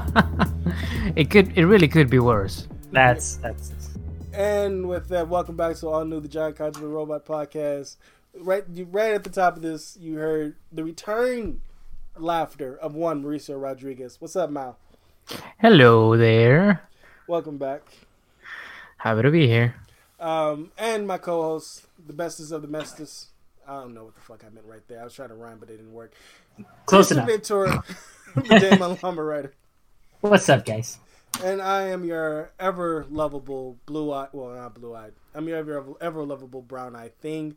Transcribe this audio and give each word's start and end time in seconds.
case. 0.00 1.12
it 1.16 1.30
could. 1.30 1.56
It 1.56 1.66
really 1.66 1.88
could 1.88 2.10
be 2.10 2.18
worse. 2.18 2.68
That's 2.92 3.36
that's. 3.36 3.72
And 4.32 4.88
with 4.88 5.08
that, 5.08 5.28
welcome 5.28 5.56
back 5.56 5.76
to 5.76 5.88
all 5.88 6.04
new 6.04 6.20
the 6.20 6.28
Giant 6.28 6.56
Conjugal 6.56 6.88
Robot 6.88 7.24
podcast. 7.24 7.96
Right, 8.36 8.64
you, 8.72 8.84
right 8.86 9.14
at 9.14 9.22
the 9.22 9.30
top 9.30 9.56
of 9.56 9.62
this, 9.62 9.96
you 10.00 10.16
heard 10.16 10.56
the 10.72 10.82
return 10.82 11.60
laughter 12.16 12.76
of 12.76 12.96
one 12.96 13.22
Mauricio 13.22 13.60
Rodriguez. 13.60 14.20
What's 14.20 14.34
up, 14.34 14.50
Mal? 14.50 14.76
Hello 15.58 16.16
there. 16.16 16.82
Welcome 17.28 17.58
back. 17.58 17.82
Happy 18.96 19.22
to 19.22 19.30
be 19.30 19.46
here. 19.46 19.76
Um, 20.18 20.72
and 20.78 21.06
my 21.06 21.18
co-host, 21.18 21.86
the 22.04 22.12
bestest 22.12 22.50
of 22.50 22.62
the 22.62 22.68
bestest. 22.68 23.28
I 23.68 23.80
don't 23.80 23.94
know 23.94 24.04
what 24.04 24.14
the 24.14 24.20
fuck 24.20 24.44
I 24.44 24.52
meant 24.52 24.66
right 24.66 24.86
there. 24.88 25.00
I 25.00 25.04
was 25.04 25.14
trying 25.14 25.28
to 25.28 25.34
rhyme, 25.34 25.58
but 25.58 25.70
it 25.70 25.76
didn't 25.76 25.92
work. 25.92 26.12
Close 26.86 27.08
Mr. 27.08 27.12
enough. 27.12 27.28
Ventura, 27.28 27.84
the 28.34 28.58
Damon 28.58 28.98
Lumber 29.02 29.24
Writer. 29.24 29.52
What's 30.24 30.48
up, 30.48 30.64
guys? 30.64 30.98
And 31.44 31.60
I 31.60 31.88
am 31.88 32.02
your 32.02 32.50
ever 32.58 33.04
lovable 33.10 33.76
blue 33.84 34.10
eyed, 34.10 34.28
well, 34.32 34.54
not 34.54 34.72
blue 34.72 34.94
eyed. 34.94 35.12
I'm 35.34 35.46
your 35.46 35.58
ever, 35.58 35.92
ever 36.00 36.24
lovable 36.24 36.62
brown 36.62 36.96
eyed 36.96 37.14
thing. 37.18 37.56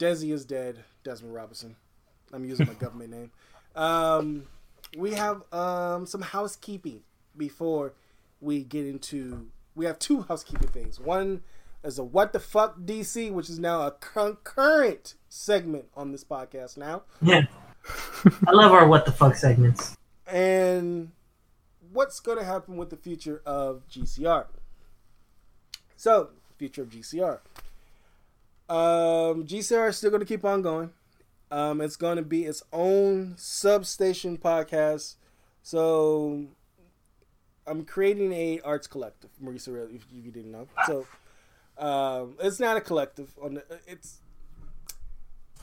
Desi 0.00 0.32
is 0.32 0.44
dead. 0.44 0.80
Desmond 1.04 1.32
Robinson. 1.32 1.76
I'm 2.32 2.44
using 2.44 2.66
my 2.66 2.74
government 2.74 3.10
name. 3.10 3.30
Um, 3.76 4.48
we 4.98 5.12
have 5.12 5.44
um, 5.52 6.04
some 6.06 6.22
housekeeping 6.22 7.02
before 7.36 7.94
we 8.40 8.64
get 8.64 8.84
into. 8.84 9.46
We 9.76 9.84
have 9.86 10.00
two 10.00 10.22
housekeeping 10.22 10.70
things. 10.70 10.98
One 10.98 11.42
is 11.84 12.00
a 12.00 12.04
What 12.04 12.32
the 12.32 12.40
Fuck 12.40 12.80
DC, 12.80 13.30
which 13.30 13.48
is 13.48 13.60
now 13.60 13.82
a 13.82 13.92
concurrent 13.92 15.14
segment 15.28 15.84
on 15.94 16.10
this 16.10 16.24
podcast 16.24 16.76
now. 16.76 17.04
Yeah. 17.22 17.42
I 18.44 18.50
love 18.50 18.72
our 18.72 18.88
what 18.88 19.06
the 19.06 19.12
fuck 19.12 19.36
segments. 19.36 19.96
and 20.26 21.12
what's 21.92 22.20
going 22.20 22.38
to 22.38 22.44
happen 22.44 22.76
with 22.76 22.90
the 22.90 22.96
future 22.96 23.42
of 23.46 23.82
GCR. 23.88 24.46
So, 25.96 26.30
future 26.58 26.82
of 26.82 26.90
GCR. 26.90 27.38
Um, 28.68 29.44
GCR 29.46 29.88
is 29.90 29.96
still 29.98 30.10
going 30.10 30.20
to 30.20 30.26
keep 30.26 30.44
on 30.44 30.62
going. 30.62 30.90
Um, 31.50 31.80
it's 31.80 31.96
going 31.96 32.16
to 32.16 32.22
be 32.22 32.44
its 32.44 32.62
own 32.72 33.34
substation 33.36 34.38
podcast. 34.38 35.16
So, 35.62 36.46
I'm 37.66 37.84
creating 37.84 38.32
a 38.32 38.60
arts 38.64 38.86
collective, 38.86 39.30
Marisa, 39.42 39.94
if 39.94 40.04
you 40.12 40.30
didn't 40.32 40.50
know. 40.52 40.66
So, 40.86 41.06
um, 41.78 42.34
it's 42.40 42.58
not 42.58 42.76
a 42.76 42.80
collective. 42.80 43.30
On 43.42 43.54
the, 43.54 43.64
it's 43.86 44.20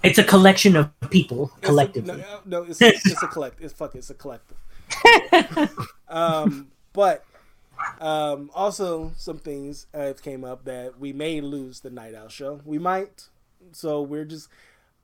It's 0.03 0.17
a 0.19 0.23
collection 0.23 0.75
of 0.75 0.91
people 1.09 1.51
it's 1.57 1.63
a- 1.63 1.67
collectively. 1.67 2.17
no, 2.17 2.39
no, 2.45 2.63
it's, 2.63 2.81
it's 2.81 3.23
a 3.23 3.27
collective. 3.27 3.65
It's 3.65 3.73
fuck. 3.73 3.95
It's 3.95 4.09
a 4.09 4.13
collective. 4.13 4.57
um, 6.07 6.71
but 6.93 7.25
um, 7.99 8.51
also 8.53 9.11
some 9.17 9.37
things 9.37 9.87
have 9.93 10.21
came 10.21 10.43
up 10.43 10.65
that 10.65 10.99
we 10.99 11.13
may 11.13 11.41
lose 11.41 11.79
the 11.81 11.89
Night 11.89 12.15
Owl 12.15 12.29
show. 12.29 12.61
We 12.65 12.79
might. 12.79 13.27
So 13.71 14.01
we're 14.01 14.25
just. 14.25 14.49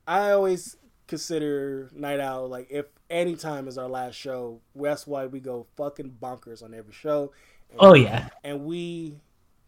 I 0.07 0.31
always 0.31 0.77
consider 1.07 1.89
Night 1.93 2.19
Owl 2.19 2.47
like 2.47 2.67
if 2.69 2.85
any 3.09 3.35
time 3.35 3.67
is 3.67 3.77
our 3.77 3.89
last 3.89 4.15
show. 4.15 4.61
That's 4.75 5.05
why 5.05 5.25
we 5.27 5.39
go 5.39 5.67
fucking 5.77 6.17
bonkers 6.21 6.63
on 6.63 6.73
every 6.73 6.93
show. 6.93 7.31
And, 7.71 7.79
oh 7.79 7.93
yeah. 7.93 8.29
and 8.43 8.65
we 8.65 9.15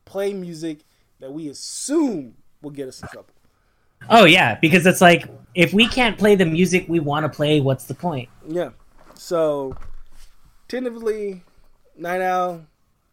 play 0.06 0.34
music 0.34 0.80
that 1.20 1.32
we 1.32 1.50
assume 1.50 2.36
will 2.62 2.72
get 2.72 2.88
us 2.88 3.02
in 3.02 3.08
trouble. 3.10 3.34
Oh 4.10 4.26
yeah. 4.26 4.58
Because 4.60 4.86
it's 4.86 5.02
like 5.02 5.28
if 5.56 5.74
we 5.74 5.88
can't 5.88 6.18
play 6.18 6.36
the 6.36 6.46
music 6.46 6.86
we 6.88 7.00
want 7.00 7.26
to 7.26 7.30
play, 7.30 7.60
what's 7.62 7.86
the 7.86 7.96
point? 7.96 8.30
Yeah. 8.48 8.70
So, 9.16 9.76
tentatively, 10.68 11.44
Night 11.96 12.22
Owl 12.22 12.66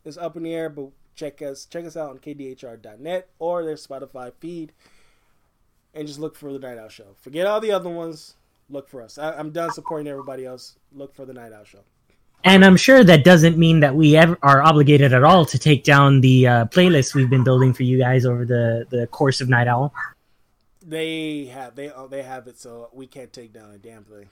is 0.04 0.18
up 0.18 0.36
in 0.36 0.42
the 0.42 0.54
air, 0.54 0.68
but 0.68 0.90
check 1.14 1.40
us 1.42 1.66
check 1.66 1.84
us 1.84 1.96
out 1.96 2.10
on 2.10 2.18
kdhr.net 2.18 3.28
or 3.38 3.64
their 3.64 3.76
Spotify 3.76 4.32
feed, 4.40 4.72
and 5.94 6.06
just 6.06 6.18
look 6.18 6.36
for 6.36 6.52
the 6.52 6.58
Night 6.58 6.78
Owl 6.78 6.88
show. 6.88 7.14
Forget 7.20 7.46
all 7.46 7.60
the 7.60 7.72
other 7.72 7.90
ones. 7.90 8.34
Look 8.70 8.88
for 8.88 9.02
us. 9.02 9.18
I, 9.18 9.32
I'm 9.32 9.50
done 9.50 9.72
supporting 9.72 10.08
everybody 10.08 10.46
else. 10.46 10.76
Look 10.92 11.14
for 11.14 11.24
the 11.26 11.34
Night 11.34 11.52
Owl 11.52 11.64
show. 11.64 11.80
And 12.46 12.64
I'm 12.64 12.76
sure 12.76 13.02
that 13.04 13.24
doesn't 13.24 13.56
mean 13.56 13.80
that 13.80 13.94
we 13.94 14.16
ever 14.16 14.38
are 14.42 14.62
obligated 14.62 15.14
at 15.14 15.24
all 15.24 15.46
to 15.46 15.58
take 15.58 15.82
down 15.82 16.20
the 16.20 16.46
uh, 16.46 16.64
playlist 16.66 17.14
we've 17.14 17.30
been 17.30 17.44
building 17.44 17.72
for 17.72 17.84
you 17.84 17.98
guys 17.98 18.26
over 18.26 18.44
the, 18.44 18.86
the 18.90 19.06
course 19.06 19.40
of 19.40 19.48
Night 19.48 19.66
Owl. 19.66 19.94
They 20.86 21.46
have 21.46 21.74
they 21.74 21.90
they 22.10 22.22
have 22.22 22.46
it, 22.46 22.58
so 22.58 22.90
we 22.92 23.06
can't 23.06 23.32
take 23.32 23.54
down 23.54 23.70
a 23.70 23.78
damn 23.78 24.04
thing. 24.04 24.28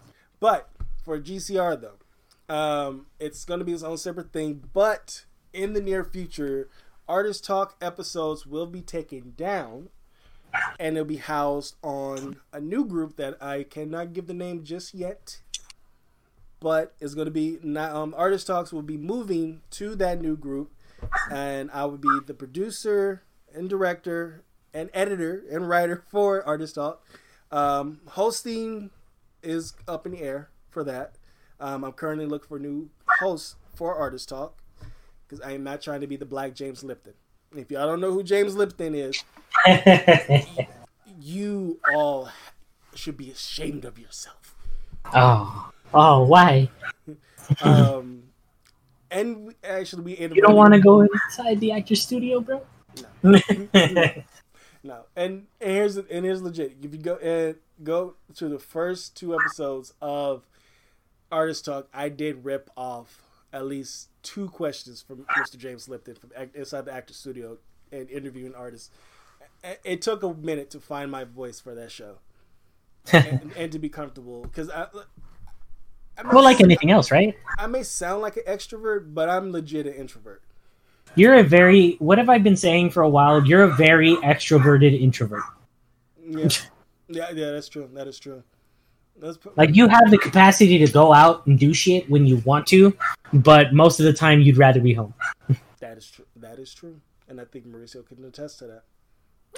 But 0.40 0.68
for 1.06 1.20
GCR 1.20 1.80
though, 1.80 2.54
um, 2.54 3.06
it's 3.18 3.44
going 3.44 3.60
to 3.60 3.64
be 3.64 3.72
its 3.72 3.84
own 3.84 3.96
separate 3.96 4.32
thing. 4.32 4.64
But 4.74 5.24
in 5.52 5.72
the 5.72 5.80
near 5.80 6.04
future, 6.04 6.68
artist 7.08 7.44
talk 7.44 7.76
episodes 7.80 8.44
will 8.44 8.66
be 8.66 8.82
taken 8.82 9.32
down, 9.36 9.88
and 10.78 10.96
they'll 10.96 11.04
be 11.04 11.16
housed 11.16 11.76
on 11.82 12.40
a 12.52 12.60
new 12.60 12.84
group 12.84 13.16
that 13.16 13.40
I 13.42 13.62
cannot 13.62 14.12
give 14.12 14.26
the 14.26 14.34
name 14.34 14.64
just 14.64 14.94
yet. 14.94 15.40
But 16.58 16.94
it's 17.00 17.14
going 17.14 17.26
to 17.26 17.30
be 17.30 17.58
not, 17.62 17.92
um, 17.92 18.12
artist 18.16 18.48
talks 18.48 18.72
will 18.72 18.82
be 18.82 18.96
moving 18.96 19.60
to 19.72 19.94
that 19.96 20.20
new 20.20 20.36
group, 20.36 20.72
and 21.30 21.70
I 21.70 21.84
will 21.84 21.98
be 21.98 22.18
the 22.26 22.34
producer 22.34 23.22
and 23.54 23.70
director 23.70 24.42
and 24.74 24.90
editor 24.92 25.44
and 25.50 25.68
writer 25.68 26.02
for 26.10 26.44
artist 26.44 26.74
talk. 26.74 27.06
Um, 27.52 28.00
hosting 28.08 28.90
is 29.40 29.74
up 29.86 30.04
in 30.04 30.12
the 30.12 30.22
air 30.22 30.50
for 30.76 30.84
that. 30.84 31.14
Um, 31.58 31.84
I'm 31.84 31.92
currently 31.92 32.26
looking 32.26 32.48
for 32.48 32.58
new 32.58 32.90
hosts 33.18 33.56
for 33.74 33.94
Artist 33.94 34.28
Talk 34.28 34.58
because 35.26 35.40
I 35.40 35.52
am 35.52 35.64
not 35.64 35.80
trying 35.80 36.02
to 36.02 36.06
be 36.06 36.16
the 36.16 36.26
Black 36.26 36.54
James 36.54 36.84
Lipton. 36.84 37.14
If 37.56 37.70
y'all 37.70 37.86
don't 37.86 37.98
know 37.98 38.12
who 38.12 38.22
James 38.22 38.54
Lipton 38.54 38.94
is, 38.94 39.24
you 41.18 41.80
all 41.94 42.28
should 42.94 43.16
be 43.16 43.30
ashamed 43.30 43.86
of 43.86 43.98
yourself. 43.98 44.54
oh. 45.14 45.72
Oh, 45.94 46.24
why? 46.24 46.68
Um, 47.62 48.24
and 49.12 49.46
we, 49.46 49.54
actually, 49.62 50.02
we 50.02 50.18
You 50.18 50.42
don't 50.42 50.56
want 50.56 50.74
to 50.74 50.80
go 50.80 51.02
inside 51.02 51.60
the 51.60 51.70
actor 51.70 51.94
studio, 51.94 52.40
bro? 52.40 52.60
No, 53.22 53.40
and, 55.14 55.46
and 55.60 55.70
here's 55.72 55.96
and 55.96 56.24
here's 56.24 56.42
legit. 56.42 56.76
If 56.82 56.92
you 56.92 56.98
go 56.98 57.14
and 57.18 57.54
go 57.84 58.14
to 58.34 58.48
the 58.48 58.58
first 58.58 59.16
two 59.16 59.32
episodes 59.32 59.94
of 60.02 60.42
Artist 61.30 61.64
Talk, 61.64 61.88
I 61.92 62.08
did 62.08 62.44
rip 62.44 62.70
off 62.76 63.22
at 63.52 63.66
least 63.66 64.08
two 64.22 64.48
questions 64.48 65.02
from 65.02 65.24
Mr. 65.38 65.56
James 65.56 65.88
Lipton 65.88 66.14
from 66.16 66.30
inside 66.54 66.84
the 66.84 66.92
actor 66.92 67.14
studio 67.14 67.58
and 67.92 68.08
interviewing 68.10 68.54
artists. 68.54 68.90
It- 69.64 69.80
It 69.84 70.02
took 70.02 70.22
a 70.22 70.32
minute 70.34 70.70
to 70.70 70.80
find 70.80 71.10
my 71.10 71.24
voice 71.24 71.58
for 71.60 71.74
that 71.74 71.90
show 71.90 72.18
and, 73.12 73.52
and 73.56 73.72
to 73.72 73.78
be 73.78 73.88
comfortable 73.88 74.42
because 74.42 74.70
I. 74.70 74.86
I 76.18 76.32
well, 76.32 76.42
like 76.44 76.60
anything 76.62 76.90
else, 76.90 77.10
right? 77.10 77.36
I 77.58 77.66
may 77.66 77.82
sound 77.82 78.22
like 78.22 78.36
an 78.38 78.44
extrovert, 78.48 79.12
but 79.12 79.28
I'm 79.28 79.52
legit 79.52 79.86
an 79.86 79.92
introvert. 79.92 80.42
You're 81.14 81.34
a 81.34 81.42
very, 81.42 81.92
what 81.98 82.16
have 82.18 82.30
I 82.30 82.38
been 82.38 82.56
saying 82.56 82.90
for 82.90 83.02
a 83.02 83.08
while? 83.08 83.46
You're 83.46 83.62
a 83.64 83.74
very 83.74 84.14
extroverted 84.16 84.98
introvert. 84.98 85.42
Yeah, 86.26 86.48
yeah, 87.08 87.30
yeah. 87.32 87.50
That's 87.52 87.68
true. 87.68 87.88
That 87.92 88.06
is 88.06 88.18
true. 88.18 88.42
That's 89.20 89.36
p- 89.36 89.50
Like, 89.56 89.74
you 89.74 89.88
have 89.88 90.10
the 90.10 90.18
capacity 90.18 90.78
to 90.78 90.92
go 90.92 91.12
out 91.12 91.46
and 91.46 91.58
do 91.58 91.72
shit 91.72 92.08
when 92.10 92.26
you 92.26 92.38
want 92.38 92.66
to, 92.68 92.96
but 93.32 93.72
most 93.72 93.98
of 94.00 94.06
the 94.06 94.12
time 94.12 94.40
you'd 94.40 94.56
rather 94.58 94.80
be 94.80 94.94
home. 94.94 95.14
That 95.78 95.98
is 95.98 96.10
true. 96.10 96.24
That 96.36 96.58
is 96.58 96.74
true. 96.74 97.00
And 97.28 97.40
I 97.40 97.44
think 97.44 97.66
Mauricio 97.66 98.04
can 98.06 98.24
attest 98.24 98.58
to 98.60 98.66
that. 98.66 98.82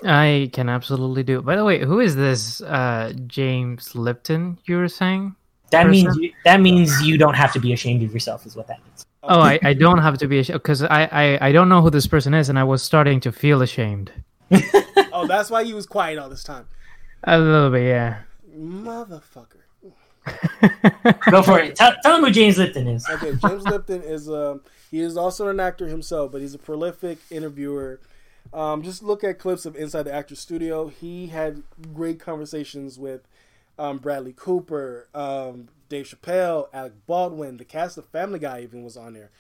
I 0.05 0.51
can 0.53 0.69
absolutely 0.69 1.23
do. 1.23 1.39
It. 1.39 1.45
By 1.45 1.57
the 1.57 1.65
way, 1.65 1.85
who 1.85 2.01
is 2.01 2.17
this 2.17 2.61
uh, 2.61 3.13
James 3.27 3.95
Lipton 3.95 4.59
you 4.67 4.77
were 4.77 4.89
saying? 4.89 5.37
That 5.71 5.87
Person? 5.87 5.91
means 5.91 6.17
you, 6.17 6.33
that 6.45 6.61
means 6.61 7.03
you 7.03 7.17
don't 7.19 7.35
have 7.35 7.53
to 7.53 7.61
be 7.61 7.73
ashamed 7.73 8.03
of 8.03 8.13
yourself, 8.13 8.47
is 8.47 8.57
what 8.57 8.67
that 8.67 8.81
means. 8.85 9.07
Oh, 9.23 9.41
I, 9.41 9.59
I 9.63 9.75
don't 9.75 9.99
have 9.99 10.19
to 10.19 10.29
be 10.29 10.41
ashamed 10.41 10.61
because 10.63 10.83
I, 10.83 11.05
I, 11.05 11.49
I 11.49 11.53
don't 11.53 11.69
know 11.69 11.83
who 11.83 11.91
this 11.91 12.07
person 12.07 12.35
is, 12.35 12.49
and 12.49 12.59
I 12.59 12.65
was 12.65 12.83
starting 12.83 13.21
to 13.21 13.33
feel 13.33 13.63
ashamed. 13.63 14.13
Oh, 15.11 15.27
that's 15.27 15.51
why 15.51 15.65
he 15.65 15.75
was 15.75 15.85
quiet 15.85 16.17
all 16.19 16.29
this 16.29 16.45
time. 16.45 16.69
A 17.25 17.39
little 17.39 17.71
bit, 17.71 17.89
yeah. 17.89 18.19
Motherfucker. 18.59 19.63
Go 21.31 21.43
for 21.43 21.59
it. 21.61 21.77
Tell, 21.77 21.95
tell 22.03 22.17
them 22.17 22.25
who 22.25 22.31
James 22.31 22.59
Lipton 22.59 22.87
is. 22.89 23.09
Okay, 23.09 23.35
James 23.37 23.65
Lipton 23.65 24.03
is 24.03 24.29
um 24.29 24.61
he 24.91 25.01
is 25.01 25.17
also 25.17 25.49
an 25.49 25.61
actor 25.61 25.87
himself, 25.87 26.33
but 26.33 26.41
he's 26.41 26.55
a 26.55 26.59
prolific 26.59 27.19
interviewer. 27.31 28.01
Um, 28.53 28.83
just 28.83 29.03
look 29.03 29.23
at 29.25 29.39
clips 29.39 29.67
of 29.67 29.77
Inside 29.77 30.05
the 30.05 30.13
Actor 30.15 30.35
Studio. 30.35 30.89
He 30.89 31.27
had 31.27 31.63
great 31.95 32.19
conversations 32.19 32.99
with 32.99 33.21
um, 33.79 33.99
Bradley 33.99 34.33
Cooper, 34.35 35.07
um, 35.15 35.69
Dave 35.91 36.07
Chappelle, 36.07 36.69
Alec 36.73 36.95
Baldwin. 37.07 37.59
The 37.59 37.67
cast 37.67 37.99
of 37.99 38.07
Family 38.07 38.39
Guy 38.39 38.63
even 38.63 38.83
was 38.83 38.97
on 38.97 39.13
there. 39.13 39.31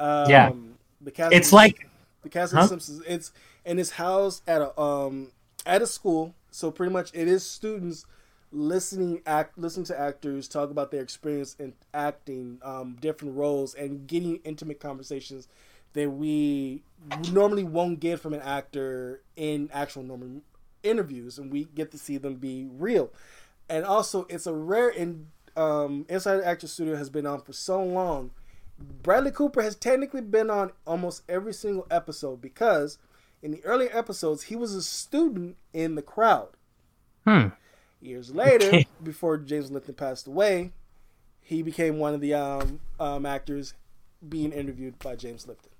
Um, 0.00 0.30
Yeah. 0.30 0.52
the 1.00 1.10
cast. 1.10 1.32
It's 1.34 1.48
of- 1.48 1.52
like 1.54 1.86
the 2.22 2.28
cast 2.30 2.52
Huh? 2.54 2.60
of 2.62 2.68
Simpsons. 2.68 3.02
It's 3.06 3.32
and 3.66 3.78
it's 3.78 3.90
housed 3.90 4.42
at 4.48 4.60
a 4.62 4.78
um 4.80 5.30
at 5.66 5.80
a 5.82 5.86
school. 5.86 6.34
So 6.50 6.70
pretty 6.70 6.92
much 6.92 7.10
it 7.14 7.28
is 7.28 7.48
students 7.48 8.06
listening 8.54 9.20
act 9.26 9.58
listen 9.58 9.82
to 9.82 9.98
actors 9.98 10.46
talk 10.46 10.70
about 10.70 10.92
their 10.92 11.02
experience 11.02 11.56
in 11.58 11.74
acting 11.92 12.58
um, 12.62 12.96
different 13.00 13.36
roles 13.36 13.74
and 13.74 14.06
getting 14.06 14.36
intimate 14.44 14.78
conversations 14.78 15.48
that 15.92 16.08
we 16.10 16.82
normally 17.32 17.64
won't 17.64 18.00
get 18.00 18.20
from 18.20 18.32
an 18.32 18.40
actor 18.42 19.22
in 19.36 19.68
actual 19.72 20.02
normal 20.02 20.40
interviews 20.82 21.38
and 21.38 21.52
we 21.52 21.64
get 21.74 21.90
to 21.90 21.98
see 21.98 22.16
them 22.16 22.36
be 22.36 22.68
real. 22.78 23.10
And 23.68 23.84
also 23.84 24.26
it's 24.30 24.46
a 24.46 24.54
rare 24.54 24.88
in 24.88 25.28
um, 25.56 26.06
inside 26.08 26.40
actor 26.42 26.68
studio 26.68 26.96
has 26.96 27.10
been 27.10 27.26
on 27.26 27.40
for 27.40 27.52
so 27.52 27.82
long. 27.82 28.30
Bradley 28.78 29.30
cooper 29.30 29.62
has 29.62 29.76
technically 29.76 30.20
been 30.20 30.50
on 30.50 30.72
almost 30.86 31.22
every 31.28 31.52
single 31.52 31.86
episode 31.90 32.40
because 32.40 32.98
in 33.42 33.50
the 33.50 33.64
earlier 33.64 33.90
episodes 33.92 34.44
he 34.44 34.56
was 34.56 34.74
a 34.74 34.82
student 34.82 35.56
in 35.72 35.96
the 35.96 36.02
crowd. 36.02 36.50
Hmm. 37.24 37.48
Years 38.04 38.34
later, 38.34 38.84
before 39.02 39.38
James 39.38 39.70
Lipton 39.70 39.94
passed 39.94 40.26
away, 40.26 40.72
he 41.40 41.62
became 41.62 41.98
one 41.98 42.12
of 42.12 42.20
the 42.20 42.34
um, 42.34 42.80
um, 43.00 43.24
actors 43.24 43.72
being 44.28 44.52
interviewed 44.52 44.98
by 44.98 45.16
James 45.16 45.48
Lipton. 45.48 45.70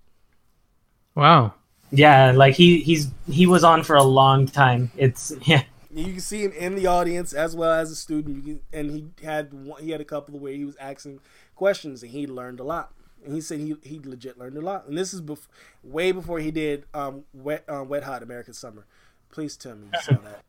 Wow. 1.14 1.52
Yeah, 1.90 2.32
like 2.32 2.54
he 2.54 2.80
he's 2.80 3.10
he 3.30 3.46
was 3.46 3.62
on 3.62 3.82
for 3.84 3.94
a 3.94 4.02
long 4.02 4.46
time. 4.46 4.90
It's 4.96 5.32
yeah. 5.42 5.64
You 5.94 6.12
can 6.12 6.20
see 6.20 6.42
him 6.42 6.52
in 6.52 6.74
the 6.74 6.86
audience 6.86 7.34
as 7.34 7.54
well 7.54 7.70
as 7.70 7.90
a 7.90 7.94
student, 7.96 8.36
you 8.36 8.42
can, 8.42 8.60
and 8.72 8.90
he 8.90 9.24
had 9.24 9.52
he 9.78 9.90
had 9.90 10.00
a 10.00 10.04
couple 10.04 10.38
where 10.38 10.52
he 10.52 10.64
was 10.64 10.76
asking 10.76 11.20
questions 11.54 12.02
and 12.02 12.10
he 12.10 12.26
learned 12.26 12.58
a 12.58 12.64
lot. 12.64 12.92
And 13.24 13.34
he 13.34 13.42
said 13.42 13.60
he 13.60 13.76
he 13.82 14.00
legit 14.02 14.38
learned 14.38 14.56
a 14.56 14.62
lot. 14.62 14.86
And 14.86 14.96
this 14.96 15.12
is 15.12 15.20
bef- 15.20 15.46
way 15.82 16.10
before 16.10 16.40
he 16.40 16.50
did 16.50 16.84
um, 16.94 17.24
wet 17.34 17.64
uh, 17.68 17.84
wet 17.84 18.04
hot 18.04 18.22
American 18.22 18.54
Summer. 18.54 18.86
Please 19.30 19.56
tell 19.58 19.76
me 19.76 19.88
you 19.92 20.00
saw 20.00 20.14
that. 20.24 20.42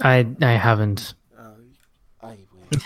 I 0.00 0.26
I 0.42 0.52
haven't. 0.52 1.14
Uh, 1.38 1.50
I 2.22 2.36
will. 2.52 2.80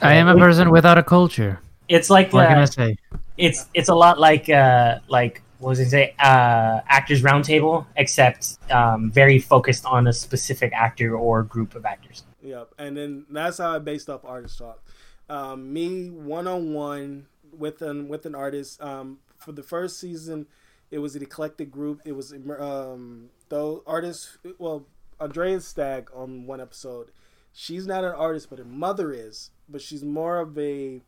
I 0.00 0.14
am 0.14 0.28
a 0.28 0.36
person 0.36 0.70
without 0.70 0.98
a 0.98 1.02
culture. 1.02 1.60
It's 1.88 2.10
like 2.10 2.32
What 2.32 2.48
can 2.48 2.58
I 2.58 2.62
uh, 2.62 2.66
say? 2.66 2.96
it's 3.36 3.66
it's 3.74 3.88
a 3.88 3.94
lot 3.94 4.18
like 4.20 4.48
uh 4.50 4.98
like 5.08 5.42
what 5.58 5.70
was 5.70 5.80
it 5.80 5.88
say 5.90 6.14
uh 6.18 6.80
actors 6.88 7.22
roundtable 7.22 7.86
except 7.96 8.58
um 8.70 9.10
very 9.10 9.38
focused 9.38 9.84
on 9.86 10.06
a 10.06 10.12
specific 10.12 10.72
actor 10.74 11.16
or 11.16 11.42
group 11.42 11.74
of 11.74 11.84
actors. 11.84 12.24
Yep, 12.42 12.74
and 12.78 12.96
then 12.96 13.24
that's 13.30 13.58
how 13.58 13.76
I 13.76 13.78
based 13.78 14.10
off 14.10 14.24
artist 14.24 14.58
talk. 14.58 14.82
Um, 15.28 15.72
me 15.72 16.10
one 16.10 16.46
on 16.46 16.74
one 16.74 17.26
with 17.56 17.82
an 17.82 18.08
with 18.08 18.26
an 18.26 18.34
artist. 18.34 18.82
Um, 18.82 19.18
for 19.36 19.52
the 19.52 19.62
first 19.62 19.98
season, 19.98 20.46
it 20.90 20.98
was 20.98 21.16
an 21.16 21.22
eclectic 21.22 21.70
group. 21.70 22.00
It 22.04 22.12
was 22.12 22.32
um, 22.32 23.30
though 23.48 23.82
artists. 23.86 24.38
Well, 24.58 24.86
Andrea 25.22 25.60
Stagg 25.60 26.10
on 26.14 26.46
one 26.46 26.60
episode. 26.60 27.10
She's 27.52 27.86
not 27.86 28.04
an 28.04 28.12
artist, 28.12 28.48
but 28.50 28.58
her 28.58 28.64
mother 28.64 29.12
is. 29.12 29.50
But 29.68 29.80
she's 29.80 30.04
more 30.04 30.38
of 30.38 30.58
a 30.58 31.02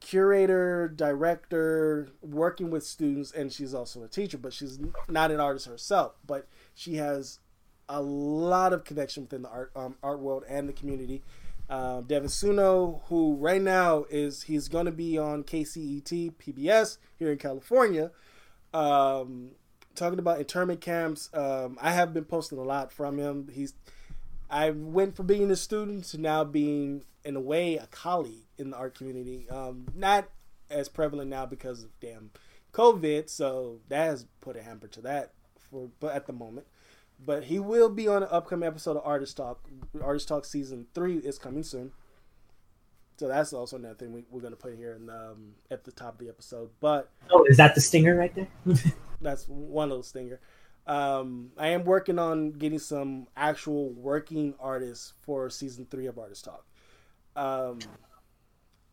curator, 0.00 0.88
director, 0.88 2.08
working 2.20 2.70
with 2.70 2.84
students, 2.84 3.32
and 3.32 3.52
she's 3.52 3.74
also 3.74 4.02
a 4.02 4.08
teacher. 4.08 4.38
But 4.38 4.52
she's 4.52 4.78
not 5.08 5.30
an 5.30 5.40
artist 5.40 5.66
herself. 5.66 6.14
But 6.26 6.46
she 6.74 6.96
has 6.96 7.40
a 7.88 8.02
lot 8.02 8.72
of 8.72 8.84
connection 8.84 9.24
within 9.24 9.42
the 9.42 9.48
art 9.48 9.72
um, 9.74 9.96
art 10.02 10.20
world 10.20 10.44
and 10.48 10.68
the 10.68 10.72
community. 10.72 11.22
Um, 11.70 12.04
Devin 12.04 12.28
Suno, 12.28 13.02
who 13.08 13.36
right 13.36 13.60
now 13.60 14.04
is 14.08 14.44
he's 14.44 14.68
going 14.68 14.86
to 14.86 14.92
be 14.92 15.18
on 15.18 15.44
KCET 15.44 16.32
PBS 16.36 16.96
here 17.18 17.30
in 17.30 17.36
California, 17.36 18.10
um, 18.72 19.50
talking 19.98 20.18
about 20.18 20.38
internment 20.38 20.80
camps. 20.80 21.30
Um, 21.34 21.78
I 21.80 21.92
have 21.92 22.14
been 22.14 22.24
posting 22.24 22.58
a 22.58 22.62
lot 22.62 22.92
from 22.92 23.18
him. 23.18 23.48
He's 23.52 23.74
I 24.50 24.70
went 24.70 25.16
from 25.16 25.26
being 25.26 25.50
a 25.50 25.56
student 25.56 26.04
to 26.06 26.18
now 26.18 26.44
being 26.44 27.04
in 27.24 27.36
a 27.36 27.40
way 27.40 27.76
a 27.76 27.86
colleague 27.88 28.46
in 28.56 28.70
the 28.70 28.76
art 28.76 28.94
community. 28.94 29.46
Um, 29.50 29.86
not 29.94 30.28
as 30.70 30.88
prevalent 30.88 31.30
now 31.30 31.46
because 31.46 31.82
of 31.82 31.90
damn 32.00 32.30
COVID, 32.72 33.28
so 33.28 33.80
that 33.88 34.06
has 34.06 34.26
put 34.40 34.56
a 34.56 34.62
hamper 34.62 34.86
to 34.88 35.00
that 35.02 35.32
for 35.70 35.90
but 36.00 36.14
at 36.14 36.26
the 36.26 36.32
moment 36.32 36.66
but 37.24 37.44
he 37.44 37.58
will 37.58 37.88
be 37.88 38.06
on 38.08 38.22
an 38.22 38.28
upcoming 38.30 38.66
episode 38.66 38.96
of 38.96 39.02
Artist 39.04 39.36
Talk. 39.36 39.68
Artist 40.00 40.28
Talk 40.28 40.44
season 40.44 40.86
three 40.94 41.16
is 41.16 41.38
coming 41.38 41.62
soon, 41.62 41.92
so 43.16 43.28
that's 43.28 43.52
also 43.52 43.76
another 43.76 43.94
thing 43.94 44.12
we, 44.12 44.24
we're 44.30 44.40
going 44.40 44.52
to 44.52 44.56
put 44.56 44.76
here 44.76 44.94
in, 44.94 45.10
um, 45.10 45.54
at 45.70 45.84
the 45.84 45.92
top 45.92 46.14
of 46.14 46.18
the 46.18 46.28
episode. 46.28 46.70
But 46.80 47.10
Oh, 47.30 47.44
is 47.48 47.56
that 47.56 47.74
the 47.74 47.80
stinger 47.80 48.14
right 48.14 48.34
there? 48.34 48.48
that's 49.20 49.46
one 49.48 49.88
little 49.88 50.02
stinger. 50.02 50.40
Um, 50.86 51.50
I 51.58 51.68
am 51.68 51.84
working 51.84 52.18
on 52.18 52.52
getting 52.52 52.78
some 52.78 53.28
actual 53.36 53.90
working 53.90 54.54
artists 54.58 55.12
for 55.20 55.50
season 55.50 55.86
three 55.90 56.06
of 56.06 56.18
Artist 56.18 56.46
Talk. 56.46 56.64
Um, 57.36 57.78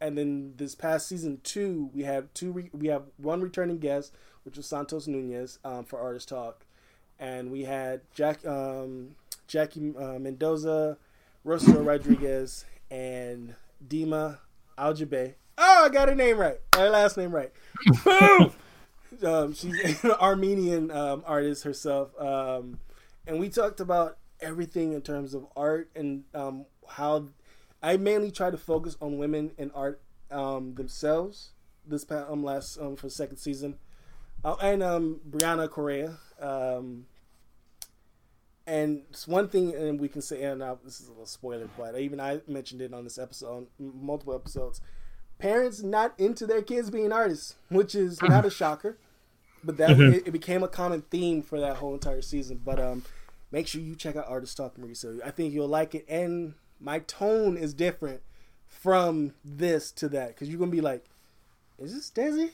and 0.01 0.17
then 0.17 0.53
this 0.57 0.75
past 0.75 1.07
season 1.07 1.39
two, 1.43 1.89
we 1.93 2.03
have 2.03 2.33
two. 2.33 2.51
Re- 2.51 2.69
we 2.73 2.87
have 2.87 3.03
one 3.17 3.39
returning 3.39 3.79
guest, 3.79 4.13
which 4.43 4.57
was 4.57 4.65
Santos 4.65 5.07
Nunez 5.07 5.59
um, 5.63 5.85
for 5.85 5.99
Artist 5.99 6.27
Talk, 6.27 6.65
and 7.17 7.49
we 7.49 7.63
had 7.63 8.01
Jack, 8.13 8.45
um, 8.45 9.15
Jackie 9.47 9.93
uh, 9.97 10.19
Mendoza, 10.19 10.97
Rosa 11.45 11.71
Rodriguez, 11.81 12.65
and 12.91 13.55
Dima 13.87 14.39
Aljabe. 14.77 15.35
Oh, 15.57 15.83
I 15.85 15.89
got 15.89 16.09
her 16.09 16.15
name 16.15 16.37
right. 16.37 16.59
Her 16.75 16.89
last 16.89 17.15
name 17.15 17.33
right. 17.33 17.51
Boom. 18.03 18.51
Um, 19.23 19.53
she's 19.53 20.03
an 20.03 20.11
Armenian 20.19 20.91
um, 20.91 21.23
artist 21.25 21.63
herself, 21.63 22.09
um, 22.19 22.79
and 23.27 23.39
we 23.39 23.49
talked 23.49 23.79
about 23.79 24.17
everything 24.39 24.93
in 24.93 25.01
terms 25.01 25.33
of 25.33 25.45
art 25.55 25.89
and 25.95 26.23
um, 26.33 26.65
how 26.87 27.27
I 27.81 27.97
mainly 27.97 28.31
try 28.31 28.49
to 28.49 28.57
focus 28.57 28.97
on 29.01 29.17
women 29.17 29.51
in 29.57 29.71
art 29.71 30.01
um, 30.31 30.75
themselves. 30.75 31.51
This 31.87 32.03
past 32.03 32.29
um, 32.31 32.43
last 32.43 32.79
um, 32.79 32.95
for 32.95 33.09
second 33.09 33.37
season, 33.37 33.77
uh, 34.43 34.55
and 34.61 34.81
um, 34.81 35.21
Brianna 35.29 35.69
Correa. 35.69 36.17
Um, 36.39 37.05
and 38.67 39.03
it's 39.11 39.27
one 39.27 39.47
thing, 39.47 39.75
and 39.75 39.99
we 39.99 40.07
can 40.07 40.21
say, 40.21 40.41
and 40.43 40.59
now 40.59 40.79
this 40.83 40.99
is 40.99 41.07
a 41.07 41.11
little 41.11 41.27
spoiler, 41.27 41.69
but 41.77 41.99
even 41.99 42.19
I 42.19 42.41
mentioned 42.47 42.81
it 42.81 42.93
on 42.93 43.03
this 43.03 43.19
episode, 43.19 43.67
multiple 43.77 44.33
episodes. 44.33 44.81
Parents 45.37 45.83
not 45.83 46.19
into 46.19 46.47
their 46.47 46.61
kids 46.61 46.89
being 46.89 47.11
artists, 47.11 47.55
which 47.69 47.93
is 47.93 48.21
not 48.23 48.45
a 48.45 48.49
shocker, 48.49 48.97
but 49.65 49.77
that 49.77 49.89
Mhm. 49.91 50.13
it, 50.13 50.27
it 50.27 50.31
became 50.31 50.63
a 50.63 50.67
common 50.67 51.01
theme 51.09 51.41
for 51.41 51.59
that 51.59 51.77
whole 51.77 51.93
entire 51.93 52.21
season. 52.21 52.61
But 52.63 52.79
um, 52.79 53.03
make 53.51 53.67
sure 53.67 53.81
you 53.81 53.95
check 53.95 54.15
out 54.15 54.25
Artist 54.27 54.55
Talk, 54.57 54.77
Marisa. 54.77 55.19
I 55.25 55.31
think 55.31 55.53
you'll 55.53 55.67
like 55.67 55.95
it, 55.95 56.05
and 56.07 56.53
my 56.79 56.99
tone 56.99 57.57
is 57.57 57.73
different 57.73 58.21
from 58.67 59.33
this 59.43 59.91
to 59.93 60.09
that 60.09 60.29
because 60.29 60.49
you're 60.49 60.59
gonna 60.59 60.71
be 60.71 60.81
like, 60.81 61.05
"Is 61.79 61.93
this 61.93 62.11
Desi?" 62.11 62.51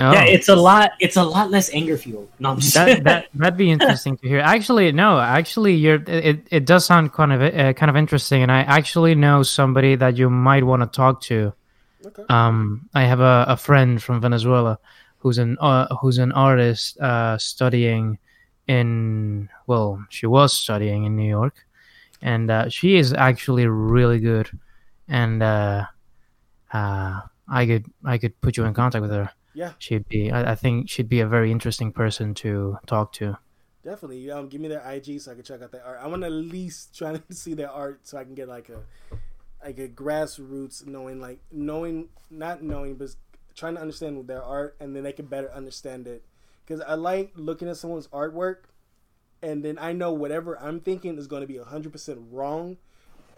Oh. 0.00 0.12
Yeah, 0.12 0.22
it's 0.26 0.48
a 0.48 0.54
lot. 0.54 0.92
It's 1.00 1.16
a 1.16 1.24
lot 1.24 1.50
less 1.50 1.74
anger 1.74 1.96
fueled. 1.96 2.30
No, 2.38 2.54
that 2.54 3.02
that 3.02 3.26
that'd 3.34 3.56
be 3.58 3.68
interesting 3.70 4.16
to 4.18 4.28
hear. 4.28 4.38
Actually, 4.38 4.92
no. 4.92 5.18
Actually, 5.18 5.74
you're 5.74 6.00
it. 6.06 6.46
It 6.52 6.66
does 6.66 6.84
sound 6.86 7.12
kind 7.12 7.32
of 7.32 7.42
uh, 7.42 7.72
kind 7.72 7.90
of 7.90 7.96
interesting, 7.96 8.42
and 8.44 8.52
I 8.52 8.60
actually 8.60 9.16
know 9.16 9.42
somebody 9.42 9.96
that 9.96 10.16
you 10.16 10.30
might 10.30 10.62
want 10.62 10.82
to 10.82 10.86
talk 10.86 11.20
to. 11.22 11.52
Okay. 12.06 12.22
Um, 12.28 12.88
I 12.94 13.02
have 13.04 13.18
a, 13.18 13.44
a 13.48 13.56
friend 13.56 14.00
from 14.00 14.20
Venezuela 14.20 14.78
who's 15.18 15.38
an 15.38 15.56
uh, 15.60 15.94
who's 15.96 16.18
an 16.18 16.32
artist 16.32 16.98
uh, 16.98 17.38
studying 17.38 18.18
in 18.66 19.48
well, 19.66 20.04
she 20.10 20.26
was 20.26 20.52
studying 20.52 21.04
in 21.04 21.16
New 21.16 21.28
York, 21.28 21.66
and 22.22 22.50
uh, 22.50 22.68
she 22.68 22.96
is 22.96 23.12
actually 23.12 23.66
really 23.66 24.20
good, 24.20 24.50
and 25.08 25.42
uh, 25.42 25.86
uh, 26.72 27.20
I 27.48 27.66
could 27.66 27.86
I 28.04 28.18
could 28.18 28.40
put 28.40 28.56
you 28.56 28.64
in 28.64 28.74
contact 28.74 29.02
with 29.02 29.10
her. 29.10 29.30
Yeah. 29.54 29.72
she'd 29.78 30.08
be. 30.08 30.30
I, 30.30 30.52
I 30.52 30.54
think 30.54 30.88
she'd 30.88 31.08
be 31.08 31.20
a 31.20 31.26
very 31.26 31.50
interesting 31.50 31.90
person 31.92 32.32
to 32.34 32.78
talk 32.86 33.12
to. 33.14 33.36
Definitely. 33.82 34.30
Um, 34.30 34.48
give 34.48 34.60
me 34.60 34.68
their 34.68 34.88
IG 34.88 35.20
so 35.20 35.32
I 35.32 35.34
can 35.34 35.42
check 35.42 35.62
out 35.62 35.72
their 35.72 35.84
art. 35.84 35.98
I 36.00 36.06
want 36.06 36.22
to 36.22 36.26
at 36.26 36.32
least 36.32 36.94
try 36.98 37.16
to 37.16 37.34
see 37.34 37.54
their 37.54 37.70
art 37.70 38.06
so 38.06 38.18
I 38.18 38.24
can 38.24 38.34
get 38.34 38.48
like 38.48 38.68
a 38.68 38.82
like 39.64 39.78
a 39.78 39.88
grassroots 39.88 40.86
knowing, 40.86 41.20
like 41.20 41.40
knowing, 41.50 42.08
not 42.30 42.62
knowing, 42.62 42.94
but 42.94 43.10
trying 43.58 43.74
to 43.74 43.80
understand 43.80 44.26
their 44.26 44.42
art, 44.42 44.76
and 44.80 44.94
then 44.94 45.02
they 45.02 45.12
can 45.12 45.26
better 45.26 45.50
understand 45.52 46.06
it. 46.06 46.24
Because 46.64 46.80
I 46.82 46.94
like 46.94 47.32
looking 47.36 47.68
at 47.68 47.76
someone's 47.76 48.08
artwork, 48.08 48.58
and 49.42 49.64
then 49.64 49.78
I 49.78 49.92
know 49.92 50.12
whatever 50.12 50.58
I'm 50.60 50.80
thinking 50.80 51.18
is 51.18 51.26
going 51.26 51.42
to 51.42 51.46
be 51.46 51.58
hundred 51.58 51.92
percent 51.92 52.20
wrong. 52.30 52.76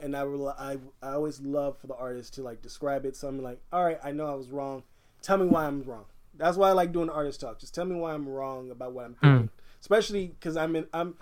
And 0.03 0.17
I, 0.17 0.25
will, 0.25 0.49
I 0.49 0.79
I 1.03 1.11
always 1.11 1.41
love 1.41 1.77
for 1.77 1.87
the 1.87 1.95
artist 1.95 2.35
to 2.35 2.43
like 2.43 2.63
describe 2.63 3.05
it. 3.05 3.17
So 3.17 3.29
I'm 3.29 3.43
like, 3.43 3.61
all 3.73 3.85
right, 3.85 3.99
I 4.03 4.13
know 4.13 4.27
I 4.27 4.35
was 4.35 4.49
wrong. 4.49 4.83
Tell 5.21 5.37
me 5.37 5.47
why 5.47 5.67
I'm 5.67 5.83
wrong. 5.83 6.07
That's 6.35 6.57
why 6.57 6.71
I 6.71 6.73
like 6.73 6.93
doing 6.93 7.11
artist 7.11 7.41
talk. 7.41 7.59
Just 7.59 7.75
tell 7.75 7.85
me 7.85 7.97
why 7.97 8.15
I'm 8.15 8.27
wrong 8.27 8.71
about 8.71 8.93
what 8.93 9.05
I'm 9.05 9.13
hmm. 9.15 9.27
thinking 9.27 9.51
especially 9.81 10.29
because 10.29 10.57
I'm 10.57 10.77
in 10.77 10.87
I'm 10.93 11.15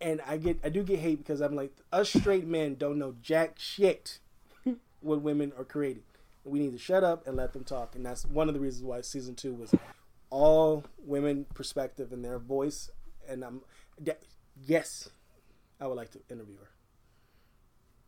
and 0.00 0.20
I 0.26 0.36
get 0.36 0.58
I 0.64 0.68
do 0.70 0.82
get 0.82 0.98
hate 0.98 1.18
because 1.18 1.40
I'm 1.40 1.54
like 1.54 1.72
us 1.92 2.10
straight 2.10 2.46
men 2.46 2.74
don't 2.74 2.98
know 2.98 3.14
jack 3.22 3.58
shit 3.58 4.18
what 5.00 5.22
women 5.22 5.52
are 5.58 5.64
creating. 5.64 6.02
We 6.44 6.58
need 6.58 6.72
to 6.72 6.78
shut 6.78 7.04
up 7.04 7.26
and 7.26 7.36
let 7.36 7.52
them 7.52 7.64
talk, 7.64 7.94
and 7.94 8.04
that's 8.04 8.24
one 8.26 8.48
of 8.48 8.54
the 8.54 8.60
reasons 8.60 8.84
why 8.84 9.00
season 9.02 9.34
two 9.34 9.54
was 9.54 9.72
all 10.30 10.84
women 10.98 11.46
perspective 11.54 12.12
and 12.12 12.24
their 12.24 12.38
voice. 12.38 12.90
And 13.28 13.44
I'm 13.44 13.60
that- 14.00 14.22
yes, 14.66 15.08
I 15.80 15.86
would 15.86 15.96
like 15.96 16.10
to 16.12 16.20
interview 16.28 16.56
her. 16.58 16.68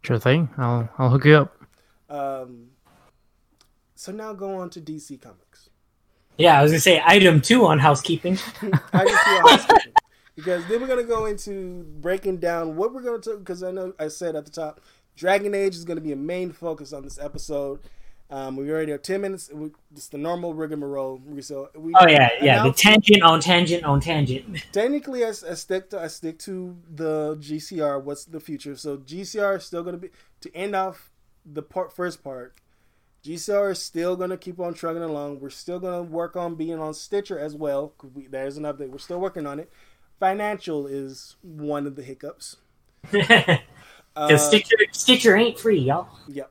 Sure 0.03 0.19
thing. 0.19 0.51
I'll 0.59 0.89
I'll 0.99 1.11
hook 1.11 1.25
you 1.25 1.37
up. 1.37 1.57
Um, 2.11 2.71
so 3.95 4.13
now 4.13 4.33
go 4.33 4.57
on 4.57 4.71
to 4.71 4.81
DC 4.81 5.21
Comics. 5.21 5.71
Yeah, 6.37 6.59
I 6.59 6.63
was 6.63 6.73
gonna 6.73 6.81
say 6.81 7.01
item 7.07 7.41
two 7.41 7.65
on 7.65 7.79
housekeeping. 7.79 8.39
I 8.93 9.05
just 9.05 9.25
feel 9.25 9.49
housekeeping. 9.49 9.93
because 10.37 10.67
then 10.67 10.81
we're 10.81 10.89
gonna 10.89 11.05
go 11.05 11.27
into 11.27 11.85
breaking 12.01 12.39
down 12.39 12.77
what 12.77 12.93
we're 12.93 13.03
gonna 13.03 13.19
do. 13.21 13.39
Because 13.39 13.63
I 13.63 13.71
know 13.71 13.93
I 13.99 14.09
said 14.09 14.35
at 14.35 14.45
the 14.45 14.51
top, 14.51 14.81
Dragon 15.17 15.55
Age 15.55 15.77
is 15.77 15.85
gonna 15.85 16.01
be 16.01 16.13
a 16.13 16.17
main 16.17 16.51
focus 16.53 16.93
on 16.93 17.03
this 17.05 17.19
episode. 17.19 17.81
Um, 18.31 18.57
we 18.57 18.71
already 18.71 18.93
have 18.93 19.03
ten 19.03 19.21
minutes. 19.21 19.51
We, 19.53 19.71
it's 19.95 20.09
the 20.09 20.19
normal 20.19 20.55
rigmarole. 20.55 21.21
So 21.41 21.71
we, 21.77 21.93
Oh 21.95 22.09
yeah, 22.09 22.31
yeah. 22.41 22.63
The 22.65 22.73
tangent 22.73 23.23
on 23.23 23.41
tangent 23.41 23.85
on 23.85 24.01
tangent. 24.01 24.65
technically 24.73 25.25
I, 25.25 25.29
I 25.29 25.55
stick 25.55 25.91
to 25.91 26.01
I 26.01 26.09
stick 26.09 26.39
to 26.41 26.77
the 26.93 27.37
GCR. 27.37 28.03
What's 28.03 28.25
the 28.25 28.41
future? 28.41 28.77
So 28.77 28.97
GCR 28.97 29.59
is 29.59 29.65
still 29.65 29.83
going 29.83 29.95
to 29.95 30.01
be 30.01 30.11
to 30.41 30.55
end 30.55 30.75
off 30.75 31.11
the 31.45 31.63
part 31.63 31.95
first 31.95 32.25
part. 32.25 32.55
GCR 33.25 33.73
is 33.73 33.79
still 33.81 34.17
going 34.17 34.31
to 34.31 34.37
keep 34.37 34.61
on 34.61 34.75
trucking 34.75 35.03
along. 35.03 35.41
We're 35.41 35.49
still 35.51 35.81
going 35.81 36.05
to 36.05 36.11
work 36.11 36.37
on 36.37 36.57
being 36.57 36.79
on 36.79 36.93
Stitcher 36.93 37.39
as 37.39 37.55
well. 37.55 37.95
We, 38.15 38.27
there's 38.27 38.59
an 38.59 38.65
update. 38.65 38.91
We're 38.91 38.99
still 38.99 39.21
working 39.21 39.47
on 39.47 39.59
it. 39.59 39.73
Financial 40.21 40.87
is 40.87 41.37
one 41.43 41.87
of 41.87 41.97
the 41.97 42.03
hiccups. 42.03 42.57
Because 44.15 44.45
Uh, 44.45 44.49
Stitcher 44.49 44.77
Stitcher 44.93 45.37
ain't 45.37 45.59
free, 45.59 45.81
y'all. 45.81 46.07
Yep. 46.29 46.49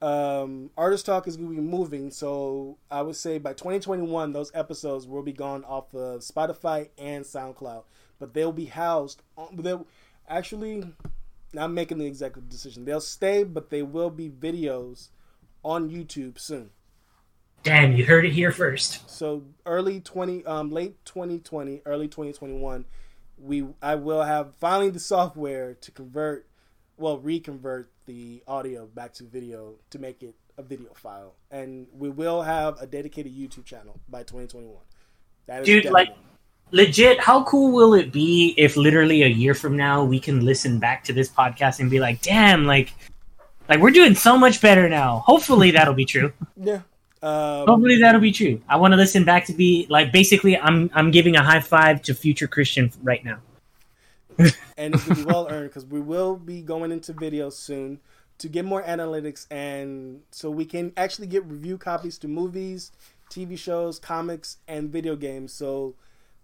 Um, 0.00 0.70
Artist 0.76 1.06
Talk 1.06 1.26
is 1.26 1.36
going 1.36 1.48
to 1.48 1.54
be 1.56 1.60
moving, 1.60 2.10
so 2.10 2.78
I 2.90 3.02
would 3.02 3.16
say 3.16 3.38
by 3.38 3.52
2021, 3.52 4.32
those 4.32 4.52
episodes 4.54 5.06
will 5.06 5.22
be 5.22 5.32
gone 5.32 5.64
off 5.64 5.92
of 5.92 6.20
Spotify 6.20 6.88
and 6.96 7.24
SoundCloud, 7.24 7.82
but 8.20 8.32
they'll 8.32 8.52
be 8.52 8.66
housed. 8.66 9.22
On, 9.36 9.56
they'll 9.56 9.86
actually, 10.28 10.84
I'm 11.56 11.74
making 11.74 11.98
the 11.98 12.06
executive 12.06 12.48
decision. 12.48 12.84
They'll 12.84 13.00
stay, 13.00 13.42
but 13.42 13.70
they 13.70 13.82
will 13.82 14.10
be 14.10 14.30
videos 14.30 15.08
on 15.64 15.90
YouTube 15.90 16.38
soon. 16.38 16.70
Damn, 17.64 17.96
you 17.96 18.04
heard 18.04 18.24
it 18.24 18.32
here 18.32 18.52
first. 18.52 19.10
So 19.10 19.42
early 19.66 20.00
20, 20.00 20.46
um, 20.46 20.70
late 20.70 21.04
2020, 21.04 21.82
early 21.84 22.06
2021, 22.06 22.84
we 23.36 23.66
I 23.82 23.94
will 23.96 24.22
have 24.22 24.54
finally 24.56 24.90
the 24.90 25.00
software 25.00 25.74
to 25.74 25.90
convert, 25.90 26.46
well, 26.96 27.18
reconvert 27.18 27.90
the 28.08 28.42
audio 28.48 28.86
back 28.86 29.12
to 29.14 29.24
video 29.24 29.74
to 29.90 29.98
make 29.98 30.22
it 30.22 30.34
a 30.56 30.62
video 30.62 30.92
file, 30.94 31.34
and 31.52 31.86
we 31.92 32.08
will 32.08 32.42
have 32.42 32.80
a 32.80 32.86
dedicated 32.86 33.32
YouTube 33.32 33.64
channel 33.64 34.00
by 34.08 34.20
2021. 34.22 34.74
That 35.46 35.60
is 35.60 35.66
Dude, 35.66 35.84
like- 35.92 36.16
Legit, 36.70 37.18
how 37.20 37.44
cool 37.44 37.72
will 37.72 37.94
it 37.94 38.12
be 38.12 38.54
if 38.58 38.76
literally 38.76 39.22
a 39.22 39.26
year 39.26 39.54
from 39.54 39.76
now 39.76 40.04
we 40.04 40.20
can 40.20 40.44
listen 40.44 40.78
back 40.78 41.02
to 41.04 41.14
this 41.14 41.30
podcast 41.30 41.80
and 41.80 41.90
be 41.90 41.98
like, 41.98 42.20
damn, 42.20 42.66
like 42.66 42.92
like 43.68 43.80
we're 43.80 43.90
doing 43.90 44.14
so 44.14 44.36
much 44.36 44.60
better 44.60 44.88
now. 44.88 45.20
Hopefully 45.20 45.70
that'll 45.70 45.94
be 45.94 46.04
true. 46.04 46.32
yeah. 46.56 46.80
Um, 47.22 47.66
Hopefully 47.66 47.98
that'll 47.98 48.20
be 48.20 48.32
true. 48.32 48.60
I 48.68 48.76
want 48.76 48.92
to 48.92 48.96
listen 48.96 49.24
back 49.24 49.46
to 49.46 49.54
be 49.54 49.86
like 49.88 50.12
basically 50.12 50.58
I'm 50.58 50.90
I'm 50.94 51.10
giving 51.10 51.36
a 51.36 51.42
high 51.42 51.60
five 51.60 52.02
to 52.02 52.14
future 52.14 52.46
Christian 52.46 52.92
right 53.02 53.24
now. 53.24 53.38
And 54.38 54.94
it's 54.94 55.04
gonna 55.04 55.20
be 55.20 55.24
well 55.24 55.48
earned 55.50 55.68
because 55.70 55.84
we 55.84 56.00
will 56.00 56.36
be 56.36 56.62
going 56.62 56.92
into 56.92 57.12
video 57.12 57.50
soon 57.50 58.00
to 58.38 58.48
get 58.48 58.64
more 58.64 58.82
analytics 58.82 59.46
and 59.50 60.22
so 60.30 60.50
we 60.50 60.64
can 60.64 60.92
actually 60.96 61.26
get 61.26 61.44
review 61.44 61.76
copies 61.76 62.18
to 62.18 62.28
movies, 62.28 62.92
TV 63.30 63.58
shows, 63.58 63.98
comics, 63.98 64.58
and 64.68 64.90
video 64.90 65.16
games. 65.16 65.52
So 65.52 65.94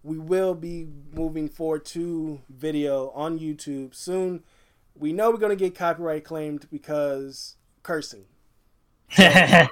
we 0.02 0.18
will 0.18 0.54
be 0.54 0.88
moving 1.12 1.48
forward 1.48 1.84
to 1.86 2.40
video 2.50 3.10
on 3.10 3.38
YouTube 3.38 3.94
soon. 3.94 4.42
We 4.96 5.12
know 5.12 5.30
we're 5.30 5.38
gonna 5.38 5.56
get 5.56 5.74
copyright 5.74 6.24
claimed 6.24 6.68
because 6.70 7.56
cursing. 7.82 8.24
we're 9.18 9.68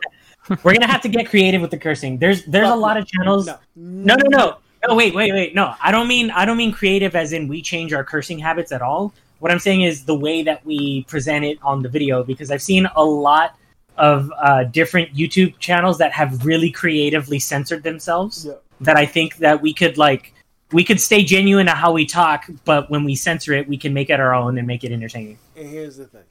gonna 0.75 0.87
have 0.87 1.03
to 1.03 1.09
get 1.09 1.29
creative 1.29 1.61
with 1.61 1.71
the 1.71 1.79
cursing. 1.79 2.19
There's 2.19 2.45
there's 2.45 2.69
a 2.69 2.77
lot 2.77 2.95
no. 2.95 3.01
of 3.01 3.07
channels. 3.09 3.47
No, 3.47 3.59
No, 3.75 4.15
no, 4.15 4.39
no. 4.39 4.59
No, 4.87 4.95
wait, 4.95 5.15
wait, 5.15 5.33
wait. 5.33 5.55
No, 5.55 5.75
I 5.81 5.91
don't 5.91 6.09
mean 6.09 6.31
I 6.31 6.45
don't 6.45 6.57
mean 6.57 6.73
creative 6.73 7.15
as 7.15 7.33
in 7.33 7.49
we 7.49 7.63
change 7.63 7.93
our 7.93 8.05
cursing 8.05 8.39
habits 8.39 8.73
at 8.73 8.83
all. 8.83 9.13
What 9.39 9.51
I'm 9.51 9.59
saying 9.59 9.83
is 9.83 10.05
the 10.05 10.15
way 10.15 10.43
that 10.43 10.65
we 10.65 11.05
present 11.05 11.45
it 11.45 11.59
on 11.63 11.83
the 11.83 11.89
video 11.89 12.23
because 12.25 12.51
I've 12.51 12.63
seen 12.63 12.87
a 12.95 13.05
lot 13.05 13.57
of 13.97 14.33
uh, 14.41 14.65
different 14.65 15.15
YouTube 15.15 15.59
channels 15.59 15.99
that 15.99 16.13
have 16.13 16.45
really 16.45 16.71
creatively 16.71 17.39
censored 17.39 17.83
themselves. 17.83 18.47
Yeah. 18.47 18.55
That 18.81 18.97
I 18.97 19.07
think 19.07 19.37
that 19.37 19.63
we 19.63 19.73
could 19.73 19.99
like 19.99 20.35
we 20.73 20.85
could 20.85 21.01
stay 21.01 21.23
genuine 21.23 21.67
to 21.67 21.73
how 21.73 21.93
we 21.93 22.07
talk, 22.07 22.47
but 22.65 22.91
when 22.91 23.05
we 23.05 23.15
censor 23.15 23.53
it, 23.53 23.69
we 23.69 23.77
can 23.77 23.93
make 23.93 24.11
it 24.11 24.19
our 24.19 24.35
own 24.35 24.59
and 24.59 24.67
make 24.67 24.85
it 24.85 24.91
entertaining. 24.91 25.39
And 25.57 25.69
here's 25.69 25.97
the 25.97 26.07
thing. 26.07 26.25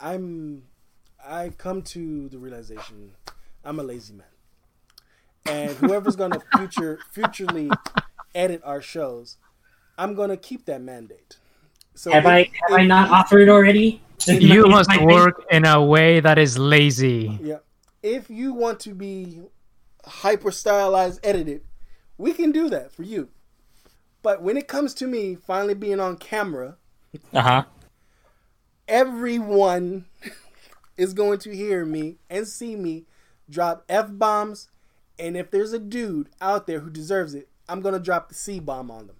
I'm 0.00 0.62
I've 1.24 1.58
come 1.58 1.82
to 1.82 2.28
the 2.28 2.38
realization 2.38 3.12
I'm 3.64 3.80
a 3.80 3.82
lazy 3.82 4.14
man. 4.14 4.26
And 5.48 5.70
whoever's 5.76 6.16
gonna 6.16 6.40
future 6.56 6.98
futurely 7.12 7.70
edit 8.34 8.60
our 8.64 8.80
shows, 8.82 9.36
I'm 9.98 10.14
gonna 10.14 10.36
keep 10.36 10.66
that 10.66 10.80
mandate. 10.82 11.38
So 11.94 12.10
Have 12.12 12.24
if- 12.24 12.28
I 12.28 12.38
have 12.68 12.80
I 12.80 12.84
not 12.84 13.10
offered 13.10 13.48
already? 13.48 14.02
You 14.26 14.64
Is 14.66 14.70
must 14.70 14.88
my 14.88 14.96
face- 14.98 15.06
work 15.06 15.44
in 15.50 15.64
a 15.66 15.82
way 15.84 16.20
that 16.20 16.38
is 16.38 16.58
lazy. 16.58 17.38
Yeah. 17.42 17.58
If 18.02 18.28
you 18.30 18.52
want 18.54 18.80
to 18.80 18.94
be 18.94 19.42
hyper 20.04 20.50
stylized 20.50 21.20
edited, 21.22 21.62
we 22.18 22.32
can 22.32 22.50
do 22.52 22.68
that 22.70 22.92
for 22.92 23.02
you. 23.02 23.28
But 24.22 24.42
when 24.42 24.56
it 24.56 24.68
comes 24.68 24.94
to 24.94 25.06
me 25.06 25.34
finally 25.36 25.74
being 25.74 26.00
on 26.00 26.16
camera, 26.16 26.76
Uh-huh. 27.32 27.64
everyone 28.88 30.06
is 30.96 31.12
going 31.14 31.38
to 31.40 31.54
hear 31.54 31.84
me 31.84 32.16
and 32.30 32.46
see 32.46 32.76
me 32.76 33.04
drop 33.48 33.84
F 33.88 34.08
bombs. 34.10 34.68
And 35.18 35.36
if 35.36 35.50
there's 35.50 35.72
a 35.72 35.78
dude 35.78 36.28
out 36.40 36.66
there 36.66 36.80
who 36.80 36.90
deserves 36.90 37.34
it, 37.34 37.48
I'm 37.68 37.80
going 37.80 37.94
to 37.94 38.00
drop 38.00 38.28
the 38.28 38.34
C 38.34 38.60
bomb 38.60 38.90
on 38.90 39.06
them. 39.06 39.16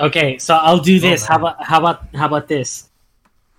Okay, 0.00 0.38
so 0.38 0.54
I'll 0.54 0.78
do 0.78 1.00
this. 1.00 1.24
Oh, 1.24 1.26
how 1.28 1.38
about 1.38 1.64
how 1.64 1.78
about 1.78 2.14
how 2.14 2.26
about 2.26 2.48
this? 2.48 2.88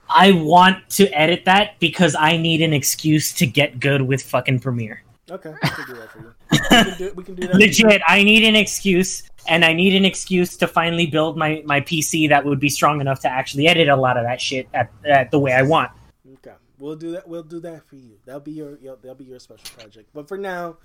I 0.09 0.31
want 0.31 0.89
to 0.91 1.07
edit 1.09 1.45
that 1.45 1.79
because 1.79 2.15
I 2.17 2.37
need 2.37 2.61
an 2.61 2.73
excuse 2.73 3.33
to 3.33 3.45
get 3.45 3.79
good 3.79 4.01
with 4.01 4.23
fucking 4.23 4.59
Premiere. 4.59 5.03
Okay, 5.29 5.53
I 5.61 5.67
can 5.67 5.85
do 5.85 5.93
that 5.99 6.09
for 6.11 6.19
you. 6.19 6.33
We 6.51 6.57
can 6.57 6.97
do, 6.97 7.13
we 7.15 7.23
can 7.23 7.35
do 7.35 7.47
that. 7.47 7.55
Legit, 7.55 8.01
I 8.07 8.23
need 8.23 8.43
an 8.43 8.55
excuse, 8.55 9.21
and 9.47 9.63
I 9.63 9.73
need 9.73 9.93
an 9.93 10.05
excuse 10.05 10.57
to 10.57 10.67
finally 10.67 11.05
build 11.05 11.37
my 11.37 11.61
my 11.65 11.81
PC 11.81 12.29
that 12.29 12.45
would 12.45 12.59
be 12.59 12.69
strong 12.69 13.01
enough 13.01 13.19
to 13.21 13.29
actually 13.29 13.67
edit 13.67 13.89
a 13.89 13.95
lot 13.95 14.17
of 14.17 14.23
that 14.23 14.41
shit 14.41 14.67
at, 14.73 14.89
at 15.05 15.29
the 15.29 15.39
way 15.39 15.53
I 15.53 15.61
want. 15.61 15.91
Okay, 16.37 16.55
we'll 16.79 16.95
do 16.95 17.11
that. 17.11 17.27
We'll 17.27 17.43
do 17.43 17.59
that 17.59 17.85
for 17.87 17.97
you. 17.97 18.17
That'll 18.25 18.41
be 18.41 18.53
your, 18.53 18.79
your 18.79 18.95
that'll 18.95 19.15
be 19.15 19.25
your 19.25 19.39
special 19.39 19.69
project. 19.77 20.09
But 20.13 20.27
for 20.27 20.37
now, 20.37 20.77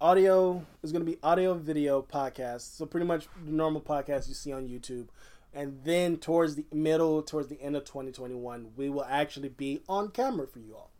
audio 0.00 0.64
is 0.82 0.92
going 0.92 1.04
to 1.04 1.10
be 1.10 1.18
audio 1.22 1.54
video 1.54 2.02
podcast. 2.02 2.76
So 2.76 2.86
pretty 2.86 3.06
much 3.06 3.28
the 3.44 3.52
normal 3.52 3.80
podcast 3.80 4.28
you 4.28 4.34
see 4.34 4.52
on 4.52 4.68
YouTube. 4.68 5.08
And 5.52 5.80
then 5.84 6.16
towards 6.16 6.54
the 6.54 6.64
middle, 6.72 7.22
towards 7.22 7.48
the 7.48 7.60
end 7.60 7.76
of 7.76 7.84
2021, 7.84 8.68
we 8.76 8.88
will 8.88 9.04
actually 9.04 9.48
be 9.48 9.82
on 9.88 10.08
camera 10.08 10.46
for 10.46 10.60
you 10.60 10.74
all. 10.74 10.90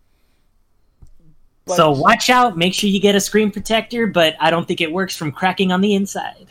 But- 1.64 1.76
so 1.76 1.90
watch 1.92 2.28
out. 2.30 2.57
Make 2.57 2.75
sure 2.75 2.90
you 2.90 3.00
get 3.00 3.14
a 3.14 3.21
screen 3.21 3.50
protector, 3.50 4.07
but 4.07 4.35
I 4.40 4.50
don't 4.50 4.66
think 4.66 4.80
it 4.80 4.92
works 4.92 5.16
from 5.16 5.30
cracking 5.33 5.73
on 5.73 5.80
the 5.80 5.95
inside. 5.95 6.49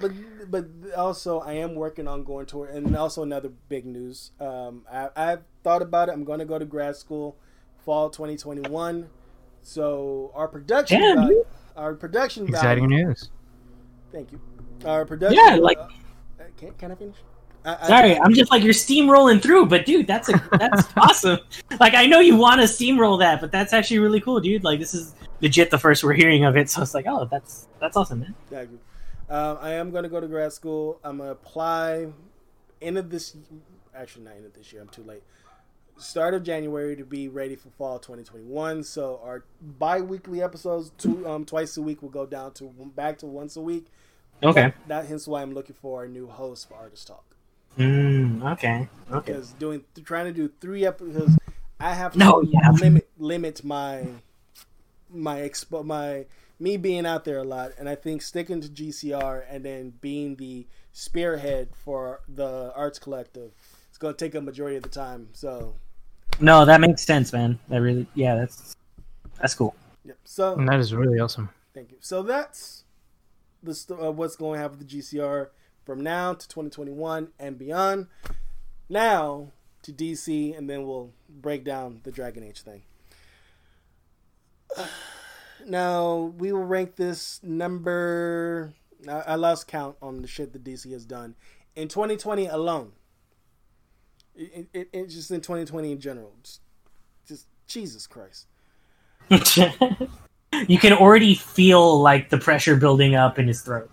but 0.00 0.12
but 0.50 0.66
also 0.96 1.38
I 1.38 1.52
am 1.52 1.76
working 1.76 2.08
on 2.08 2.24
going 2.24 2.46
to 2.46 2.64
and 2.64 2.96
also 2.96 3.22
another 3.22 3.50
big 3.68 3.86
news. 3.86 4.32
Um, 4.40 4.82
I, 4.90 5.08
I've 5.14 5.42
thought 5.62 5.80
about 5.80 6.08
it. 6.08 6.12
I'm 6.12 6.24
going 6.24 6.40
to 6.40 6.44
go 6.44 6.58
to 6.58 6.64
grad 6.64 6.96
school, 6.96 7.36
fall 7.84 8.10
2021. 8.10 9.08
So 9.62 10.32
our 10.34 10.48
production, 10.48 11.00
Damn. 11.00 11.42
Our 11.76 11.94
production 11.94 12.48
Exciting 12.48 12.88
value. 12.88 13.06
news. 13.06 13.30
Thank 14.12 14.32
you. 14.32 14.40
Our 14.84 15.04
production. 15.04 15.38
Yeah, 15.44 15.56
like- 15.56 15.78
uh, 15.78 15.88
can, 16.56 16.72
can 16.74 16.92
I 16.92 16.94
finish? 16.94 17.16
I, 17.64 17.76
I- 17.80 17.86
Sorry, 17.88 18.18
I'm 18.18 18.32
just 18.32 18.50
like 18.50 18.62
you're 18.62 18.72
steamrolling 18.72 19.42
through, 19.42 19.66
but 19.66 19.84
dude, 19.86 20.06
that's 20.06 20.28
a 20.28 20.48
that's 20.58 20.88
awesome. 20.96 21.38
Like 21.78 21.94
I 21.94 22.06
know 22.06 22.20
you 22.20 22.36
want 22.36 22.60
to 22.60 22.66
steamroll 22.66 23.18
that, 23.20 23.40
but 23.40 23.52
that's 23.52 23.72
actually 23.72 23.98
really 23.98 24.20
cool, 24.20 24.40
dude. 24.40 24.64
Like 24.64 24.78
this 24.80 24.94
is 24.94 25.14
legit 25.40 25.70
the 25.70 25.78
first 25.78 26.02
we're 26.02 26.14
hearing 26.14 26.44
of 26.44 26.56
it, 26.56 26.70
so 26.70 26.80
it's 26.82 26.94
like, 26.94 27.04
oh, 27.06 27.26
that's 27.30 27.68
that's 27.80 27.96
awesome, 27.96 28.20
man. 28.20 28.34
Thank 28.48 28.70
you. 28.72 28.78
Um, 29.28 29.58
I 29.60 29.74
am 29.74 29.90
going 29.90 30.02
to 30.02 30.08
go 30.08 30.20
to 30.20 30.26
grad 30.26 30.52
school. 30.52 30.98
I'm 31.04 31.18
going 31.18 31.28
to 31.28 31.32
apply 31.32 32.08
end 32.82 32.98
of 32.98 33.10
this. 33.10 33.36
Actually, 33.94 34.24
not 34.24 34.36
end 34.36 34.46
of 34.46 34.54
this 34.54 34.72
year. 34.72 34.80
I'm 34.82 34.88
too 34.88 35.04
late. 35.04 35.22
Start 36.00 36.34
of 36.34 36.42
January 36.42 36.96
to 36.96 37.04
be 37.04 37.28
ready 37.28 37.56
for 37.56 37.68
fall 37.70 37.98
2021. 37.98 38.82
So 38.84 39.20
our 39.22 39.44
bi-weekly 39.60 40.42
episodes, 40.42 40.92
two 40.98 41.26
um, 41.28 41.44
twice 41.44 41.76
a 41.76 41.82
week, 41.82 42.02
will 42.02 42.08
go 42.08 42.26
down 42.26 42.52
to 42.54 42.64
back 42.96 43.18
to 43.18 43.26
once 43.26 43.56
a 43.56 43.60
week. 43.60 43.86
Okay. 44.42 44.72
That 44.88 45.06
hence 45.06 45.28
why 45.28 45.42
I'm 45.42 45.52
looking 45.52 45.76
for 45.80 46.04
a 46.04 46.08
new 46.08 46.26
host 46.26 46.68
for 46.68 46.74
Artist 46.74 47.06
Talk 47.06 47.24
Mm, 47.78 48.42
okay. 48.52 48.88
Okay. 49.12 49.32
because 49.32 49.52
doing 49.52 49.84
trying 50.04 50.26
to 50.26 50.32
do 50.32 50.50
three 50.60 50.84
episodes, 50.84 51.36
I 51.78 51.94
have 51.94 52.12
to 52.14 52.18
No, 52.18 52.42
yeah. 52.42 52.70
limit 52.72 53.08
limit 53.18 53.62
my 53.62 54.06
my 55.08 55.38
expo 55.38 55.84
my 55.84 56.26
me 56.58 56.76
being 56.76 57.06
out 57.06 57.24
there 57.24 57.38
a 57.38 57.44
lot, 57.44 57.72
and 57.78 57.88
I 57.88 57.94
think 57.94 58.22
sticking 58.22 58.60
to 58.60 58.68
GCR 58.68 59.44
and 59.48 59.64
then 59.64 59.94
being 60.00 60.36
the 60.36 60.66
spearhead 60.92 61.70
for 61.74 62.20
the 62.28 62.72
arts 62.74 62.98
collective, 62.98 63.52
it's 63.88 63.98
going 63.98 64.14
to 64.14 64.18
take 64.24 64.34
a 64.34 64.40
majority 64.40 64.76
of 64.76 64.82
the 64.82 64.88
time. 64.90 65.28
So, 65.32 65.76
No, 66.38 66.64
that 66.64 66.80
makes 66.80 67.02
sense, 67.02 67.32
man. 67.32 67.58
That 67.68 67.80
really, 67.80 68.06
yeah, 68.14 68.34
that's 68.36 68.76
that's 69.40 69.54
cool. 69.54 69.74
yep. 70.04 70.18
So 70.24 70.54
And 70.54 70.68
that 70.68 70.78
is 70.78 70.94
really 70.94 71.18
awesome. 71.18 71.48
Thank 71.74 71.92
you. 71.92 71.98
So 72.00 72.22
that's 72.22 72.84
the 73.62 73.74
st- 73.74 74.00
uh, 74.00 74.12
what's 74.12 74.36
going 74.36 74.54
to 74.58 74.62
happen 74.62 74.78
with 74.78 74.88
the 74.88 74.98
GCR 74.98 75.48
from 75.84 76.02
now 76.02 76.34
to 76.34 76.48
2021 76.48 77.28
and 77.38 77.58
beyond. 77.58 78.06
Now 78.88 79.52
to 79.82 79.92
DC, 79.92 80.56
and 80.56 80.68
then 80.68 80.86
we'll 80.86 81.12
break 81.28 81.64
down 81.64 82.00
the 82.04 82.10
Dragon 82.10 82.44
Age 82.44 82.62
thing. 82.62 82.82
Now 85.66 86.32
we 86.38 86.52
will 86.52 86.64
rank 86.64 86.96
this 86.96 87.38
number. 87.42 88.72
I, 89.06 89.12
I 89.12 89.34
lost 89.34 89.68
count 89.68 89.96
on 90.00 90.22
the 90.22 90.26
shit 90.26 90.54
that 90.54 90.64
DC 90.64 90.90
has 90.90 91.04
done 91.04 91.34
in 91.76 91.88
2020 91.88 92.46
alone. 92.46 92.92
It, 94.34 94.68
it, 94.72 94.88
it's 94.92 95.14
just 95.14 95.30
in 95.30 95.40
2020 95.40 95.92
in 95.92 96.00
general. 96.00 96.32
Just, 96.42 96.60
just 97.26 97.46
Jesus 97.66 98.06
Christ. 98.06 98.46
you 99.30 100.78
can 100.78 100.92
already 100.92 101.34
feel 101.34 102.00
like 102.00 102.30
the 102.30 102.38
pressure 102.38 102.76
building 102.76 103.14
up 103.14 103.38
in 103.38 103.46
his 103.46 103.62
throat. 103.62 103.90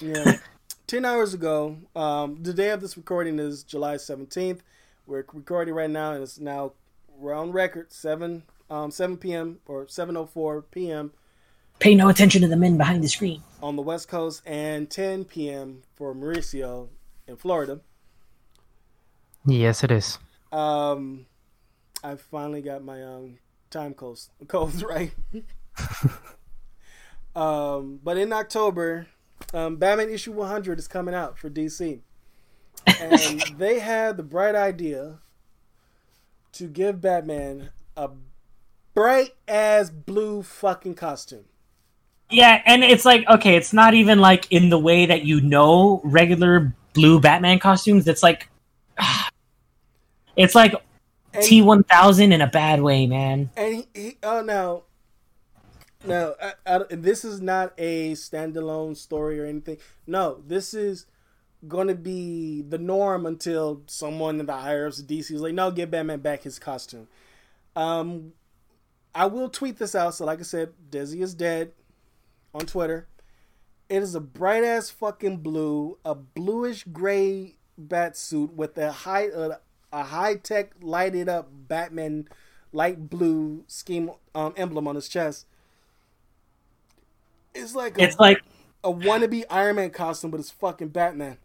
Yeah. 0.00 0.38
10 0.86 1.04
hours 1.04 1.32
ago, 1.32 1.78
um, 1.96 2.42
the 2.42 2.52
day 2.52 2.70
of 2.70 2.80
this 2.80 2.96
recording 2.96 3.38
is 3.38 3.62
July 3.62 3.94
17th. 3.94 4.60
We're 5.06 5.24
recording 5.32 5.74
right 5.74 5.88
now, 5.88 6.12
and 6.12 6.22
it's 6.22 6.38
now, 6.38 6.72
we're 7.16 7.32
on 7.32 7.50
record, 7.50 7.92
7, 7.92 8.42
um, 8.68 8.90
7 8.90 9.16
p.m. 9.16 9.58
or 9.66 9.86
7.04 9.86 10.64
p.m. 10.70 11.12
Pay 11.78 11.94
no 11.94 12.08
attention 12.08 12.42
to 12.42 12.48
the 12.48 12.56
men 12.56 12.76
behind 12.76 13.02
the 13.02 13.08
screen. 13.08 13.42
on 13.62 13.76
the 13.76 13.82
West 13.82 14.08
Coast 14.08 14.42
and 14.44 14.90
10 14.90 15.24
p.m. 15.24 15.82
for 15.94 16.14
Mauricio 16.14 16.88
in 17.26 17.36
Florida. 17.36 17.80
Yes, 19.44 19.82
it 19.82 19.90
is. 19.90 20.18
Um, 20.52 21.26
I 22.04 22.16
finally 22.16 22.62
got 22.62 22.84
my 22.84 23.02
um, 23.02 23.38
time 23.70 23.94
codes, 23.94 24.30
codes 24.48 24.84
right. 24.84 25.12
um, 27.34 28.00
but 28.02 28.16
in 28.16 28.32
October, 28.32 29.06
um, 29.52 29.76
Batman 29.76 30.10
issue 30.10 30.32
100 30.32 30.78
is 30.78 30.88
coming 30.88 31.14
out 31.14 31.38
for 31.38 31.50
DC. 31.50 32.00
And 33.00 33.40
they 33.58 33.80
had 33.80 34.16
the 34.16 34.22
bright 34.22 34.54
idea 34.54 35.18
to 36.52 36.66
give 36.66 37.00
Batman 37.00 37.70
a 37.96 38.10
bright 38.94 39.30
ass 39.48 39.90
blue 39.90 40.42
fucking 40.42 40.94
costume. 40.94 41.44
Yeah, 42.30 42.62
and 42.64 42.82
it's 42.82 43.04
like 43.04 43.28
okay, 43.28 43.56
it's 43.56 43.74
not 43.74 43.92
even 43.92 44.18
like 44.18 44.50
in 44.50 44.70
the 44.70 44.78
way 44.78 45.04
that 45.04 45.24
you 45.24 45.42
know 45.42 46.00
regular 46.02 46.74
blue 46.94 47.20
Batman 47.20 47.58
costumes. 47.58 48.08
It's 48.08 48.22
like 48.22 48.48
it's 50.36 50.54
like 50.54 50.74
T 51.40 51.62
one 51.62 51.84
thousand 51.84 52.32
in 52.32 52.40
a 52.40 52.46
bad 52.46 52.82
way, 52.82 53.06
man. 53.06 53.50
And 53.56 53.74
he, 53.74 53.88
he 53.94 54.18
oh 54.22 54.42
no, 54.42 54.84
no, 56.04 56.34
I, 56.40 56.52
I, 56.66 56.78
this 56.90 57.24
is 57.24 57.40
not 57.40 57.74
a 57.78 58.12
standalone 58.12 58.96
story 58.96 59.40
or 59.40 59.46
anything. 59.46 59.78
No, 60.06 60.42
this 60.46 60.74
is 60.74 61.06
going 61.68 61.88
to 61.88 61.94
be 61.94 62.62
the 62.62 62.78
norm 62.78 63.24
until 63.24 63.82
someone 63.86 64.40
in 64.40 64.46
the 64.46 64.52
higher 64.52 64.86
ups 64.86 64.98
of 64.98 65.06
DC 65.06 65.30
is 65.30 65.40
like, 65.40 65.54
no, 65.54 65.70
give 65.70 65.90
Batman 65.90 66.20
back 66.20 66.42
his 66.42 66.58
costume. 66.58 67.06
Um, 67.76 68.32
I 69.14 69.26
will 69.26 69.48
tweet 69.48 69.78
this 69.78 69.94
out. 69.94 70.14
So, 70.14 70.24
like 70.24 70.40
I 70.40 70.42
said, 70.42 70.72
Desi 70.90 71.22
is 71.22 71.34
dead 71.34 71.72
on 72.54 72.66
Twitter. 72.66 73.06
It 73.88 74.02
is 74.02 74.14
a 74.14 74.20
bright 74.20 74.64
ass 74.64 74.90
fucking 74.90 75.38
blue, 75.38 75.98
a 76.04 76.14
bluish 76.14 76.84
gray 76.84 77.56
bat 77.76 78.16
suit 78.16 78.54
with 78.54 78.76
a 78.78 78.90
high 78.90 79.28
uh, 79.28 79.56
a 79.92 80.04
high 80.04 80.34
tech 80.36 80.72
lighted 80.80 81.28
up 81.28 81.48
Batman 81.68 82.28
light 82.72 83.10
blue 83.10 83.64
scheme 83.66 84.10
um, 84.34 84.54
emblem 84.56 84.88
on 84.88 84.94
his 84.94 85.08
chest. 85.08 85.46
It's 87.54 87.74
like 87.74 87.98
a, 87.98 88.04
It's 88.04 88.18
like 88.18 88.38
a 88.82 88.92
wannabe 88.92 89.44
Iron 89.50 89.76
Man 89.76 89.90
costume, 89.90 90.30
but 90.30 90.40
it's 90.40 90.50
fucking 90.50 90.88
Batman. 90.88 91.36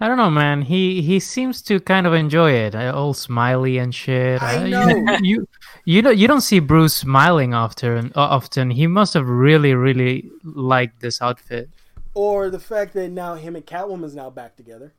I 0.00 0.08
don't 0.08 0.16
know, 0.16 0.30
man. 0.30 0.62
He 0.62 1.00
he 1.02 1.20
seems 1.20 1.62
to 1.62 1.78
kind 1.78 2.06
of 2.08 2.12
enjoy 2.14 2.52
it. 2.52 2.74
uh, 2.74 2.92
All 2.92 3.14
smiley 3.14 3.78
and 3.78 3.94
shit. 3.94 4.42
I 4.42 4.56
Uh, 4.56 4.64
you- 4.64 4.70
know. 4.70 5.16
You 5.20 5.48
you 5.84 6.02
don't 6.02 6.16
you 6.18 6.26
don't 6.26 6.40
see 6.40 6.58
Bruce 6.58 6.94
smiling 6.94 7.54
often. 7.54 8.10
uh, 8.16 8.20
Often 8.20 8.70
he 8.72 8.86
must 8.86 9.14
have 9.14 9.28
really 9.28 9.74
really 9.74 10.28
liked 10.42 11.00
this 11.00 11.22
outfit. 11.22 11.68
Or 12.14 12.50
the 12.50 12.58
fact 12.58 12.94
that 12.94 13.10
now 13.10 13.34
him 13.36 13.54
and 13.54 13.64
Catwoman's 13.64 14.14
now 14.14 14.28
back 14.28 14.56
together, 14.56 14.92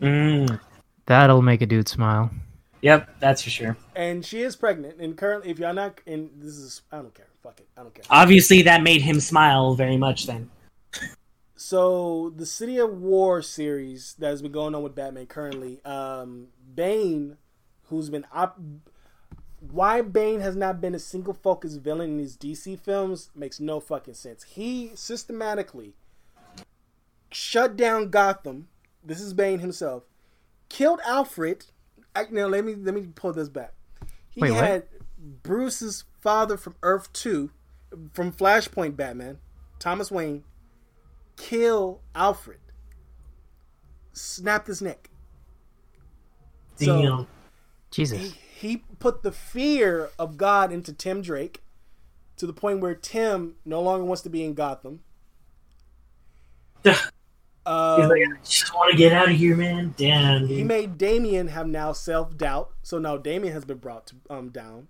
mm, 0.00 0.58
That'll 1.06 1.42
make 1.42 1.62
a 1.62 1.66
dude 1.66 1.88
smile. 1.88 2.30
Yep, 2.82 3.08
that's 3.20 3.42
for 3.42 3.50
sure. 3.50 3.76
and 3.96 4.24
she 4.24 4.42
is 4.42 4.54
pregnant. 4.54 5.00
And 5.00 5.16
currently, 5.16 5.50
if 5.50 5.58
you're 5.58 5.72
not, 5.72 6.00
and 6.06 6.30
this 6.36 6.56
is, 6.56 6.82
I 6.92 6.96
don't 6.96 7.14
care. 7.14 7.26
Fuck 7.42 7.60
it, 7.60 7.68
I 7.76 7.82
don't 7.82 7.94
care. 7.94 8.04
Obviously 8.10 8.62
that 8.62 8.82
made 8.82 9.00
him 9.02 9.20
smile 9.20 9.74
very 9.74 9.96
much 9.96 10.26
then. 10.26 10.50
So 11.54 12.32
the 12.36 12.46
City 12.46 12.78
of 12.78 13.00
War 13.00 13.40
series 13.42 14.14
that 14.18 14.28
has 14.28 14.42
been 14.42 14.52
going 14.52 14.74
on 14.74 14.82
with 14.82 14.94
Batman 14.94 15.26
currently, 15.26 15.80
um, 15.84 16.48
Bane, 16.74 17.38
who's 17.84 18.10
been 18.10 18.26
op- 18.32 18.60
why 19.60 20.02
Bane 20.02 20.40
has 20.40 20.54
not 20.54 20.80
been 20.80 20.94
a 20.94 20.98
single 20.98 21.32
focus 21.34 21.76
villain 21.76 22.10
in 22.10 22.16
these 22.18 22.36
DC 22.36 22.78
films 22.78 23.30
makes 23.34 23.58
no 23.58 23.80
fucking 23.80 24.14
sense. 24.14 24.44
He 24.44 24.90
systematically 24.94 25.94
shut 27.32 27.76
down 27.76 28.10
Gotham. 28.10 28.68
This 29.02 29.20
is 29.20 29.32
Bane 29.32 29.60
himself. 29.60 30.04
Killed 30.68 31.00
Alfred. 31.04 31.66
I, 32.14 32.26
now 32.30 32.46
let 32.46 32.64
me 32.64 32.74
let 32.74 32.94
me 32.94 33.08
pull 33.14 33.32
this 33.32 33.48
back. 33.48 33.74
He 34.30 34.40
Wait, 34.40 34.52
what? 34.52 34.64
had 34.64 34.84
Bruce's 35.42 36.04
father 36.20 36.56
from 36.56 36.74
Earth 36.82 37.12
Two, 37.12 37.50
from 38.12 38.32
Flashpoint 38.32 38.96
Batman, 38.96 39.38
Thomas 39.78 40.10
Wayne, 40.10 40.44
kill 41.36 42.00
Alfred. 42.14 42.58
Snapped 44.12 44.66
his 44.66 44.80
neck. 44.80 45.10
So- 46.76 47.26
Jesus. 47.90 48.20
He, 48.20 48.68
he 48.68 48.76
put 48.98 49.22
the 49.22 49.32
fear 49.32 50.10
of 50.18 50.36
God 50.36 50.72
into 50.72 50.92
Tim 50.92 51.22
Drake 51.22 51.62
to 52.36 52.46
the 52.46 52.52
point 52.52 52.80
where 52.80 52.94
Tim 52.94 53.54
no 53.64 53.80
longer 53.80 54.04
wants 54.04 54.22
to 54.22 54.28
be 54.28 54.44
in 54.44 54.54
Gotham. 54.54 55.00
He's 57.66 57.72
Um, 58.04 58.08
like, 58.10 58.22
I 58.22 58.44
just 58.44 58.72
want 58.74 58.92
to 58.92 58.96
get 58.96 59.12
out 59.12 59.28
of 59.28 59.34
here, 59.34 59.56
man. 59.56 59.92
Damn, 59.96 60.46
he 60.46 60.62
made 60.62 60.96
Damian 60.96 61.48
have 61.48 61.66
now 61.66 61.92
self 61.92 62.36
doubt, 62.36 62.70
so 62.82 62.98
now 62.98 63.16
Damian 63.16 63.52
has 63.54 63.64
been 63.64 63.78
brought 63.78 64.06
to, 64.08 64.14
um, 64.30 64.50
down, 64.50 64.86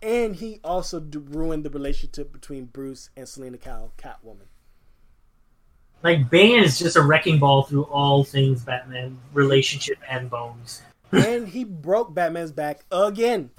and 0.00 0.36
he 0.36 0.60
also 0.62 1.00
d- 1.00 1.18
ruined 1.18 1.64
the 1.64 1.70
relationship 1.70 2.32
between 2.32 2.66
Bruce 2.66 3.10
and 3.16 3.28
Selina 3.28 3.58
Kyle, 3.58 3.92
Catwoman. 3.98 4.46
Like 6.04 6.30
Bane 6.30 6.62
is 6.62 6.78
just 6.78 6.94
a 6.96 7.02
wrecking 7.02 7.40
ball 7.40 7.64
through 7.64 7.84
all 7.84 8.22
things 8.22 8.62
Batman, 8.64 9.18
relationship 9.32 9.98
and 10.08 10.30
bones. 10.30 10.82
and 11.10 11.48
he 11.48 11.64
broke 11.64 12.14
Batman's 12.14 12.52
back 12.52 12.84
again. 12.92 13.50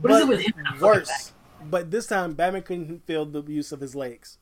What 0.00 0.10
is 0.12 0.20
it 0.22 0.28
with 0.28 0.40
him 0.40 0.54
and 0.56 0.66
the 0.66 0.70
fucking 0.70 0.80
Worse, 0.82 1.32
but 1.70 1.92
this 1.92 2.06
time 2.06 2.32
Batman 2.34 2.62
couldn't 2.62 3.06
feel 3.06 3.24
the 3.24 3.42
use 3.42 3.70
of 3.70 3.80
his 3.80 3.94
legs. 3.94 4.38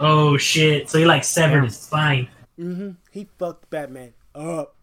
Oh 0.00 0.36
shit! 0.36 0.88
So 0.90 0.98
he 0.98 1.04
like 1.04 1.24
severed 1.24 1.58
Yeah. 1.58 1.64
his 1.64 1.78
spine. 1.78 2.28
Mm-hmm. 2.58 2.90
He 3.10 3.28
fucked 3.38 3.68
Batman 3.70 4.12
up. 4.34 4.74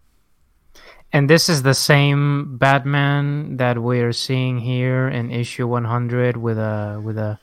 And 1.14 1.30
this 1.30 1.48
is 1.50 1.64
the 1.64 1.74
same 1.74 2.58
Batman 2.58 3.58
that 3.58 3.80
we're 3.82 4.12
seeing 4.14 4.60
here 4.60 5.08
in 5.08 5.32
issue 5.32 5.66
100 5.68 6.38
with 6.38 6.58
a 6.58 7.02
with 7.04 7.18
a 7.18 7.40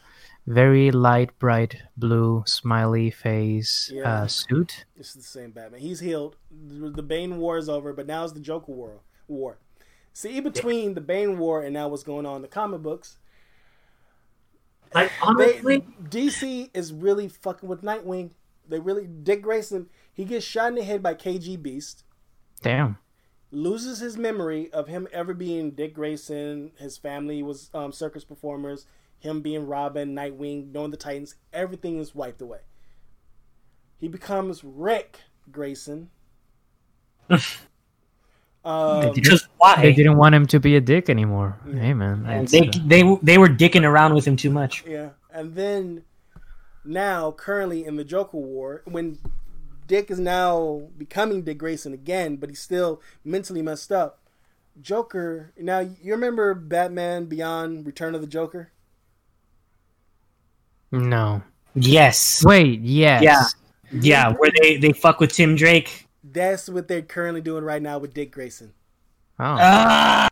very 0.46 0.90
light, 0.90 1.36
bright 1.38 1.76
blue 1.96 2.44
smiley 2.46 3.10
face 3.10 3.90
Yeah. 3.92 4.02
uh, 4.22 4.26
suit. 4.26 4.84
It's 4.96 5.14
the 5.14 5.22
same 5.22 5.50
Batman. 5.52 5.80
He's 5.80 6.00
healed. 6.00 6.36
The 6.50 6.90
the 6.90 7.02
Bane 7.02 7.38
War 7.38 7.56
is 7.58 7.68
over, 7.68 7.92
but 7.92 8.06
now 8.06 8.24
it's 8.24 8.34
the 8.34 8.40
Joker 8.40 8.72
War. 8.72 9.00
War. 9.26 9.56
See, 10.12 10.36
in 10.36 10.44
between 10.44 10.94
the 10.94 11.00
Bane 11.00 11.38
War 11.38 11.62
and 11.62 11.72
now 11.74 11.88
what's 11.88 12.04
going 12.04 12.26
on 12.26 12.36
in 12.36 12.42
the 12.42 12.48
comic 12.48 12.82
books, 12.82 13.16
Like 14.92 15.10
they, 15.38 15.60
honestly, 15.60 15.84
DC 16.08 16.70
is 16.74 16.92
really 16.92 17.28
fucking 17.28 17.68
with 17.68 17.82
Nightwing. 17.82 18.30
They 18.68 18.80
really 18.80 19.06
Dick 19.06 19.42
Grayson. 19.42 19.88
He 20.12 20.24
gets 20.24 20.44
shot 20.44 20.68
in 20.68 20.74
the 20.76 20.84
head 20.84 21.02
by 21.02 21.14
KGBeast. 21.14 22.02
Damn. 22.62 22.98
loses 23.50 23.98
his 24.00 24.16
memory 24.16 24.72
of 24.72 24.88
him 24.88 25.06
ever 25.12 25.34
being 25.34 25.72
Dick 25.72 25.94
Grayson. 25.94 26.72
His 26.78 26.96
family 26.96 27.42
was 27.42 27.70
um, 27.74 27.92
circus 27.92 28.24
performers. 28.24 28.86
Him 29.18 29.40
being 29.40 29.66
Robin, 29.66 30.14
Nightwing, 30.14 30.72
knowing 30.72 30.90
the 30.90 30.96
Titans. 30.96 31.34
Everything 31.52 31.98
is 31.98 32.14
wiped 32.14 32.42
away. 32.42 32.60
He 33.98 34.08
becomes 34.08 34.62
Ric 34.64 35.20
Grayson. 35.50 36.10
um, 38.64 39.12
Did 39.12 39.24
just 39.24 39.46
They 39.78 39.92
didn't 39.92 40.16
want 40.16 40.34
him 40.34 40.46
to 40.46 40.60
be 40.60 40.76
a 40.76 40.80
dick 40.80 41.10
anymore. 41.10 41.58
Yeah. 41.68 41.80
Hey 41.80 41.94
man, 41.94 42.46
they 42.46 42.68
uh, 42.68 42.72
they 42.86 43.18
they 43.22 43.38
were 43.38 43.48
dicking 43.48 43.84
around 43.84 44.14
with 44.14 44.26
him 44.26 44.36
too 44.36 44.50
much. 44.50 44.84
yeah, 44.86 45.10
and 45.32 45.54
then 45.54 46.04
now 46.84 47.32
currently 47.32 47.84
in 47.84 47.96
the 47.96 48.04
Joker 48.04 48.38
War 48.38 48.82
when 48.86 49.18
Dick 49.86 50.10
is 50.10 50.18
now 50.18 50.88
becoming 50.96 51.42
Dick 51.42 51.58
Grayson 51.58 51.92
again, 51.92 52.36
but 52.36 52.48
he's 52.48 52.60
still 52.60 53.02
mentally 53.22 53.62
messed 53.62 53.92
up. 53.92 54.20
Joker. 54.80 55.52
Now 55.58 55.80
you 55.80 56.12
remember 56.12 56.54
Batman 56.54 57.26
Beyond: 57.26 57.86
Return 57.86 58.14
of 58.14 58.20
the 58.20 58.26
Joker? 58.26 58.72
No. 60.90 61.42
Yes. 61.74 62.42
Wait. 62.44 62.80
Yes. 62.80 63.22
Yeah. 63.22 63.44
Yeah. 63.92 64.32
Where 64.32 64.50
they 64.60 64.78
they 64.78 64.92
fuck 64.92 65.20
with 65.20 65.32
Tim 65.32 65.54
Drake. 65.54 66.03
That's 66.34 66.68
what 66.68 66.88
they're 66.88 67.02
currently 67.02 67.40
doing 67.40 67.64
right 67.64 67.80
now 67.82 67.98
with 67.98 68.12
Dick 68.12 68.32
Grayson. 68.32 68.74
Oh. 69.38 70.28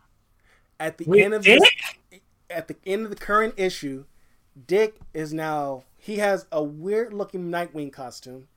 At 0.79 0.97
the 0.97 1.05
With 1.05 1.19
end 1.21 1.33
of 1.33 1.43
Dick? 1.43 1.59
this, 1.59 2.21
at 2.49 2.67
the 2.67 2.75
end 2.85 3.03
of 3.05 3.09
the 3.09 3.15
current 3.15 3.55
issue, 3.57 4.05
Dick 4.67 4.97
is 5.13 5.33
now 5.33 5.85
he 5.97 6.17
has 6.17 6.45
a 6.51 6.61
weird 6.63 7.13
looking 7.13 7.49
Nightwing 7.49 7.91
costume, 7.91 8.47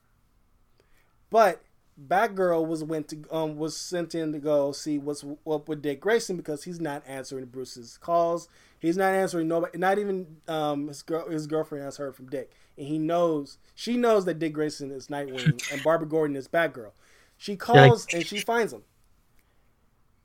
but 1.29 1.61
Batgirl 2.07 2.67
was 2.67 2.83
went 2.83 3.07
to 3.09 3.23
um 3.31 3.57
was 3.57 3.75
sent 3.75 4.13
in 4.13 4.31
to 4.33 4.39
go 4.39 4.71
see 4.71 4.97
what's 4.99 5.23
up 5.49 5.67
with 5.67 5.81
Dick 5.81 5.99
Grayson 5.99 6.37
because 6.37 6.63
he's 6.65 6.79
not 6.79 7.03
answering 7.07 7.45
Bruce's 7.45 7.97
calls. 7.97 8.47
He's 8.79 8.97
not 8.97 9.13
answering 9.13 9.47
nobody. 9.47 9.77
Not 9.77 9.97
even 9.97 10.37
um 10.47 10.89
his 10.89 11.01
girl 11.01 11.29
his 11.29 11.47
girlfriend 11.47 11.83
has 11.83 11.97
heard 11.97 12.15
from 12.15 12.29
Dick, 12.29 12.51
and 12.77 12.87
he 12.87 12.99
knows 12.99 13.57
she 13.73 13.97
knows 13.97 14.25
that 14.25 14.39
Dick 14.39 14.53
Grayson 14.53 14.91
is 14.91 15.07
Nightwing 15.07 15.71
and 15.71 15.83
Barbara 15.83 16.07
Gordon 16.07 16.35
is 16.35 16.47
Batgirl. 16.47 16.91
She 17.37 17.55
calls 17.55 18.07
and 18.13 18.25
she 18.25 18.39
finds 18.39 18.73
him. 18.73 18.83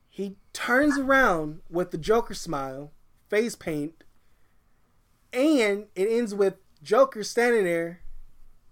He 0.09 0.37
turns 0.53 0.98
around 0.98 1.61
with 1.70 1.90
the 1.90 1.98
Joker 1.98 2.35
smile, 2.35 2.92
face 3.29 3.55
paint, 3.55 4.05
and 5.33 5.87
it 5.94 6.09
ends 6.09 6.35
with 6.35 6.55
Joker 6.83 7.22
standing 7.22 7.64
there 7.64 8.01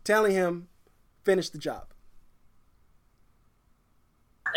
telling 0.05 0.33
him, 0.33 0.68
finish 1.24 1.48
the 1.50 1.59
job. 1.59 1.87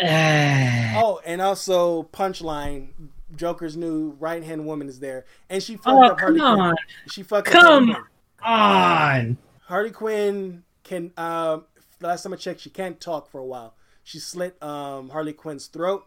Oh, 0.96 1.20
and 1.26 1.42
also 1.42 2.04
punchline, 2.12 2.90
Joker's 3.34 3.76
new 3.76 4.10
right 4.20 4.44
hand 4.44 4.64
woman 4.64 4.88
is 4.88 5.00
there. 5.00 5.24
And 5.50 5.60
she 5.62 5.74
fucked 5.76 5.88
Oh, 5.88 6.04
up 6.12 6.20
Harley 6.20 6.38
Quinn. 6.40 6.74
She 7.08 7.22
fucked 7.24 7.48
Come 7.48 7.90
up 7.90 7.96
Harley 8.38 9.26
Quinn. 9.26 9.28
on. 9.30 9.38
Harley 9.62 9.90
Quinn 9.90 10.62
can 10.84 11.12
um 11.16 11.64
last 12.08 12.22
time 12.22 12.32
I 12.32 12.36
checked, 12.36 12.60
she 12.60 12.70
can't 12.70 13.00
talk 13.00 13.30
for 13.30 13.38
a 13.38 13.44
while. 13.44 13.74
She 14.02 14.18
slit 14.18 14.62
um 14.62 15.10
Harley 15.10 15.32
Quinn's 15.32 15.66
throat. 15.66 16.06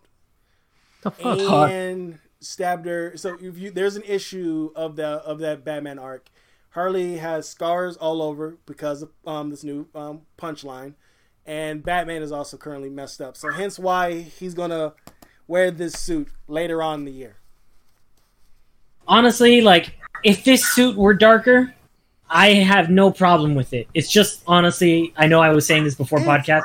the 1.01 1.11
fuck? 1.11 1.69
and 1.69 2.19
stabbed 2.39 2.85
her. 2.85 3.15
So 3.17 3.37
if 3.39 3.57
you 3.57 3.71
there's 3.71 3.95
an 3.95 4.03
issue 4.03 4.71
of 4.75 4.95
the 4.95 5.07
of 5.07 5.39
that 5.39 5.63
Batman 5.63 5.99
arc. 5.99 6.29
Harley 6.71 7.17
has 7.17 7.49
scars 7.49 7.97
all 7.97 8.21
over 8.21 8.57
because 8.67 9.01
of 9.01 9.09
um, 9.25 9.49
this 9.49 9.63
new 9.63 9.87
um, 9.95 10.21
punchline, 10.37 10.93
and 11.45 11.81
Batman 11.81 12.21
is 12.21 12.31
also 12.31 12.55
currently 12.55 12.89
messed 12.89 13.19
up. 13.19 13.35
So 13.35 13.51
hence 13.51 13.79
why 13.79 14.19
he's 14.21 14.53
gonna 14.53 14.93
wear 15.47 15.71
this 15.71 15.93
suit 15.93 16.27
later 16.47 16.83
on 16.83 16.99
in 16.99 17.05
the 17.05 17.11
year. 17.11 17.37
Honestly, 19.07 19.61
like 19.61 19.97
if 20.23 20.43
this 20.43 20.67
suit 20.67 20.95
were 20.97 21.13
darker, 21.13 21.73
I 22.29 22.53
have 22.53 22.89
no 22.89 23.11
problem 23.11 23.55
with 23.55 23.73
it. 23.73 23.87
It's 23.93 24.11
just 24.11 24.43
honestly, 24.47 25.13
I 25.17 25.27
know 25.27 25.41
I 25.41 25.49
was 25.49 25.65
saying 25.65 25.83
this 25.83 25.95
before 25.95 26.19
podcast. 26.19 26.63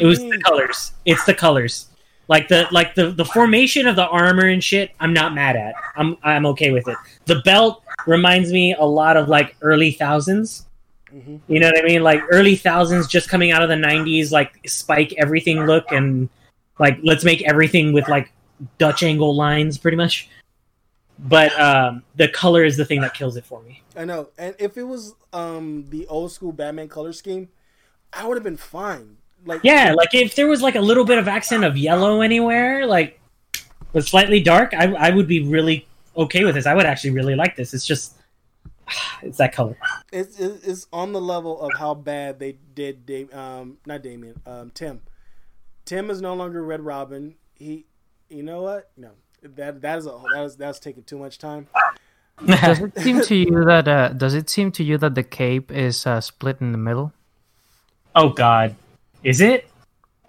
It 0.00 0.06
was 0.06 0.18
the 0.18 0.40
colors. 0.44 0.92
It's 1.04 1.24
the 1.24 1.34
colors. 1.34 1.86
Like 2.26 2.48
the 2.48 2.66
like 2.70 2.94
the 2.94 3.10
the 3.10 3.24
formation 3.24 3.86
of 3.86 3.96
the 3.96 4.06
armor 4.06 4.46
and 4.46 4.62
shit. 4.64 4.92
I'm 4.98 5.12
not 5.12 5.34
mad 5.34 5.56
at. 5.56 5.74
I'm 5.96 6.16
I'm 6.22 6.46
okay 6.46 6.70
with 6.70 6.88
it. 6.88 6.96
The 7.26 7.40
belt 7.44 7.82
reminds 8.06 8.50
me 8.50 8.74
a 8.74 8.84
lot 8.84 9.16
of 9.16 9.28
like 9.28 9.56
early 9.60 9.92
thousands. 9.92 10.66
Mhm. 11.14 11.40
You 11.48 11.60
know 11.60 11.68
what 11.68 11.78
I 11.78 11.82
mean? 11.82 12.02
Like 12.02 12.22
early 12.30 12.56
thousands, 12.56 13.06
just 13.06 13.28
coming 13.28 13.52
out 13.52 13.62
of 13.62 13.68
the 13.68 13.76
'90s, 13.76 14.32
like 14.32 14.58
spike 14.66 15.14
everything 15.18 15.66
look 15.66 15.92
and 15.92 16.28
like 16.78 16.98
let's 17.02 17.24
make 17.24 17.42
everything 17.42 17.92
with 17.92 18.08
like 18.08 18.32
Dutch 18.78 19.02
angle 19.02 19.34
lines, 19.34 19.78
pretty 19.78 19.96
much. 19.96 20.28
But 21.18 21.58
um, 21.58 22.02
the 22.16 22.28
color 22.28 22.64
is 22.64 22.76
the 22.76 22.84
thing 22.84 23.00
that 23.02 23.14
kills 23.14 23.36
it 23.36 23.44
for 23.44 23.62
me. 23.62 23.82
I 23.96 24.04
know, 24.04 24.30
and 24.36 24.54
if 24.58 24.76
it 24.76 24.82
was 24.82 25.14
um 25.32 25.86
the 25.88 26.06
old 26.08 26.32
school 26.32 26.52
Batman 26.52 26.88
color 26.88 27.12
scheme, 27.12 27.48
I 28.12 28.26
would 28.26 28.36
have 28.36 28.44
been 28.44 28.56
fine. 28.56 29.18
Like 29.46 29.60
Yeah, 29.62 29.94
like 29.96 30.14
if 30.14 30.34
there 30.34 30.46
was 30.48 30.62
like 30.62 30.74
a 30.74 30.80
little 30.80 31.04
bit 31.04 31.18
of 31.18 31.28
accent 31.28 31.64
of 31.64 31.76
yellow 31.76 32.20
anywhere, 32.20 32.86
like 32.86 33.20
but 33.92 34.04
slightly 34.04 34.40
dark, 34.40 34.74
I 34.74 34.92
I 34.94 35.10
would 35.10 35.28
be 35.28 35.46
really 35.46 35.86
okay 36.16 36.44
with 36.44 36.54
this. 36.56 36.66
I 36.66 36.74
would 36.74 36.86
actually 36.86 37.10
really 37.10 37.36
like 37.36 37.56
this. 37.56 37.74
It's 37.74 37.86
just 37.86 38.16
it's 39.22 39.38
that 39.38 39.52
color. 39.52 39.76
it's 40.12 40.38
it's 40.40 40.86
on 40.92 41.12
the 41.12 41.20
level 41.20 41.60
of 41.60 41.72
how 41.78 41.94
bad 41.94 42.38
they 42.38 42.56
did. 42.74 43.06
Da- 43.06 43.30
um, 43.32 43.78
not 43.86 44.02
Damian. 44.02 44.40
Um, 44.46 44.70
Tim. 44.74 45.00
Tim 45.84 46.10
is 46.10 46.20
no 46.20 46.34
longer 46.34 46.64
Red 46.64 46.80
Robin. 46.80 47.34
He, 47.54 47.84
you 48.28 48.42
know 48.42 48.62
what? 48.62 48.90
No, 48.96 49.10
that 49.56 49.80
that 49.82 49.98
is 49.98 50.06
a 50.06 50.18
that 50.34 50.44
is 50.44 50.56
that's 50.56 50.78
taking 50.78 51.02
too 51.04 51.18
much 51.18 51.38
time. 51.38 51.68
Does 52.44 52.80
it 52.80 52.98
seem 52.98 53.20
to 53.30 53.34
you 53.34 53.64
that 53.64 53.86
uh, 53.88 54.08
does 54.08 54.34
it 54.34 54.50
seem 54.50 54.72
to 54.72 54.82
you 54.84 54.98
that 54.98 55.14
the 55.14 55.22
cape 55.22 55.70
is 55.70 56.06
uh, 56.06 56.20
split 56.20 56.60
in 56.60 56.72
the 56.72 56.78
middle? 56.78 57.12
oh 58.16 58.30
God, 58.30 58.74
is 59.22 59.40
it? 59.40 59.68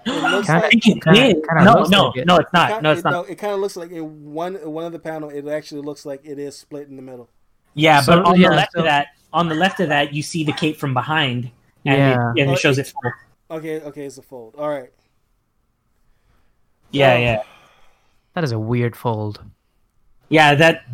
It 0.07 0.11
looks 0.11 0.45
Kinda- 0.47 0.61
like 0.61 0.73
it 0.75 0.81
kinda- 0.81 1.01
kinda 1.33 1.63
No, 1.63 1.73
looks 1.79 1.89
no, 1.89 2.03
like 2.07 2.17
it. 2.17 2.27
no, 2.27 2.35
it's 2.37 2.53
not. 2.53 2.69
kind- 2.69 2.83
No, 2.83 2.91
it's 2.91 3.03
not. 3.03 3.11
no, 3.11 3.21
it 3.23 3.35
kind 3.39 3.53
of 3.53 3.59
looks 3.59 3.75
like 3.75 3.89
in 3.91 4.33
one 4.33 4.53
one 4.71 4.85
of 4.85 4.91
the 4.91 4.99
panel. 4.99 5.29
It 5.29 5.47
actually 5.47 5.81
looks 5.81 6.05
like 6.05 6.21
it 6.23 6.37
is 6.37 6.55
split 6.55 6.87
in 6.87 6.95
the 6.95 7.01
middle. 7.01 7.27
Yeah, 7.73 8.01
So, 8.01 8.17
but 8.17 8.25
on 8.25 8.39
yeah, 8.39 8.49
the 8.49 8.55
left 8.55 8.73
so- 8.73 8.79
of 8.79 8.85
that, 8.85 9.07
on 9.33 9.49
the 9.49 9.55
left 9.55 9.79
of 9.79 9.89
that, 9.89 10.13
you 10.13 10.21
see 10.21 10.43
the 10.43 10.53
cape 10.53 10.77
from 10.77 10.93
behind, 10.93 11.49
and 11.85 11.97
Yeah. 11.97 12.31
it, 12.35 12.41
and 12.41 12.49
Oh, 12.51 12.53
it 12.53 12.59
shows 12.59 12.77
it 12.77 12.87
full. 12.87 13.11
Okay, 13.57 13.81
okay, 13.81 14.05
it's 14.05 14.17
a 14.17 14.21
fold. 14.21 14.55
All 14.57 14.69
right. 14.69 14.91
Yeah, 16.91 17.13
Oh. 17.13 17.17
yeah, 17.17 17.43
That 18.35 18.43
is 18.43 18.51
a 18.51 18.59
weird 18.59 18.95
fold. 18.95 19.41
yeah. 20.29 20.53
That 20.55 20.85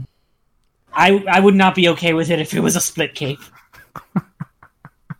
I 0.93 1.23
I 1.29 1.39
would 1.39 1.55
not 1.55 1.75
be 1.75 1.89
okay 1.89 2.13
with 2.13 2.29
it 2.29 2.39
if 2.39 2.53
it 2.53 2.59
was 2.61 2.75
a 2.75 2.81
split 2.81 3.13
cape. 3.15 3.39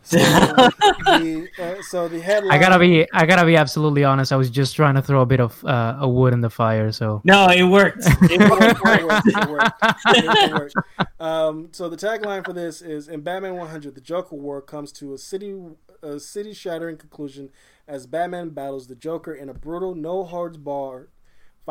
So 0.04 0.18
the, 0.18 1.48
uh, 1.60 1.82
so 1.84 2.08
the 2.08 2.20
headline. 2.20 2.52
I 2.52 2.58
gotta 2.58 2.80
be 2.80 3.08
I 3.14 3.26
gotta 3.26 3.46
be 3.46 3.56
absolutely 3.56 4.04
honest. 4.04 4.34
I 4.34 4.36
was 4.36 4.50
just 4.50 4.76
trying 4.76 4.96
to 4.96 5.02
throw 5.02 5.22
a 5.22 5.26
bit 5.26 5.40
of 5.40 5.64
uh, 5.64 5.98
a 6.00 6.10
wood 6.10 6.34
in 6.34 6.42
the 6.42 6.50
fire. 6.50 6.92
So 6.92 7.22
No, 7.24 7.48
it 7.50 7.64
worked. 7.64 8.04
It 8.24 8.32
It 8.42 8.50
worked. 8.50 8.84
worked, 8.84 8.98
it 8.98 9.06
worked, 9.06 9.28
it 9.28 9.50
worked. 9.50 9.74
It 10.08 10.52
worked. 10.52 10.76
Um, 11.22 11.70
so 11.72 11.88
the 11.88 11.96
tagline 11.98 12.44
for 12.44 12.52
this 12.52 12.82
is: 12.82 13.08
In 13.08 13.22
Batman 13.22 13.56
100, 13.56 13.96
the 13.96 14.02
Joker 14.02 14.36
War 14.36 14.62
comes 14.62 14.92
to 14.94 15.14
a 15.14 15.18
city, 15.18 15.56
a 16.04 16.20
city-shattering 16.20 16.98
conclusion 16.98 17.50
as 17.88 18.06
Batman 18.08 18.50
battles 18.50 18.88
the 18.88 18.96
Joker 18.96 19.34
in 19.34 19.48
a 19.50 19.54
brutal, 19.54 19.96
no 19.96 20.24
holds 20.24 20.58
barred 20.58 21.10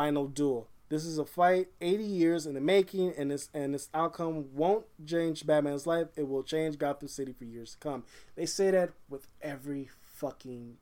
final 0.01 0.27
duel. 0.27 0.67
This 0.89 1.05
is 1.05 1.19
a 1.19 1.27
fight 1.27 1.69
80 1.83 2.03
years 2.03 2.47
in 2.47 2.55
the 2.55 2.61
making, 2.61 3.13
and 3.19 3.31
this 3.31 3.51
and 3.53 3.75
this 3.75 3.91
outcome 3.93 4.47
won't 4.55 4.87
change 5.07 5.47
Batman's 5.47 5.87
life. 5.87 6.09
It 6.17 6.27
will 6.27 6.43
change 6.43 6.79
Gotham 6.79 7.07
City 7.09 7.33
for 7.33 7.45
years 7.45 7.73
to 7.73 7.79
come. 7.79 8.05
They 8.35 8.47
say 8.47 8.71
that 8.71 8.91
with 9.11 9.27
every 9.43 9.91
fucking 10.15 10.79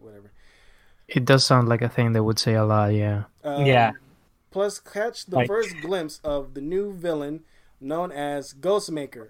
whatever. 0.00 0.32
it 1.08 1.24
does 1.24 1.42
sound 1.44 1.66
like 1.68 1.80
a 1.80 1.88
thing 1.88 2.12
they 2.12 2.20
would 2.20 2.38
say 2.38 2.54
a 2.54 2.64
lot. 2.64 2.92
Yeah. 2.92 3.24
Um, 3.42 3.64
Yeah. 3.64 3.92
Plus, 4.50 4.78
catch 4.78 5.24
the 5.26 5.36
Like- 5.36 5.48
first 5.48 5.74
glimpse 5.80 6.20
of 6.22 6.52
the 6.52 6.60
new 6.60 6.92
villain 6.92 7.44
known 7.80 8.12
as 8.12 8.52
Ghostmaker. 8.52 9.28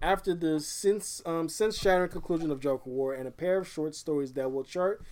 After 0.00 0.34
the 0.34 0.58
since 0.60 1.20
um, 1.26 1.48
since 1.50 1.76
shattering 1.78 2.10
conclusion 2.10 2.50
of 2.50 2.58
Joker 2.58 2.88
War 2.90 3.12
and 3.14 3.28
a 3.28 3.30
pair 3.30 3.58
of 3.58 3.68
short 3.68 3.94
stories 3.94 4.32
that 4.32 4.50
will 4.50 4.64
chart 4.64 5.02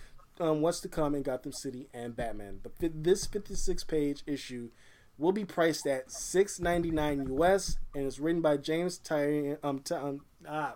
um, 0.41 0.61
what's 0.61 0.79
to 0.81 0.89
come 0.89 1.15
in 1.15 1.21
Gotham 1.21 1.51
City 1.51 1.87
and 1.93 2.15
Batman. 2.15 2.61
The, 2.79 2.89
this 2.89 3.25
56 3.25 3.83
page 3.83 4.23
issue 4.25 4.71
will 5.17 5.31
be 5.31 5.45
priced 5.45 5.85
at 5.85 6.07
6.99 6.07 7.39
US 7.39 7.77
and 7.93 8.05
it's 8.05 8.19
written 8.19 8.41
by 8.41 8.57
James 8.57 8.97
Ty 8.97 9.57
um, 9.63 9.79
Ty, 9.79 9.95
um 9.97 10.21
ah 10.49 10.75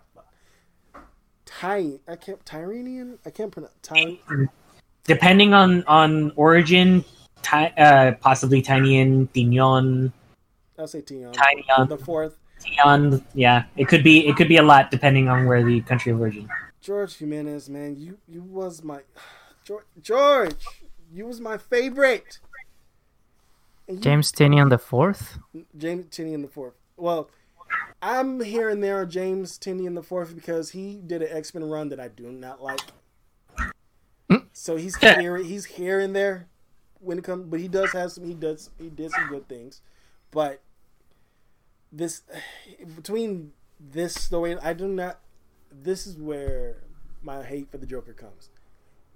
Ty 1.45 1.99
I 2.07 2.15
can't 2.15 2.43
Tyrenian 2.45 3.17
I 3.25 3.31
can't 3.31 3.51
pronounce 3.51 3.73
Ty 3.81 4.19
Depending 5.05 5.53
on 5.53 5.83
on 5.83 6.31
origin, 6.35 7.05
ti- 7.43 7.73
uh, 7.77 8.13
possibly 8.21 8.61
Tinyan, 8.61 9.29
Tinyon, 9.29 10.11
I'll 10.79 10.87
say 10.87 11.03
Tion 11.07 11.31
Tinyon, 11.31 11.89
the 11.89 11.97
fourth 11.97 12.37
Tion. 12.59 13.23
Yeah, 13.35 13.65
it 13.77 13.87
could 13.87 14.03
be 14.03 14.27
it 14.27 14.35
could 14.35 14.47
be 14.47 14.57
a 14.57 14.63
lot 14.63 14.89
depending 14.89 15.29
on 15.29 15.45
where 15.45 15.63
the 15.63 15.81
country 15.81 16.11
of 16.11 16.19
origin. 16.19 16.49
George 16.81 17.17
Jimenez, 17.17 17.69
man, 17.69 17.95
you 17.95 18.17
you 18.27 18.41
was 18.41 18.83
my 18.83 19.01
George. 19.65 19.83
George 20.01 20.55
you 21.11 21.25
was 21.25 21.41
my 21.41 21.57
favorite. 21.57 22.39
You- 23.87 23.97
James 23.97 24.31
Tynion 24.31 24.69
the 24.69 24.77
fourth. 24.77 25.37
James 25.77 26.05
Tynion 26.07 26.41
the 26.41 26.47
fourth. 26.47 26.73
Well, 26.97 27.29
I'm 28.01 28.39
here 28.41 28.69
and 28.69 28.83
there 28.83 28.99
on 29.01 29.09
James 29.09 29.59
Tynion 29.59 29.95
the 29.95 30.03
fourth 30.03 30.33
because 30.33 30.71
he 30.71 31.01
did 31.05 31.21
an 31.21 31.29
X 31.31 31.53
Men 31.53 31.65
run 31.65 31.89
that 31.89 31.99
I 31.99 32.07
do 32.07 32.31
not 32.31 32.61
like. 32.61 32.79
So 34.53 34.75
he's 34.77 34.95
here, 34.97 35.37
he's 35.37 35.65
here 35.65 35.99
and 35.99 36.15
there 36.15 36.47
when 36.99 37.17
it 37.19 37.23
comes, 37.23 37.45
but 37.45 37.59
he 37.59 37.67
does 37.67 37.91
have 37.91 38.11
some. 38.11 38.23
He 38.25 38.33
does 38.33 38.69
he 38.79 38.89
did 38.89 39.11
some 39.11 39.27
good 39.27 39.47
things, 39.47 39.81
but 40.31 40.61
this 41.91 42.21
between 42.95 43.51
this 43.79 44.15
story, 44.15 44.57
I 44.57 44.73
do 44.73 44.87
not. 44.87 45.19
this 45.71 46.07
is 46.07 46.17
where 46.17 46.83
my 47.21 47.43
hate 47.43 47.69
for 47.69 47.77
the 47.77 47.85
Joker 47.85 48.13
comes. 48.13 48.49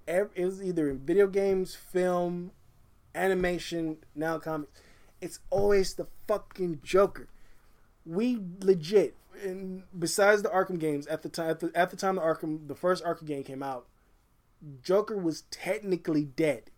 Every, 0.06 0.30
it 0.34 0.44
was 0.44 0.62
either 0.62 0.88
in 0.88 0.98
video 0.98 1.26
games, 1.26 1.74
film, 1.74 2.52
animation, 3.14 3.98
now 4.14 4.38
comics. 4.38 4.80
It's 5.20 5.40
always 5.50 5.94
the 5.94 6.06
fucking 6.26 6.80
Joker. 6.82 7.28
We 8.06 8.40
legit, 8.60 9.16
and 9.44 9.82
besides 9.96 10.42
the 10.42 10.48
Arkham 10.48 10.78
games, 10.78 11.06
at 11.06 11.22
the 11.22 11.28
time 11.28 11.50
at 11.50 11.60
the, 11.60 11.70
at 11.74 11.90
the 11.90 11.96
time 11.96 12.16
the 12.16 12.22
Arkham 12.22 12.66
the 12.68 12.74
first 12.74 13.04
Arkham 13.04 13.26
game 13.26 13.44
came 13.44 13.62
out, 13.62 13.86
Joker 14.82 15.16
was 15.16 15.42
technically 15.50 16.24
dead. 16.24 16.70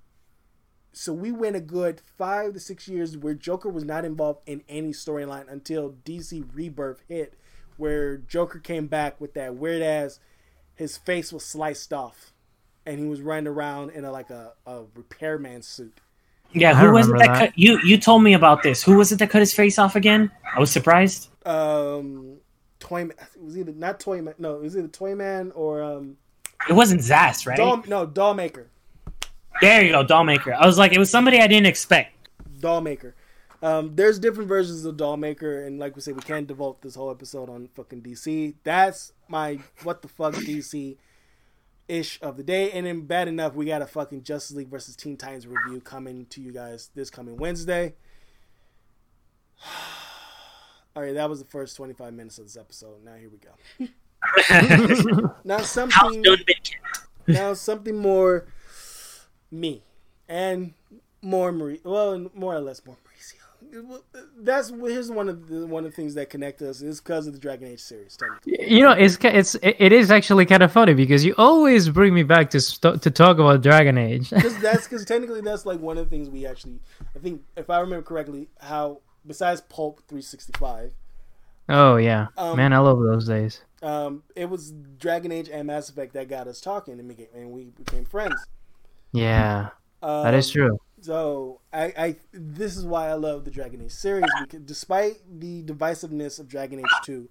So 0.93 1.13
we 1.13 1.33
went 1.33 1.57
a 1.57 1.61
good 1.61 2.01
five 2.19 2.53
to 2.53 2.61
six 2.61 2.87
years 2.87 3.17
where 3.17 3.35
Joker 3.35 3.71
was 3.71 3.85
not 3.85 4.05
involved 4.05 4.41
in 4.47 4.63
any 4.69 4.91
storyline 4.91 5.51
until 5.51 5.95
DC 6.05 6.45
Rebirth 6.53 7.03
hit, 7.09 7.35
where 7.77 8.19
Joker 8.19 8.59
came 8.59 8.89
back 8.89 9.21
with 9.21 9.33
that 9.35 9.57
weird 9.57 9.83
ass, 9.83 10.21
his 10.75 10.97
face 10.97 11.33
was 11.33 11.45
sliced 11.45 11.93
off, 11.93 12.32
and 12.87 12.99
he 12.99 13.07
was 13.07 13.21
running 13.21 13.47
around 13.47 13.91
in 13.91 14.05
a 14.05 14.11
like 14.11 14.31
a, 14.31 14.53
a 14.67 14.83
repairman 14.95 15.63
suit. 15.63 16.01
Yeah, 16.53 16.75
who 16.75 16.93
was 16.93 17.09
it 17.09 17.13
that, 17.13 17.19
that. 17.19 17.39
cut 17.39 17.59
you 17.59 17.79
you 17.85 17.99
told 17.99 18.23
me 18.23 18.35
about 18.35 18.63
this? 18.63 18.83
Who 18.83 18.97
was 18.97 19.11
it 19.13 19.19
that 19.21 19.31
cut 19.31 19.41
his 19.41 19.55
face 19.55 19.79
off 19.79 19.97
again? 19.97 20.31
I 20.55 20.61
was 20.61 20.71
surprised. 20.71 21.29
Um, 21.47 22.37
Toy 22.83 23.03
it 23.03 23.17
was 23.41 23.57
either 23.57 23.73
not 23.73 24.01
Toyman, 24.01 24.35
no, 24.39 24.57
it 24.57 24.63
was 24.63 24.77
either 24.77 24.89
Toyman 24.89 25.53
or 25.55 25.83
um, 25.83 26.17
It 26.69 26.73
wasn't 26.73 27.01
Zsasz, 27.01 27.47
right? 27.47 27.57
Doll, 27.57 27.83
no, 27.87 28.07
Dollmaker. 28.07 28.67
There 29.61 29.85
you 29.85 29.93
go, 29.93 30.05
Dollmaker. 30.05 30.53
I 30.53 30.67
was 30.67 30.79
like, 30.79 30.93
it 30.93 30.99
was 30.99 31.09
somebody 31.09 31.39
I 31.41 31.47
didn't 31.47 31.67
expect. 31.67 32.13
Dollmaker. 32.59 33.13
Um, 33.63 33.95
there's 33.95 34.19
different 34.19 34.49
versions 34.49 34.85
of 34.85 34.97
Dollmaker, 34.97 35.65
and 35.65 35.79
like 35.79 35.95
we 35.95 36.03
say, 36.03 36.11
we 36.11 36.23
can't 36.23 36.49
devote 36.49 36.83
this 36.83 36.97
whole 36.97 37.11
episode 37.11 37.49
on 37.49 37.69
fucking 37.69 38.03
DC. 38.03 38.55
That's 38.65 39.13
my 39.29 39.61
what 39.85 40.03
the 40.03 40.09
fuck 40.09 40.35
DC 40.35 40.97
ish 41.89 42.19
of 42.23 42.37
the 42.37 42.43
day. 42.43 42.71
And 42.73 42.87
then 42.87 43.03
bad 43.03 43.29
enough, 43.29 43.55
we 43.55 43.67
got 43.67 43.83
a 43.83 43.87
fucking 43.87 44.23
Justice 44.23 44.57
League 44.57 44.69
versus 44.69 44.97
Teen 44.97 45.17
Titans 45.17 45.47
review 45.47 45.81
coming 45.81 46.27
to 46.27 46.41
you 46.41 46.53
guys 46.53 46.91
this 46.95 47.11
coming 47.11 47.37
Wednesday. 47.37 47.95
All 50.95 51.03
right, 51.03 51.15
that 51.15 51.31
was 51.31 51.39
the 51.39 51.47
first 51.47 51.77
25 51.77 52.13
minutes 52.13 52.39
of 52.39 52.45
this 52.45 52.57
episode. 52.57 53.03
Now 53.05 53.15
here 53.15 53.31
we 53.31 53.39
go. 53.39 53.53
now 55.45 55.59
something 55.59 56.23
done 56.23 56.39
been 56.47 56.57
kept. 56.57 57.09
now 57.27 57.55
something 57.55 57.97
more 57.97 58.47
me 59.51 59.83
and 60.29 60.75
more 61.23 61.53
Marie. 61.53 61.81
Well, 61.85 62.31
more 62.35 62.55
or 62.55 62.61
less 62.61 62.85
more 62.85 62.97
Mauricio. 62.97 63.12
That's 64.39 64.71
here's 64.71 65.11
one 65.11 65.29
of 65.29 65.49
the 65.49 65.67
one 65.67 65.85
of 65.85 65.91
the 65.93 65.97
things 65.97 66.15
that 66.15 66.29
connect 66.31 66.61
us 66.63 66.83
is 66.83 67.01
because 67.01 67.27
of 67.27 67.33
the 67.33 67.39
Dragon 67.39 67.69
Age 67.69 67.81
series. 67.81 68.19
You 68.45 68.81
know, 68.83 68.93
it's 68.93 69.17
it's 69.23 69.55
it 69.63 69.93
is 69.93 70.11
actually 70.11 70.47
kind 70.47 70.63
of 70.63 70.71
funny 70.71 70.95
because 70.95 71.25
you 71.25 71.35
always 71.39 71.89
bring 71.89 72.13
me 72.13 72.23
back 72.23 72.51
to 72.51 72.61
st- 72.61 73.01
to 73.03 73.11
talk 73.11 73.39
about 73.39 73.63
Dragon 73.63 73.97
Age. 73.97 74.31
because 74.31 74.59
that's 74.59 74.87
because 74.87 75.05
technically 75.05 75.41
that's 75.41 75.65
like 75.65 75.81
one 75.81 75.97
of 75.97 76.05
the 76.05 76.11
things 76.11 76.29
we 76.29 76.45
actually. 76.47 76.81
I 77.17 77.19
think 77.19 77.43
if 77.57 77.71
I 77.71 77.81
remember 77.81 78.03
correctly, 78.03 78.49
how 78.61 79.01
besides 79.27 79.61
Pulp 79.63 80.01
365, 80.09 80.91
oh 81.71 81.97
yeah, 81.97 82.27
Um, 82.37 82.57
man, 82.57 82.73
I 82.73 82.79
love 82.79 82.99
those 83.01 83.27
days. 83.27 83.63
um, 83.83 84.23
it 84.37 84.51
was 84.51 84.73
Dragon 84.99 85.33
Age 85.33 85.49
and 85.49 85.67
Mass 85.69 85.89
Effect 85.89 86.13
that 86.15 86.29
got 86.29 86.47
us 86.47 86.61
talking 86.61 86.99
and, 86.99 87.09
became, 87.09 87.29
and 87.35 87.51
we 87.53 87.65
became 87.71 88.05
friends. 88.05 88.35
Yeah, 89.13 89.69
Um, 90.03 90.25
that 90.25 90.35
is 90.35 90.51
true. 90.51 90.79
So 91.03 91.61
I, 91.73 91.85
I 91.99 92.17
this 92.33 92.77
is 92.77 92.87
why 92.87 93.09
I 93.09 93.15
love 93.15 93.45
the 93.45 93.51
Dragon 93.51 93.83
Age 93.83 93.91
series 93.91 94.31
because 94.41 94.61
despite 94.61 95.17
the 95.29 95.65
divisiveness 95.65 96.39
of 96.39 96.49
Dragon 96.49 96.79
Age 96.79 96.95
Two, 97.05 97.29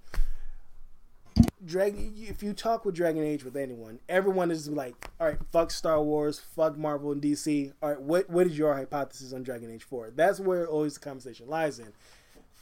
Dragon 1.65 2.13
if 2.17 2.43
you 2.43 2.51
talk 2.53 2.83
with 2.83 2.95
Dragon 2.95 3.23
Age 3.23 3.45
with 3.45 3.55
anyone, 3.55 3.99
everyone 4.09 4.51
is 4.51 4.67
like, 4.67 5.09
all 5.21 5.27
right, 5.27 5.37
fuck 5.53 5.71
Star 5.71 6.03
Wars, 6.03 6.37
fuck 6.37 6.77
Marvel 6.77 7.13
and 7.13 7.21
DC. 7.21 7.71
All 7.81 7.89
right, 7.89 8.01
what 8.01 8.29
what 8.29 8.45
is 8.45 8.57
your 8.57 8.75
hypothesis 8.75 9.31
on 9.31 9.41
Dragon 9.41 9.71
Age 9.71 9.83
Four? 9.83 10.11
That's 10.13 10.41
where 10.41 10.67
always 10.67 10.95
the 10.95 10.99
conversation 10.99 11.47
lies 11.47 11.79
in. 11.79 11.93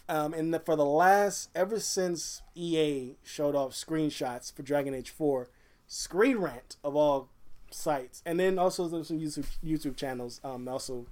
Um, 0.08 0.34
and 0.36 0.54
the, 0.54 0.60
for 0.60 0.76
the 0.76 0.86
last 0.86 1.50
ever 1.56 1.80
since 1.80 2.44
EA 2.54 3.16
showed 3.24 3.56
off 3.56 3.72
screenshots 3.72 4.54
for 4.54 4.62
Dragon 4.62 4.94
Age 4.94 5.10
Four, 5.10 5.50
Screen 5.88 6.38
Rant 6.38 6.76
of 6.84 6.96
all 6.96 7.30
sites, 7.72 8.22
and 8.26 8.40
then 8.40 8.60
also 8.60 8.88
there's 8.88 9.08
some 9.08 9.20
YouTube 9.20 9.48
YouTube 9.64 9.96
channels 9.96 10.40
um, 10.44 10.68
also 10.68 11.08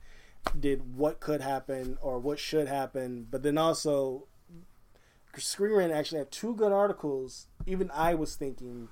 did 0.60 0.96
what 0.96 1.20
could 1.20 1.42
happen 1.42 1.98
or 2.02 2.20
what 2.20 2.40
should 2.40 2.68
happen, 2.68 3.28
but 3.30 3.44
then 3.44 3.58
also 3.58 4.28
Screen 5.38 5.74
Rant 5.74 5.92
actually 5.94 6.20
had 6.20 6.32
two 6.32 6.56
good 6.56 6.72
articles. 6.72 7.48
Even 7.66 7.92
I 7.92 8.16
was 8.16 8.36
thinking, 8.36 8.90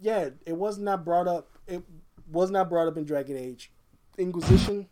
yeah, 0.00 0.30
it 0.46 0.56
was 0.56 0.78
not 0.78 1.04
brought 1.04 1.28
up. 1.28 1.48
It 1.66 1.82
was 2.30 2.50
not 2.50 2.68
brought 2.68 2.88
up 2.88 2.96
in 2.96 3.04
Dragon 3.04 3.36
Age 3.36 3.72
Inquisition 4.18 4.88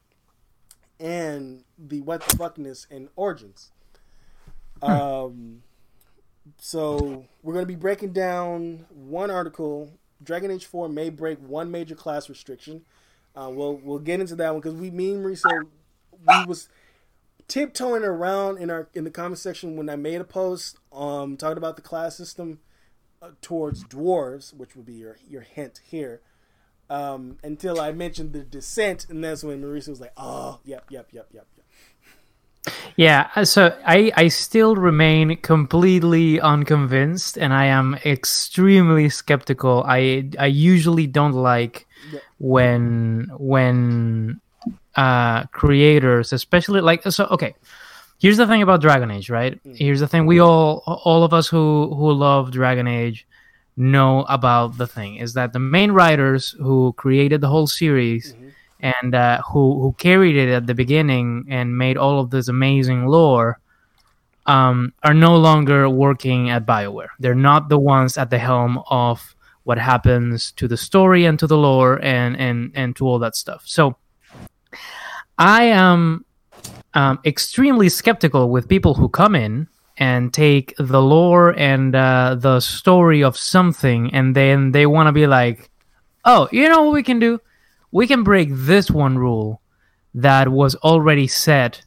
and 0.99 1.65
the 1.79 2.01
what 2.01 2.23
the 2.23 2.37
fuckness 2.37 2.87
and 2.91 3.09
Origins. 3.17 3.73
Um, 4.83 5.63
so 6.59 7.27
we're 7.43 7.55
gonna 7.55 7.67
be 7.67 7.75
breaking 7.75 8.13
down 8.13 8.87
one 8.91 9.31
article. 9.31 9.91
Dragon 10.23 10.51
Age 10.51 10.67
Four 10.67 10.89
may 10.89 11.11
break 11.11 11.39
one 11.39 11.71
major 11.71 11.95
class 11.95 12.29
restriction. 12.29 12.83
Uh, 13.35 13.51
we'll 13.53 13.77
we'll 13.77 13.99
get 13.99 14.21
into 14.21 14.37
that 14.37 14.53
one 14.53 14.61
because 14.61 14.75
we, 14.75 14.91
mean 14.91 15.23
Marisa, 15.23 15.63
we 16.27 16.45
was 16.47 16.69
tiptoeing 17.49 18.05
around 18.05 18.59
in 18.59 18.71
our 18.71 18.89
in 18.95 19.05
the 19.05 19.11
comment 19.11 19.39
section 19.39 19.77
when 19.77 19.89
I 19.89 19.97
made 19.97 20.21
a 20.21 20.25
post 20.25 20.79
um 20.93 21.37
talking 21.37 21.59
about 21.59 21.77
the 21.77 21.83
class 21.83 22.17
system 22.17 22.61
uh, 23.23 23.31
towards 23.41 23.85
dwarves, 23.85 24.55
which 24.55 24.77
would 24.77 24.87
be 24.87 24.95
your 24.95 25.19
your 25.29 25.43
hint 25.43 25.81
here. 25.85 26.21
Um, 26.89 27.39
until 27.45 27.81
I 27.81 27.93
mentioned 27.93 28.33
the 28.33 28.41
descent, 28.41 29.07
and 29.09 29.23
that's 29.23 29.45
when 29.45 29.63
Marisa 29.63 29.91
was 29.91 30.01
like, 30.01 30.13
"Oh, 30.17 30.59
yep, 30.65 30.87
yep, 30.91 31.09
yep, 31.13 31.29
yep, 31.33 31.47
yep." 31.57 31.60
Yeah, 32.97 33.29
uh, 33.37 33.45
so 33.45 33.75
I 33.87 34.13
I 34.17 34.29
still 34.29 34.77
remain 34.77 35.37
completely 35.39 36.41
unconvinced, 36.41 37.39
and 37.39 37.55
I 37.55 37.67
am 37.67 37.97
extremely 38.05 39.09
skeptical. 39.09 39.83
I 39.87 40.29
I 40.39 40.47
usually 40.47 41.07
don't 41.07 41.33
like 41.33 41.87
Yeah. 42.13 42.21
when 42.39 43.29
when 43.39 44.41
uh 44.97 45.45
creators, 45.53 46.33
especially 46.33 46.81
like 46.83 47.03
so. 47.09 47.25
Okay, 47.31 47.55
here's 48.21 48.37
the 48.37 48.47
thing 48.47 48.61
about 48.63 48.83
Dragon 48.83 49.11
Age, 49.11 49.31
right? 49.31 49.59
Here's 49.75 50.01
the 50.01 50.09
thing: 50.09 50.27
we 50.27 50.39
all 50.41 50.83
all 50.87 51.25
of 51.25 51.33
us 51.33 51.49
who 51.49 51.95
who 51.97 52.13
love 52.13 52.51
Dragon 52.51 52.87
Age 52.87 53.27
know 53.77 54.25
about 54.29 54.77
the 54.77 54.87
thing 54.87 55.17
is 55.17 55.33
that 55.33 55.55
the 55.55 55.59
main 55.59 55.93
writers 55.93 56.55
who 56.61 56.93
created 56.99 57.41
the 57.41 57.49
whole 57.49 57.67
series 57.67 58.35
and 58.83 59.15
uh, 59.15 59.43
who 59.43 59.81
who 59.81 59.93
carried 59.99 60.37
it 60.37 60.49
at 60.49 60.67
the 60.67 60.75
beginning 60.75 61.47
and 61.49 61.77
made 61.77 61.97
all 61.97 62.21
of 62.21 62.31
this 62.31 62.49
amazing 62.49 63.07
lore 63.07 63.61
um, 64.47 64.93
are 65.03 65.15
no 65.15 65.37
longer 65.37 65.89
working 65.89 66.51
at 66.51 66.67
Bioware. 66.67 67.11
They're 67.19 67.35
not 67.35 67.69
the 67.69 67.79
ones 67.79 68.19
at 68.19 68.31
the 68.31 68.39
helm 68.39 68.83
of 68.91 69.35
what 69.65 69.79
happens 69.79 70.53
to 70.53 70.67
the 70.67 70.77
story 70.77 71.25
and 71.27 71.39
to 71.39 71.47
the 71.47 71.57
lore 71.57 72.03
and 72.03 72.37
and 72.37 72.73
and 72.75 72.97
to 72.97 73.07
all 73.07 73.19
that 73.21 73.37
stuff. 73.37 73.63
So 73.67 73.97
I 75.39 75.65
am 75.65 76.25
um, 76.95 77.19
extremely 77.25 77.89
skeptical 77.89 78.51
with 78.51 78.69
people 78.69 78.95
who 78.95 79.09
come 79.09 79.35
in 79.35 79.69
and 79.97 80.33
take 80.33 80.75
the 80.79 81.01
lore 81.01 81.51
and 81.59 81.95
uh, 81.95 82.35
the 82.39 82.61
story 82.61 83.23
of 83.23 83.37
something 83.37 84.13
and 84.15 84.35
then 84.35 84.73
they 84.73 84.87
want 84.87 85.07
to 85.07 85.13
be 85.13 85.27
like, 85.27 85.71
oh, 86.25 86.49
you 86.51 86.69
know 86.69 86.85
what 86.85 86.95
we 86.95 87.03
can 87.03 87.19
do? 87.19 87.41
We 87.93 88.07
can 88.07 88.23
break 88.23 88.49
this 88.53 88.91
one 88.91 89.19
rule 89.19 89.61
that 90.15 90.49
was 90.49 90.75
already 90.77 91.27
set 91.27 91.85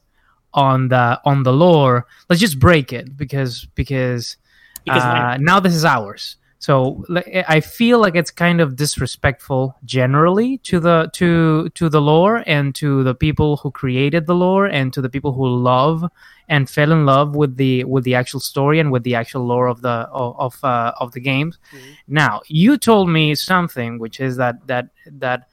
on 0.53 0.89
the 0.89 1.19
on 1.25 1.43
the 1.43 1.53
lore. 1.53 2.05
Let's 2.29 2.39
just 2.41 2.59
break 2.59 2.93
it 2.93 3.17
because 3.17 3.65
because, 3.75 4.37
Because 4.85 5.03
uh, 5.03 5.37
now 5.39 5.59
this 5.59 5.73
is 5.73 5.85
ours. 5.85 6.37
So 6.59 7.03
I 7.49 7.59
feel 7.59 7.99
like 7.99 8.15
it's 8.15 8.31
kind 8.31 8.61
of 8.61 8.77
disrespectful 8.77 9.75
generally 9.83 10.59
to 10.59 10.79
the 10.79 11.09
to 11.11 11.67
to 11.71 11.89
the 11.89 11.99
lore 11.99 12.41
and 12.47 12.73
to 12.75 13.03
the 13.03 13.13
people 13.13 13.57
who 13.57 13.69
created 13.69 14.27
the 14.27 14.35
lore 14.35 14.67
and 14.67 14.93
to 14.93 15.01
the 15.01 15.09
people 15.09 15.33
who 15.33 15.45
love 15.45 16.05
and 16.47 16.69
fell 16.69 16.93
in 16.93 17.05
love 17.05 17.35
with 17.35 17.57
the 17.57 17.83
with 17.83 18.05
the 18.05 18.15
actual 18.15 18.39
story 18.39 18.79
and 18.79 18.93
with 18.93 19.03
the 19.03 19.13
actual 19.13 19.45
lore 19.45 19.67
of 19.67 19.81
the 19.81 20.07
of 20.13 20.57
uh, 20.63 20.93
of 21.01 21.11
the 21.11 21.19
games. 21.19 21.59
Now 22.07 22.41
you 22.47 22.77
told 22.77 23.09
me 23.09 23.35
something, 23.35 23.99
which 23.99 24.21
is 24.21 24.37
that 24.37 24.65
that 24.67 24.87
that 25.11 25.49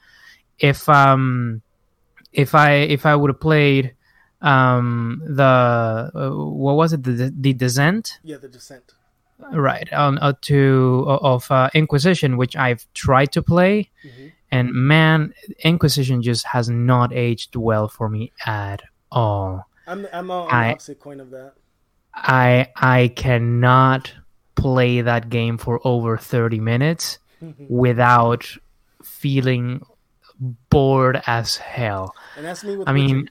if 0.61 0.89
um 0.89 1.63
if 2.33 2.55
I 2.55 2.73
if 2.97 3.07
I 3.07 3.17
would 3.17 3.31
have 3.31 3.41
played 3.41 3.95
um 4.43 5.23
the 5.27 6.11
uh, 6.15 6.31
what 6.31 6.75
was 6.77 6.93
it 6.93 7.03
the 7.03 7.33
the 7.37 7.53
descent 7.53 8.19
Yeah, 8.23 8.37
the 8.39 8.49
descent. 8.49 8.95
right 9.53 9.91
on 9.93 10.19
uh, 10.19 10.33
to 10.43 11.05
of 11.09 11.51
uh, 11.51 11.69
Inquisition, 11.75 12.37
which 12.37 12.55
I've 12.57 12.87
tried 12.95 13.33
to 13.33 13.43
play, 13.43 13.91
Mhm. 14.05 14.33
and 14.53 14.73
man, 14.73 15.33
Inquisition 15.65 16.23
just 16.23 16.47
has 16.47 16.69
not 16.69 17.13
aged 17.13 17.57
well 17.57 17.89
for 17.89 18.09
me 18.09 18.33
at 18.47 18.83
all. 19.11 19.67
I'm 19.87 20.07
I'm 20.13 20.31
on 20.31 20.49
I- 20.51 20.73
opposite 20.73 21.01
coin 21.01 21.21
of 21.21 21.31
that. 21.31 21.53
I 22.15 22.69
I 22.77 23.09
cannot 23.17 24.13
play 24.57 25.01
that 25.01 25.31
game 25.31 25.57
for 25.59 25.81
over 25.85 26.17
30 26.19 26.61
minutes 26.61 27.19
without 27.69 28.45
feeling 29.03 29.81
bored 30.71 31.21
as 31.27 31.57
hell. 31.57 32.15
And 32.37 32.45
that's 32.47 32.65
me 32.65 32.77
with. 32.77 32.89
I 32.89 32.93
Witcher. 32.93 33.15
mean, 33.15 33.31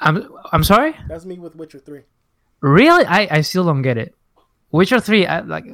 I'm 0.00 0.28
I'm 0.52 0.64
sorry. 0.64 0.94
that's 1.08 1.24
me 1.24 1.38
with 1.38 1.54
Witcher 1.56 1.78
Three. 1.78 2.02
Really, 2.60 3.04
I 3.04 3.28
I 3.30 3.40
still 3.42 3.64
don't 3.64 3.82
get 3.82 3.96
it. 3.98 4.14
Witcher 4.72 4.98
three, 5.00 5.26
I, 5.26 5.40
like, 5.40 5.66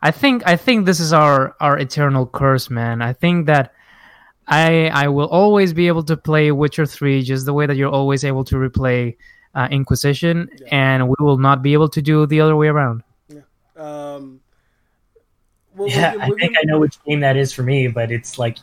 I 0.00 0.10
think 0.10 0.42
I 0.46 0.56
think 0.56 0.86
this 0.86 1.00
is 1.00 1.12
our 1.12 1.54
our 1.60 1.78
eternal 1.78 2.26
curse, 2.26 2.70
man. 2.70 3.02
I 3.02 3.12
think 3.12 3.46
that 3.46 3.74
I 4.46 4.88
I 4.88 5.08
will 5.08 5.28
always 5.28 5.72
be 5.74 5.88
able 5.88 6.02
to 6.04 6.16
play 6.16 6.50
Witcher 6.52 6.86
three 6.86 7.22
just 7.22 7.44
the 7.46 7.52
way 7.52 7.66
that 7.66 7.76
you're 7.76 7.90
always 7.90 8.24
able 8.24 8.44
to 8.44 8.56
replay 8.56 9.16
uh, 9.54 9.68
Inquisition, 9.70 10.48
Yeah. 10.60 10.68
and 10.70 11.08
we 11.08 11.16
will 11.18 11.36
not 11.38 11.62
be 11.62 11.72
able 11.74 11.88
to 11.90 12.00
do 12.00 12.24
the 12.26 12.40
other 12.40 12.56
way 12.56 12.68
around. 12.68 13.02
Um, 13.76 14.40
we'll, 15.74 15.88
Yeah, 15.88 16.12
we'll 16.14 16.22
I 16.22 16.26
get- 16.26 16.28
we'll 16.28 16.38
think 16.38 16.56
I 16.58 16.62
know 16.64 16.78
which 16.78 17.02
game 17.04 17.20
that 17.20 17.36
is 17.36 17.52
for 17.52 17.62
me, 17.62 17.88
but 17.88 18.10
it's 18.12 18.38
like 18.38 18.58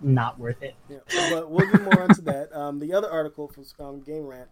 not 0.00 0.38
worth 0.38 0.62
it. 0.62 0.74
Yeah, 0.88 0.98
but 1.30 1.50
we'll 1.50 1.70
get 1.70 1.82
more 1.82 2.04
into 2.04 2.22
that. 2.22 2.52
Um, 2.56 2.78
the 2.78 2.92
other 2.92 3.10
article 3.10 3.48
from 3.48 3.64
um, 3.84 4.00
Game 4.00 4.26
Rant: 4.26 4.48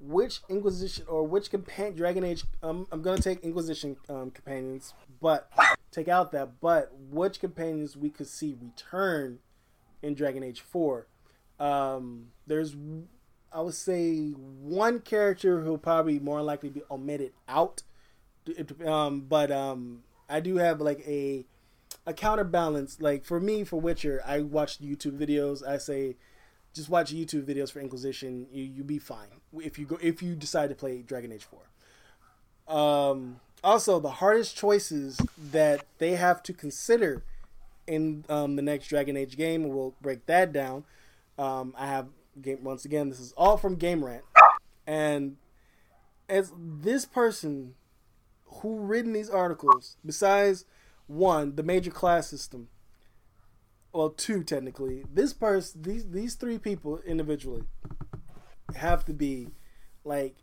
Which 0.00 0.40
Inquisition 0.48 1.04
or 1.08 1.26
which 1.26 1.50
compan- 1.50 1.96
Dragon 1.96 2.24
Age? 2.24 2.44
Um, 2.62 2.86
I'm 2.92 3.02
gonna 3.02 3.20
take 3.20 3.40
Inquisition 3.42 3.96
um, 4.08 4.30
companions, 4.30 4.94
but 5.20 5.50
take 5.90 6.08
out 6.08 6.32
that. 6.32 6.60
But 6.60 6.92
which 7.10 7.40
companions 7.40 7.96
we 7.96 8.10
could 8.10 8.26
see 8.26 8.56
return 8.60 9.38
in 10.02 10.14
Dragon 10.14 10.42
Age 10.42 10.60
Four? 10.60 11.06
Um, 11.58 12.28
there's, 12.46 12.76
I 13.52 13.60
would 13.60 13.74
say, 13.74 14.30
one 14.30 15.00
character 15.00 15.60
who'll 15.62 15.78
probably 15.78 16.18
more 16.18 16.42
likely 16.42 16.68
be 16.68 16.82
omitted 16.90 17.32
out. 17.48 17.82
Um, 18.84 19.22
but 19.22 19.50
um, 19.50 20.02
I 20.28 20.40
do 20.40 20.56
have 20.56 20.80
like 20.80 21.00
a 21.06 21.46
a 22.06 22.12
counterbalance. 22.12 23.00
Like 23.00 23.24
for 23.24 23.40
me, 23.40 23.64
for 23.64 23.80
Witcher, 23.80 24.22
I 24.24 24.40
watch 24.40 24.80
YouTube 24.80 25.18
videos. 25.18 25.66
I 25.66 25.78
say, 25.78 26.16
just 26.74 26.88
watch 26.88 27.14
YouTube 27.14 27.44
videos 27.44 27.72
for 27.72 27.80
Inquisition. 27.80 28.46
You 28.52 28.64
you 28.64 28.84
be 28.84 28.98
fine 28.98 29.28
if 29.58 29.78
you 29.78 29.86
go 29.86 29.98
if 30.00 30.22
you 30.22 30.34
decide 30.34 30.70
to 30.70 30.74
play 30.74 31.02
Dragon 31.02 31.32
Age 31.32 31.44
Four. 31.44 31.62
Um, 32.66 33.40
also, 33.62 34.00
the 34.00 34.10
hardest 34.10 34.56
choices 34.56 35.20
that 35.52 35.84
they 35.98 36.12
have 36.12 36.42
to 36.44 36.52
consider 36.52 37.22
in 37.86 38.24
um, 38.28 38.56
the 38.56 38.62
next 38.62 38.88
Dragon 38.88 39.16
Age 39.16 39.36
game, 39.36 39.68
we'll 39.68 39.94
break 40.00 40.26
that 40.26 40.52
down. 40.52 40.84
Um, 41.38 41.74
I 41.76 41.86
have 41.86 42.08
game 42.40 42.64
once 42.64 42.84
again. 42.84 43.08
This 43.08 43.20
is 43.20 43.32
all 43.36 43.56
from 43.56 43.76
Game 43.76 44.04
Rant, 44.04 44.24
and 44.86 45.36
as 46.28 46.52
this 46.56 47.04
person 47.04 47.74
who 48.44 48.78
written 48.78 49.12
these 49.12 49.28
articles, 49.28 49.96
besides 50.04 50.64
one, 51.06 51.56
the 51.56 51.62
major 51.62 51.90
class 51.90 52.28
system. 52.28 52.68
Well, 53.92 54.10
two 54.10 54.42
technically. 54.42 55.04
This 55.12 55.32
person, 55.32 55.82
these 55.82 56.10
these 56.10 56.34
three 56.34 56.58
people 56.58 57.00
individually, 57.06 57.62
have 58.74 59.04
to 59.04 59.12
be 59.12 59.48
like 60.04 60.36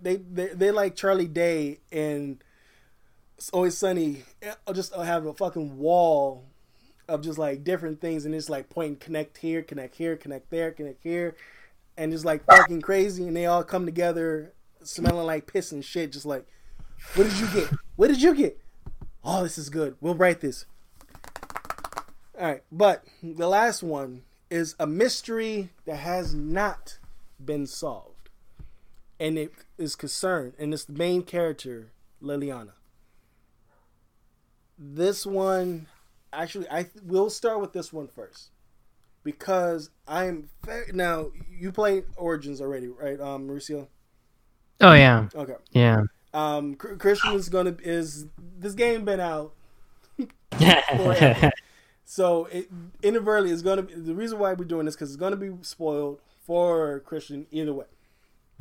they 0.00 0.16
they 0.16 0.48
they 0.48 0.70
like 0.70 0.94
Charlie 0.94 1.26
Day 1.28 1.80
and 1.90 2.42
It's 3.36 3.50
Always 3.50 3.76
Sunny. 3.76 4.24
I'll 4.66 4.74
just 4.74 4.94
uh, 4.94 5.02
have 5.02 5.26
a 5.26 5.34
fucking 5.34 5.76
wall 5.76 6.44
of 7.08 7.22
just 7.22 7.38
like 7.38 7.64
different 7.64 8.00
things, 8.00 8.24
and 8.24 8.34
it's 8.34 8.48
like 8.48 8.70
point 8.70 9.00
connect 9.00 9.38
here, 9.38 9.62
connect 9.62 9.96
here, 9.96 10.16
connect 10.16 10.50
there, 10.50 10.70
connect 10.70 11.02
here, 11.02 11.34
and 11.96 12.14
it's 12.14 12.24
like 12.24 12.44
fucking 12.44 12.82
crazy, 12.82 13.26
and 13.26 13.36
they 13.36 13.46
all 13.46 13.64
come 13.64 13.86
together 13.86 14.54
smelling 14.84 15.26
like 15.26 15.52
piss 15.52 15.72
and 15.72 15.84
shit, 15.84 16.12
just 16.12 16.26
like, 16.26 16.46
what 17.14 17.24
did 17.24 17.38
you 17.38 17.48
get? 17.48 17.68
What 17.96 18.08
did 18.08 18.22
you 18.22 18.34
get? 18.34 18.61
Oh, 19.24 19.42
this 19.42 19.58
is 19.58 19.68
good. 19.70 19.96
We'll 20.00 20.14
write 20.14 20.40
this. 20.40 20.66
All 22.38 22.46
right, 22.48 22.62
but 22.72 23.04
the 23.22 23.48
last 23.48 23.82
one 23.82 24.22
is 24.50 24.74
a 24.80 24.86
mystery 24.86 25.70
that 25.84 25.96
has 25.96 26.34
not 26.34 26.98
been 27.42 27.66
solved, 27.66 28.30
and 29.20 29.38
it 29.38 29.52
is 29.78 29.94
concerned, 29.94 30.54
and 30.58 30.72
it's 30.72 30.84
the 30.84 30.92
main 30.94 31.22
character, 31.22 31.92
Leliana. 32.22 32.72
This 34.78 35.24
one, 35.26 35.86
actually, 36.32 36.68
I 36.68 36.86
we'll 37.04 37.30
start 37.30 37.60
with 37.60 37.72
this 37.72 37.92
one 37.92 38.08
first 38.08 38.50
because 39.22 39.90
I'm 40.08 40.48
now. 40.92 41.30
You 41.50 41.70
played 41.70 42.04
Origins 42.16 42.60
already, 42.60 42.88
right, 42.88 43.20
um, 43.20 43.46
Mauricio? 43.48 43.86
Oh 44.80 44.94
yeah, 44.94 45.28
Okay. 45.34 45.54
yeah. 45.70 46.02
Um, 46.34 46.74
Christian 46.74 47.34
is 47.34 47.48
gonna 47.48 47.76
is 47.82 48.26
this 48.58 48.74
game 48.74 49.04
been 49.04 49.20
out 49.20 49.52
So 52.12 52.44
it 52.52 52.68
inadvertently 53.02 53.52
is 53.52 53.62
going 53.62 53.78
to 53.78 53.82
be 53.84 53.94
the 53.94 54.14
reason 54.14 54.38
why 54.38 54.52
we're 54.52 54.66
doing 54.66 54.84
this 54.84 54.94
because 54.94 55.08
it's 55.08 55.16
going 55.16 55.30
to 55.30 55.36
be 55.38 55.50
spoiled 55.62 56.20
for 56.44 57.00
Christian 57.00 57.46
either 57.50 57.72
way. 57.72 57.86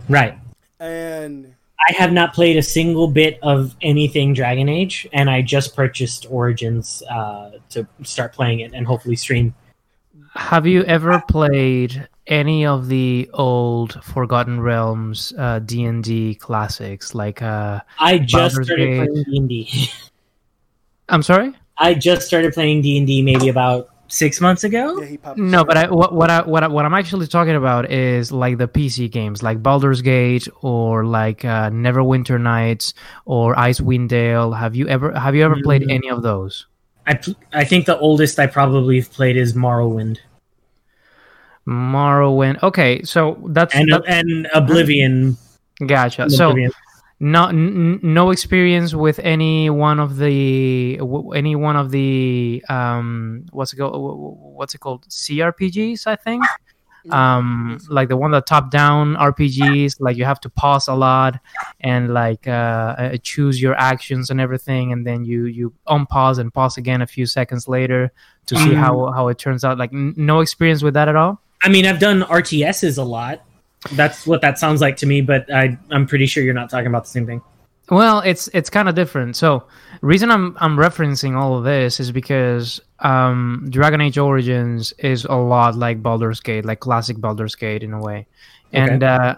right. 0.08 0.38
And 0.80 1.54
I 1.86 1.94
have 1.98 2.14
not 2.14 2.34
played 2.34 2.56
a 2.56 2.64
single 2.64 3.10
bit 3.10 3.40
of 3.44 3.76
anything 3.82 4.34
Dragon 4.34 4.70
Age, 4.70 5.06
and 5.12 5.30
I 5.30 5.42
just 5.42 5.76
purchased 5.76 6.28
Origins 6.30 7.04
uh, 7.12 7.52
to 7.72 7.86
start 8.04 8.32
playing 8.32 8.62
it 8.62 8.74
and 8.74 8.88
hopefully 8.88 9.18
stream. 9.18 9.54
Have 10.34 10.66
you 10.66 10.84
ever 10.86 11.22
played 11.28 12.08
any 12.28 12.66
of 12.66 12.88
the 12.88 13.30
old 13.34 14.04
Forgotten 14.04 14.62
Realms 14.62 15.34
uh, 15.38 15.60
D 15.60 15.84
and 15.86 16.04
D 16.04 16.36
classics? 16.36 17.14
Like, 17.16 17.42
uh, 17.42 17.82
I 18.00 18.18
just 18.20 18.56
Baldur's 18.56 18.68
started 18.68 18.86
Gate. 18.86 18.98
playing 19.10 19.24
D 19.26 19.38
and 19.38 19.50
D. 19.50 19.90
I'm 21.10 21.24
sorry. 21.24 21.54
I 21.78 21.94
just 21.94 22.28
started 22.28 22.54
playing 22.54 22.82
D 22.82 22.98
and 22.98 23.08
D 23.08 23.22
maybe 23.22 23.50
about 23.50 23.90
six 24.08 24.40
months 24.42 24.64
ago. 24.64 25.00
yeah, 25.02 25.06
he. 25.08 25.20
No, 25.36 25.64
but 25.64 25.78
I, 25.78 25.90
what 25.90 26.14
what 26.14 26.30
I 26.30 26.42
what 26.42 26.64
I, 26.64 26.68
what 26.68 26.86
I'm 26.86 26.94
actually 26.94 27.28
talking 27.28 27.56
about 27.56 27.92
is 27.92 28.32
like 28.32 28.58
the 28.58 28.68
PC 28.68 29.10
games, 29.12 29.42
like 29.42 29.62
Baldur's 29.64 30.02
Gate 30.02 30.48
or 30.62 31.06
like 31.06 31.44
uh, 31.44 31.70
Neverwinter 31.70 32.40
Nights 32.40 32.94
or 33.26 33.56
Icewind 33.56 34.10
Dale. 34.10 34.54
Have 34.54 34.76
you 34.76 34.88
ever 34.88 35.12
have 35.18 35.36
you 35.36 35.44
ever 35.44 35.58
played 35.64 35.82
Mm. 35.84 35.92
any 35.94 36.10
of 36.10 36.22
those? 36.22 36.68
I 37.08 37.16
pl- 37.16 37.36
I 37.52 37.64
think 37.66 37.88
the 37.88 37.98
oldest 37.98 38.38
I 38.40 38.46
probably 38.48 39.00
have 39.00 39.12
played 39.12 39.36
is 39.36 39.54
Morrowind 39.54 40.20
Morrowind. 41.72 42.62
Okay, 42.64 43.02
so 43.04 43.38
that's, 43.50 43.74
and 43.76 43.90
that- 43.92 44.04
and 44.08 44.48
Oblivion. 44.54 45.38
gotcha. 45.86 46.30
So 46.30 46.50
Oblivion. 46.52 46.72
no 47.20 47.48
n- 47.48 48.00
no 48.02 48.32
experience 48.32 48.94
with 48.96 49.20
any 49.20 49.70
one 49.70 50.00
of 50.00 50.18
the 50.18 50.98
w- 50.98 51.32
any 51.34 51.56
one 51.56 51.76
of 51.76 51.92
the 51.92 52.64
um 52.70 53.46
what's 53.52 53.74
it 53.74 53.78
called 53.78 53.94
what's 54.58 54.74
it 54.76 54.80
called 54.80 55.08
CRPGs 55.08 56.08
I 56.08 56.16
think 56.16 56.44
um 57.10 57.80
like 57.90 58.10
the 58.10 58.16
one 58.18 58.30
that 58.30 58.46
top 58.46 58.70
down 58.70 59.16
rpgs 59.16 59.96
like 60.00 60.16
you 60.18 60.24
have 60.24 60.40
to 60.40 60.50
pause 60.52 60.88
a 60.88 60.94
lot 60.94 61.40
and 61.80 62.14
like 62.14 62.48
uh, 62.48 62.94
uh 63.04 63.18
choose 63.24 63.60
your 63.60 63.74
actions 63.74 64.30
and 64.30 64.40
everything 64.40 64.92
and 64.92 65.02
then 65.08 65.26
you 65.26 65.46
you 65.46 65.74
unpause 65.88 66.38
and 66.38 66.54
pause 66.54 66.78
again 66.78 67.02
a 67.02 67.08
few 67.08 67.26
seconds 67.26 67.68
later 67.68 68.12
to 68.46 68.56
see 68.56 68.70
Mm. 68.74 68.76
how 68.84 69.12
how 69.14 69.28
it 69.30 69.40
turns 69.40 69.64
out 69.66 69.80
like 69.80 69.92
n- 69.94 70.14
no 70.16 70.41
experience 70.41 70.84
with 70.84 70.93
that 70.93 71.08
at 71.08 71.16
all 71.16 71.41
I 71.64 71.70
mean, 71.70 71.86
I've 71.86 71.99
done 71.99 72.22
RTSs 72.24 72.97
a 72.97 73.03
lot. 73.03 73.43
That's 73.93 74.28
what 74.28 74.41
that 74.41 74.59
sounds 74.59 74.82
like 74.82 74.97
to 74.97 75.05
me, 75.05 75.22
but 75.22 75.51
I 75.53 75.78
I'm 75.89 76.05
pretty 76.05 76.26
sure 76.26 76.43
you're 76.43 76.53
not 76.53 76.70
talking 76.70 76.88
about 76.88 77.03
the 77.03 77.09
same 77.09 77.26
thing. 77.26 77.41
Well, 77.89 78.20
it's 78.22 78.47
it's 78.53 78.70
kind 78.70 78.88
of 78.88 78.95
different. 78.95 79.36
So, 79.36 79.66
reason 80.01 80.32
I'm 80.32 80.55
I'm 80.62 80.78
referencing 80.78 81.36
all 81.36 81.57
of 81.57 81.64
this 81.64 81.99
is 81.99 82.12
because 82.12 82.80
um, 82.99 83.68
Dragon 83.70 84.01
Age 84.01 84.18
Origins 84.18 84.93
is 84.99 85.26
a 85.26 85.36
lot 85.36 85.76
like 85.76 86.01
Baldur's 86.01 86.39
Gate, 86.39 86.64
like 86.64 86.80
classic 86.80 87.18
Baldur's 87.18 87.55
Gate 87.55 87.84
in 87.84 87.93
a 87.93 87.99
way, 87.99 88.28
and 88.72 89.03
uh, 89.03 89.36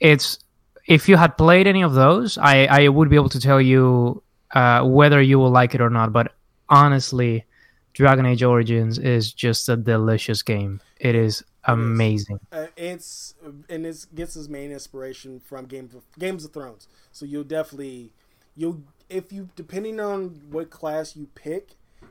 it's 0.00 0.38
if 0.86 1.08
you 1.08 1.16
had 1.16 1.38
played 1.38 1.66
any 1.66 1.82
of 1.82 1.94
those, 1.94 2.38
I 2.38 2.66
I 2.66 2.88
would 2.88 3.08
be 3.08 3.16
able 3.16 3.30
to 3.30 3.40
tell 3.40 3.60
you 3.60 4.22
uh, 4.54 4.84
whether 4.84 5.22
you 5.22 5.38
will 5.38 5.50
like 5.50 5.74
it 5.74 5.80
or 5.80 5.90
not. 5.90 6.12
But 6.12 6.32
honestly, 6.68 7.44
Dragon 7.96 8.26
Age 8.26 8.42
Origins 8.42 8.98
is 8.98 9.32
just 9.32 9.70
a 9.70 9.76
delicious 9.76 10.42
game. 10.42 10.82
It 11.00 11.14
is 11.14 11.42
amazing. 11.64 12.38
uh, 12.52 12.66
it's 12.76 13.34
and 13.70 13.86
it 13.86 14.06
gets 14.14 14.36
its 14.36 14.48
main 14.48 14.70
inspiration 14.70 15.40
from 15.40 15.64
Games 15.64 15.94
of 15.94 16.02
Games 16.18 16.44
of 16.44 16.52
Thrones. 16.52 16.88
So 17.10 17.24
you'll 17.24 17.44
definitely 17.44 18.12
you'll 18.54 18.82
if 19.08 19.32
you 19.32 19.48
depending 19.56 19.98
on 19.98 20.42
what 20.50 20.68
class 20.68 21.16
you 21.16 21.28
pick, 21.34 21.70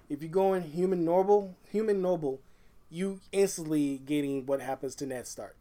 if 0.10 0.24
you 0.24 0.28
go 0.28 0.56
in 0.56 0.64
human 0.64 1.06
noble, 1.06 1.56
human 1.72 2.02
noble, 2.02 2.42
you 2.90 3.20
instantly 3.32 4.02
getting 4.08 4.48
what 4.48 4.62
happens 4.62 4.96
to 4.96 5.06
Ned 5.06 5.28
Stark. 5.28 5.56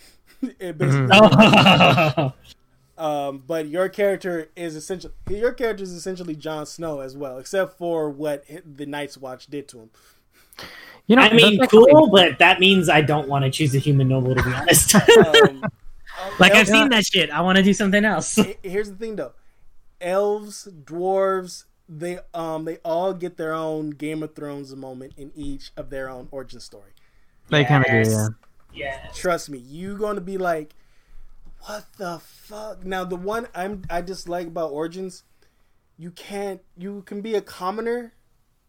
it 0.58 0.78
basically, 0.78 1.06
um, 2.98 3.42
but 3.46 3.68
your 3.68 3.88
character 3.88 4.50
is 4.56 4.76
essentially 4.76 5.12
your 5.28 5.52
character 5.52 5.82
is 5.82 5.92
essentially 5.92 6.34
Jon 6.34 6.66
Snow 6.66 7.00
as 7.00 7.16
well, 7.16 7.38
except 7.38 7.78
for 7.78 8.10
what 8.10 8.44
the 8.64 8.86
Night's 8.86 9.18
Watch 9.18 9.46
did 9.46 9.68
to 9.68 9.80
him. 9.80 9.90
You 11.06 11.16
know, 11.16 11.22
I 11.22 11.32
mean, 11.32 11.58
that's 11.58 11.70
cool, 11.70 12.08
but 12.10 12.38
that 12.38 12.58
means 12.58 12.88
I 12.88 13.00
don't 13.00 13.28
want 13.28 13.44
to 13.44 13.50
choose 13.50 13.74
a 13.74 13.78
human 13.78 14.08
noble 14.08 14.34
to 14.34 14.42
be 14.42 14.52
honest. 14.52 14.94
Um, 15.26 15.62
like 16.38 16.54
I've 16.54 16.66
seen 16.66 16.88
that 16.90 17.04
shit. 17.04 17.30
I 17.30 17.42
want 17.42 17.56
to 17.58 17.62
do 17.62 17.74
something 17.74 18.04
else. 18.04 18.38
here's 18.62 18.88
the 18.88 18.96
thing 18.96 19.16
though 19.16 19.32
elves, 20.00 20.68
dwarves, 20.84 21.64
they 21.88 22.18
um 22.34 22.64
they 22.64 22.78
all 22.78 23.12
get 23.12 23.36
their 23.36 23.52
own 23.52 23.90
Game 23.90 24.22
of 24.22 24.34
Thrones 24.34 24.74
moment 24.74 25.14
in 25.16 25.32
each 25.34 25.70
of 25.76 25.90
their 25.90 26.08
own 26.08 26.28
origin 26.30 26.60
story. 26.60 26.92
They 27.48 27.64
kind 27.64 27.84
of 27.84 27.90
do, 27.90 28.10
yeah. 28.10 28.28
Yeah. 28.74 29.08
Trust 29.14 29.48
me, 29.48 29.58
you 29.58 29.96
gonna 29.96 30.20
be 30.20 30.38
like, 30.38 30.74
what 31.60 31.86
the 31.98 32.18
fuck? 32.18 32.84
Now 32.84 33.04
the 33.04 33.16
one 33.16 33.48
I'm 33.54 33.82
I 33.90 34.00
dislike 34.00 34.48
about 34.48 34.72
Origins, 34.72 35.24
you 35.96 36.10
can't 36.10 36.60
you 36.76 37.02
can 37.02 37.20
be 37.20 37.34
a 37.34 37.40
commoner 37.40 38.12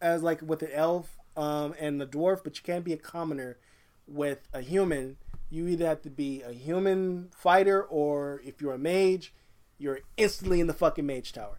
as 0.00 0.22
like 0.22 0.42
with 0.42 0.62
an 0.62 0.70
elf 0.72 1.18
um 1.36 1.74
and 1.78 2.00
the 2.00 2.06
dwarf, 2.06 2.42
but 2.44 2.56
you 2.56 2.62
can't 2.62 2.84
be 2.84 2.92
a 2.92 2.98
commoner 2.98 3.58
with 4.06 4.48
a 4.52 4.60
human. 4.60 5.16
You 5.50 5.68
either 5.68 5.86
have 5.86 6.02
to 6.02 6.10
be 6.10 6.42
a 6.42 6.52
human 6.52 7.30
fighter 7.34 7.82
or 7.82 8.42
if 8.44 8.60
you're 8.60 8.74
a 8.74 8.78
mage, 8.78 9.32
you're 9.78 10.00
instantly 10.16 10.60
in 10.60 10.66
the 10.66 10.74
fucking 10.74 11.06
mage 11.06 11.32
tower. 11.32 11.58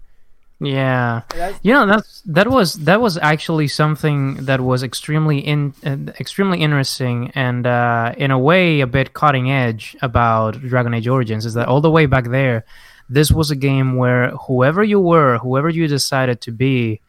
Yeah. 0.62 1.22
That's, 1.34 1.60
You 1.64 1.74
know 1.74 1.86
that's 1.88 2.22
that 2.26 2.50
was 2.50 2.74
that 2.86 3.00
was 3.00 3.18
actually 3.18 3.68
something 3.70 4.36
that 4.46 4.60
was 4.62 4.84
extremely 4.84 5.40
in 5.40 5.74
uh, 5.86 6.12
extremely 6.20 6.60
interesting 6.62 7.32
and 7.34 7.66
uh, 7.66 8.14
in 8.18 8.32
a 8.32 8.38
way 8.40 8.82
a 8.82 8.88
bit 8.88 9.14
cutting 9.14 9.50
edge 9.52 9.96
about 10.02 10.60
Dragon 10.60 10.94
Age 10.94 11.08
Origins 11.08 11.46
is 11.46 11.54
that 11.54 11.68
all 11.70 11.82
the 11.82 11.90
way 11.92 12.06
back 12.08 12.26
there, 12.26 12.66
this 13.10 13.32
was 13.32 13.52
a 13.52 13.56
game 13.56 13.96
where 13.96 14.32
whoever 14.48 14.84
you 14.84 15.00
were, 15.00 15.38
whoever 15.38 15.70
you 15.70 15.88
decided 15.88 16.42
to 16.42 16.52
be, 16.52 17.00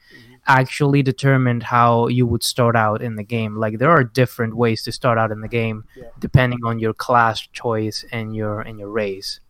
actually 0.47 1.03
determined 1.03 1.63
how 1.65 2.07
you 2.09 2.27
would 2.27 2.43
start 2.43 2.75
out 2.77 3.03
in 3.03 3.17
the 3.17 3.25
game. 3.25 3.57
Like 3.57 3.79
there 3.79 3.91
are 3.91 4.05
different 4.05 4.57
ways 4.57 4.83
to 4.85 4.93
start 4.93 5.19
out 5.19 5.31
in 5.33 5.41
the 5.41 5.49
game 5.49 5.85
Yeah. 5.97 6.05
depending 6.21 6.61
on 6.65 6.79
your 6.79 6.95
class 6.95 7.41
choice 7.53 8.05
and 8.13 8.35
your 8.35 8.61
and 8.61 8.79
your 8.79 8.91
race. 8.91 9.41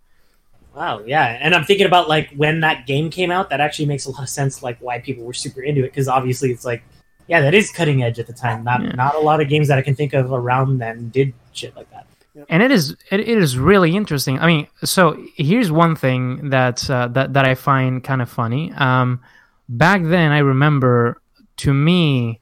Wow, 0.75 1.01
yeah, 1.05 1.37
and 1.41 1.55
I'm 1.55 1.65
thinking 1.65 1.87
about 1.87 2.09
like 2.09 2.31
when 2.37 2.61
that 2.61 2.87
game 2.87 3.11
came 3.11 3.31
out. 3.31 3.51
That 3.51 3.61
actually 3.61 3.87
makes 3.87 4.07
a 4.07 4.11
lot 4.11 4.23
of 4.23 4.29
sense, 4.29 4.63
like 4.63 4.79
why 4.81 5.01
people 5.01 5.25
were 5.25 5.33
super 5.33 5.63
into 5.63 5.81
it, 5.81 5.89
because 5.89 6.07
obviously 6.09 6.51
it's 6.53 6.65
like, 6.65 6.83
yeah, 7.27 7.41
that 7.41 7.55
is 7.55 7.71
cutting 7.73 8.03
edge 8.03 8.19
at 8.19 8.27
the 8.27 8.33
time. 8.33 8.63
Not 8.65 8.83
Yeah. 8.83 8.93
not 8.93 9.15
a 9.17 9.21
lot 9.21 9.41
of 9.41 9.49
games 9.49 9.69
that 9.69 9.79
I 9.79 9.83
can 9.83 9.95
think 9.97 10.13
of 10.15 10.33
around 10.33 10.79
then 10.79 11.09
did 11.11 11.33
shit 11.53 11.75
like 11.77 11.91
that. 11.91 12.07
and 12.49 12.63
it 12.63 12.71
is 12.71 12.93
it, 13.11 13.21
it 13.21 13.37
is 13.39 13.59
really 13.59 13.95
interesting 13.97 14.39
i 14.39 14.47
mean 14.47 14.67
so 14.85 15.21
here's 15.37 15.71
one 15.73 15.97
thing 15.97 16.51
that 16.51 16.89
uh, 16.89 17.09
that 17.09 17.33
that 17.35 17.45
i 17.45 17.55
find 17.57 18.05
kind 18.05 18.23
of 18.23 18.31
funny 18.31 18.73
um 18.77 19.21
back 19.69 20.01
then 20.05 20.31
i 20.31 20.39
remember 20.39 21.21
to 21.57 21.75
me 21.75 22.39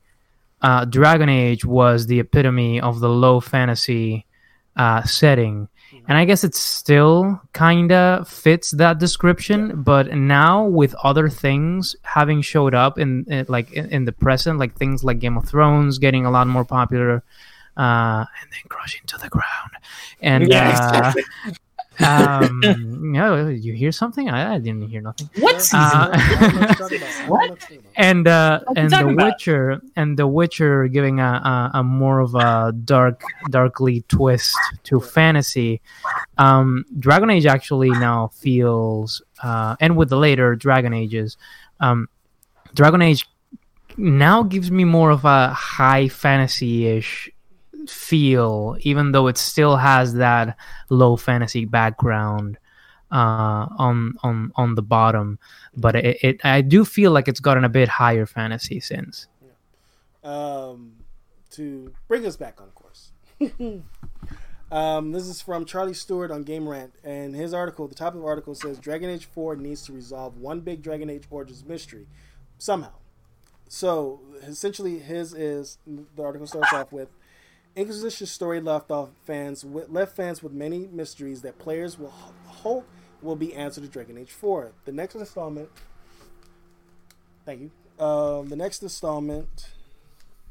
uh 0.60 0.84
dragon 0.84 1.30
age 1.30 1.64
was 1.64 2.06
the 2.06 2.20
epitome 2.20 2.78
of 2.80 3.00
the 3.00 3.08
low 3.08 3.40
fantasy 3.40 4.26
uh 4.76 5.02
setting 5.04 5.66
and 6.08 6.18
i 6.18 6.24
guess 6.24 6.42
it 6.42 6.54
still 6.54 7.40
kind 7.52 7.92
of 7.92 8.26
fits 8.26 8.72
that 8.72 8.98
description 8.98 9.82
but 9.82 10.12
now 10.12 10.64
with 10.64 10.94
other 11.04 11.28
things 11.28 11.94
having 12.02 12.42
showed 12.42 12.74
up 12.74 12.98
in, 12.98 13.24
in 13.28 13.46
like 13.48 13.70
in, 13.72 13.86
in 13.90 14.04
the 14.04 14.12
present 14.12 14.58
like 14.58 14.74
things 14.76 15.04
like 15.04 15.20
game 15.20 15.36
of 15.36 15.48
thrones 15.48 15.98
getting 15.98 16.26
a 16.26 16.30
lot 16.30 16.46
more 16.48 16.64
popular 16.64 17.22
uh, 17.78 18.24
and 18.42 18.50
then 18.50 18.60
crushing 18.68 19.02
to 19.06 19.16
the 19.18 19.28
ground. 19.28 19.70
And 20.20 20.48
Yeah, 20.48 21.12
uh, 21.46 21.52
um, 22.06 22.60
you, 22.64 23.12
know, 23.12 23.48
you 23.48 23.72
hear 23.72 23.92
something? 23.92 24.28
I, 24.28 24.54
I 24.54 24.58
didn't 24.58 24.88
hear 24.88 25.00
nothing. 25.00 25.28
What 25.38 25.60
season? 25.60 25.80
Uh, 25.80 26.10
I 26.12 26.38
don't 26.40 26.54
know 26.54 26.60
what 26.60 26.90
you're 26.90 26.98
talking 26.98 26.98
about. 26.98 27.08
I 27.08 27.18
don't 27.18 27.28
know 27.28 27.30
what 27.30 27.48
you're 27.48 27.56
talking 27.56 27.78
about. 27.78 27.92
And 27.96 28.28
uh, 28.28 28.60
What 28.64 28.78
and 28.78 28.90
The 28.90 29.08
about? 29.08 29.24
Witcher 29.24 29.80
and 29.96 30.18
The 30.18 30.26
Witcher 30.26 30.88
giving 30.88 31.20
a, 31.20 31.70
a, 31.74 31.78
a 31.78 31.82
more 31.82 32.20
of 32.20 32.34
a 32.34 32.72
dark, 32.84 33.22
darkly 33.50 34.04
twist 34.08 34.56
to 34.84 35.00
fantasy. 35.00 35.80
Um, 36.38 36.84
Dragon 36.98 37.30
Age 37.30 37.46
actually 37.46 37.90
now 37.90 38.28
feels, 38.28 39.22
uh, 39.42 39.76
and 39.80 39.96
with 39.96 40.08
the 40.08 40.16
later 40.16 40.54
Dragon 40.54 40.92
Ages, 40.92 41.36
um, 41.80 42.08
Dragon 42.74 43.02
Age 43.02 43.28
now 43.96 44.44
gives 44.44 44.70
me 44.70 44.84
more 44.84 45.10
of 45.10 45.24
a 45.24 45.48
high 45.48 46.08
fantasy 46.08 46.86
ish 46.86 47.28
feel, 47.90 48.76
even 48.80 49.12
though 49.12 49.26
it 49.26 49.38
still 49.38 49.76
has 49.76 50.14
that 50.14 50.56
low 50.90 51.16
fantasy 51.16 51.64
background 51.64 52.58
uh, 53.10 53.66
on 53.78 54.14
on 54.22 54.52
on 54.56 54.74
the 54.74 54.82
bottom. 54.82 55.38
But 55.76 55.96
it, 55.96 56.18
it 56.22 56.44
I 56.44 56.60
do 56.60 56.84
feel 56.84 57.12
like 57.12 57.28
it's 57.28 57.40
gotten 57.40 57.64
a 57.64 57.68
bit 57.68 57.88
higher 57.88 58.26
fantasy 58.26 58.80
since. 58.80 59.26
um, 60.24 60.92
to 61.50 61.92
bring 62.06 62.26
us 62.26 62.36
back 62.36 62.60
on 62.60 62.68
course. 62.68 63.12
um, 64.72 65.12
this 65.12 65.26
is 65.26 65.40
from 65.40 65.64
Charlie 65.64 65.94
Stewart 65.94 66.30
on 66.30 66.42
Game 66.42 66.68
Rant, 66.68 66.92
and 67.04 67.34
his 67.34 67.54
article, 67.54 67.88
the 67.88 67.94
top 67.94 68.14
of 68.14 68.20
the 68.20 68.26
article 68.26 68.54
says 68.54 68.78
Dragon 68.78 69.08
Age 69.10 69.24
4 69.26 69.56
needs 69.56 69.84
to 69.86 69.92
resolve 69.92 70.36
one 70.36 70.60
big 70.60 70.82
Dragon 70.82 71.08
Age 71.08 71.24
Origins 71.30 71.64
mystery 71.64 72.06
somehow. 72.58 72.92
So 73.68 74.20
essentially, 74.42 74.98
his 74.98 75.34
is 75.34 75.78
the 75.86 76.22
article 76.22 76.46
starts 76.46 76.72
off 76.72 76.90
with 76.90 77.08
Inquisition's 77.78 78.32
story 78.32 78.60
left 78.60 78.90
off 78.90 79.10
fans 79.24 79.64
with, 79.64 79.88
left 79.88 80.16
fans 80.16 80.42
with 80.42 80.52
many 80.52 80.88
mysteries 80.88 81.42
that 81.42 81.60
players 81.60 81.96
will 81.96 82.12
hope 82.46 82.84
will 83.22 83.36
be 83.36 83.54
answered 83.54 83.84
in 83.84 83.90
Dragon 83.90 84.18
Age 84.18 84.32
4. 84.32 84.72
The 84.84 84.90
next 84.90 85.14
installment. 85.14 85.68
Thank 87.46 87.60
you. 87.60 88.04
Um, 88.04 88.48
the 88.48 88.56
next 88.56 88.82
installment 88.82 89.70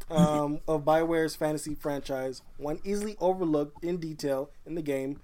um, 0.10 0.62
of 0.70 0.86
Bioware's 0.86 1.36
fantasy 1.36 1.76
franchise, 1.76 2.42
one 2.58 2.80
easily 2.86 3.18
overlooked 3.20 3.84
in 3.84 3.98
detail 3.98 4.50
in 4.66 4.76
the 4.76 4.82
game, 4.82 5.20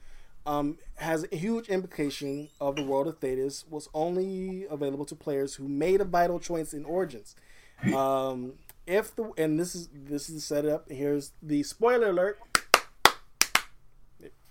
um, 0.45 0.77
has 0.95 1.25
a 1.31 1.37
huge 1.37 1.69
implication 1.69 2.49
of 2.59 2.75
the 2.75 2.83
world 2.83 3.07
of 3.07 3.21
Thedas 3.21 3.63
was 3.69 3.87
only 3.93 4.65
available 4.69 5.05
to 5.05 5.15
players 5.15 5.55
who 5.55 5.69
made 5.69 6.01
a 6.01 6.05
vital 6.05 6.37
choice 6.39 6.73
in 6.73 6.83
Origins. 6.83 7.35
Um, 7.93 8.53
if 8.85 9.15
the 9.15 9.31
and 9.37 9.59
this 9.59 9.75
is 9.75 9.89
this 9.93 10.29
is 10.29 10.35
the 10.35 10.41
setup. 10.41 10.89
Here's 10.89 11.31
the 11.41 11.63
spoiler 11.63 12.09
alert. 12.09 12.39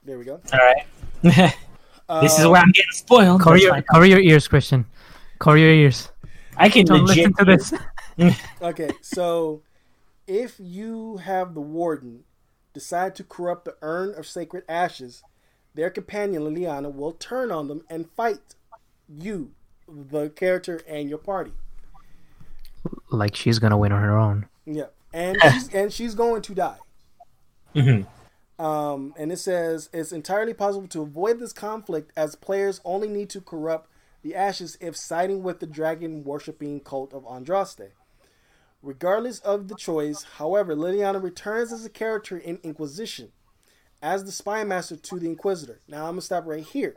There 0.05 0.19
we 0.19 0.25
go. 0.25 0.41
All 0.53 0.59
right. 0.59 0.87
this 1.23 2.39
is 2.39 2.45
Um, 2.45 2.53
where 2.53 2.61
I'm 2.61 2.73
getting 2.73 2.91
spoiled. 2.93 3.41
Cover 3.41 3.57
your, 3.57 3.81
cover 3.83 4.05
your 4.05 4.19
ears, 4.19 4.49
Christian. 4.49 4.85
Cover 5.39 5.59
your 5.59 5.71
ears. 5.71 6.11
I 6.57 6.69
can 6.69 6.85
Don't 6.85 7.05
legit 7.05 7.31
listen 7.31 7.35
to 7.35 7.45
this. 7.45 7.73
Okay, 8.61 8.91
so 9.01 9.63
if 10.27 10.57
you 10.59 11.17
have 11.19 11.55
the 11.55 11.61
warden 11.61 12.25
decide 12.75 13.15
to 13.17 13.25
corrupt 13.25 13.65
the 13.65 13.77
urn 13.81 14.15
of 14.15 14.27
sacred 14.27 14.65
ashes, 14.69 15.23
their 15.75 15.89
companion 15.89 16.43
Leliana 16.43 16.93
will 16.93 17.13
turn 17.13 17.51
on 17.51 17.69
them 17.69 17.83
and 17.89 18.11
fight 18.11 18.55
you, 19.09 19.53
the 19.89 20.29
character, 20.31 20.83
and 20.87 21.09
your 21.09 21.19
party. 21.19 21.53
Like 23.11 23.37
she's 23.37 23.59
gonna 23.59 23.79
win 23.79 23.93
on 23.93 24.03
her 24.03 24.17
own. 24.17 24.49
Yeah, 24.65 24.87
and 25.13 25.37
she's, 25.53 25.75
and 25.75 25.93
she's 25.93 26.15
going 26.15 26.43
to 26.43 26.55
die. 26.55 26.79
Mhm. 27.75 28.07
Um, 28.59 29.15
and 29.19 29.33
it 29.33 29.39
says 29.39 29.89
it's 29.93 30.13
entirely 30.13 30.55
possible 30.55 30.87
to 30.89 31.03
avoid 31.03 31.41
this 31.41 31.53
conflict 31.53 32.13
as 32.17 32.37
players 32.37 32.81
only 32.85 33.09
need 33.09 33.31
to 33.31 33.41
corrupt 33.41 33.89
the 34.23 34.35
ashes 34.37 34.79
if 34.81 34.97
siding 34.97 35.43
with 35.43 35.59
the 35.59 35.67
dragon 35.67 36.23
worshipping 36.23 36.81
cult 36.81 37.13
of 37.13 37.25
Andraste. 37.25 37.89
Regardless 38.83 39.39
of 39.41 39.69
the 39.69 39.75
choice, 39.75 40.25
however, 40.39 40.75
Leliana 40.75 41.23
returns 41.23 41.73
as 41.73 41.85
a 41.85 41.91
character 41.91 42.37
in 42.37 42.59
Inquisition 42.63 43.33
as 44.03 44.25
the 44.25 44.33
spy 44.33 44.65
master 44.65 44.97
to 44.97 45.19
the 45.19 45.29
Inquisitor. 45.29 45.81
Now 45.89 46.07
I'm 46.07 46.13
gonna 46.13 46.23
stop 46.23 46.47
right 46.47 46.65
here. 46.65 46.95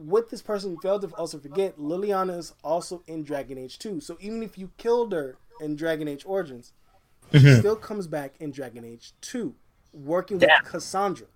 What 0.00 0.30
this 0.30 0.42
person 0.42 0.76
failed 0.80 1.02
to 1.02 1.08
also 1.16 1.38
forget, 1.40 1.76
Leliana 1.76 2.38
is 2.38 2.54
also 2.62 3.02
in 3.08 3.24
Dragon 3.24 3.58
Age 3.58 3.78
2. 3.80 4.00
So 4.00 4.16
even 4.20 4.42
if 4.44 4.56
you 4.56 4.70
killed 4.76 5.12
her 5.12 5.36
in 5.60 5.74
Dragon 5.74 6.06
Age 6.06 6.22
Origins, 6.24 6.72
she 7.32 7.54
still 7.56 7.74
comes 7.74 8.06
back 8.06 8.34
in 8.38 8.52
Dragon 8.52 8.84
Age 8.84 9.12
2, 9.22 9.54
working 9.92 10.38
with 10.38 10.48
Cassandra. 10.64 11.26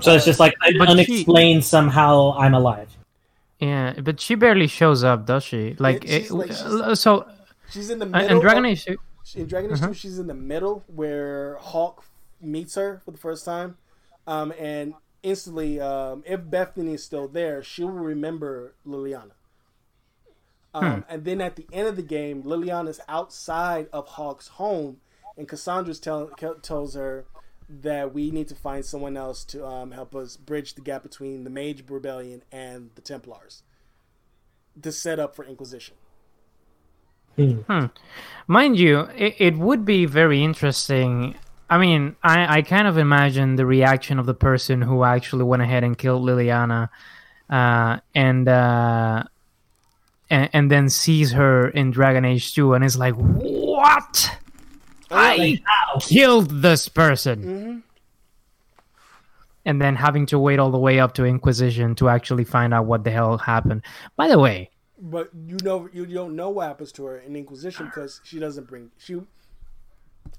So 0.00 0.14
it's 0.14 0.24
just 0.24 0.38
like 0.40 0.54
un- 0.66 0.78
But 0.78 0.86
she- 0.86 0.92
unexplained 0.92 1.64
somehow 1.64 2.34
I'm 2.38 2.54
alive. 2.54 2.96
Yeah, 3.58 3.94
but 4.00 4.20
she 4.20 4.34
barely 4.36 4.66
shows 4.68 5.02
up, 5.04 5.26
does 5.26 5.42
she? 5.44 5.74
Like, 5.78 6.04
she's 6.06 6.30
it, 6.30 6.34
like- 6.34 6.48
she's- 6.48 6.62
uh, 6.62 6.94
so 6.94 7.26
She's 7.70 7.90
in 7.90 7.98
the 7.98 8.06
uh, 8.06 8.08
middle. 8.10 8.36
in 8.36 8.40
Dragon 8.40 8.64
Age, 8.66 8.84
two- 8.84 8.98
in 9.34 9.46
Dragon 9.46 9.70
Age 9.72 9.78
Uh-huh. 9.78 9.88
2, 9.88 9.94
she's 9.94 10.18
in 10.18 10.28
the 10.28 10.34
middle 10.34 10.84
where 10.86 11.56
Hawke 11.56 12.04
meets 12.40 12.74
her 12.76 13.00
for 13.04 13.10
the 13.10 13.18
first 13.18 13.44
time. 13.44 13.76
Um, 14.26 14.52
and 14.58 14.94
instantly, 15.22 15.80
um, 15.80 16.22
if 16.26 16.48
Bethany 16.48 16.94
is 16.94 17.04
still 17.04 17.28
there, 17.28 17.62
she 17.62 17.84
will 17.84 17.92
remember 17.92 18.74
Leliana. 18.86 19.32
Um, 20.74 21.04
And 21.08 21.24
then 21.24 21.40
at 21.40 21.56
the 21.56 21.66
end 21.72 21.88
of 21.88 21.96
the 21.96 22.02
game, 22.02 22.42
Leliana's 22.42 23.00
outside 23.08 23.88
of 23.92 24.08
Hawke's 24.08 24.48
home, 24.48 24.98
and 25.36 25.48
Cassandra's 25.48 26.00
tell, 26.00 26.28
tells 26.62 26.94
her 26.94 27.26
that 27.68 28.12
we 28.12 28.30
need 28.30 28.48
to 28.48 28.54
find 28.54 28.84
someone 28.84 29.16
else 29.16 29.44
to 29.44 29.66
um, 29.66 29.92
help 29.92 30.14
us 30.14 30.36
bridge 30.36 30.74
the 30.74 30.80
gap 30.80 31.02
between 31.02 31.44
the 31.44 31.50
Mage 31.50 31.84
Rebellion 31.88 32.42
and 32.52 32.90
the 32.94 33.00
Templars 33.00 33.62
to 34.80 34.92
set 34.92 35.18
up 35.18 35.34
for 35.34 35.44
Inquisition. 35.44 35.94
mind 38.46 38.78
you, 38.78 39.08
it, 39.16 39.36
it 39.38 39.56
would 39.56 39.84
be 39.84 40.04
very 40.04 40.42
interesting. 40.42 41.34
I 41.70 41.78
mean, 41.78 42.16
I, 42.22 42.58
I 42.58 42.62
kind 42.62 42.86
of 42.86 42.98
imagine 42.98 43.56
the 43.56 43.64
reaction 43.64 44.18
of 44.18 44.26
the 44.26 44.34
person 44.34 44.82
who 44.82 45.04
actually 45.04 45.44
went 45.44 45.62
ahead 45.62 45.84
and 45.84 45.96
killed 45.96 46.22
Leliana 46.22 46.90
uh, 47.48 47.98
and, 48.14 48.48
uh, 48.48 49.24
and 50.28 50.50
and 50.52 50.70
then 50.70 50.88
sees 50.88 51.32
her 51.32 51.68
in 51.68 51.90
Dragon 51.90 52.24
Age 52.24 52.54
Two, 52.54 52.72
and 52.74 52.84
is 52.84 52.98
like, 52.98 53.14
"What? 53.14 54.38
I 55.10 55.36
Like, 55.36 55.62
killed 56.02 56.62
this 56.62 56.88
person." 56.88 57.42
hmm 57.42 57.78
and 59.64 59.80
then 59.80 59.94
having 59.94 60.26
to 60.26 60.38
wait 60.38 60.58
all 60.58 60.70
the 60.70 60.78
way 60.78 60.98
up 60.98 61.14
to 61.14 61.24
Inquisition 61.24 61.94
to 61.96 62.08
actually 62.08 62.44
find 62.44 62.74
out 62.74 62.86
what 62.86 63.04
the 63.04 63.10
hell 63.10 63.38
happened. 63.38 63.82
By 64.16 64.28
the 64.28 64.38
way, 64.38 64.70
But 65.00 65.30
you 65.46 65.56
know, 65.62 65.88
you 65.92 66.06
don't 66.06 66.36
know 66.36 66.50
what 66.50 66.66
happens 66.66 66.92
to 66.92 67.04
her 67.04 67.18
in 67.18 67.36
Inquisition 67.36 67.86
because 67.86 68.20
she 68.24 68.38
doesn't 68.38 68.68
bring 68.68 68.90
she. 68.98 69.20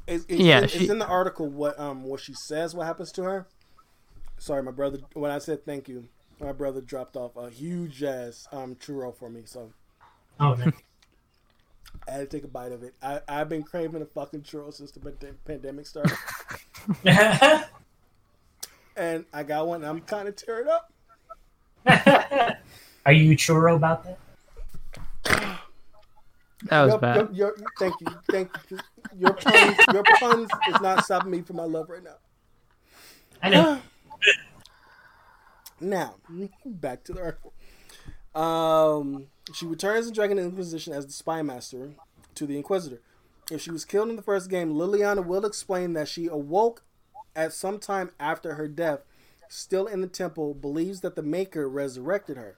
It's, 0.07 0.25
it's, 0.27 0.39
Yeah, 0.41 0.61
it's 0.61 0.73
she- 0.73 0.89
in 0.89 0.99
the 0.99 1.05
article 1.07 1.47
what 1.47 1.79
um 1.79 2.03
what 2.03 2.19
she 2.19 2.33
says 2.33 2.75
what 2.75 2.85
happens 2.85 3.11
to 3.13 3.23
her. 3.23 3.47
Sorry, 4.37 4.61
my 4.63 4.71
brother. 4.71 4.99
When 5.13 5.31
I 5.31 5.39
said 5.39 5.65
thank 5.65 5.87
you, 5.87 6.07
my 6.39 6.51
brother 6.51 6.81
dropped 6.81 7.15
off 7.15 7.35
a 7.37 7.49
huge 7.49 8.03
ass 8.03 8.47
um 8.51 8.75
churro 8.75 9.15
for 9.15 9.29
me, 9.29 9.43
so 9.45 9.71
Oh, 10.39 10.55
man. 10.55 10.73
I 12.07 12.11
had 12.11 12.29
to 12.29 12.37
take 12.37 12.43
a 12.43 12.47
bite 12.47 12.71
of 12.71 12.83
it. 12.83 12.95
I 13.01 13.21
I've 13.29 13.47
been 13.49 13.63
craving 13.63 14.01
a 14.01 14.05
fucking 14.05 14.41
churro 14.41 14.73
since 14.73 14.91
the 14.91 14.99
pand- 14.99 15.37
pandemic 15.45 15.85
started, 15.85 16.17
and 18.97 19.25
I 19.33 19.43
got 19.43 19.67
one. 19.67 19.81
and 19.81 19.89
I'm 19.89 20.01
kind 20.01 20.27
of 20.27 20.35
tearing 20.35 20.67
up. 20.67 20.91
Are 23.05 23.11
you 23.13 23.35
churro 23.37 23.75
about 23.75 24.03
that? 24.05 24.17
That 26.69 26.81
was 26.83 26.91
Your- 26.91 26.99
bad. 26.99 27.15
your- 27.17 27.33
your- 27.35 27.55
thank 27.79 27.99
you, 28.01 28.07
thank 28.31 28.51
you. 28.69 28.79
Your 29.17 29.33
puns, 29.33 29.77
your 29.93 30.03
puns 30.19 30.49
is 30.69 30.81
not 30.81 31.03
stopping 31.05 31.31
me 31.31 31.41
from 31.41 31.57
my 31.57 31.63
love 31.65 31.89
right 31.89 32.03
now. 32.03 32.15
I 33.41 33.49
know. 33.49 33.79
Now, 35.79 36.15
back 36.65 37.03
to 37.05 37.13
the 37.13 37.21
article. 37.21 37.53
Um, 38.35 39.27
she 39.53 39.65
returns 39.65 40.07
in 40.07 40.13
Dragon 40.13 40.39
Inquisition 40.39 40.93
as 40.93 41.05
the 41.05 41.11
spy 41.11 41.41
master 41.41 41.91
to 42.35 42.45
the 42.47 42.55
Inquisitor. 42.55 43.01
If 43.51 43.61
she 43.61 43.71
was 43.71 43.83
killed 43.83 44.09
in 44.09 44.15
the 44.15 44.21
first 44.21 44.49
game, 44.49 44.73
Leliana 44.75 45.25
will 45.25 45.45
explain 45.45 45.91
that 45.93 46.07
she 46.07 46.27
awoke 46.27 46.83
at 47.35 47.51
some 47.51 47.79
time 47.79 48.11
after 48.19 48.53
her 48.53 48.67
death, 48.69 49.01
still 49.49 49.85
in 49.87 49.99
the 50.01 50.07
temple, 50.07 50.53
believes 50.53 51.01
that 51.01 51.15
the 51.15 51.21
Maker 51.23 51.67
resurrected 51.67 52.37
her. 52.37 52.57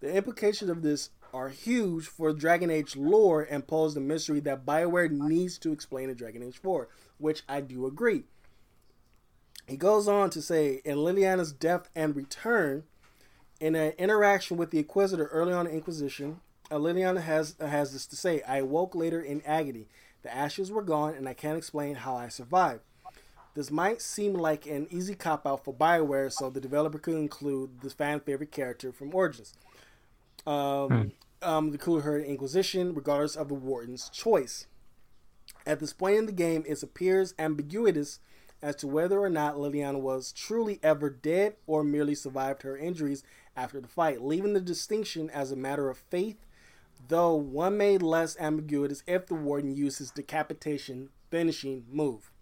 The 0.00 0.14
implication 0.14 0.68
of 0.68 0.82
this 0.82 1.10
are 1.32 1.48
huge 1.48 2.06
for 2.06 2.32
Dragon 2.32 2.70
Age 2.70 2.96
lore 2.96 3.42
and 3.42 3.66
pose 3.66 3.94
the 3.94 4.00
mystery 4.00 4.40
that 4.40 4.64
BioWare 4.66 5.10
needs 5.10 5.58
to 5.58 5.72
explain 5.72 6.10
in 6.10 6.16
Dragon 6.16 6.42
Age 6.42 6.58
4, 6.58 6.88
which 7.18 7.42
I 7.48 7.60
do 7.60 7.86
agree. 7.86 8.24
He 9.66 9.76
goes 9.76 10.08
on 10.08 10.30
to 10.30 10.40
say, 10.40 10.80
in 10.84 10.98
Leliana's 10.98 11.52
death 11.52 11.90
and 11.94 12.16
return, 12.16 12.84
in 13.60 13.74
an 13.74 13.92
interaction 13.98 14.56
with 14.56 14.70
the 14.70 14.78
Inquisitor 14.78 15.26
early 15.26 15.52
on 15.52 15.66
in 15.66 15.74
Inquisition, 15.74 16.40
uh, 16.70 16.76
Leliana 16.76 17.22
has 17.22 17.56
has 17.60 17.92
this 17.92 18.06
to 18.06 18.16
say: 18.16 18.42
"I 18.42 18.58
awoke 18.58 18.94
later 18.94 19.20
in 19.20 19.42
agony. 19.42 19.88
The 20.22 20.34
ashes 20.34 20.70
were 20.70 20.82
gone, 20.82 21.14
and 21.14 21.28
I 21.28 21.34
can't 21.34 21.56
explain 21.56 21.96
how 21.96 22.16
I 22.16 22.28
survived." 22.28 22.82
This 23.54 23.70
might 23.70 24.02
seem 24.02 24.34
like 24.34 24.66
an 24.66 24.86
easy 24.90 25.14
cop 25.14 25.46
out 25.46 25.64
for 25.64 25.74
Bioware, 25.74 26.30
so 26.30 26.50
the 26.50 26.60
developer 26.60 26.98
could 26.98 27.14
include 27.14 27.80
the 27.80 27.90
fan 27.90 28.20
favorite 28.20 28.52
character 28.52 28.92
from 28.92 29.14
Origins. 29.14 29.54
Um, 30.48 31.12
um, 31.42 31.66
the 31.68 31.74
include 31.74 32.04
her 32.04 32.18
Inquisition, 32.18 32.94
regardless 32.94 33.36
of 33.36 33.48
the 33.48 33.54
Warden's 33.54 34.08
choice. 34.08 34.66
At 35.66 35.80
this 35.80 35.92
point 35.92 36.16
in 36.16 36.26
the 36.26 36.32
game, 36.32 36.64
it 36.66 36.82
appears 36.82 37.34
ambiguous 37.38 38.20
as 38.62 38.76
to 38.76 38.86
whether 38.88 39.20
or 39.20 39.28
not 39.28 39.56
Leliana 39.56 40.00
was 40.00 40.32
truly 40.32 40.80
ever 40.82 41.10
dead 41.10 41.56
or 41.66 41.84
merely 41.84 42.14
survived 42.14 42.62
her 42.62 42.76
injuries 42.76 43.22
after 43.56 43.80
the 43.80 43.88
fight, 43.88 44.22
leaving 44.22 44.54
the 44.54 44.60
distinction 44.60 45.30
as 45.30 45.52
a 45.52 45.56
matter 45.56 45.90
of 45.90 45.98
faith, 45.98 46.46
though 47.08 47.34
one 47.34 47.76
made 47.76 48.02
less 48.02 48.36
ambiguous 48.40 49.02
if 49.06 49.26
the 49.26 49.34
warden 49.34 49.76
used 49.76 49.98
his 49.98 50.10
decapitation 50.10 51.10
finishing 51.30 51.84
move. 51.90 52.32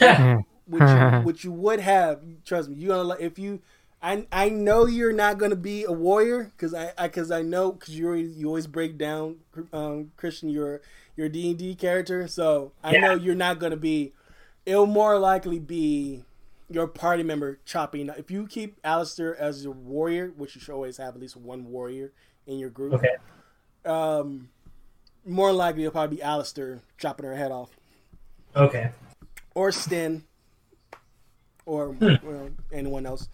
Yeah. 0.00 0.40
Which 0.66 0.82
you, 0.82 1.20
which 1.22 1.44
you 1.44 1.52
would 1.52 1.80
have, 1.80 2.20
trust 2.44 2.68
me, 2.68 2.76
you 2.76 2.88
gonna 2.88 3.16
if 3.18 3.38
you 3.38 3.62
I, 4.02 4.26
I 4.30 4.48
know 4.50 4.86
you're 4.86 5.12
not 5.12 5.38
gonna 5.38 5.56
be 5.56 5.84
a 5.84 5.92
warrior 5.92 6.52
because 6.56 6.74
I 6.74 6.92
because 7.02 7.30
I, 7.30 7.42
know 7.42 7.72
because 7.72 7.98
you 7.98 8.06
always, 8.06 8.36
you 8.36 8.46
always 8.46 8.66
break 8.66 8.98
down 8.98 9.38
um, 9.72 10.12
Christian 10.16 10.48
your 10.48 10.80
your 11.16 11.28
D 11.28 11.50
and 11.50 11.58
D 11.58 11.74
character 11.74 12.28
so 12.28 12.72
I 12.84 12.92
Yeah. 12.92 13.00
know 13.00 13.14
you're 13.14 13.34
not 13.34 13.58
gonna 13.58 13.76
be 13.76 14.12
it'll 14.66 14.86
more 14.86 15.18
likely 15.18 15.58
be 15.58 16.24
your 16.68 16.86
party 16.86 17.22
member 17.22 17.58
chopping 17.64 18.08
if 18.10 18.30
you 18.30 18.46
keep 18.46 18.78
Alistair 18.84 19.36
as 19.36 19.64
your 19.64 19.72
warrior 19.72 20.32
which 20.36 20.54
you 20.54 20.60
should 20.60 20.74
always 20.74 20.98
have 20.98 21.14
at 21.14 21.20
least 21.20 21.36
one 21.36 21.66
warrior 21.70 22.12
in 22.46 22.58
your 22.58 22.70
group 22.70 22.92
Okay. 22.94 23.16
um 23.84 24.50
more 25.24 25.52
likely 25.52 25.82
it'll 25.82 25.92
probably 25.92 26.16
be 26.18 26.22
Alistair 26.22 26.80
chopping 26.98 27.24
her 27.24 27.34
head 27.34 27.50
off 27.50 27.70
Okay. 28.54 28.90
or 29.54 29.72
Sten 29.72 30.24
or 31.64 31.96
well, 32.22 32.50
anyone 32.72 33.06
else 33.06 33.28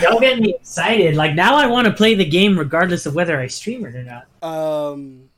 Y'all 0.00 0.20
get 0.20 0.38
me 0.38 0.54
excited. 0.54 1.16
Like 1.16 1.34
now, 1.34 1.56
I 1.56 1.66
want 1.66 1.86
to 1.86 1.92
play 1.92 2.14
the 2.14 2.24
game 2.24 2.58
regardless 2.58 3.06
of 3.06 3.14
whether 3.14 3.38
I 3.40 3.46
stream 3.46 3.84
it 3.86 3.94
or 3.94 4.02
not. 4.04 4.26
um, 4.42 5.30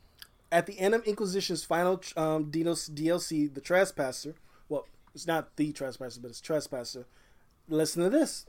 at 0.51 0.67
the 0.67 0.79
end 0.79 0.95
of 0.95 1.03
Inquisition's 1.07 1.65
final 1.65 1.95
um, 2.17 2.51
Dinos 2.51 2.91
DLC, 2.91 3.53
the 3.53 3.61
Trespasser. 3.61 4.35
Well, 4.69 4.87
it's 5.15 5.27
not 5.27 5.57
the 5.57 5.73
Trespasser, 5.73 6.21
but 6.21 6.31
it's 6.31 6.41
Trespasser. 6.41 7.07
Listen 7.69 8.03
to 8.03 8.11
this. 8.11 8.47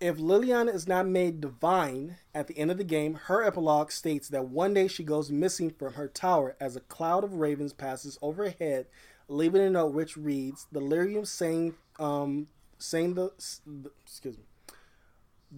If 0.00 0.16
Leliana 0.18 0.74
is 0.74 0.88
not 0.88 1.06
made 1.06 1.40
divine 1.40 2.16
at 2.34 2.48
the 2.48 2.58
end 2.58 2.72
of 2.72 2.78
the 2.78 2.82
game, 2.82 3.14
her 3.26 3.44
epilogue 3.44 3.92
states 3.92 4.28
that 4.30 4.48
one 4.48 4.74
day 4.74 4.88
she 4.88 5.04
goes 5.04 5.30
missing 5.30 5.70
from 5.70 5.92
her 5.94 6.08
tower 6.08 6.56
as 6.60 6.74
a 6.74 6.80
cloud 6.80 7.22
of 7.22 7.34
ravens 7.34 7.72
passes 7.72 8.18
overhead, 8.20 8.86
leaving 9.28 9.62
a 9.62 9.70
note 9.70 9.92
which 9.92 10.16
reads, 10.16 10.66
"Delirium 10.72 11.24
saying, 11.24 11.74
um, 12.00 12.48
saying 12.78 13.14
the, 13.14 13.30
the 13.64 13.92
excuse 14.04 14.36
me, 14.36 14.42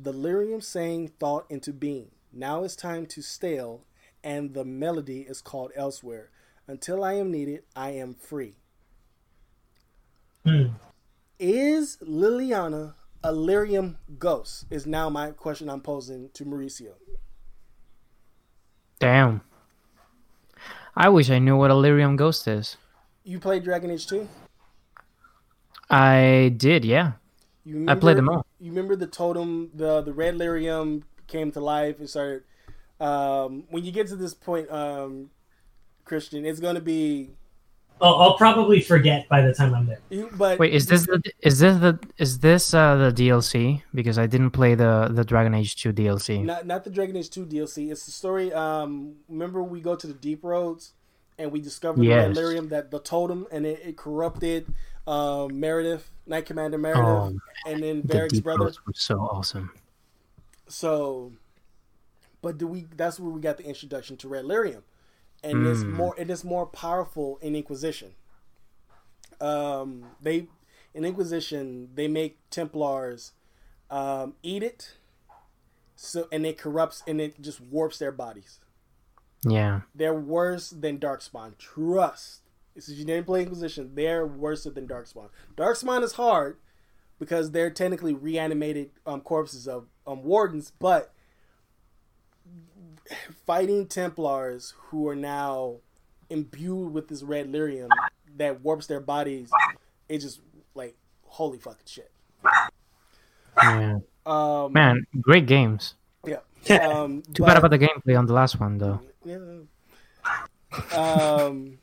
delirium 0.02 0.60
saying 0.60 1.12
thought 1.18 1.46
into 1.48 1.72
being. 1.72 2.10
Now 2.32 2.64
it's 2.64 2.76
time 2.76 3.06
to 3.06 3.22
stale, 3.22 3.84
and 4.22 4.54
the 4.54 4.64
melody 4.64 5.20
is 5.20 5.40
called 5.40 5.72
elsewhere. 5.76 6.30
Until 6.66 7.04
I 7.04 7.14
am 7.14 7.30
needed, 7.30 7.62
I 7.76 7.90
am 7.90 8.14
free. 8.14 8.56
Hmm. 10.44 10.68
Is 11.38 11.98
Leliana 12.02 12.94
a 13.22 13.32
lyrium 13.32 13.96
ghost? 14.18 14.66
Is 14.70 14.86
now 14.86 15.08
my 15.08 15.30
question 15.30 15.68
I'm 15.68 15.80
posing 15.80 16.30
to 16.34 16.44
Mauricio. 16.44 16.94
Damn. 18.98 19.42
I 20.96 21.08
wish 21.08 21.30
I 21.30 21.38
knew 21.38 21.56
what 21.56 21.70
a 21.70 21.74
lyrium 21.74 22.16
ghost 22.16 22.46
is. 22.46 22.76
You 23.24 23.40
played 23.40 23.64
Dragon 23.64 23.90
Age 23.90 24.06
2? 24.06 24.28
I 25.90 26.54
did, 26.56 26.84
yeah. 26.84 27.12
You 27.64 27.86
I 27.88 27.94
played 27.94 28.16
them 28.18 28.28
all. 28.28 28.46
You 28.60 28.70
remember 28.70 28.96
the 28.96 29.06
totem, 29.06 29.70
the 29.74 30.02
the 30.02 30.12
red 30.12 30.34
lyrium 30.36 31.02
came 31.26 31.50
to 31.52 31.60
life 31.60 31.98
and 31.98 32.08
started. 32.08 32.42
Um, 33.00 33.64
when 33.70 33.84
you 33.84 33.92
get 33.92 34.06
to 34.08 34.16
this 34.16 34.34
point, 34.34 34.70
um, 34.70 35.30
Christian, 36.04 36.44
it's 36.44 36.60
going 36.60 36.74
to 36.76 36.80
be 36.80 37.30
Oh, 38.00 38.12
I'll 38.20 38.36
probably 38.36 38.80
forget 38.80 39.28
by 39.28 39.40
the 39.40 39.54
time 39.54 39.72
I'm 39.72 39.86
there. 39.86 40.00
you. 40.10 40.28
But 40.36 40.58
Wait, 40.58 40.74
is 40.74 40.86
this 40.86 41.06
the 41.06 41.22
is 41.40 41.60
this 41.60 41.78
the 41.78 41.98
is 42.18 42.40
this 42.40 42.74
uh, 42.74 42.96
the 42.96 43.12
DLC? 43.12 43.82
Because 43.94 44.18
I 44.18 44.26
didn't 44.26 44.50
play 44.50 44.74
the 44.74 45.08
the 45.10 45.24
Dragon 45.24 45.54
Age 45.54 45.76
2 45.76 45.92
DLC. 45.92 46.44
Not 46.44 46.66
not 46.66 46.84
the 46.84 46.90
Dragon 46.90 47.16
Age 47.16 47.30
Two 47.30 47.46
DLC. 47.46 47.90
It's 47.90 48.04
the 48.04 48.12
story. 48.12 48.52
Um, 48.52 49.14
remember 49.28 49.62
we 49.62 49.80
go 49.80 49.94
to 49.96 50.06
the 50.06 50.12
deep 50.12 50.42
roads, 50.42 50.92
and 51.38 51.52
we 51.52 51.60
discover 51.60 52.02
Yes. 52.02 52.28
the 52.28 52.34
Delirium 52.34 52.68
that 52.70 52.90
the 52.90 52.98
totem, 52.98 53.46
and 53.52 53.64
it, 53.64 53.80
it 53.84 53.96
corrupted 53.96 54.66
um, 55.06 55.58
Meredith, 55.60 56.10
Knight 56.26 56.46
Commander 56.46 56.78
Meredith, 56.78 57.04
Oh, 57.04 57.38
and 57.66 57.82
then 57.82 58.02
the 58.02 58.40
brother. 58.42 58.64
were 58.86 58.92
so 58.94 59.18
awesome. 59.20 59.70
So, 60.68 61.32
but 62.42 62.56
do 62.58 62.66
we? 62.66 62.86
That's 62.96 63.20
where 63.20 63.30
we 63.30 63.40
got 63.40 63.58
the 63.58 63.64
introduction 63.64 64.16
to 64.18 64.28
Red 64.28 64.44
Lyrium, 64.44 64.82
and 65.42 65.66
it's 65.66 65.80
Mm. 65.84 65.92
more. 65.92 66.14
It 66.18 66.30
is 66.30 66.42
more 66.44 66.66
powerful 66.66 67.38
in 67.42 67.54
Inquisition. 67.54 68.14
Um, 69.40 70.10
they 70.20 70.46
in 70.94 71.04
Inquisition 71.04 71.90
they 71.94 72.08
make 72.08 72.38
Templars 72.50 73.32
um, 73.90 74.34
eat 74.42 74.62
it, 74.62 74.96
so 75.96 76.28
and 76.32 76.46
it 76.46 76.56
corrupts 76.56 77.02
and 77.06 77.20
it 77.20 77.40
just 77.42 77.60
warps 77.60 77.98
their 77.98 78.12
bodies. 78.12 78.58
Yeah. 79.46 79.82
They're 79.94 80.14
worse 80.14 80.70
than 80.70 80.98
Darkspawn. 80.98 81.58
Trust. 81.58 82.40
This 82.74 82.88
is 82.88 82.98
you 82.98 83.04
didn't 83.04 83.26
play 83.26 83.42
Inquisition. 83.42 83.92
They're 83.94 84.26
worse 84.26 84.64
than 84.64 84.88
Darkspawn. 84.88 85.28
Darkspawn 85.56 86.02
is 86.02 86.12
hard 86.14 86.56
because 87.18 87.52
they're 87.52 87.70
technically 87.70 88.12
reanimated 88.14 88.90
um, 89.06 89.20
corpses 89.20 89.68
of 89.68 89.86
um, 90.06 90.22
wardens, 90.24 90.72
but 90.80 91.12
fighting 93.46 93.86
Templars 93.86 94.74
who 94.88 95.08
are 95.08 95.14
now 95.16 95.76
imbued 96.30 96.92
with 96.92 97.08
this 97.08 97.22
red 97.22 97.50
lyrium 97.52 97.88
that 98.36 98.62
warps 98.62 98.86
their 98.86 99.00
bodies, 99.00 99.50
it 100.08 100.18
just 100.18 100.40
like 100.74 100.96
holy 101.22 101.58
fucking 101.58 101.86
shit. 101.86 102.10
Yeah. 103.62 103.98
Um, 104.26 104.72
Man, 104.72 105.06
great 105.20 105.46
games. 105.46 105.94
Yeah. 106.26 106.38
Um, 106.80 107.20
Too 107.22 107.42
but- 107.42 107.48
bad 107.48 107.56
about 107.58 107.70
the 107.70 107.78
gameplay 107.78 108.18
on 108.18 108.24
the 108.26 108.32
last 108.32 108.58
one, 108.58 108.78
though. 108.78 109.00
Yeah. 109.24 109.36
Um, 110.98 111.78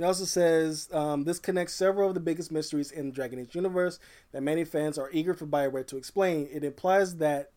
it 0.00 0.06
also 0.06 0.24
says 0.24 0.88
um, 0.92 1.24
this 1.24 1.38
connects 1.38 1.74
several 1.74 2.08
of 2.08 2.14
the 2.14 2.20
biggest 2.20 2.50
mysteries 2.50 2.90
in 2.90 3.06
the 3.06 3.12
Dragon 3.12 3.38
Age 3.38 3.54
universe 3.54 3.98
that 4.32 4.42
many 4.42 4.64
fans 4.64 4.96
are 4.96 5.10
eager 5.12 5.34
for 5.34 5.46
Bioware 5.46 5.86
to 5.88 5.98
explain. 5.98 6.48
It 6.50 6.64
implies 6.64 7.16
that 7.16 7.50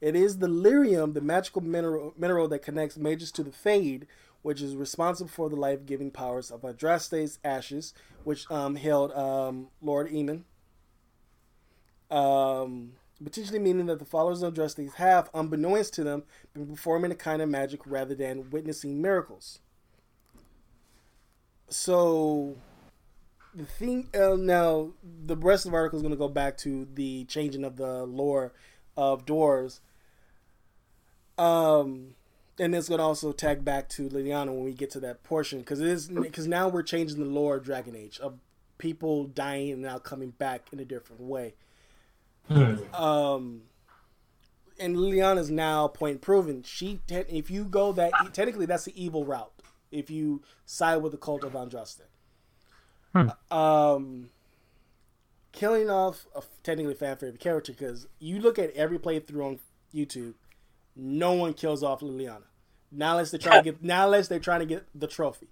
it 0.00 0.16
is 0.16 0.38
the 0.38 0.48
lyrium, 0.48 1.12
the 1.12 1.20
magical 1.20 1.60
mineral, 1.62 2.14
mineral 2.16 2.48
that 2.48 2.60
connects 2.60 2.96
mages 2.96 3.30
to 3.32 3.42
the 3.42 3.52
Fade, 3.52 4.06
which 4.40 4.62
is 4.62 4.74
responsible 4.74 5.28
for 5.28 5.50
the 5.50 5.56
life-giving 5.56 6.12
powers 6.12 6.50
of 6.50 6.62
Andraste's 6.62 7.38
ashes, 7.44 7.92
which 8.24 8.50
um, 8.50 8.76
held 8.76 9.12
um, 9.12 9.68
Lord 9.82 10.08
Eamon. 10.10 10.44
Um, 12.10 12.92
potentially 13.22 13.58
meaning 13.58 13.86
that 13.86 13.98
the 13.98 14.04
followers 14.06 14.42
of 14.42 14.54
Andraste 14.54 14.94
have, 14.94 15.28
unbeknownst 15.34 15.92
to 15.94 16.04
them, 16.04 16.24
been 16.54 16.66
performing 16.66 17.12
a 17.12 17.14
kind 17.14 17.42
of 17.42 17.50
magic 17.50 17.80
rather 17.84 18.14
than 18.14 18.48
witnessing 18.50 19.02
miracles. 19.02 19.60
So, 21.72 22.56
the 23.54 23.64
thing 23.64 24.10
uh, 24.14 24.36
now, 24.36 24.90
the 25.02 25.36
rest 25.36 25.64
of 25.64 25.72
the 25.72 25.78
article 25.78 25.98
is 25.98 26.02
going 26.02 26.12
to 26.12 26.18
go 26.18 26.28
back 26.28 26.58
to 26.58 26.86
the 26.92 27.24
changing 27.24 27.64
of 27.64 27.76
the 27.76 28.04
lore 28.04 28.52
of 28.96 29.24
dwarves. 29.24 29.80
Um, 31.38 32.14
and 32.58 32.74
it's 32.74 32.88
going 32.88 32.98
to 32.98 33.04
also 33.04 33.32
tag 33.32 33.64
back 33.64 33.88
to 33.90 34.08
Leliana 34.10 34.48
when 34.48 34.64
we 34.64 34.74
get 34.74 34.90
to 34.90 35.00
that 35.00 35.22
portion 35.24 35.60
because 35.60 35.80
it 35.80 35.88
is 35.88 36.08
because 36.08 36.46
now 36.46 36.68
we're 36.68 36.82
changing 36.82 37.18
the 37.18 37.24
lore 37.24 37.56
of 37.56 37.64
Dragon 37.64 37.96
Age 37.96 38.20
of 38.20 38.38
people 38.76 39.24
dying 39.24 39.72
and 39.72 39.82
now 39.82 39.98
coming 39.98 40.30
back 40.30 40.66
in 40.72 40.78
a 40.78 40.84
different 40.84 41.22
way. 41.22 41.54
Um, 42.92 43.62
and 44.78 44.96
Leliana's 44.96 45.50
now 45.50 45.88
point 45.88 46.20
proven. 46.20 46.62
She 46.64 47.00
te- 47.06 47.24
if 47.28 47.50
you 47.50 47.64
go 47.64 47.92
that 47.92 48.12
technically 48.34 48.66
that's 48.66 48.84
the 48.84 49.02
evil 49.02 49.24
route. 49.24 49.52
If 49.92 50.10
you 50.10 50.42
side 50.66 50.96
with 50.96 51.12
the 51.12 51.18
cult 51.18 51.44
of 51.44 51.52
Andraste, 51.52 52.00
um, 53.50 54.30
killing 55.52 55.90
off 55.90 56.26
a 56.34 56.42
technically 56.62 56.94
fan 56.94 57.16
favorite 57.16 57.40
character 57.40 57.72
because 57.72 58.08
you 58.18 58.40
look 58.40 58.58
at 58.58 58.70
every 58.72 58.98
playthrough 58.98 59.44
on 59.46 59.58
YouTube, 59.94 60.34
no 60.96 61.32
one 61.34 61.52
kills 61.54 61.82
off 61.82 62.00
Leliana. 62.00 62.44
Now 62.90 63.12
unless 63.12 63.30
they're 63.30 63.38
trying 63.38 63.62
to 63.62 63.70
get 63.72 63.82
now 63.84 64.06
unless 64.06 64.28
they're 64.28 64.38
trying 64.38 64.60
to 64.60 64.66
get 64.66 64.86
the 64.94 65.06
trophy, 65.06 65.48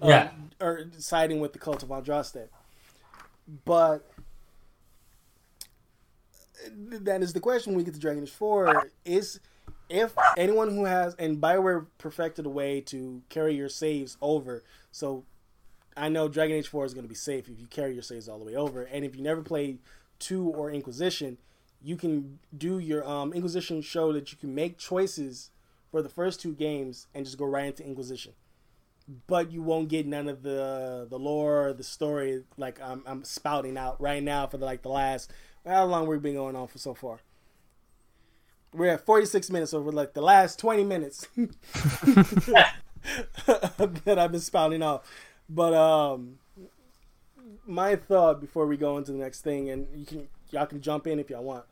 Um, 0.00 0.08
Yeah. 0.10 0.30
or 0.60 0.84
siding 0.98 1.40
with 1.40 1.52
the 1.52 1.58
cult 1.58 1.82
of 1.82 1.90
Andraste. 1.90 2.48
But 3.64 4.10
that 6.70 7.22
is 7.22 7.32
the 7.32 7.40
question 7.40 7.72
when 7.72 7.78
we 7.78 7.84
get 7.84 7.94
to 7.94 8.00
Dragon 8.00 8.22
Age 8.22 8.30
4 8.30 8.90
is 9.04 9.40
if 9.88 10.14
anyone 10.36 10.70
who 10.70 10.84
has 10.84 11.14
and 11.14 11.40
Bioware 11.40 11.86
perfected 11.98 12.46
a 12.46 12.50
way 12.50 12.80
to 12.82 13.22
carry 13.28 13.54
your 13.54 13.68
saves 13.68 14.16
over. 14.20 14.64
So 14.92 15.24
I 15.96 16.08
know 16.08 16.28
Dragon 16.28 16.56
Age 16.56 16.68
4 16.68 16.84
is 16.84 16.94
going 16.94 17.04
to 17.04 17.08
be 17.08 17.14
safe 17.14 17.48
if 17.48 17.58
you 17.58 17.66
carry 17.66 17.94
your 17.94 18.02
saves 18.02 18.28
all 18.28 18.38
the 18.38 18.44
way 18.44 18.54
over. 18.54 18.82
And 18.82 19.04
if 19.04 19.16
you 19.16 19.22
never 19.22 19.42
played 19.42 19.78
2 20.18 20.48
or 20.48 20.70
Inquisition 20.70 21.38
you 21.82 21.96
can 21.96 22.38
do 22.56 22.78
your 22.78 23.08
um, 23.08 23.32
Inquisition 23.32 23.82
show 23.82 24.12
that 24.12 24.32
you 24.32 24.38
can 24.38 24.54
make 24.54 24.78
choices 24.78 25.50
for 25.90 26.02
the 26.02 26.08
first 26.08 26.40
two 26.40 26.52
games 26.52 27.06
and 27.14 27.24
just 27.24 27.38
go 27.38 27.44
right 27.44 27.66
into 27.66 27.84
Inquisition. 27.84 28.32
But 29.26 29.50
you 29.50 29.62
won't 29.62 29.88
get 29.88 30.06
none 30.06 30.28
of 30.28 30.42
the 30.42 31.06
the 31.08 31.18
lore, 31.18 31.72
the 31.72 31.82
story 31.82 32.44
like 32.58 32.78
I'm, 32.82 33.02
I'm 33.06 33.24
spouting 33.24 33.78
out 33.78 33.98
right 34.00 34.22
now 34.22 34.46
for 34.46 34.58
the, 34.58 34.66
like 34.66 34.82
the 34.82 34.90
last 34.90 35.32
how 35.64 35.84
long 35.84 36.06
we've 36.06 36.22
been 36.22 36.34
going 36.34 36.56
on 36.56 36.66
for 36.66 36.78
so 36.78 36.94
far. 36.94 37.20
We're 38.78 38.92
at 38.92 39.04
46 39.04 39.50
minutes 39.50 39.74
over 39.74 39.90
like 39.90 40.14
the 40.14 40.22
last 40.22 40.58
20 40.58 40.84
minutes 40.84 41.26
that 42.46 42.74
I've 44.18 44.32
been 44.32 44.40
spouting 44.40 44.82
out. 44.82 45.04
But 45.48 45.74
um 45.74 46.38
my 47.66 47.96
thought 47.96 48.40
before 48.40 48.66
we 48.66 48.76
go 48.76 48.96
into 48.96 49.12
the 49.12 49.18
next 49.18 49.42
thing 49.42 49.68
and 49.68 49.86
you 49.94 50.06
can 50.06 50.28
y'all 50.50 50.66
can 50.66 50.80
jump 50.80 51.06
in 51.06 51.18
if 51.18 51.30
y'all 51.30 51.44
want. 51.44 51.64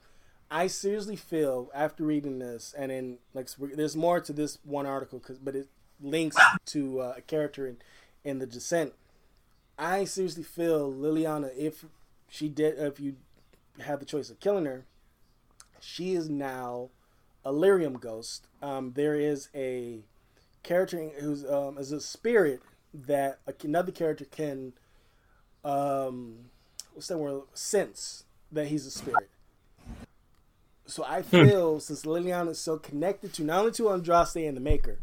I 0.51 0.69
seriously 0.69 1.17
feel 1.17 1.71
after 1.75 2.05
reading 2.05 2.39
this, 2.39 2.75
and 2.77 2.91
then 2.91 3.19
like 3.35 3.49
there's 3.75 3.97
more 3.97 4.21
to 4.21 4.33
this 4.33 4.59
one 4.65 4.87
article, 4.87 5.19
cause, 5.19 5.39
but 5.39 5.57
it 5.57 5.69
links 6.01 6.37
to 6.67 7.01
uh, 7.01 7.15
a 7.17 7.21
character 7.21 7.67
in 7.67 7.79
in 8.25 8.39
the 8.39 8.47
Descent. 8.47 8.93
I 9.79 10.05
seriously 10.05 10.43
feel 10.43 10.93
Leliana, 10.93 11.51
if 11.57 11.85
she 12.29 12.49
did, 12.49 12.79
if 12.79 13.01
you 13.01 13.17
had 13.81 14.01
the 14.01 14.07
choice 14.07 14.31
of 14.31 14.41
killing 14.41 14.65
her, 14.67 14.85
she 15.81 16.15
is 16.15 16.31
now 16.31 16.91
a 17.47 17.53
lyrium 17.53 17.99
ghost. 17.99 18.49
Um, 18.61 18.93
there 18.95 19.15
is 19.15 19.49
a 19.55 20.01
character 20.65 21.11
who's 21.21 21.49
um, 21.49 21.79
is 21.79 21.93
a 21.93 22.01
spirit 22.01 22.61
that 22.93 23.39
another 23.63 23.93
character 23.93 24.25
can 24.25 24.73
um, 25.65 26.51
what's 26.93 27.07
that 27.07 27.19
word 27.19 27.43
sense 27.55 28.25
that 28.51 28.67
he's 28.67 28.85
a 28.85 28.91
spirit. 28.91 29.31
So 30.87 31.05
I 31.07 31.23
feel 31.23 31.79
since 31.79 32.05
Leliana 32.05 32.51
is 32.51 32.59
so 32.59 32.79
connected 32.79 33.33
to 33.35 33.45
not 33.45 33.61
only 33.61 33.73
to 33.73 33.85
Andraste 33.85 34.47
and 34.47 34.57
the 34.57 34.61
Maker, 34.61 34.99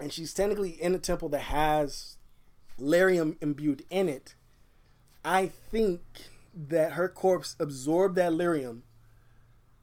and 0.00 0.12
she's 0.12 0.32
technically 0.32 0.70
in 0.70 0.94
a 0.94 0.98
temple 0.98 1.28
that 1.30 1.42
has 1.42 2.16
lyrium 2.78 3.36
imbued 3.40 3.84
in 3.90 4.08
it, 4.08 4.34
I 5.24 5.46
think 5.46 6.00
that 6.54 6.92
her 6.92 7.08
corpse 7.08 7.56
absorbed 7.58 8.14
that 8.16 8.32
lyrium, 8.32 8.82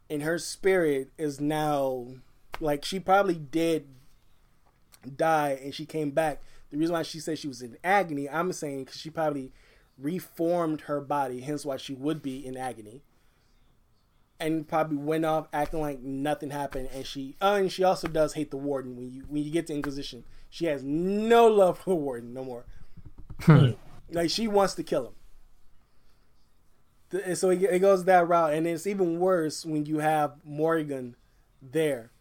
and 0.09 0.21
her 0.23 0.37
spirit 0.37 1.11
is 1.17 1.39
now 1.39 2.07
like 2.59 2.85
she 2.85 2.99
probably 2.99 3.35
did 3.35 3.87
die 5.15 5.59
and 5.63 5.73
she 5.73 5.85
came 5.85 6.11
back. 6.11 6.41
The 6.71 6.77
reason 6.77 6.93
why 6.93 7.03
she 7.03 7.19
said 7.19 7.39
she 7.39 7.47
was 7.47 7.61
in 7.61 7.77
agony, 7.83 8.29
I'm 8.29 8.51
saying 8.53 8.85
because 8.85 8.99
she 8.99 9.09
probably 9.09 9.51
reformed 9.97 10.81
her 10.81 11.01
body, 11.01 11.41
hence 11.41 11.65
why 11.65 11.77
she 11.77 11.93
would 11.93 12.21
be 12.21 12.45
in 12.45 12.57
agony 12.57 13.01
and 14.39 14.67
probably 14.67 14.97
went 14.97 15.25
off 15.25 15.47
acting 15.53 15.81
like 15.81 16.01
nothing 16.01 16.49
happened. 16.49 16.89
And 16.93 17.05
she, 17.05 17.35
uh, 17.41 17.57
and 17.59 17.71
she 17.71 17.83
also 17.83 18.07
does 18.07 18.33
hate 18.33 18.51
the 18.51 18.57
warden. 18.57 18.95
When 18.95 19.11
you 19.11 19.23
when 19.27 19.43
you 19.43 19.51
get 19.51 19.67
to 19.67 19.73
Inquisition, 19.73 20.23
she 20.49 20.65
has 20.65 20.83
no 20.83 21.47
love 21.47 21.79
for 21.79 21.91
the 21.91 21.95
warden 21.95 22.33
no 22.33 22.43
more. 22.43 22.65
like 24.11 24.29
she 24.29 24.47
wants 24.47 24.73
to 24.75 24.83
kill 24.83 25.07
him. 25.07 25.13
And 27.23 27.37
so 27.37 27.49
it, 27.49 27.61
it 27.63 27.79
goes 27.79 28.05
that 28.05 28.27
route, 28.27 28.53
and 28.53 28.67
it's 28.67 28.87
even 28.87 29.19
worse 29.19 29.65
when 29.65 29.85
you 29.85 29.99
have 29.99 30.33
Morrigan 30.43 31.15
there. 31.61 32.11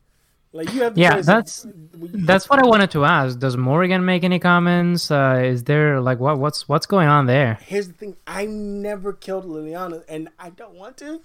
Like 0.53 0.73
you 0.73 0.83
have 0.83 0.97
Yeah, 0.97 1.21
that's 1.21 1.67
that's 1.93 2.49
what 2.49 2.61
I 2.61 2.67
wanted 2.67 2.93
to 2.93 3.05
ask. 3.05 3.41
Does 3.41 3.57
Morrigan 3.57 4.05
make 4.05 4.23
any 4.23 4.39
comments? 4.39 5.11
Uh, 5.11 5.43
is 5.45 5.65
there 5.65 6.01
like 6.01 6.21
what 6.21 6.39
what's 6.39 6.69
what's 6.69 6.87
going 6.87 7.09
on 7.09 7.27
there? 7.27 7.59
here's 7.63 7.89
the 7.89 7.95
thing: 7.95 8.17
I 8.27 8.47
never 8.47 9.13
killed 9.13 9.45
Leliana, 9.45 10.05
and 10.09 10.29
I 10.39 10.51
don't 10.51 10.75
want 10.75 10.97
to. 10.99 11.23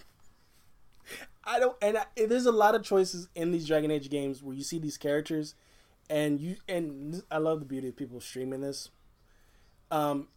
I 1.43 1.59
don't, 1.59 1.75
and 1.81 1.97
I, 1.97 2.05
there's 2.15 2.45
a 2.45 2.51
lot 2.51 2.75
of 2.75 2.83
choices 2.83 3.27
in 3.35 3.51
these 3.51 3.67
Dragon 3.67 3.91
Age 3.91 4.09
games 4.09 4.41
where 4.43 4.55
you 4.55 4.63
see 4.63 4.79
these 4.79 4.97
characters, 4.97 5.53
and 6.09 6.39
you 6.39 6.57
and 6.67 7.21
I 7.29 7.37
love 7.37 7.59
the 7.59 7.65
beauty 7.65 7.89
of 7.89 7.95
people 7.95 8.19
streaming 8.21 8.61
this. 8.61 8.89
Um, 9.91 10.27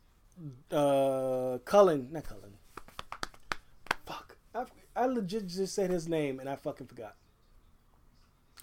uh, 0.70 1.58
Cullen, 1.64 2.08
not 2.12 2.24
Cullen. 2.24 2.51
I, 4.94 5.06
legit 5.06 5.46
just 5.46 5.74
said 5.74 5.90
his 5.90 6.08
name 6.08 6.38
and 6.38 6.48
I 6.48 6.56
fucking 6.56 6.86
forgot. 6.86 7.16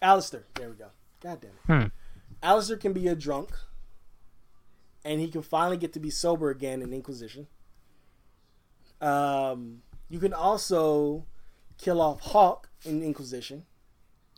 Alistair, 0.02 0.46
there 0.56 0.70
we 0.70 0.76
go. 0.76 0.88
God 1.22 1.42
damn 1.42 1.52
it. 1.52 1.82
Hmm. 1.84 1.88
Alistair 2.42 2.78
can 2.78 2.94
be 2.94 3.08
a 3.08 3.16
drunk, 3.16 3.50
and 5.04 5.20
he 5.20 5.28
can 5.28 5.42
finally 5.42 5.78
get 5.78 5.92
to 5.94 6.00
be 6.00 6.10
sober 6.10 6.50
again 6.50 6.82
in 6.82 6.94
Inquisition. 6.94 7.48
Um, 9.02 9.82
you 10.10 10.20
can 10.20 10.34
also 10.34 11.26
kill 11.78 12.02
off 12.02 12.22
Hawke 12.22 12.70
in 12.86 13.04
Inquisition. 13.04 13.66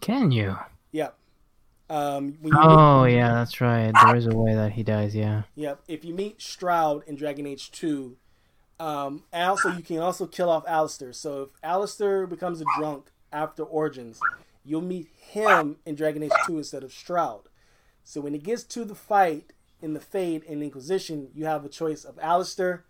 Can 0.02 0.32
you? 0.32 0.58
Yep. 0.92 1.16
Um, 1.90 2.38
when 2.42 2.54
you 2.54 2.60
Oh 2.60 3.04
yeah, 3.04 3.34
that's 3.34 3.60
right. 3.60 3.92
There 4.06 4.16
is 4.16 4.26
a 4.26 4.36
way 4.36 4.56
that 4.56 4.72
he 4.72 4.82
dies. 4.82 5.16
Yeah. 5.16 5.44
Yep. 5.56 5.84
If 5.88 6.06
you 6.06 6.14
meet 6.14 6.42
Stroud 6.42 7.04
in 7.06 7.16
Dragon 7.16 7.46
Age 7.46 7.70
Two, 7.70 8.18
um, 8.82 9.24
also 9.32 9.70
you 9.70 9.84
can 9.84 10.00
also 10.00 10.26
kill 10.26 10.50
off 10.50 10.64
Alistair. 10.68 11.14
So 11.14 11.44
if 11.44 11.50
Alistair 11.64 12.26
becomes 12.26 12.62
a 12.62 12.66
drunk 12.78 13.12
after 13.32 13.64
Origins, 13.64 14.20
you'll 14.66 14.82
meet 14.82 15.08
him 15.16 15.78
in 15.86 15.94
Dragon 15.94 16.24
Age 16.24 16.32
Two 16.48 16.58
instead 16.58 16.84
of 16.84 16.92
Stroud. 16.92 17.44
So 18.04 18.22
when 18.22 18.34
it 18.34 18.44
gets 18.44 18.64
to 18.64 18.84
the 18.84 18.96
fight 18.96 19.54
in 19.82 19.94
the 19.94 20.00
Fade 20.00 20.44
and 20.50 20.64
Inquisition, 20.64 21.30
you 21.36 21.46
have 21.46 21.64
a 21.64 21.70
choice 21.70 22.04
of 22.04 22.18
Alistair 22.20 22.86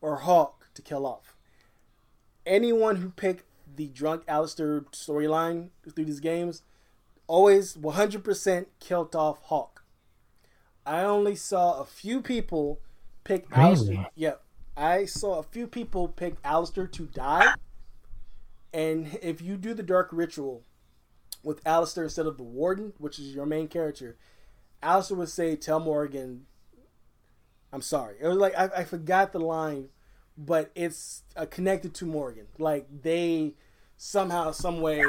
or 0.00 0.16
Hawke 0.16 0.68
to 0.74 0.80
kill 0.80 1.04
off. 1.04 1.36
Anyone 2.46 2.96
who 2.96 3.10
picked 3.10 3.44
the 3.76 3.88
drunk 3.88 4.22
Alistair 4.26 4.82
storyline 4.92 5.68
through 5.94 6.06
these 6.06 6.20
games 6.20 6.62
always 7.26 7.76
100% 7.76 8.66
killed 8.80 9.14
off 9.14 9.42
Hawke. 9.42 9.84
I 10.86 11.02
only 11.02 11.34
saw 11.34 11.80
a 11.80 11.84
few 11.84 12.22
people 12.22 12.80
pick 13.24 13.50
Really? 13.50 13.62
Alistair. 13.62 14.06
Yep. 14.14 14.42
I 14.76 15.06
saw 15.06 15.38
a 15.38 15.42
few 15.42 15.66
people 15.66 16.08
pick 16.08 16.34
Alistair 16.44 16.86
to 16.86 17.06
die. 17.06 17.54
And 18.72 19.18
if 19.22 19.40
you 19.40 19.56
do 19.56 19.72
the 19.72 19.82
dark 19.82 20.10
ritual 20.12 20.62
with 21.42 21.66
Alistair 21.66 22.04
instead 22.04 22.26
of 22.26 22.36
the 22.36 22.42
Warden, 22.42 22.92
which 22.98 23.18
is 23.18 23.34
your 23.34 23.46
main 23.46 23.68
character, 23.68 24.16
Alistair 24.82 25.16
would 25.16 25.30
say, 25.30 25.56
"Tell 25.56 25.80
Morrigan, 25.80 26.46
I'm 27.72 27.80
sorry." 27.80 28.16
It 28.20 28.26
was 28.26 28.36
like 28.36 28.54
I, 28.56 28.68
I 28.76 28.84
forgot 28.84 29.32
the 29.32 29.38
line, 29.38 29.88
but 30.36 30.70
it's 30.74 31.22
uh, 31.36 31.46
connected 31.46 31.94
to 31.94 32.06
Morrigan. 32.06 32.48
Like 32.58 32.86
they 33.02 33.54
somehow, 33.96 34.50
some 34.50 34.82
way, 34.82 35.02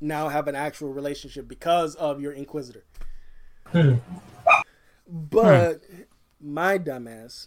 now 0.00 0.28
have 0.28 0.48
an 0.48 0.56
actual 0.56 0.92
relationship 0.92 1.46
because 1.46 1.94
of 1.94 2.20
your 2.20 2.32
Inquisitor. 2.32 2.84
Hmm. 3.66 3.94
But 5.06 5.82
my 6.40 6.78
dumbass, 6.78 7.46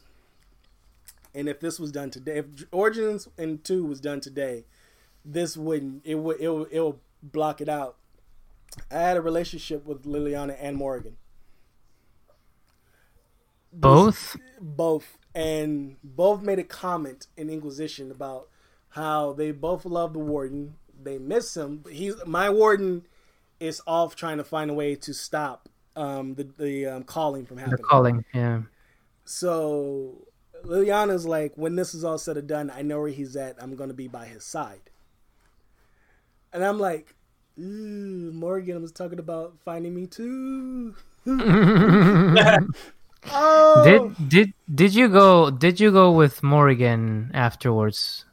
and 1.36 1.50
if 1.50 1.60
this 1.60 1.80
was 1.80 1.92
done 1.92 2.10
today, 2.10 2.38
if 2.38 2.46
Origins 2.72 3.28
and 3.38 3.64
Two 3.64 3.86
was 3.86 4.00
done 4.00 4.22
today, 4.22 4.66
this 5.24 5.58
wouldn't. 5.58 6.02
It 6.06 6.16
would. 6.16 6.40
It 6.40 6.48
will. 6.48 6.64
It 6.66 6.80
will 6.80 7.00
block 7.22 7.62
it 7.62 7.70
out. 7.70 7.98
I 8.90 9.00
had 9.00 9.18
a 9.18 9.22
relationship 9.22 9.86
with 9.86 10.04
Leliana 10.04 10.56
and 10.60 10.78
Morrigan. 10.78 11.18
Both. 13.72 14.38
Both, 14.62 15.18
and 15.34 15.98
both 16.04 16.42
made 16.42 16.60
a 16.60 16.64
comment 16.64 17.28
in 17.36 17.50
Inquisition 17.50 18.10
about 18.10 18.48
how 18.90 19.34
they 19.34 19.52
both 19.52 19.86
love 19.86 20.14
the 20.14 20.20
Warden. 20.20 20.76
They 21.04 21.18
miss 21.18 21.56
him. 21.58 21.84
He's 21.92 22.16
my 22.26 22.50
Warden 22.50 23.06
is 23.60 23.82
off 23.86 24.16
trying 24.16 24.38
to 24.38 24.44
find 24.44 24.72
a 24.72 24.74
way 24.74 24.96
to 24.96 25.14
stop 25.14 25.68
um, 25.96 26.36
the 26.36 26.44
the 26.44 26.86
um, 26.86 27.04
calling 27.04 27.46
from 27.46 27.58
happening. 27.58 27.78
The 27.78 27.84
calling. 27.84 28.26
Yeah. 28.34 28.62
So 29.26 30.28
Leliana's 30.64 31.26
like, 31.26 31.53
when 31.56 31.76
this 31.76 31.93
is 31.93 32.03
all 32.03 32.18
said 32.18 32.38
and 32.38 32.47
done, 32.47 32.72
I 32.74 32.82
know 32.82 32.99
where 32.99 33.10
he's 33.10 33.36
at. 33.36 33.62
I'm 33.62 33.76
gonna 33.76 33.93
be 33.93 34.08
by 34.08 34.26
his 34.26 34.43
side. 34.43 34.89
And 36.53 36.64
I'm 36.64 36.80
like, 36.80 37.16
ooh, 37.60 38.32
Morrigan 38.34 38.82
was 38.82 38.91
talking 38.91 39.20
about 39.20 39.58
finding 39.64 39.93
me 39.93 40.08
too. 40.08 40.95
oh, 41.28 42.66
Did 43.84 44.30
did 44.30 44.53
did 44.74 44.95
you 44.95 45.10
go? 45.10 45.49
Did 45.49 45.80
you 45.80 45.91
go 45.91 46.12
with 46.12 46.43
Morrigan 46.43 47.32
afterwards? 47.34 48.26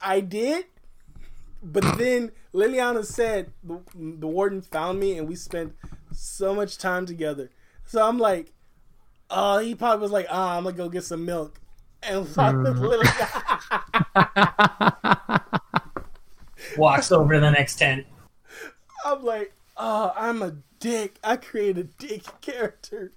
I 0.00 0.20
did. 0.20 0.66
But 1.62 1.98
then 1.98 2.32
Leliana 2.54 3.04
said 3.04 3.52
the, 3.62 3.80
the 3.94 4.26
warden 4.26 4.62
found 4.62 4.98
me 4.98 5.18
and 5.18 5.28
we 5.28 5.36
spent 5.36 5.74
so 6.12 6.54
much 6.54 6.78
time 6.78 7.06
together. 7.06 7.50
So 7.84 8.06
I'm 8.06 8.18
like, 8.18 8.52
oh, 9.30 9.58
he 9.58 9.74
probably 9.74 10.02
was 10.02 10.10
like, 10.10 10.26
ah, 10.30 10.56
I'm 10.56 10.64
gonna 10.64 10.76
go 10.76 10.88
get 10.88 11.04
some 11.04 11.24
milk. 11.24 11.60
And 12.02 12.26
fuck 12.34 12.56
with 12.56 12.78
Leliana. 12.78 13.60
Walks 16.76 17.10
over 17.12 17.34
to 17.34 17.40
the 17.40 17.50
next 17.50 17.76
tent. 17.76 18.06
I'm 19.04 19.24
like, 19.24 19.52
oh, 19.76 20.12
I'm 20.16 20.42
a 20.42 20.56
dick. 20.78 21.18
I 21.24 21.36
created 21.36 21.78
a 21.78 22.06
dick 22.06 22.22
character. 22.40 23.12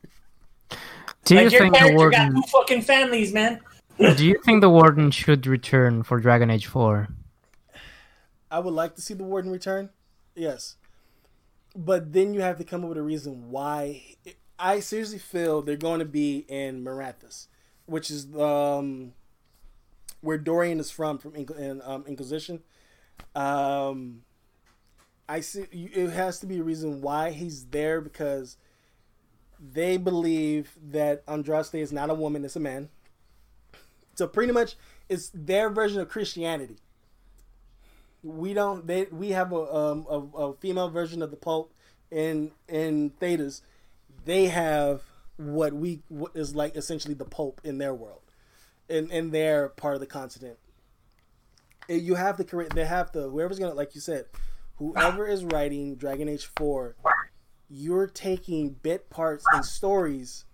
Do 1.26 1.36
you 1.36 1.42
like 1.44 1.52
your 1.52 1.62
think 1.62 1.74
the 1.74 1.80
character 1.80 2.10
got 2.10 2.32
two 2.32 2.42
fucking 2.52 2.82
families, 2.82 3.34
man. 3.34 3.60
Do 4.00 4.26
you 4.26 4.40
think 4.44 4.62
the 4.62 4.70
warden 4.70 5.12
should 5.12 5.46
return 5.46 6.04
for 6.04 6.20
Dragon 6.20 6.50
Age 6.50 6.66
Four? 6.66 7.10
I 8.50 8.60
would 8.60 8.74
like 8.74 8.96
to 8.96 9.02
see 9.02 9.14
the 9.14 9.24
warden 9.24 9.52
return. 9.52 9.90
Yes. 10.36 10.76
But 11.76 12.12
then 12.14 12.34
you 12.34 12.42
have 12.42 12.58
to 12.58 12.64
come 12.64 12.84
up 12.84 12.90
with 12.90 12.98
a 12.98 13.04
reason 13.04 13.50
why. 13.50 14.16
I 14.64 14.80
seriously 14.80 15.20
feel 15.20 15.62
they're 15.62 15.76
going 15.76 16.00
to 16.00 16.06
be 16.06 16.46
in 16.48 16.84
Minrathous, 16.86 17.48
which 17.86 18.10
is 18.10 18.34
um, 18.36 19.14
where 20.22 20.38
Dorian 20.38 20.80
is 20.80 20.90
from, 20.90 21.18
from 21.18 21.36
in, 21.36 21.82
um, 21.84 22.06
Inquisition. 22.08 22.64
Um, 23.36 24.24
I 25.28 25.42
see 25.42 25.68
it 25.72 26.12
has 26.12 26.40
to 26.40 26.46
be 26.46 26.60
a 26.60 26.64
reason 26.64 27.02
why 27.02 27.32
he's 27.32 27.66
there 27.66 28.00
because 28.00 28.56
they 29.60 29.98
believe 29.98 30.72
that 30.92 31.26
Andraste 31.26 31.80
is 31.80 31.92
not 31.92 32.10
a 32.10 32.14
woman, 32.14 32.46
it's 32.46 32.56
a 32.56 32.62
man. 32.62 32.88
So 34.16 34.28
pretty 34.28 34.54
much 34.54 34.76
it's 35.10 35.30
their 35.34 35.70
version 35.70 36.00
of 36.00 36.08
Christianity 36.08 36.78
we 38.24 38.54
don't 38.54 38.88
they 38.88 39.06
we 39.12 39.32
have 39.32 39.52
a 39.52 39.76
um 39.76 40.08
a, 40.10 40.20
a 40.38 40.54
female 40.54 40.90
version 40.90 41.22
of 41.22 41.30
the 41.30 41.36
Pope 41.38 41.74
in 42.10 42.52
in 42.70 43.12
Thedas. 43.22 43.62
They 44.26 44.48
have 44.48 45.02
what 45.38 45.74
we 45.74 46.02
what 46.10 46.32
is 46.36 46.56
like 46.56 46.76
essentially 46.76 47.14
the 47.14 47.26
Pope 47.26 47.62
in 47.64 47.78
their 47.78 47.94
world, 47.94 48.22
in 48.90 49.12
in 49.12 49.32
their 49.32 49.70
part 49.70 49.96
of 49.96 50.00
the 50.00 50.08
continent. 50.08 50.58
And 51.90 52.02
you 52.02 52.16
have 52.16 52.46
create. 52.48 52.74
They 52.74 52.86
have 52.86 53.12
to 53.14 53.30
whoever's 53.30 53.60
gonna 53.60 53.74
like 53.74 53.96
you 53.96 54.02
said, 54.02 54.26
whoever 54.78 55.28
is 55.28 55.44
writing 55.44 55.96
Dragon 55.96 56.30
Age 56.30 56.50
Four, 56.58 56.96
you're 57.70 58.08
taking 58.08 58.70
bit 58.70 59.10
parts 59.10 59.46
and 59.52 59.66
stories, 59.66 60.46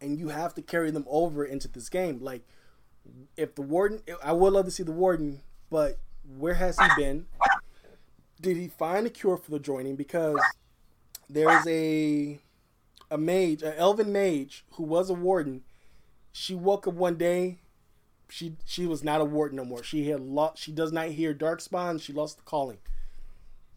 and 0.00 0.18
you 0.18 0.28
have 0.28 0.54
to 0.54 0.62
carry 0.62 0.90
them 0.90 1.04
over 1.08 1.44
into 1.44 1.68
this 1.68 1.88
game. 1.88 2.20
Like 2.20 2.46
if 3.36 3.54
the 3.54 3.62
warden, 3.62 4.02
I 4.22 4.32
would 4.32 4.52
love 4.52 4.64
to 4.64 4.70
see 4.70 4.82
the 4.82 4.92
warden, 4.92 5.42
but 5.70 5.98
where 6.38 6.54
has 6.54 6.78
he 6.78 6.86
been? 6.96 7.26
Did 8.40 8.56
he 8.56 8.68
find 8.68 9.06
a 9.06 9.10
cure 9.10 9.36
for 9.36 9.50
the 9.50 9.58
joining? 9.58 9.96
Because 9.96 10.38
there 11.28 11.50
is 11.58 11.66
a 11.66 12.38
a 13.10 13.18
mage, 13.18 13.62
an 13.62 13.74
elven 13.76 14.12
mage 14.12 14.64
who 14.72 14.82
was 14.82 15.10
a 15.10 15.14
warden. 15.14 15.62
She 16.32 16.54
woke 16.54 16.86
up 16.86 16.94
one 16.94 17.16
day. 17.16 17.58
She 18.28 18.56
she 18.64 18.86
was 18.86 19.04
not 19.04 19.20
a 19.20 19.24
warden 19.24 19.56
no 19.56 19.64
more. 19.64 19.82
She 19.82 20.08
had 20.08 20.20
lost. 20.20 20.58
She 20.58 20.72
does 20.72 20.92
not 20.92 21.08
hear 21.08 21.32
darkspawn. 21.34 22.00
She 22.00 22.12
lost 22.12 22.38
the 22.38 22.42
calling. 22.42 22.78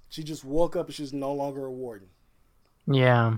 She 0.09 0.23
just 0.23 0.43
woke 0.43 0.75
up 0.75 0.87
and 0.87 0.95
she's 0.95 1.13
no 1.13 1.31
longer 1.31 1.65
a 1.65 1.71
warden. 1.71 2.09
Yeah. 2.87 3.37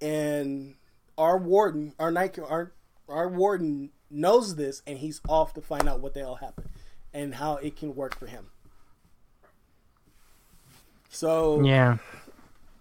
And 0.00 0.76
our 1.18 1.36
warden, 1.36 1.94
our 1.98 2.12
night, 2.12 2.38
our 2.38 2.72
our 3.08 3.28
warden 3.28 3.90
knows 4.10 4.54
this, 4.56 4.82
and 4.86 4.98
he's 4.98 5.20
off 5.28 5.54
to 5.54 5.60
find 5.60 5.88
out 5.88 6.00
what 6.00 6.14
the 6.14 6.20
hell 6.20 6.36
happened 6.36 6.68
and 7.12 7.34
how 7.34 7.56
it 7.56 7.76
can 7.76 7.94
work 7.94 8.18
for 8.18 8.26
him. 8.26 8.50
So 11.10 11.62
Yeah. 11.62 11.98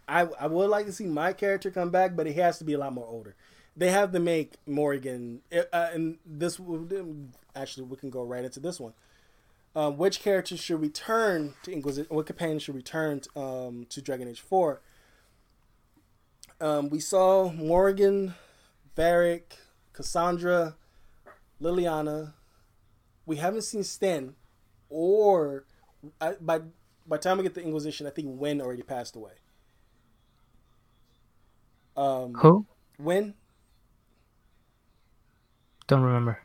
I 0.08 0.22
I 0.40 0.48
would 0.48 0.70
like 0.70 0.86
to 0.86 0.92
see 0.92 1.06
my 1.06 1.34
character 1.34 1.72
come 1.72 1.90
back, 1.90 2.16
but 2.16 2.28
he 2.28 2.34
has 2.34 2.58
to 2.60 2.64
be 2.64 2.74
a 2.74 2.78
lot 2.78 2.94
more 2.94 3.08
older. 3.08 3.36
They 3.76 3.90
have 3.90 4.12
to 4.12 4.20
make 4.20 4.54
Morrigan, 4.68 5.42
uh, 5.52 5.64
and 5.74 6.18
this 6.26 6.60
actually 7.56 7.88
we 7.88 7.98
can 7.98 8.10
go 8.10 8.24
right 8.24 8.44
into 8.44 8.60
this 8.60 8.80
one. 8.80 8.94
Um, 9.76 9.98
which 9.98 10.22
characters 10.22 10.60
should 10.60 10.82
return 10.82 11.56
to 11.64 11.72
Inquisition? 11.72 12.16
What 12.16 12.28
companion 12.28 12.60
should 12.60 12.76
return 12.76 13.22
to, 13.22 13.40
um, 13.40 13.86
to 13.90 14.02
Dragon 14.02 14.28
Age 14.28 14.42
Four? 14.42 14.82
Um, 16.62 16.90
we 16.90 17.00
saw 17.00 17.52
Morrigan, 17.52 18.36
Varric, 18.96 19.58
Cassandra, 19.92 20.76
Leliana. 21.60 22.34
We 23.26 23.38
haven't 23.38 23.64
seen 23.64 23.84
Sten, 23.84 24.36
or 24.90 25.66
I, 26.22 26.34
by 26.40 26.60
by 27.08 27.18
the 27.18 27.24
time 27.24 27.38
we 27.38 27.44
get 27.44 27.56
to 27.56 27.64
Inquisition, 27.64 28.06
I 28.06 28.12
think 28.12 28.40
Wynne 28.40 28.62
already 28.62 28.84
passed 28.84 29.16
away. 29.16 29.32
Um, 31.96 32.34
Who? 32.38 32.66
When? 32.98 33.36
Don't 35.88 36.02
remember. 36.02 36.40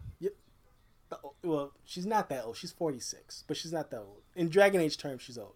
well, 1.42 1.72
she's 1.84 2.06
not 2.06 2.28
that 2.28 2.44
old. 2.44 2.56
She's 2.56 2.72
forty 2.72 3.00
six, 3.00 3.44
but 3.46 3.56
she's 3.56 3.72
not 3.72 3.90
that 3.90 3.98
old. 4.00 4.22
In 4.36 4.48
Dragon 4.48 4.80
Age 4.80 4.96
terms, 4.98 5.22
she's 5.22 5.38
old. 5.38 5.54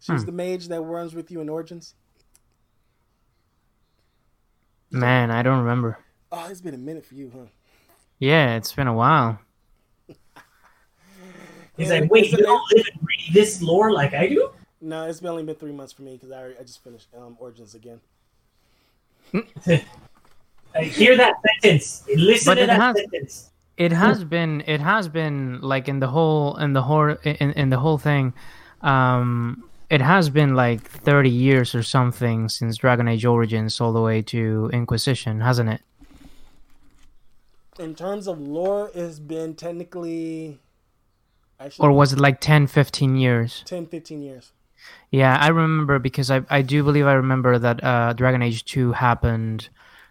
She's 0.00 0.22
Hmm. 0.22 0.26
the 0.26 0.32
mage 0.32 0.68
that 0.68 0.80
runs 0.80 1.14
with 1.14 1.30
you 1.30 1.40
in 1.40 1.48
Origins. 1.48 1.94
Man, 4.90 5.30
I 5.30 5.42
don't 5.42 5.58
remember. 5.58 5.98
Oh, 6.30 6.46
it's 6.50 6.60
been 6.60 6.74
a 6.74 6.78
minute 6.78 7.04
for 7.06 7.14
you, 7.14 7.30
huh? 7.34 7.46
Yeah, 8.18 8.56
it's 8.56 8.72
been 8.72 8.86
a 8.86 8.94
while. 8.94 9.38
He's 11.76 11.90
Yeah, 11.90 12.00
like, 12.00 12.10
wait, 12.10 12.30
you 12.30 12.38
don't 12.38 12.62
live 12.74 12.86
and 12.92 13.02
breathe 13.02 13.32
this 13.32 13.62
lore 13.62 13.92
like 13.92 14.12
I 14.14 14.28
do? 14.28 14.50
No, 14.80 15.06
it's 15.08 15.20
been 15.20 15.30
only 15.30 15.44
been 15.44 15.54
three 15.56 15.72
months 15.72 15.92
for 15.92 16.02
me 16.02 16.12
because 16.14 16.30
I 16.30 16.48
I 16.58 16.62
just 16.62 16.82
finished 16.82 17.08
um, 17.16 17.36
Origins 17.40 17.74
again. 17.74 18.00
I 20.74 20.82
hear 20.82 21.16
that 21.16 21.34
sentence. 21.62 22.04
Listen 22.14 22.50
But 22.50 22.54
to 22.56 22.62
it 22.62 22.66
that 22.68 22.80
has- 22.80 22.96
sentence. 22.96 23.44
It 23.76 23.92
has 23.92 24.24
been. 24.24 24.64
It 24.66 24.80
has 24.80 25.08
been 25.08 25.60
like 25.60 25.86
in 25.88 26.00
the 26.00 26.08
whole 26.08 26.56
in 26.56 26.72
the 26.72 26.82
whole 26.82 27.10
in, 27.22 27.52
in 27.52 27.68
the 27.70 27.78
whole 27.78 27.96
thing. 27.96 28.34
Um, 28.82 29.62
it 29.88 30.00
has 30.00 30.30
been 30.30 30.56
like 30.56 30.82
thirty 30.82 31.30
years 31.30 31.76
or 31.76 31.84
something 31.84 32.48
since 32.48 32.76
Dragon 32.76 33.06
Age 33.06 33.24
Origins 33.24 33.80
all 33.80 33.92
the 33.92 34.00
way 34.02 34.20
to 34.22 34.68
Inquisition, 34.72 35.40
hasn't 35.42 35.70
it? 35.70 35.80
In 37.78 37.94
terms 37.94 38.26
of 38.26 38.40
lore, 38.40 38.90
it's 38.94 39.20
been 39.20 39.54
technically 39.54 40.58
actually 41.60 41.86
Or 41.86 41.92
was 41.92 42.12
it 42.12 42.18
like 42.18 42.40
10, 42.40 42.66
15 42.66 43.14
years? 43.16 43.62
10, 43.66 43.86
15 43.86 44.20
years. 44.22 44.50
Yeah, 45.10 45.36
I 45.36 45.48
remember 45.48 45.98
because 45.98 46.30
I 46.30 46.42
I 46.50 46.62
do 46.62 46.82
believe 46.82 47.06
I 47.06 47.14
remember 47.14 47.58
that 47.58 47.82
uh, 47.82 48.12
Dragon 48.12 48.42
Age 48.42 48.64
Two 48.64 48.92
happened 48.92 49.68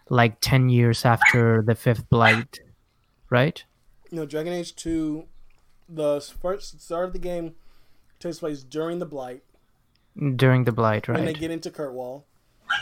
like 0.08 0.40
ten 0.40 0.68
years 0.68 1.04
after 1.04 1.62
the 1.62 1.74
Fifth 1.74 2.08
Blight, 2.08 2.60
right? 3.30 3.62
You 4.10 4.16
know, 4.16 4.26
Dragon 4.26 4.54
Age 4.54 4.74
2 4.74 5.26
the 5.88 6.20
first 6.20 6.80
start 6.80 7.06
of 7.06 7.12
the 7.12 7.18
game 7.18 7.54
takes 8.20 8.40
place 8.40 8.62
during 8.62 8.98
the 8.98 9.06
blight. 9.06 9.42
During 10.36 10.64
the 10.64 10.72
blight, 10.72 11.08
right? 11.08 11.16
When 11.16 11.24
they 11.24 11.32
get 11.32 11.50
into 11.50 11.70
Kirkwall. 11.70 12.24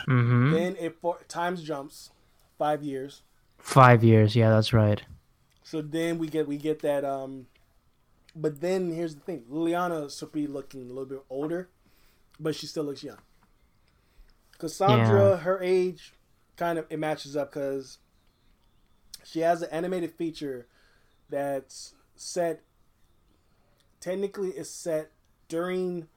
Mm-hmm. 0.09 0.53
Then 0.53 0.77
it 0.81 0.97
for, 1.01 1.19
times 1.29 1.63
jumps 1.63 2.11
five 2.59 2.83
years. 2.83 3.23
Five 3.59 4.03
years, 4.03 4.35
yeah, 4.35 4.51
that's 4.51 4.73
right. 4.73 5.03
So 5.63 5.83
then 5.83 6.19
we 6.19 6.29
get 6.29 6.49
we 6.49 6.57
get 6.57 6.81
that. 6.83 7.05
Um, 7.05 7.47
but 8.35 8.61
then 8.61 8.93
here's 8.93 9.15
the 9.15 9.21
thing: 9.21 9.45
Leliana 9.51 10.17
should 10.17 10.33
be 10.33 10.47
looking 10.47 10.83
a 10.83 10.89
little 10.89 11.07
bit 11.07 11.23
older, 11.29 11.69
but 12.39 12.55
she 12.55 12.67
still 12.67 12.85
looks 12.85 13.03
young. 13.03 13.19
Cassandra, 14.59 15.31
Yeah. 15.31 15.37
her 15.39 15.63
age, 15.63 16.13
kind 16.57 16.79
of 16.79 16.87
it 16.91 16.99
matches 16.99 17.37
up 17.37 17.53
because 17.53 17.99
she 19.25 19.41
has 19.41 19.63
an 19.63 19.69
animated 19.71 20.13
feature 20.13 20.67
that's 21.29 21.95
set. 22.15 22.63
Technically, 24.01 24.51
it's 24.51 24.71
set 24.71 25.11
during. 25.49 26.09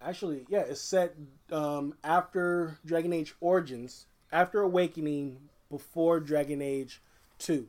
Actually, 0.00 0.44
yeah, 0.48 0.60
it's 0.62 0.80
set 0.80 1.14
um, 1.52 1.94
after 2.02 2.78
Dragon 2.84 3.12
Age 3.12 3.34
Origins, 3.40 4.06
after 4.32 4.60
Awakening, 4.60 5.48
before 5.70 6.18
Dragon 6.18 6.60
Age 6.60 7.00
2. 7.38 7.68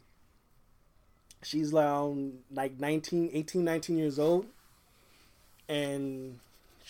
She's 1.44 1.74
around 1.74 2.40
like 2.52 2.80
19, 2.80 3.30
18, 3.34 3.64
19 3.64 3.98
years 3.98 4.18
old. 4.18 4.48
And 5.70 6.40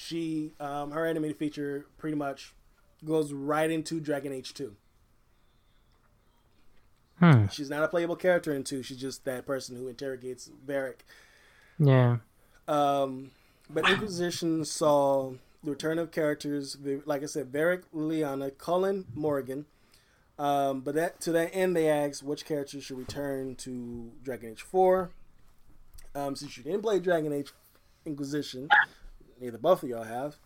she, 0.04 0.52
um, 0.60 0.92
her 0.92 1.06
animated 1.06 1.38
feature 1.38 1.86
pretty 1.98 2.16
much 2.16 2.54
goes 3.06 3.32
right 3.32 3.70
into 3.70 4.00
Dragon 4.00 4.34
Age 4.34 4.54
2. 4.54 4.76
Hmm. 7.20 7.46
She's 7.52 7.70
not 7.70 7.84
a 7.84 7.88
playable 7.88 8.16
character 8.16 8.54
in 8.54 8.64
2. 8.64 8.84
She's 8.84 8.98
just 8.98 9.24
that 9.26 9.46
person 9.46 9.78
who 9.78 9.88
interrogates 9.88 10.50
Varric. 10.68 11.02
Yeah. 11.80 12.18
Um, 12.68 13.32
but 13.70 13.90
Inquisition 13.90 14.66
saw 14.66 15.34
the 15.64 15.72
return 15.72 16.00
of 16.00 16.12
characters, 16.12 16.78
like 17.06 17.24
I 17.24 17.28
said, 17.28 17.52
Varric, 17.52 17.84
Leliana, 17.94 18.58
Cullen, 18.58 19.06
Morrigan. 19.16 19.66
Um, 20.38 20.82
but 20.82 20.96
that 20.96 21.22
to 21.22 21.32
that 21.34 21.52
end, 21.54 21.76
they 21.76 21.88
asked 21.88 22.24
which 22.24 22.46
characters 22.46 22.84
should 22.84 22.98
return 22.98 23.56
to 23.58 24.12
Dragon 24.24 24.52
Age 24.52 24.62
4. 24.62 25.12
Um, 26.16 26.36
since 26.36 26.58
you 26.58 26.64
didn't 26.64 26.82
play 26.82 27.00
Dragon 27.00 27.32
Age 27.32 27.52
Inquisition, 28.06 28.68
neither 29.44 29.58
both 29.58 29.84
of 29.84 29.90
y'all 29.90 30.04
have. 30.04 30.38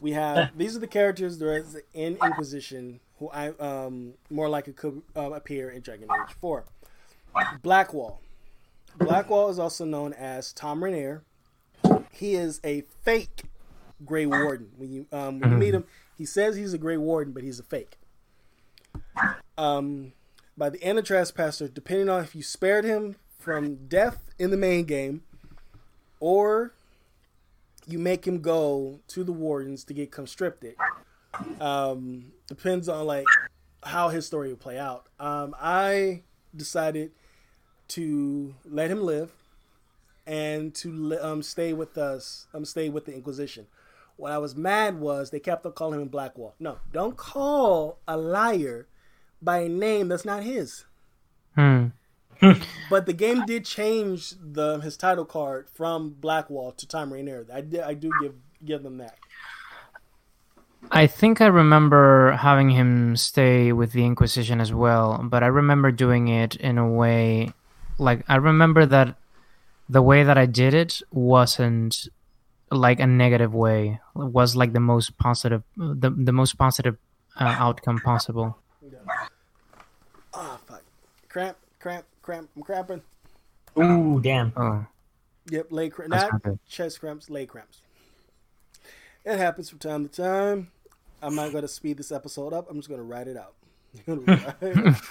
We 0.00 0.12
have 0.12 0.50
these 0.56 0.76
are 0.76 0.80
the 0.80 0.86
characters 0.86 1.38
that 1.38 1.46
are 1.46 1.64
in 1.94 2.18
Inquisition 2.24 3.00
who 3.18 3.28
I 3.28 3.48
um 3.60 4.14
more 4.30 4.48
likely 4.48 4.72
could 4.72 5.02
um, 5.14 5.32
appear 5.32 5.70
in 5.70 5.82
Dragon 5.82 6.08
Age 6.10 6.34
4. 6.40 6.64
Blackwall. 7.62 8.20
Blackwall 8.98 9.50
is 9.50 9.58
also 9.58 9.84
known 9.84 10.12
as 10.14 10.52
Thom 10.52 10.82
Rainier. 10.82 11.22
He 12.10 12.34
is 12.34 12.60
a 12.64 12.82
fake 13.02 13.44
Grey 14.04 14.26
Warden. 14.26 14.70
When 14.76 14.90
you 14.90 15.06
um, 15.12 15.38
when 15.38 15.52
you 15.52 15.56
meet 15.56 15.74
him, 15.74 15.84
he 16.16 16.24
says 16.24 16.56
he's 16.56 16.72
a 16.72 16.78
Grey 16.78 16.96
Warden, 16.96 17.32
but 17.32 17.42
he's 17.42 17.60
a 17.60 17.62
fake. 17.62 17.98
Um, 19.56 20.12
by 20.56 20.70
the 20.70 20.82
end 20.82 20.98
of 20.98 21.04
Trespasser, 21.04 21.68
depending 21.68 22.08
on 22.08 22.22
if 22.22 22.34
you 22.34 22.42
spared 22.42 22.84
him 22.84 23.16
from 23.38 23.86
death 23.86 24.30
in 24.38 24.50
the 24.50 24.56
main 24.56 24.84
game, 24.84 25.22
or 26.18 26.72
you 27.92 27.98
make 27.98 28.26
him 28.26 28.40
go 28.40 29.00
to 29.08 29.24
the 29.24 29.32
Wardens 29.32 29.84
to 29.84 29.94
get 29.94 30.10
conscripted. 30.10 30.74
Um, 31.60 32.32
depends 32.46 32.88
on 32.88 33.06
like 33.06 33.26
how 33.82 34.08
his 34.08 34.26
story 34.26 34.48
will 34.48 34.56
play 34.56 34.78
out. 34.78 35.08
Um, 35.18 35.54
I 35.60 36.22
decided 36.54 37.12
to 37.88 38.54
let 38.64 38.90
him 38.90 39.02
live 39.02 39.32
and 40.26 40.74
to 40.76 41.18
um, 41.20 41.42
stay 41.42 41.72
with 41.72 41.98
us, 41.98 42.46
um, 42.54 42.64
stay 42.64 42.88
with 42.88 43.06
the 43.06 43.14
Inquisition. 43.14 43.66
What 44.16 44.32
I 44.32 44.38
was 44.38 44.54
mad 44.54 45.00
was 45.00 45.30
they 45.30 45.40
kept 45.40 45.64
on 45.64 45.72
calling 45.72 46.00
him 46.00 46.08
Blackwall. 46.08 46.54
No, 46.58 46.78
don't 46.92 47.16
call 47.16 47.98
a 48.06 48.16
liar 48.16 48.86
by 49.40 49.60
a 49.60 49.68
name 49.68 50.08
that's 50.08 50.24
not 50.24 50.42
his. 50.42 50.84
Hmm. 51.54 51.86
But 52.90 53.06
the 53.06 53.12
game 53.12 53.46
did 53.46 53.64
change 53.64 54.34
the 54.40 54.80
his 54.80 54.96
title 54.96 55.24
card 55.24 55.68
from 55.72 56.16
Blackwall 56.20 56.72
to 56.72 56.86
Thom 56.86 57.12
Rainier. 57.12 57.46
I 57.52 57.60
did, 57.60 57.80
I 57.80 57.94
do 57.94 58.10
give 58.20 58.34
give 58.64 58.82
them 58.82 58.98
that. 58.98 59.16
I 60.90 61.06
think 61.06 61.40
I 61.40 61.46
remember 61.46 62.32
having 62.32 62.70
him 62.70 63.14
stay 63.16 63.72
with 63.72 63.92
the 63.92 64.04
Inquisition 64.04 64.60
as 64.60 64.72
well, 64.72 65.20
but 65.22 65.42
I 65.42 65.46
remember 65.46 65.92
doing 65.92 66.28
it 66.28 66.56
in 66.56 66.78
a 66.78 66.88
way 66.88 67.52
like 67.98 68.24
I 68.28 68.36
remember 68.36 68.86
that 68.86 69.16
the 69.88 70.02
way 70.02 70.24
that 70.24 70.38
I 70.38 70.46
did 70.46 70.74
it 70.74 71.02
wasn't 71.12 72.08
like 72.70 72.98
a 72.98 73.06
negative 73.06 73.54
way. 73.54 74.00
It 74.16 74.32
was 74.32 74.56
like 74.56 74.72
the 74.72 74.80
most 74.80 75.18
positive 75.18 75.62
the 75.76 76.10
the 76.10 76.32
most 76.32 76.56
positive 76.56 76.96
uh, 77.36 77.56
outcome 77.58 78.00
possible. 78.00 78.58
Ah, 80.32 80.58
fuck. 80.66 80.82
Cramp, 81.28 81.56
cramp, 81.80 82.06
cramp. 82.30 82.48
I'm 82.54 82.62
cramping. 82.62 83.02
Ooh, 83.78 84.20
damn. 84.20 84.52
Oh, 84.56 84.86
Yep, 85.50 85.72
leg 85.72 85.92
cramp. 85.92 86.10
Not 86.10 86.32
not 86.32 86.42
good. 86.42 86.58
chest 86.68 87.00
cramps, 87.00 87.28
leg 87.28 87.48
cramps. 87.48 87.80
It 89.24 89.36
happens 89.36 89.68
from 89.68 89.80
time 89.80 90.08
to 90.08 90.22
time. 90.22 90.70
I'm 91.20 91.34
not 91.34 91.50
going 91.50 91.62
to 91.62 91.68
speed 91.68 91.98
this 91.98 92.12
episode 92.12 92.52
up. 92.52 92.70
I'm 92.70 92.76
just 92.76 92.88
going 92.88 93.00
to 93.00 93.04
write 93.04 93.26
it 93.26 93.36
out. 93.36 93.54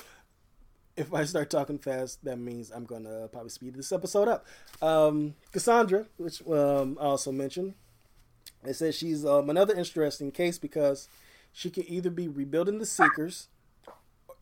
if 0.95 1.13
I 1.13 1.25
start 1.25 1.49
talking 1.49 1.77
fast, 1.77 2.23
that 2.23 2.39
means 2.39 2.71
I'm 2.71 2.85
going 2.85 3.03
to 3.03 3.27
probably 3.31 3.49
speed 3.49 3.75
this 3.75 3.91
episode 3.91 4.29
up. 4.29 4.45
Um, 4.81 5.35
Cassandra, 5.51 6.05
which 6.17 6.41
um, 6.47 6.97
I 7.01 7.03
also 7.03 7.33
mentioned, 7.33 7.73
it 8.65 8.75
says 8.75 8.95
she's 8.95 9.25
um, 9.25 9.49
another 9.49 9.75
interesting 9.75 10.31
case 10.31 10.57
because 10.57 11.09
she 11.51 11.69
could 11.69 11.85
either 11.87 12.09
be 12.09 12.29
rebuilding 12.29 12.79
the 12.79 12.85
Seekers 12.85 13.49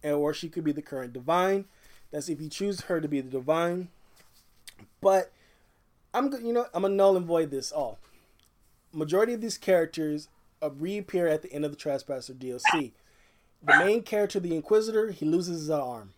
or 0.03 0.33
she 0.33 0.47
could 0.47 0.63
be 0.63 0.71
the 0.71 0.81
current 0.83 1.13
Divine. 1.13 1.65
That's 2.11 2.29
if 2.29 2.41
you 2.41 2.49
choose 2.49 2.81
her 2.81 3.01
to 3.01 3.07
be 3.07 3.21
the 3.21 3.29
Divine. 3.29 3.89
But 5.01 5.31
I'm 6.13 6.31
you 6.43 6.53
know 6.53 6.65
I'm 6.73 6.83
gonna 6.83 6.95
null 6.95 7.17
and 7.17 7.25
void 7.25 7.51
this 7.51 7.71
all. 7.71 7.99
Majority 8.93 9.33
of 9.33 9.41
these 9.41 9.57
characters 9.57 10.29
uh, 10.61 10.71
reappear 10.71 11.27
at 11.27 11.41
the 11.41 11.51
end 11.51 11.65
of 11.65 11.71
the 11.71 11.77
Trespasser 11.77 12.33
DLC. 12.33 12.91
The 13.63 13.77
main 13.79 14.03
character, 14.03 14.39
the 14.39 14.55
Inquisitor, 14.55 15.11
he 15.11 15.25
loses 15.25 15.61
his 15.61 15.69
arm, 15.69 16.13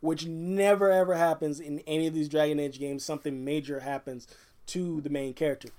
which 0.00 0.26
never 0.26 0.90
ever 0.90 1.14
happens 1.14 1.60
in 1.60 1.80
any 1.86 2.06
of 2.06 2.14
these 2.14 2.28
Dragon 2.28 2.60
Age 2.60 2.78
games. 2.78 3.04
Something 3.04 3.44
major 3.44 3.80
happens 3.80 4.26
to 4.66 5.00
the 5.00 5.10
main 5.10 5.34
character. 5.34 5.70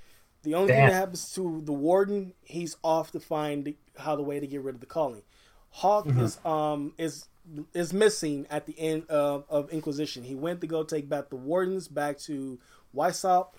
The 0.43 0.55
only 0.55 0.73
thing 0.73 0.87
that 0.87 0.93
happens 0.93 1.31
to 1.33 1.61
the 1.63 1.73
Warden, 1.73 2.33
he's 2.41 2.75
off 2.83 3.11
to 3.11 3.19
find 3.19 3.75
how 3.99 4.15
the 4.15 4.23
way 4.23 4.39
to 4.39 4.47
get 4.47 4.61
rid 4.61 4.73
of 4.73 4.81
the 4.81 4.87
colony. 4.87 5.23
Hawke 5.69 6.07
is 6.07 6.39
um 6.43 6.93
is 6.97 7.27
is 7.73 7.93
missing 7.93 8.47
at 8.49 8.65
the 8.65 8.77
end 8.79 9.05
of, 9.09 9.45
of 9.49 9.69
Inquisition. 9.69 10.23
He 10.23 10.35
went 10.35 10.61
to 10.61 10.67
go 10.67 10.83
take 10.83 11.09
back 11.09 11.29
the 11.29 11.35
Wardens 11.35 11.87
back 11.87 12.17
to 12.19 12.59
Weisshaupt, 12.95 13.53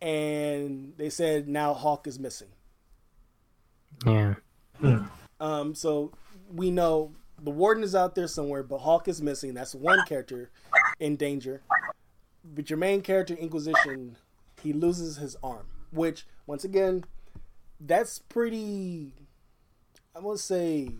and 0.00 0.92
they 0.96 1.10
said 1.10 1.48
now 1.48 1.74
Hawke 1.74 2.06
is 2.06 2.18
missing. 2.18 2.48
yeah. 4.82 5.06
Um, 5.40 5.74
so 5.74 6.12
we 6.52 6.70
know 6.70 7.12
the 7.42 7.50
Warden 7.50 7.82
is 7.82 7.94
out 7.94 8.14
there 8.14 8.28
somewhere, 8.28 8.62
but 8.62 8.78
Hawke 8.78 9.08
is 9.08 9.20
missing. 9.22 9.54
That's 9.54 9.74
one 9.74 10.04
character 10.06 10.50
in 10.98 11.16
danger. 11.16 11.62
But 12.44 12.70
your 12.70 12.78
main 12.78 13.02
character, 13.02 13.34
Inquisition, 13.34 14.16
he 14.62 14.72
loses 14.72 15.16
his 15.16 15.36
arm, 15.42 15.66
which 15.92 16.26
once 16.46 16.64
again, 16.64 17.04
that's 17.80 18.18
pretty. 18.18 19.12
I 20.14 20.20
want 20.20 20.38
to 20.38 20.42
say 20.42 20.90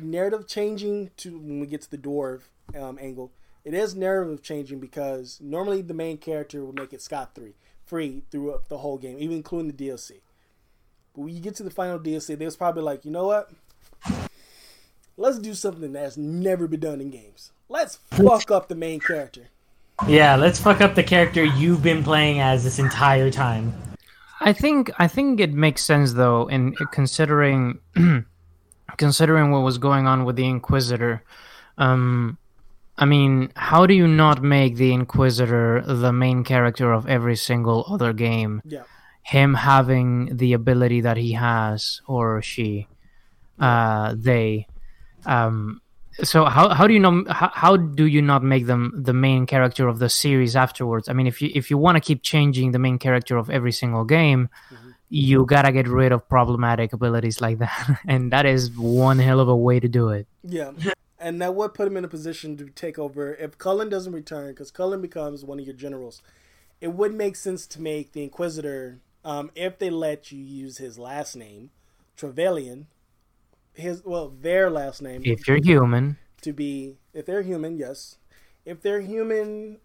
narrative 0.00 0.46
changing 0.46 1.10
to 1.18 1.38
when 1.38 1.60
we 1.60 1.66
get 1.66 1.82
to 1.82 1.90
the 1.90 1.98
dwarf 1.98 2.42
um, 2.78 2.98
angle. 3.00 3.32
It 3.64 3.74
is 3.74 3.94
narrative 3.94 4.42
changing 4.42 4.80
because 4.80 5.38
normally 5.40 5.80
the 5.80 5.94
main 5.94 6.18
character 6.18 6.64
would 6.64 6.78
make 6.78 6.92
it 6.92 7.00
scot 7.00 7.34
free, 7.34 7.54
free 7.84 8.22
throughout 8.30 8.68
the 8.68 8.78
whole 8.78 8.98
game, 8.98 9.16
even 9.18 9.36
including 9.36 9.72
the 9.72 9.88
DLC. 9.88 10.20
But 11.14 11.22
when 11.22 11.34
you 11.34 11.40
get 11.40 11.54
to 11.56 11.62
the 11.62 11.70
final 11.70 11.98
DLC, 11.98 12.36
they 12.36 12.44
was 12.44 12.56
probably 12.56 12.82
like, 12.82 13.04
you 13.04 13.10
know 13.10 13.26
what? 13.26 13.50
Let's 15.16 15.38
do 15.38 15.54
something 15.54 15.92
that's 15.92 16.16
never 16.16 16.66
been 16.66 16.80
done 16.80 17.00
in 17.00 17.10
games. 17.10 17.52
Let's 17.68 17.96
fuck 17.96 18.50
up 18.50 18.68
the 18.68 18.74
main 18.74 19.00
character. 19.00 19.48
Yeah, 20.08 20.34
let's 20.34 20.58
fuck 20.58 20.80
up 20.80 20.96
the 20.96 21.04
character 21.04 21.44
you've 21.44 21.82
been 21.82 22.02
playing 22.02 22.40
as 22.40 22.64
this 22.64 22.78
entire 22.78 23.30
time. 23.30 23.72
I 24.40 24.52
think 24.52 24.90
I 24.98 25.06
think 25.06 25.40
it 25.40 25.54
makes 25.54 25.82
sense 25.82 26.14
though 26.14 26.48
in 26.48 26.74
considering 26.92 27.78
considering 28.96 29.50
what 29.50 29.60
was 29.60 29.78
going 29.78 30.06
on 30.06 30.24
with 30.24 30.36
the 30.36 30.46
Inquisitor. 30.46 31.22
Um, 31.78 32.38
I 32.96 33.04
mean, 33.04 33.50
how 33.56 33.86
do 33.86 33.94
you 33.94 34.06
not 34.06 34.42
make 34.42 34.76
the 34.76 34.92
Inquisitor 34.92 35.82
the 35.86 36.12
main 36.12 36.44
character 36.44 36.92
of 36.92 37.08
every 37.08 37.36
single 37.36 37.84
other 37.88 38.12
game? 38.12 38.62
Yeah. 38.64 38.84
Him 39.22 39.54
having 39.54 40.36
the 40.36 40.52
ability 40.52 41.00
that 41.00 41.16
he 41.16 41.32
has, 41.32 42.02
or 42.06 42.42
she, 42.42 42.86
uh, 43.58 44.14
they, 44.16 44.66
um, 45.24 45.80
so 46.22 46.44
how 46.44 46.68
how 46.68 46.86
do 46.86 46.94
you 46.94 47.00
know 47.00 47.24
how, 47.28 47.50
how 47.52 47.76
do 47.76 48.06
you 48.06 48.22
not 48.22 48.44
make 48.44 48.66
them 48.66 48.92
the 48.94 49.12
main 49.12 49.46
character 49.46 49.88
of 49.88 49.98
the 49.98 50.08
series 50.08 50.54
afterwards? 50.54 51.08
I 51.08 51.12
mean, 51.12 51.26
if 51.26 51.42
you 51.42 51.50
if 51.54 51.70
you 51.70 51.78
want 51.78 51.96
to 51.96 52.00
keep 52.00 52.22
changing 52.22 52.70
the 52.70 52.78
main 52.78 52.98
character 52.98 53.36
of 53.36 53.50
every 53.50 53.72
single 53.72 54.04
game, 54.04 54.48
mm-hmm. 54.72 54.90
You 55.14 55.46
gotta 55.46 55.70
get 55.70 55.86
rid 55.86 56.10
of 56.10 56.28
problematic 56.28 56.92
abilities 56.92 57.40
like 57.40 57.58
that, 57.58 58.00
and 58.08 58.32
that 58.32 58.46
is 58.46 58.76
one 58.76 59.18
hell 59.20 59.38
of 59.38 59.48
a 59.48 59.56
way 59.56 59.78
to 59.78 59.86
do 59.86 60.08
it. 60.08 60.26
Yeah, 60.42 60.72
and 61.20 61.40
that 61.40 61.54
would 61.54 61.72
put 61.72 61.86
him 61.86 61.96
in 61.96 62.04
a 62.04 62.08
position 62.08 62.56
to 62.56 62.66
take 62.66 62.98
over 62.98 63.34
if 63.34 63.56
Cullen 63.56 63.88
doesn't 63.88 64.12
return, 64.12 64.48
because 64.50 64.72
Cullen 64.72 65.00
becomes 65.00 65.44
one 65.44 65.60
of 65.60 65.66
your 65.66 65.74
generals. 65.74 66.20
It 66.80 66.88
would 66.88 67.14
make 67.14 67.36
sense 67.36 67.66
to 67.68 67.80
make 67.80 68.12
the 68.12 68.24
Inquisitor, 68.24 68.98
um, 69.24 69.52
if 69.54 69.78
they 69.78 69.88
let 69.88 70.32
you 70.32 70.42
use 70.42 70.78
his 70.78 70.98
last 70.98 71.36
name, 71.36 71.70
Trevelyan, 72.16 72.88
his 73.72 74.04
well 74.04 74.28
their 74.28 74.68
last 74.68 75.00
name. 75.00 75.22
If 75.24 75.46
you're 75.46 75.62
human, 75.62 76.18
to 76.42 76.52
be 76.52 76.96
if 77.12 77.24
they're 77.24 77.42
human, 77.42 77.76
yes. 77.76 78.16
If 78.64 78.82
they're 78.82 79.00
human, 79.00 79.78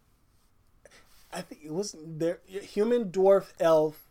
I 1.32 1.42
think 1.42 1.62
it 1.64 1.74
was 1.74 1.96
their 2.04 2.40
human, 2.48 3.12
dwarf, 3.12 3.52
elf, 3.60 4.09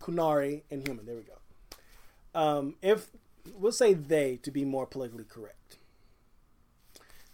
Qunari, 0.00 0.62
and 0.70 0.86
human. 0.86 1.06
There 1.06 1.16
we 1.16 1.22
go. 1.22 2.40
Um, 2.40 2.74
if 2.82 3.08
we'll 3.54 3.72
say 3.72 3.94
they 3.94 4.36
to 4.42 4.50
be 4.50 4.64
more 4.64 4.86
politically 4.86 5.24
correct. 5.24 5.78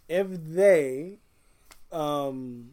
If 0.08 0.28
they, 0.30 1.18
um, 1.90 2.70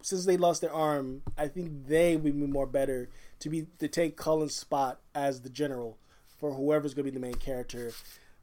since 0.00 0.24
they 0.24 0.36
lost 0.36 0.62
their 0.62 0.72
arm, 0.72 1.22
I 1.36 1.48
think 1.48 1.86
they 1.86 2.16
would 2.16 2.40
be 2.40 2.46
more 2.46 2.66
better 2.66 3.08
to 3.40 3.50
be 3.50 3.66
to 3.78 3.88
take 3.88 4.16
Cullen's 4.16 4.54
spot 4.54 5.00
as 5.14 5.42
the 5.42 5.50
general 5.50 5.98
for 6.38 6.54
whoever's 6.54 6.94
going 6.94 7.04
to 7.04 7.10
be 7.12 7.14
the 7.14 7.20
main 7.20 7.34
character 7.34 7.92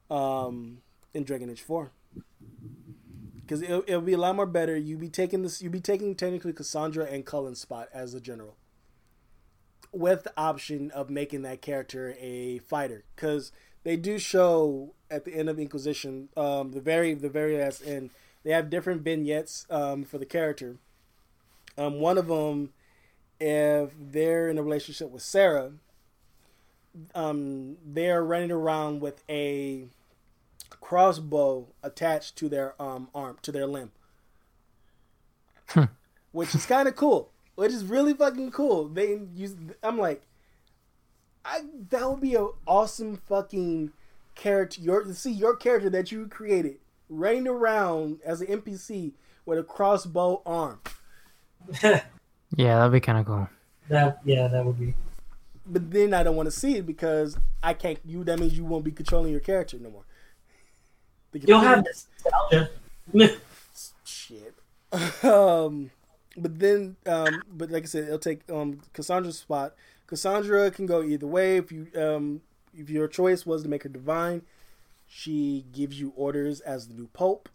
um, 0.09 0.79
in 1.13 1.23
Dragon 1.23 1.49
Age 1.49 1.61
Four. 1.61 1.91
Because 3.35 3.63
it'll, 3.63 3.83
it'll 3.87 4.01
be 4.01 4.13
a 4.13 4.17
lot 4.17 4.35
more 4.35 4.45
better. 4.45 4.77
You'd 4.77 4.99
be 4.99 5.09
taking 5.09 5.41
this. 5.41 5.61
You'd 5.61 5.71
be 5.71 5.79
taking 5.79 6.13
technically 6.13 6.53
Cassandra 6.53 7.05
and 7.05 7.25
Cullen's 7.25 7.59
spot 7.59 7.89
as 7.91 8.13
the 8.13 8.21
general, 8.21 8.57
with 9.91 10.23
the 10.23 10.33
option 10.37 10.91
of 10.91 11.09
making 11.09 11.41
that 11.43 11.61
character 11.61 12.15
a 12.19 12.59
fighter. 12.59 13.03
Because 13.15 13.51
they 13.83 13.95
do 13.95 14.19
show 14.19 14.93
at 15.09 15.25
the 15.25 15.33
end 15.33 15.49
of 15.49 15.59
Inquisition, 15.59 16.29
um, 16.37 16.71
the 16.71 16.81
very 16.81 17.13
the 17.13 17.29
very 17.29 17.57
last 17.57 17.81
end, 17.85 18.11
they 18.43 18.51
have 18.51 18.69
different 18.69 19.01
vignettes 19.01 19.65
um, 19.69 20.03
for 20.03 20.17
the 20.17 20.25
character. 20.25 20.77
Um, 21.77 21.99
one 21.99 22.17
of 22.17 22.27
them, 22.27 22.73
if 23.39 23.91
they're 23.99 24.49
in 24.49 24.57
a 24.57 24.63
relationship 24.63 25.09
with 25.11 25.21
Sera, 25.21 25.71
um, 27.15 27.77
they're 27.85 28.23
running 28.23 28.51
around 28.51 29.01
with 29.01 29.23
a 29.29 29.85
crossbow 30.81 31.67
attached 31.83 32.35
to 32.35 32.47
their 32.47 32.79
um 32.81 33.09
arm 33.13 33.37
to 33.41 33.51
their 33.51 33.65
limb, 33.65 33.91
hmm. 35.69 35.85
which 36.31 36.53
is 36.53 36.65
kind 36.65 36.87
of 36.87 36.95
cool. 36.95 37.31
Which 37.59 37.73
is 37.73 37.83
really 37.83 38.13
fucking 38.13 38.51
cool. 38.51 38.87
They 38.87 39.19
use. 39.35 39.53
I'm 39.83 39.97
like, 39.97 40.21
I 41.43 41.59
that 41.89 42.09
would 42.09 42.21
be 42.21 42.35
an 42.35 42.51
awesome 42.65 43.17
fucking 43.27 43.91
character. 44.33 44.79
Your 44.79 45.13
see 45.13 45.33
your 45.33 45.57
character 45.57 45.89
that 45.89 46.09
you 46.09 46.25
created 46.27 46.77
running 47.09 47.49
around 47.49 48.21
as 48.23 48.39
an 48.39 48.47
NPC 48.47 49.11
with 49.45 49.59
a 49.59 49.63
crossbow 49.63 50.41
arm. 50.45 50.79
yeah, 51.83 51.99
that'd 52.55 52.93
be 52.93 53.01
kind 53.01 53.17
of 53.17 53.25
cool. 53.25 53.49
That 53.89 54.19
yeah, 54.23 54.47
that 54.47 54.63
would 54.63 54.79
be. 54.79 54.93
But 55.65 55.91
then 55.91 56.13
I 56.13 56.23
don't 56.23 56.37
want 56.37 56.47
to 56.47 56.57
see 56.57 56.77
it 56.77 56.85
because 56.85 57.37
I 57.61 57.73
can't. 57.73 57.99
You 58.05 58.23
that 58.23 58.39
means 58.39 58.57
you 58.57 58.63
won't 58.63 58.85
be 58.85 58.93
controlling 58.93 59.33
your 59.33 59.41
character 59.41 59.77
no 59.81 59.89
more. 59.89 60.05
You'll 61.33 61.59
have 61.59 61.83
nostalgia. 61.83 62.69
Shit. 64.05 64.55
um, 65.23 65.91
but 66.37 66.59
then, 66.59 66.95
um, 67.05 67.43
but 67.51 67.71
like 67.71 67.83
I 67.83 67.87
said, 67.87 68.05
it'll 68.05 68.19
take 68.19 68.41
um 68.49 68.81
Cassandra's 68.93 69.39
spot. 69.39 69.73
Cassandra 70.07 70.71
can 70.71 70.85
go 70.85 71.03
either 71.03 71.27
way. 71.27 71.57
If 71.57 71.71
you 71.71 71.87
um, 71.95 72.41
if 72.73 72.89
your 72.89 73.07
choice 73.07 73.45
was 73.45 73.63
to 73.63 73.69
make 73.69 73.83
her 73.83 73.89
divine, 73.89 74.43
she 75.07 75.65
gives 75.71 75.99
you 75.99 76.13
orders 76.15 76.61
as 76.61 76.87
the 76.87 76.93
new 76.93 77.07
pope. 77.07 77.49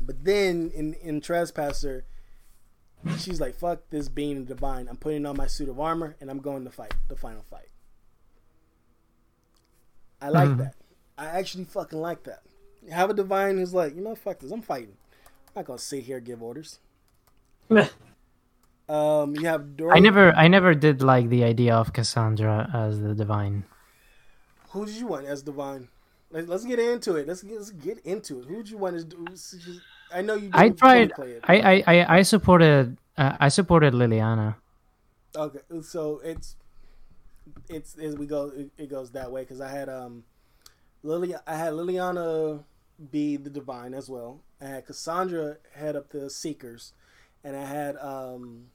But 0.00 0.24
then 0.24 0.70
in 0.74 0.94
in 0.94 1.20
Trespasser, 1.20 2.04
she's 3.18 3.40
like, 3.40 3.56
"Fuck 3.56 3.90
this 3.90 4.08
being 4.08 4.44
divine. 4.44 4.88
I'm 4.88 4.96
putting 4.96 5.26
on 5.26 5.36
my 5.36 5.46
suit 5.46 5.68
of 5.68 5.80
armor 5.80 6.16
and 6.20 6.30
I'm 6.30 6.40
going 6.40 6.64
to 6.64 6.70
fight 6.70 6.94
the 7.08 7.16
final 7.16 7.42
fight." 7.42 7.68
I 10.20 10.28
like 10.28 10.48
mm-hmm. 10.50 10.58
that. 10.58 10.74
I 11.16 11.26
actually 11.26 11.64
fucking 11.64 12.00
like 12.00 12.24
that. 12.24 12.42
Have 12.90 13.10
a 13.10 13.14
divine 13.14 13.58
who's 13.58 13.74
like, 13.74 13.94
you 13.94 14.02
know, 14.02 14.14
fuck 14.14 14.38
this. 14.38 14.50
I'm 14.50 14.62
fighting. 14.62 14.96
I'm 15.48 15.52
not 15.56 15.64
gonna 15.66 15.78
sit 15.78 16.04
here 16.04 16.18
and 16.18 16.26
give 16.26 16.42
orders. 16.42 16.78
Um, 18.88 19.36
you 19.36 19.46
have 19.46 19.76
Dor- 19.76 19.94
I 19.94 20.00
never, 20.00 20.32
I 20.32 20.48
never 20.48 20.74
did 20.74 21.00
like 21.00 21.28
the 21.28 21.44
idea 21.44 21.76
of 21.76 21.92
Cassandra 21.92 22.68
as 22.74 23.00
the 23.00 23.14
divine. 23.14 23.64
Who 24.70 24.84
did 24.84 24.96
you 24.96 25.06
want 25.06 25.26
as 25.26 25.42
divine? 25.42 25.88
Let's, 26.32 26.48
let's 26.48 26.64
get 26.64 26.78
into 26.78 27.16
it. 27.16 27.26
Let's 27.26 27.42
get, 27.42 27.56
let's 27.56 27.70
get 27.70 27.98
into 28.00 28.40
it. 28.40 28.46
Who 28.46 28.56
did 28.56 28.70
you 28.70 28.78
want 28.78 28.96
as? 28.96 29.06
I 30.12 30.22
know 30.22 30.34
you. 30.34 30.50
I 30.52 30.70
tried. 30.70 31.12
I, 31.44 31.84
I 31.86 32.18
I 32.18 32.22
supported. 32.22 32.96
Uh, 33.16 33.36
I 33.38 33.48
supported 33.48 33.94
Leliana. 33.94 34.56
Okay, 35.36 35.60
so 35.82 36.20
it's 36.24 36.56
it's 37.68 37.96
as 37.98 38.16
we 38.16 38.26
go. 38.26 38.52
It, 38.56 38.70
it 38.76 38.90
goes 38.90 39.12
that 39.12 39.30
way 39.30 39.42
because 39.42 39.60
I 39.60 39.70
had 39.70 39.88
um, 39.88 40.24
Lily. 41.02 41.34
I 41.46 41.56
had 41.56 41.72
Leliana 41.74 42.64
be 43.10 43.36
the 43.36 43.50
divine 43.50 43.94
as 43.94 44.08
well. 44.08 44.42
I 44.60 44.66
had 44.66 44.86
Cassandra 44.86 45.56
head 45.74 45.96
up 45.96 46.10
the 46.10 46.28
Seekers, 46.28 46.92
and 47.44 47.56
I 47.56 47.64
had 47.64 47.96
um, 47.96 48.66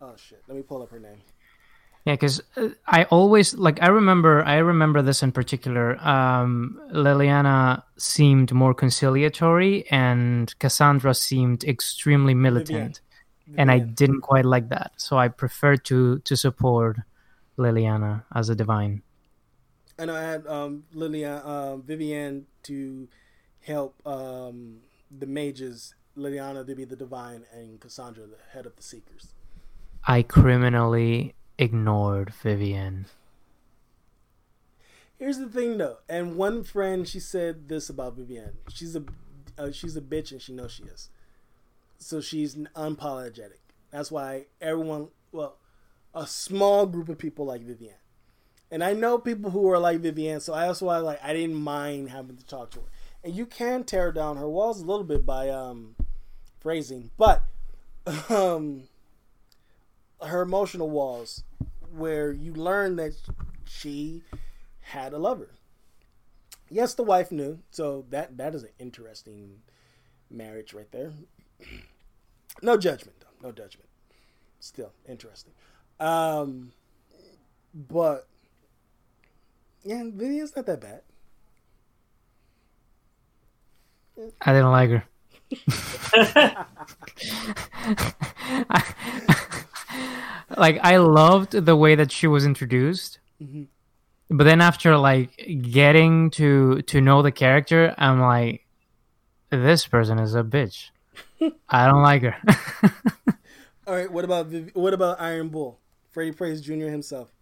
oh 0.00 0.14
shit, 0.16 0.42
let 0.48 0.56
me 0.56 0.62
pull 0.62 0.82
up 0.82 0.90
her 0.90 1.00
name. 1.00 1.18
Yeah, 2.04 2.14
because 2.14 2.40
uh, 2.56 2.68
I 2.86 3.04
always 3.04 3.54
like 3.54 3.82
I 3.82 3.88
remember 3.88 4.42
I 4.44 4.58
remember 4.58 5.02
this 5.02 5.22
in 5.22 5.32
particular. 5.32 5.98
Um, 6.06 6.80
Leliana 6.92 7.82
seemed 7.96 8.52
more 8.52 8.74
conciliatory, 8.74 9.84
and 9.90 10.56
Cassandra 10.58 11.14
seemed 11.14 11.64
extremely 11.64 12.34
militant, 12.34 13.00
Vivienne. 13.46 13.60
and 13.60 13.70
I 13.70 13.78
didn't 13.80 14.22
quite 14.22 14.44
like 14.44 14.68
that. 14.70 14.92
So 14.96 15.18
I 15.18 15.28
preferred 15.28 15.84
to 15.86 16.20
to 16.20 16.36
support 16.36 16.98
Leliana 17.58 18.24
as 18.34 18.48
a 18.48 18.54
divine 18.54 19.02
and 19.98 20.10
I 20.10 20.22
had 20.22 20.46
um, 20.46 20.84
Lillian, 20.94 21.42
um, 21.44 21.82
Vivienne 21.82 22.46
to 22.64 23.08
help 23.60 23.94
um, 24.06 24.78
the 25.10 25.26
mages, 25.26 25.94
Leliana 26.18 26.66
to 26.66 26.74
be 26.74 26.84
the 26.84 26.96
divine, 26.96 27.44
and 27.52 27.80
Cassandra 27.80 28.26
the 28.26 28.36
head 28.52 28.66
of 28.66 28.76
the 28.76 28.82
seekers. 28.82 29.34
I 30.06 30.22
criminally 30.22 31.34
ignored 31.58 32.32
Vivienne. 32.32 33.06
Here's 35.18 35.38
the 35.38 35.48
thing, 35.48 35.78
though, 35.78 35.98
and 36.08 36.36
one 36.36 36.62
friend 36.62 37.06
she 37.06 37.20
said 37.20 37.68
this 37.68 37.88
about 37.88 38.16
Vivienne: 38.16 38.58
she's 38.68 38.94
a 38.94 39.04
uh, 39.58 39.72
she's 39.72 39.96
a 39.96 40.00
bitch, 40.00 40.30
and 40.32 40.40
she 40.40 40.52
knows 40.52 40.72
she 40.72 40.84
is. 40.84 41.10
So 41.98 42.20
she's 42.20 42.54
unapologetic. 42.54 43.58
That's 43.90 44.10
why 44.10 44.46
everyone, 44.60 45.08
well, 45.32 45.56
a 46.14 46.26
small 46.26 46.86
group 46.86 47.08
of 47.08 47.18
people 47.18 47.46
like 47.46 47.62
Vivienne. 47.62 47.94
And 48.70 48.84
I 48.84 48.92
know 48.92 49.18
people 49.18 49.50
who 49.50 49.68
are 49.70 49.78
like 49.78 50.00
Vivienne, 50.00 50.40
so 50.40 50.52
I 50.52 50.66
also 50.66 50.86
like 50.86 51.22
I 51.22 51.32
didn't 51.32 51.56
mind 51.56 52.10
having 52.10 52.36
to 52.36 52.46
talk 52.46 52.70
to 52.72 52.80
her. 52.80 52.86
And 53.24 53.34
you 53.34 53.46
can 53.46 53.84
tear 53.84 54.12
down 54.12 54.36
her 54.36 54.48
walls 54.48 54.80
a 54.80 54.84
little 54.84 55.04
bit 55.04 55.26
by 55.26 55.48
um, 55.48 55.96
phrasing, 56.60 57.10
but 57.16 57.42
um, 58.28 58.84
her 60.20 60.42
emotional 60.42 60.90
walls, 60.90 61.44
where 61.94 62.32
you 62.32 62.52
learn 62.52 62.96
that 62.96 63.14
she 63.64 64.22
had 64.80 65.12
a 65.12 65.18
lover. 65.18 65.50
Yes, 66.70 66.94
the 66.94 67.02
wife 67.02 67.32
knew, 67.32 67.60
so 67.70 68.04
that 68.10 68.36
that 68.36 68.54
is 68.54 68.62
an 68.62 68.70
interesting 68.78 69.62
marriage 70.30 70.74
right 70.74 70.90
there. 70.92 71.12
no 72.62 72.76
judgment, 72.76 73.16
though. 73.20 73.48
No 73.48 73.52
judgment. 73.52 73.88
Still 74.60 74.92
interesting. 75.08 75.52
Um, 76.00 76.72
but 77.74 78.26
yeah, 79.84 80.02
Vivienne's 80.04 80.54
not 80.54 80.66
that 80.66 80.80
bad. 80.80 81.02
I 84.42 84.52
didn't 84.52 84.72
like 84.72 84.90
her. 84.90 85.04
like 90.56 90.78
I 90.82 90.98
loved 90.98 91.52
the 91.52 91.76
way 91.76 91.94
that 91.94 92.12
she 92.12 92.26
was 92.26 92.44
introduced, 92.44 93.18
mm-hmm. 93.42 93.64
but 94.30 94.44
then 94.44 94.60
after 94.60 94.96
like 94.98 95.30
getting 95.70 96.30
to 96.32 96.82
to 96.82 97.00
know 97.00 97.22
the 97.22 97.32
character, 97.32 97.94
I'm 97.96 98.20
like, 98.20 98.66
this 99.50 99.86
person 99.86 100.18
is 100.18 100.34
a 100.34 100.42
bitch. 100.42 100.90
I 101.68 101.86
don't 101.86 102.02
like 102.02 102.22
her. 102.22 102.36
All 103.86 103.94
right, 103.94 104.10
what 104.10 104.24
about 104.24 104.52
what 104.74 104.92
about 104.92 105.20
Iron 105.20 105.48
Bull, 105.48 105.78
Freddie 106.10 106.32
Prinze 106.32 106.62
Jr. 106.62 106.90
himself? 106.90 107.32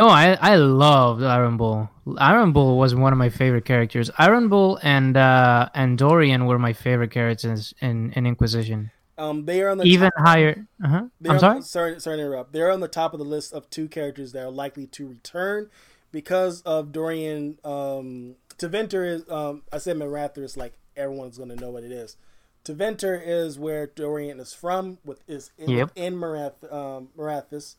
Oh, 0.00 0.08
I 0.08 0.32
I 0.40 0.56
loved 0.56 1.22
Iron 1.22 1.56
Bull. 1.56 1.88
Iron 2.18 2.52
Bull 2.52 2.78
was 2.78 2.94
one 2.94 3.12
of 3.12 3.18
my 3.18 3.28
favorite 3.28 3.64
characters. 3.64 4.10
Iron 4.18 4.48
Bull 4.48 4.78
and 4.82 5.16
uh, 5.16 5.68
and 5.74 5.98
Dorian 5.98 6.46
were 6.46 6.58
my 6.58 6.72
favorite 6.72 7.10
characters 7.10 7.74
in, 7.80 8.12
in 8.12 8.26
Inquisition. 8.26 8.90
Um, 9.18 9.44
they 9.44 9.60
are 9.62 9.68
on 9.68 9.76
the 9.78 9.84
Even 9.84 10.10
top, 10.16 10.26
higher. 10.26 10.66
Uh-huh. 10.82 11.04
I'm 11.28 11.38
sorry. 11.38 11.62
sorry, 11.62 12.00
sorry 12.00 12.16
to 12.16 12.22
interrupt. 12.22 12.52
They're 12.54 12.70
on 12.70 12.80
the 12.80 12.88
top 12.88 13.12
of 13.12 13.18
the 13.18 13.24
list 13.26 13.52
of 13.52 13.68
two 13.68 13.86
characters 13.86 14.32
that 14.32 14.42
are 14.42 14.50
likely 14.50 14.86
to 14.86 15.06
return 15.06 15.68
because 16.10 16.62
of 16.62 16.90
Dorian. 16.92 17.58
Um, 17.62 18.36
Tevinter 18.56 19.06
is. 19.06 19.28
Um, 19.28 19.62
I 19.70 19.76
said 19.78 19.98
Marathur 19.98 20.42
is 20.42 20.56
like 20.56 20.72
everyone's 20.96 21.36
going 21.36 21.50
to 21.50 21.56
know 21.56 21.70
what 21.70 21.84
it 21.84 21.92
is. 21.92 22.16
Tevinter 22.64 23.20
is 23.22 23.58
where 23.58 23.86
Dorian 23.86 24.40
is 24.40 24.54
from. 24.54 24.96
With 25.04 25.20
is 25.28 25.50
in, 25.58 25.68
Yep. 25.70 25.92
in 25.96 26.14
Marath, 26.14 26.72
um, 26.72 27.08
Marathis. 27.18 27.76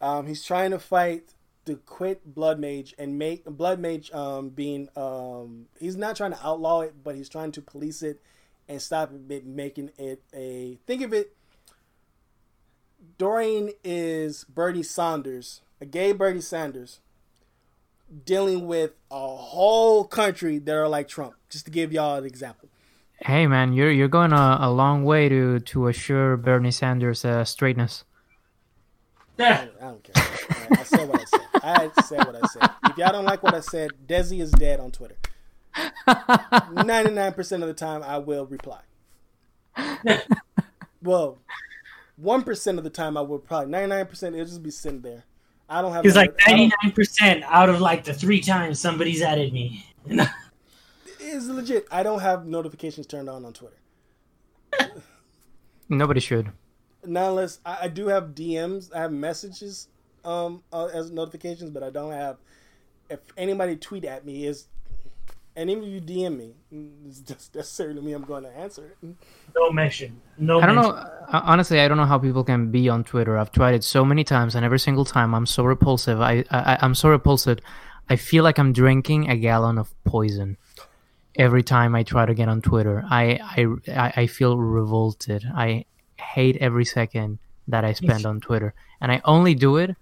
Um, 0.00 0.26
he's 0.26 0.44
trying 0.44 0.72
to 0.72 0.78
fight 0.78 1.32
to 1.66 1.76
quit 1.76 2.34
Blood 2.34 2.58
Mage 2.58 2.94
and 2.98 3.18
make 3.18 3.44
Blood 3.44 3.78
Mage 3.78 4.10
um, 4.12 4.48
being. 4.48 4.88
Um, 4.96 5.66
he's 5.78 5.96
not 5.96 6.16
trying 6.16 6.32
to 6.32 6.46
outlaw 6.46 6.80
it, 6.80 6.94
but 7.04 7.14
he's 7.14 7.28
trying 7.28 7.52
to 7.52 7.62
police 7.62 8.02
it 8.02 8.20
and 8.68 8.80
stop 8.80 9.12
it 9.28 9.46
making 9.46 9.90
it 9.98 10.22
a. 10.34 10.78
Think 10.86 11.02
of 11.02 11.12
it. 11.12 11.36
Dorian 13.18 13.70
is 13.84 14.44
Bernie 14.44 14.82
Sanders, 14.82 15.62
a 15.80 15.86
gay 15.86 16.12
Bernie 16.12 16.40
Sanders, 16.40 17.00
dealing 18.24 18.66
with 18.66 18.92
a 19.10 19.36
whole 19.36 20.04
country 20.04 20.58
that 20.58 20.74
are 20.74 20.88
like 20.88 21.08
Trump. 21.08 21.34
Just 21.48 21.66
to 21.66 21.70
give 21.70 21.92
y'all 21.92 22.16
an 22.16 22.24
example. 22.24 22.68
Hey 23.20 23.46
man, 23.46 23.72
you're 23.72 23.90
you're 23.90 24.08
going 24.08 24.32
a, 24.32 24.58
a 24.60 24.70
long 24.70 25.04
way 25.04 25.28
to 25.28 25.60
to 25.60 25.88
assure 25.88 26.36
Bernie 26.36 26.70
Sanders 26.70 27.24
uh, 27.24 27.44
straightness. 27.44 28.04
I 29.38 29.66
don't, 29.66 29.70
I 29.80 29.84
don't 29.84 30.02
care. 30.02 30.24
Alright, 30.52 30.78
I 30.78 30.82
said 30.82 31.08
what 31.08 31.20
I 31.20 31.24
said. 31.24 31.40
I 31.54 32.02
said 32.02 32.18
what 32.26 32.36
I 32.36 32.46
said. 32.46 32.70
If 32.90 32.96
y'all 32.96 33.12
don't 33.12 33.24
like 33.24 33.42
what 33.42 33.54
I 33.54 33.60
said, 33.60 33.90
Desi 34.06 34.40
is 34.40 34.50
dead 34.50 34.80
on 34.80 34.90
Twitter. 34.90 35.16
Ninety 36.72 37.10
nine 37.10 37.32
percent 37.34 37.62
of 37.62 37.68
the 37.68 37.74
time, 37.74 38.02
I 38.02 38.18
will 38.18 38.46
reply. 38.46 38.80
well, 41.02 41.38
one 42.16 42.42
percent 42.42 42.78
of 42.78 42.84
the 42.84 42.90
time, 42.90 43.16
I 43.16 43.20
will 43.20 43.38
probably 43.38 43.70
ninety 43.70 43.88
nine 43.88 44.06
percent. 44.06 44.34
It'll 44.34 44.46
just 44.46 44.62
be 44.62 44.70
sitting 44.70 45.02
there. 45.02 45.24
I 45.68 45.82
don't 45.82 45.92
have. 45.92 46.04
He's 46.04 46.16
like 46.16 46.34
ninety 46.46 46.72
nine 46.82 46.92
percent 46.92 47.44
out 47.44 47.68
of 47.68 47.80
like 47.80 48.04
the 48.04 48.14
three 48.14 48.40
times 48.40 48.80
somebody's 48.80 49.20
added 49.20 49.52
me. 49.52 49.84
It's 51.18 51.46
legit. 51.46 51.86
I 51.90 52.02
don't 52.02 52.20
have 52.20 52.46
notifications 52.46 53.06
turned 53.06 53.28
on 53.28 53.44
on 53.44 53.52
Twitter. 53.52 53.76
Nobody 55.88 56.20
should. 56.20 56.52
Not 57.06 57.30
unless 57.30 57.60
I, 57.64 57.78
I 57.82 57.88
do 57.88 58.08
have 58.08 58.34
DMs. 58.34 58.94
I 58.94 59.00
have 59.00 59.12
messages 59.12 59.88
um 60.24 60.62
uh, 60.72 60.86
as 60.86 61.10
notifications, 61.10 61.70
but 61.70 61.82
I 61.82 61.90
don't 61.90 62.12
have. 62.12 62.36
If 63.08 63.20
anybody 63.36 63.76
tweet 63.76 64.04
at 64.04 64.26
me 64.26 64.46
is, 64.46 64.66
and 65.54 65.70
even 65.70 65.84
if 65.84 65.90
you 65.90 66.00
DM 66.00 66.36
me, 66.36 66.54
it's 67.08 67.20
just 67.20 67.54
necessary 67.54 67.94
to 67.94 68.00
me. 68.02 68.12
I'm 68.12 68.24
going 68.24 68.42
to 68.42 68.50
answer 68.50 68.96
it. 69.00 69.08
No 69.54 69.70
mention. 69.70 70.20
No. 70.38 70.60
I 70.60 70.66
don't 70.66 70.74
mention. 70.74 70.94
know. 70.94 70.98
uh, 71.00 71.40
Honestly, 71.44 71.80
I 71.80 71.86
don't 71.88 71.96
know 71.96 72.04
how 72.04 72.18
people 72.18 72.42
can 72.42 72.70
be 72.72 72.88
on 72.88 73.04
Twitter. 73.04 73.38
I've 73.38 73.52
tried 73.52 73.74
it 73.76 73.84
so 73.84 74.04
many 74.04 74.24
times, 74.24 74.54
and 74.56 74.64
every 74.64 74.80
single 74.80 75.04
time 75.04 75.34
I'm 75.34 75.46
so 75.46 75.62
repulsive. 75.64 76.20
I, 76.20 76.44
I 76.50 76.78
I'm 76.82 76.94
so 76.96 77.08
repulsive. 77.10 77.58
I 78.08 78.16
feel 78.16 78.42
like 78.44 78.58
I'm 78.58 78.72
drinking 78.72 79.30
a 79.30 79.36
gallon 79.36 79.78
of 79.78 79.94
poison 80.04 80.56
every 81.36 81.62
time 81.62 81.94
I 81.94 82.02
try 82.02 82.26
to 82.26 82.34
get 82.34 82.48
on 82.48 82.60
Twitter. 82.62 83.04
I 83.08 83.38
I 83.56 83.66
I 83.88 84.12
I 84.22 84.26
feel 84.26 84.58
revolted. 84.58 85.44
I 85.54 85.84
hate 86.18 86.56
every 86.56 86.84
second 86.84 87.38
that 87.68 87.84
I 87.84 87.92
spend 87.92 88.26
on 88.26 88.40
Twitter, 88.40 88.74
and 89.00 89.10
I 89.10 89.20
only 89.24 89.54
do 89.54 89.76
it 89.76 89.96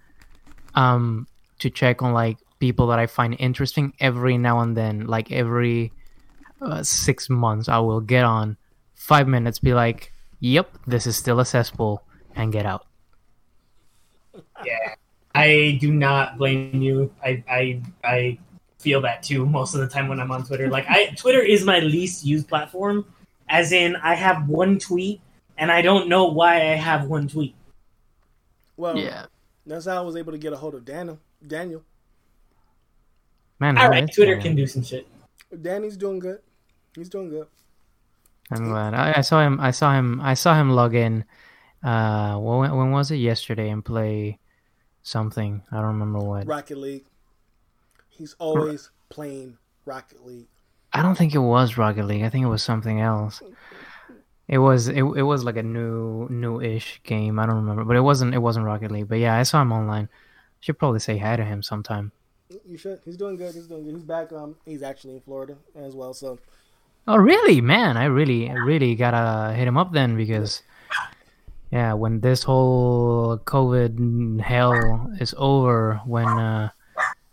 um 0.75 1.27
to 1.61 1.71
check 1.71 2.03
on 2.03 2.13
like 2.13 2.39
people 2.59 2.87
that 2.89 2.99
I 2.99 3.07
find 3.07 3.37
interesting 3.39 3.93
every 4.01 4.39
now 4.39 4.61
and 4.61 4.77
then. 4.77 5.07
Like 5.07 5.31
every 5.31 5.93
uh, 6.61 6.83
six 6.83 7.29
months, 7.29 7.69
I 7.69 7.79
will 7.79 8.01
get 8.01 8.25
on 8.25 8.57
five 8.95 9.29
minutes, 9.29 9.59
be 9.59 9.75
like, 9.75 10.13
"Yep, 10.41 10.79
this 10.87 11.07
is 11.07 11.17
still 11.17 11.41
a 11.41 11.45
cesspool," 11.45 12.03
and 12.35 12.53
get 12.53 12.67
out. 12.67 12.87
Yeah, 14.65 14.95
I 15.35 15.79
do 15.81 15.93
not 15.93 16.39
blame 16.39 16.81
you. 16.81 17.13
I 17.23 17.45
I 17.49 17.83
I 18.03 18.39
feel 18.79 19.01
that 19.03 19.23
too 19.23 19.47
most 19.47 19.75
of 19.75 19.81
the 19.81 19.89
time 19.89 20.09
when 20.09 20.21
I'm 20.21 20.31
on 20.31 20.45
Twitter. 20.45 20.69
Like 20.69 20.87
I 20.89 21.07
Twitter 21.17 21.41
is 21.41 21.65
my 21.65 21.81
least 21.81 22.25
used 22.25 22.49
platform. 22.49 23.05
As 23.49 23.73
in, 23.73 23.97
I 23.97 24.15
have 24.15 24.49
one 24.49 24.79
tweet, 24.79 25.21
and 25.59 25.71
I 25.71 25.83
don't 25.83 26.09
know 26.09 26.27
why 26.27 26.57
I 26.57 26.75
have 26.77 27.07
one 27.07 27.29
tweet. 27.29 27.55
Well, 28.77 28.97
Yeah, 28.99 29.27
that's 29.67 29.87
how 29.87 29.97
I 29.97 30.01
was 30.01 30.17
able 30.17 30.33
to 30.33 30.39
get 30.39 30.53
a 30.53 30.57
hold 30.57 30.75
of 30.75 30.85
Daniel. 30.85 31.19
Daniel, 31.47 31.83
man. 33.61 33.77
All 33.77 33.85
how 33.85 33.91
right, 33.91 34.05
is 34.05 34.15
Twitter 34.15 34.35
that? 34.37 34.43
can 34.43 34.57
do 34.57 34.67
some 34.67 34.83
shit. 34.83 35.07
Danny's 35.63 35.97
doing 35.97 36.19
good. 36.19 36.41
He's 36.97 37.09
doing 37.09 37.29
good. 37.29 37.47
I'm 38.51 38.69
glad. 38.69 38.95
I, 38.95 39.15
I 39.19 39.21
saw 39.21 39.41
him. 39.41 39.61
I 39.61 39.71
saw 39.71 39.95
him. 39.95 40.21
I 40.21 40.35
saw 40.35 40.55
him 40.55 40.71
log 40.71 40.95
in. 40.95 41.25
Uh, 41.83 42.39
when, 42.39 42.75
when 42.75 42.91
was 42.91 43.11
it? 43.11 43.17
Yesterday 43.17 43.69
and 43.71 43.85
play 43.85 44.39
something. 45.03 45.63
I 45.71 45.77
don't 45.77 45.87
remember 45.87 46.21
what. 46.21 46.47
Rocket 46.47 46.79
League. 46.79 47.05
He's 48.09 48.35
always 48.39 48.91
playing 49.09 49.59
Rocket 49.85 50.25
League. 50.25 50.47
I 50.93 51.03
don't 51.03 51.17
think 51.17 51.35
it 51.35 51.39
was 51.41 51.77
Rocket 51.77 52.05
League. 52.07 52.23
I 52.23 52.29
think 52.29 52.45
it 52.45 52.49
was 52.49 52.63
something 52.63 53.01
else. 53.01 53.43
It 54.47 54.59
was 54.59 54.89
it, 54.89 55.03
it 55.03 55.23
was 55.23 55.45
like 55.45 55.57
a 55.57 55.63
new 55.63 56.29
new-ish 56.29 57.01
game. 57.03 57.39
I 57.39 57.47
don't 57.47 57.57
remember, 57.57 57.85
but 57.85 57.97
it 57.97 58.03
wasn't 58.03 58.35
it 58.35 58.39
wasn't 58.39 58.67
Rocket 58.67 58.91
League. 58.91 59.09
But 59.09 59.19
yeah, 59.19 59.37
I 59.37 59.43
saw 59.43 59.63
him 59.63 59.73
online. 59.73 60.09
Should 60.61 60.79
probably 60.79 61.01
say 61.01 61.19
hi 61.19 61.37
to 61.37 61.45
him 61.45 61.63
sometime. 61.63 62.13
You 62.67 62.77
should. 62.77 63.01
He's 63.05 63.17
doing 63.17 63.37
good. 63.37 63.55
He's 63.55 63.67
doing 63.67 63.85
good. 63.85 63.95
He's 63.95 64.05
back. 64.05 64.33
Um, 64.33 64.57
he's 64.65 64.83
actually 64.83 65.15
in 65.15 65.21
Florida 65.21 65.57
as 65.77 65.95
well. 65.95 66.15
So 66.15 66.39
Oh 67.07 67.17
really, 67.17 67.61
man? 67.61 67.99
I 67.99 68.07
really 68.07 68.49
I 68.49 68.55
really 68.55 68.95
gotta 68.95 69.55
hit 69.55 69.69
him 69.69 69.77
up 69.77 69.93
then 69.93 70.17
because 70.17 70.63
yeah, 71.71 71.93
when 71.93 72.21
this 72.21 72.43
whole 72.43 73.37
COVID 73.45 74.41
hell 74.41 75.13
is 75.21 75.35
over, 75.37 76.01
when 76.07 76.27
uh, 76.27 76.71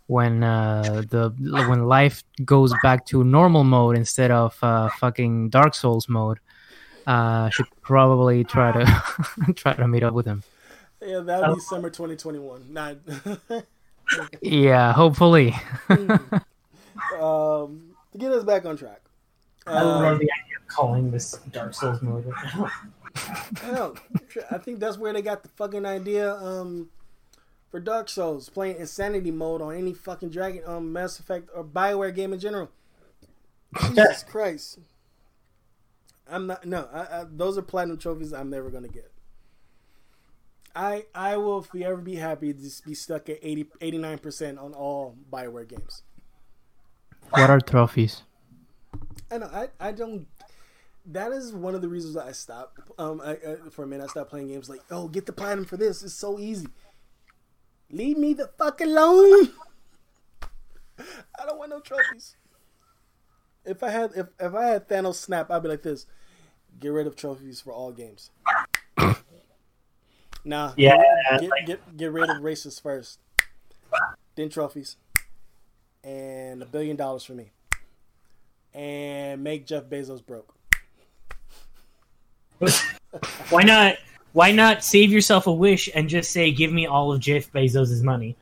when 0.08 0.44
uh, 0.44 1.04
the 1.08 1.30
when 1.68 1.86
life 1.86 2.22
goes 2.44 2.74
back 2.82 3.06
to 3.06 3.24
normal 3.24 3.64
mode 3.64 3.96
instead 3.96 4.30
of 4.30 4.58
uh, 4.62 4.90
fucking 4.98 5.48
Dark 5.48 5.74
Souls 5.74 6.06
mode, 6.06 6.38
uh, 7.06 7.48
should 7.50 7.66
probably 7.82 8.44
try 8.44 8.72
to 8.72 9.52
try 9.54 9.74
to 9.74 9.86
meet 9.88 10.02
up 10.02 10.14
with 10.14 10.26
him. 10.26 10.42
yeah, 11.00 11.20
that'll 11.20 11.54
be 11.56 11.60
summer 11.60 11.90
2021. 11.90 12.72
Not. 12.72 12.96
Yeah, 14.42 14.92
hopefully. 14.92 15.54
um, 15.88 16.00
to 17.20 18.18
get 18.18 18.30
us 18.32 18.44
back 18.44 18.64
on 18.66 18.76
track. 18.76 19.00
I 19.66 19.80
love 19.82 20.02
Um, 20.02 20.18
the 20.18 20.24
idea 20.24 20.58
of 20.60 20.66
calling 20.66 21.10
this 21.10 21.32
Dark 21.50 21.72
Souls 21.72 22.02
mode. 22.02 22.30
hell, 23.62 23.96
I 24.50 24.58
think 24.58 24.80
that's 24.80 24.98
where 24.98 25.12
they 25.12 25.22
got 25.22 25.42
the 25.42 25.48
fucking 25.50 25.86
idea. 25.86 26.34
Um, 26.34 26.90
for 27.70 27.80
Dark 27.80 28.08
Souls, 28.10 28.50
playing 28.50 28.76
insanity 28.76 29.30
mode 29.30 29.62
on 29.62 29.74
any 29.74 29.94
fucking 29.94 30.28
Dragon, 30.28 30.62
um, 30.66 30.92
Mass 30.92 31.18
Effect 31.18 31.48
or 31.54 31.64
Bioware 31.64 32.14
game 32.14 32.34
in 32.34 32.40
general. 32.40 32.70
Jesus 33.80 34.24
Christ. 34.24 34.78
I'm 36.32 36.46
not. 36.46 36.64
No, 36.64 36.88
I, 36.92 37.00
I, 37.00 37.24
those 37.30 37.58
are 37.58 37.62
platinum 37.62 37.98
trophies 37.98 38.32
I'm 38.32 38.50
never 38.50 38.70
gonna 38.70 38.88
get. 38.88 39.12
I 40.74 41.04
I 41.14 41.36
will 41.36 41.62
forever 41.62 41.98
be 41.98 42.16
happy 42.16 42.52
to 42.52 42.58
just 42.58 42.84
be 42.84 42.94
stuck 42.94 43.28
at 43.28 43.38
80, 43.42 43.64
89% 43.80 44.62
on 44.62 44.72
all 44.72 45.16
Bioware 45.30 45.68
games. 45.68 46.02
What 47.30 47.50
are 47.50 47.60
trophies? 47.60 48.22
I 49.30 49.38
know. 49.38 49.50
I, 49.52 49.68
I 49.80 49.92
don't. 49.92 50.26
That 51.06 51.32
is 51.32 51.52
one 51.52 51.74
of 51.74 51.82
the 51.82 51.88
reasons 51.88 52.14
that 52.14 52.26
I 52.26 52.32
stopped. 52.32 52.78
Um, 52.98 53.20
I, 53.22 53.32
I, 53.32 53.56
for 53.70 53.84
a 53.84 53.86
minute, 53.86 54.04
I 54.04 54.06
stopped 54.06 54.30
playing 54.30 54.48
games. 54.48 54.68
Like, 54.68 54.80
oh, 54.90 55.08
get 55.08 55.26
the 55.26 55.32
platinum 55.32 55.64
for 55.64 55.76
this. 55.76 56.02
It's 56.02 56.14
so 56.14 56.38
easy. 56.38 56.68
Leave 57.90 58.16
me 58.16 58.34
the 58.34 58.50
fuck 58.58 58.80
alone. 58.80 59.50
I 60.98 61.46
don't 61.46 61.58
want 61.58 61.70
no 61.70 61.80
trophies. 61.80 62.36
If 63.64 63.82
I 63.82 63.90
had, 63.90 64.10
if, 64.16 64.26
if 64.38 64.54
I 64.54 64.64
had 64.66 64.88
Thanos 64.88 65.14
snap, 65.14 65.50
I'd 65.50 65.62
be 65.62 65.68
like 65.68 65.82
this: 65.82 66.06
get 66.82 66.88
rid 66.88 67.06
of 67.06 67.16
trophies 67.16 67.60
for 67.60 67.72
all 67.72 67.92
games. 67.92 68.30
nah. 70.44 70.72
Yeah, 70.76 70.96
Get, 71.40 71.50
like- 71.50 71.66
get 71.66 71.96
get 71.96 72.12
rid 72.12 72.28
of 72.28 72.42
races 72.42 72.78
first, 72.78 73.20
then 74.34 74.50
trophies, 74.50 74.96
and 76.04 76.60
a 76.62 76.66
billion 76.66 76.96
dollars 76.96 77.24
for 77.24 77.32
me, 77.32 77.52
and 78.74 79.42
make 79.42 79.66
Jeff 79.66 79.84
Bezos 79.84 80.24
broke. 80.24 80.54
why 83.50 83.62
not? 83.62 83.96
Why 84.32 84.50
not 84.50 84.82
save 84.82 85.10
yourself 85.12 85.46
a 85.46 85.52
wish 85.52 85.88
and 85.94 86.08
just 86.08 86.30
say, 86.32 86.50
"Give 86.52 86.72
me 86.72 86.86
all 86.86 87.12
of 87.12 87.20
Jeff 87.20 87.52
Bezos' 87.52 88.02
money"? 88.02 88.36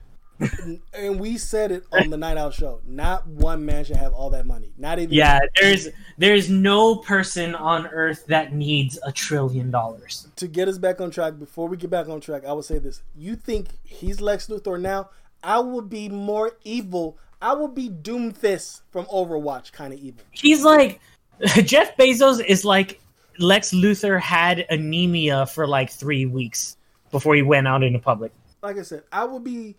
And 0.94 1.20
we 1.20 1.36
said 1.38 1.70
it 1.72 1.84
on 1.92 2.10
the 2.10 2.16
Night 2.16 2.36
Out 2.36 2.54
show. 2.54 2.80
Not 2.86 3.26
one 3.26 3.64
man 3.64 3.84
should 3.84 3.96
have 3.96 4.12
all 4.12 4.30
that 4.30 4.46
money. 4.46 4.72
Not 4.78 4.98
even. 4.98 5.14
Yeah, 5.14 5.40
there's 5.60 5.88
there's 6.18 6.48
no 6.48 6.96
person 6.96 7.54
on 7.54 7.86
earth 7.86 8.26
that 8.26 8.52
needs 8.52 8.98
a 9.04 9.12
trillion 9.12 9.70
dollars. 9.70 10.28
To 10.36 10.48
get 10.48 10.68
us 10.68 10.78
back 10.78 11.00
on 11.00 11.10
track, 11.10 11.38
before 11.38 11.68
we 11.68 11.76
get 11.76 11.90
back 11.90 12.08
on 12.08 12.20
track, 12.20 12.44
I 12.44 12.52
would 12.52 12.64
say 12.64 12.78
this: 12.78 13.02
You 13.16 13.36
think 13.36 13.68
he's 13.84 14.20
Lex 14.20 14.46
Luthor 14.46 14.80
now? 14.80 15.10
I 15.42 15.58
will 15.60 15.82
be 15.82 16.08
more 16.08 16.52
evil. 16.64 17.18
I 17.42 17.54
will 17.54 17.68
be 17.68 17.88
Doomfist 17.88 18.82
from 18.90 19.06
Overwatch 19.06 19.72
kind 19.72 19.92
of 19.92 19.98
evil. 19.98 20.22
He's 20.30 20.62
like 20.62 21.00
Jeff 21.64 21.96
Bezos 21.96 22.44
is 22.44 22.64
like 22.64 23.00
Lex 23.38 23.72
Luthor 23.72 24.20
had 24.20 24.66
anemia 24.70 25.46
for 25.46 25.66
like 25.66 25.90
three 25.90 26.26
weeks 26.26 26.76
before 27.10 27.34
he 27.34 27.42
went 27.42 27.66
out 27.66 27.82
into 27.82 27.98
public. 27.98 28.32
Like 28.62 28.78
I 28.78 28.82
said, 28.82 29.04
I 29.10 29.24
will 29.24 29.40
be 29.40 29.76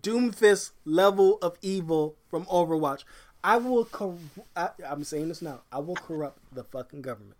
Doomfist 0.00 0.72
level 0.84 1.38
of 1.42 1.56
evil 1.62 2.16
from 2.28 2.44
Overwatch. 2.46 3.04
I 3.42 3.56
will. 3.58 3.84
Cor- 3.84 4.16
I, 4.56 4.70
I'm 4.88 5.04
saying 5.04 5.28
this 5.28 5.42
now. 5.42 5.60
I 5.70 5.78
will 5.78 5.96
corrupt 5.96 6.38
the 6.52 6.64
fucking 6.64 7.02
government. 7.02 7.36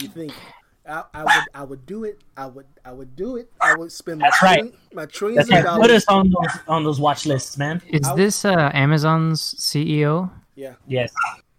You 0.00 0.08
think 0.08 0.32
I, 0.88 1.02
I 1.14 1.22
would? 1.24 1.44
I 1.54 1.64
would 1.64 1.86
do 1.86 2.04
it. 2.04 2.20
I 2.36 2.46
would. 2.46 2.66
I 2.84 2.92
would 2.92 3.16
do 3.16 3.36
it. 3.36 3.50
I 3.60 3.74
would 3.74 3.90
spend 3.90 4.20
my, 4.20 4.26
That's 4.28 4.42
right. 4.42 4.54
trillion- 4.58 4.76
my 4.92 5.06
trillions 5.06 5.48
That's 5.48 5.60
of 5.60 5.64
right. 5.72 5.80
Put 5.80 5.88
dollars. 5.88 6.02
us 6.02 6.08
on 6.08 6.30
those 6.30 6.60
on 6.68 6.84
those 6.84 7.00
watch 7.00 7.26
lists, 7.26 7.58
man. 7.58 7.82
Is 7.88 8.06
I- 8.06 8.14
this 8.14 8.44
uh, 8.44 8.70
Amazon's 8.72 9.40
CEO? 9.54 10.30
Yeah, 10.54 10.74
Yes, 10.86 11.12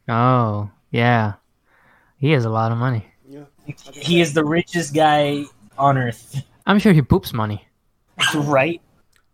Oh, 0.10 0.72
yeah. 0.90 1.34
He 2.18 2.32
has 2.32 2.46
a 2.46 2.50
lot 2.50 2.72
of 2.72 2.78
money. 2.80 3.06
yeah. 3.30 3.44
he 3.94 4.22
is 4.22 4.34
the 4.34 4.44
richest 4.44 4.94
guy 4.96 5.44
on 5.78 5.98
earth, 6.00 6.42
I'm 6.66 6.80
sure 6.80 6.94
he 6.94 7.04
poops 7.04 7.32
money. 7.34 7.68
right? 8.34 8.82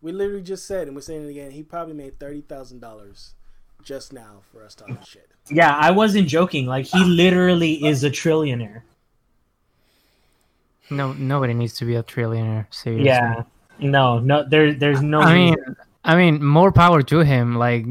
We 0.04 0.12
literally 0.12 0.44
just 0.44 0.68
said, 0.68 0.88
and 0.88 0.96
we're 0.96 1.02
saying 1.02 1.26
it 1.26 1.30
again. 1.30 1.52
He 1.52 1.64
probably 1.64 1.94
made 1.94 2.20
thirty 2.20 2.42
thousand 2.42 2.82
dollars 2.82 3.34
just 3.84 4.12
now 4.12 4.42
for 4.52 4.64
us 4.64 4.76
talking 4.76 5.00
shit. 5.06 5.32
Yeah, 5.50 5.76
I 5.76 5.92
wasn't 5.92 6.28
joking. 6.28 6.66
Like 6.68 6.86
he 6.86 7.04
literally 7.06 7.86
is 7.86 8.04
a 8.04 8.10
trillionaire. 8.12 8.82
No, 10.90 11.14
nobody 11.14 11.54
needs 11.54 11.76
to 11.76 11.86
be 11.86 11.96
a 11.96 12.04
trillionaire. 12.04 12.68
Seriously. 12.70 13.06
Yeah. 13.06 13.44
No, 13.80 14.20
no, 14.20 14.44
there, 14.48 14.74
there's 14.74 15.02
no. 15.02 15.22
I 15.22 15.34
mean, 15.34 15.56
reason. 15.56 15.76
I 16.04 16.16
mean, 16.18 16.44
more 16.44 16.74
power 16.74 17.02
to 17.02 17.20
him. 17.20 17.56
Like, 17.56 17.86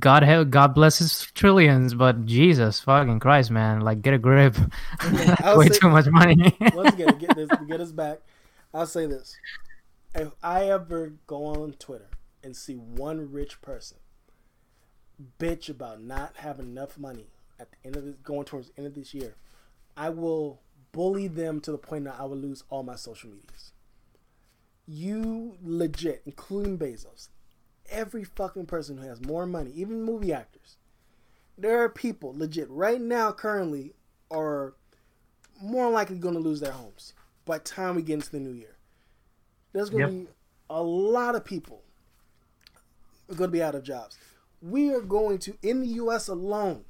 God, 0.00 0.22
help, 0.22 0.48
God 0.48 0.74
bless 0.74 0.98
his 0.98 1.30
trillions, 1.34 1.92
but 1.92 2.24
Jesus 2.24 2.80
fucking 2.80 3.20
Christ, 3.20 3.50
man! 3.50 3.80
Like, 3.80 4.00
get 4.00 4.14
a 4.14 4.18
grip. 4.18 4.56
I'll 5.00 5.58
Way 5.58 5.68
say- 5.68 5.78
too 5.78 5.90
much 5.90 6.06
money. 6.06 6.56
Once 6.74 6.94
again, 6.94 7.08
to 7.08 7.14
get 7.14 7.36
this, 7.36 7.48
to 7.50 7.64
get 7.68 7.80
us 7.80 7.92
back, 7.92 8.20
I'll 8.72 8.86
say 8.86 9.04
this: 9.06 9.36
if 10.14 10.32
I 10.42 10.64
ever 10.64 11.14
go 11.26 11.46
on 11.46 11.72
Twitter 11.74 12.08
and 12.42 12.56
see 12.56 12.74
one 12.74 13.30
rich 13.30 13.60
person 13.62 13.98
bitch 15.38 15.68
about 15.68 16.02
not 16.02 16.36
having 16.36 16.66
enough 16.66 16.98
money 16.98 17.26
at 17.58 17.68
the 17.70 17.76
end 17.84 17.96
of 17.96 18.04
this, 18.04 18.14
going 18.22 18.44
towards 18.44 18.70
the 18.70 18.78
end 18.78 18.86
of 18.86 18.94
this 18.94 19.14
year, 19.14 19.34
I 19.96 20.10
will 20.10 20.60
bully 20.92 21.28
them 21.28 21.60
to 21.60 21.72
the 21.72 21.78
point 21.78 22.04
that 22.04 22.16
I 22.18 22.24
will 22.24 22.38
lose 22.38 22.64
all 22.70 22.82
my 22.82 22.96
social 22.96 23.30
medias. 23.30 23.72
You 24.86 25.56
legit, 25.62 26.22
including 26.24 26.78
Bezos, 26.78 27.28
every 27.90 28.24
fucking 28.24 28.66
person 28.66 28.98
who 28.98 29.06
has 29.06 29.24
more 29.24 29.46
money, 29.46 29.70
even 29.74 30.02
movie 30.02 30.32
actors, 30.32 30.78
there 31.56 31.82
are 31.82 31.88
people 31.88 32.34
legit 32.36 32.68
right 32.70 33.00
now, 33.00 33.30
currently, 33.30 33.94
are 34.30 34.74
more 35.60 35.90
likely 35.90 36.18
going 36.18 36.34
to 36.34 36.40
lose 36.40 36.60
their 36.60 36.72
homes 36.72 37.12
by 37.44 37.58
the 37.58 37.64
time 37.64 37.94
we 37.94 38.02
get 38.02 38.14
into 38.14 38.30
the 38.30 38.40
new 38.40 38.52
year. 38.52 38.76
There's 39.72 39.90
going 39.90 40.06
to 40.06 40.12
Yep. 40.12 40.26
be 40.26 40.32
a 40.70 40.82
lot 40.82 41.34
of 41.34 41.44
people 41.44 41.82
are 43.30 43.34
going 43.34 43.48
to 43.48 43.52
be 43.52 43.62
out 43.62 43.74
of 43.74 43.82
jobs. 43.82 44.18
We 44.62 44.92
are 44.92 45.00
going 45.00 45.38
to, 45.38 45.56
in 45.62 45.80
the 45.80 45.86
U.S. 45.88 46.28
alone, 46.28 46.84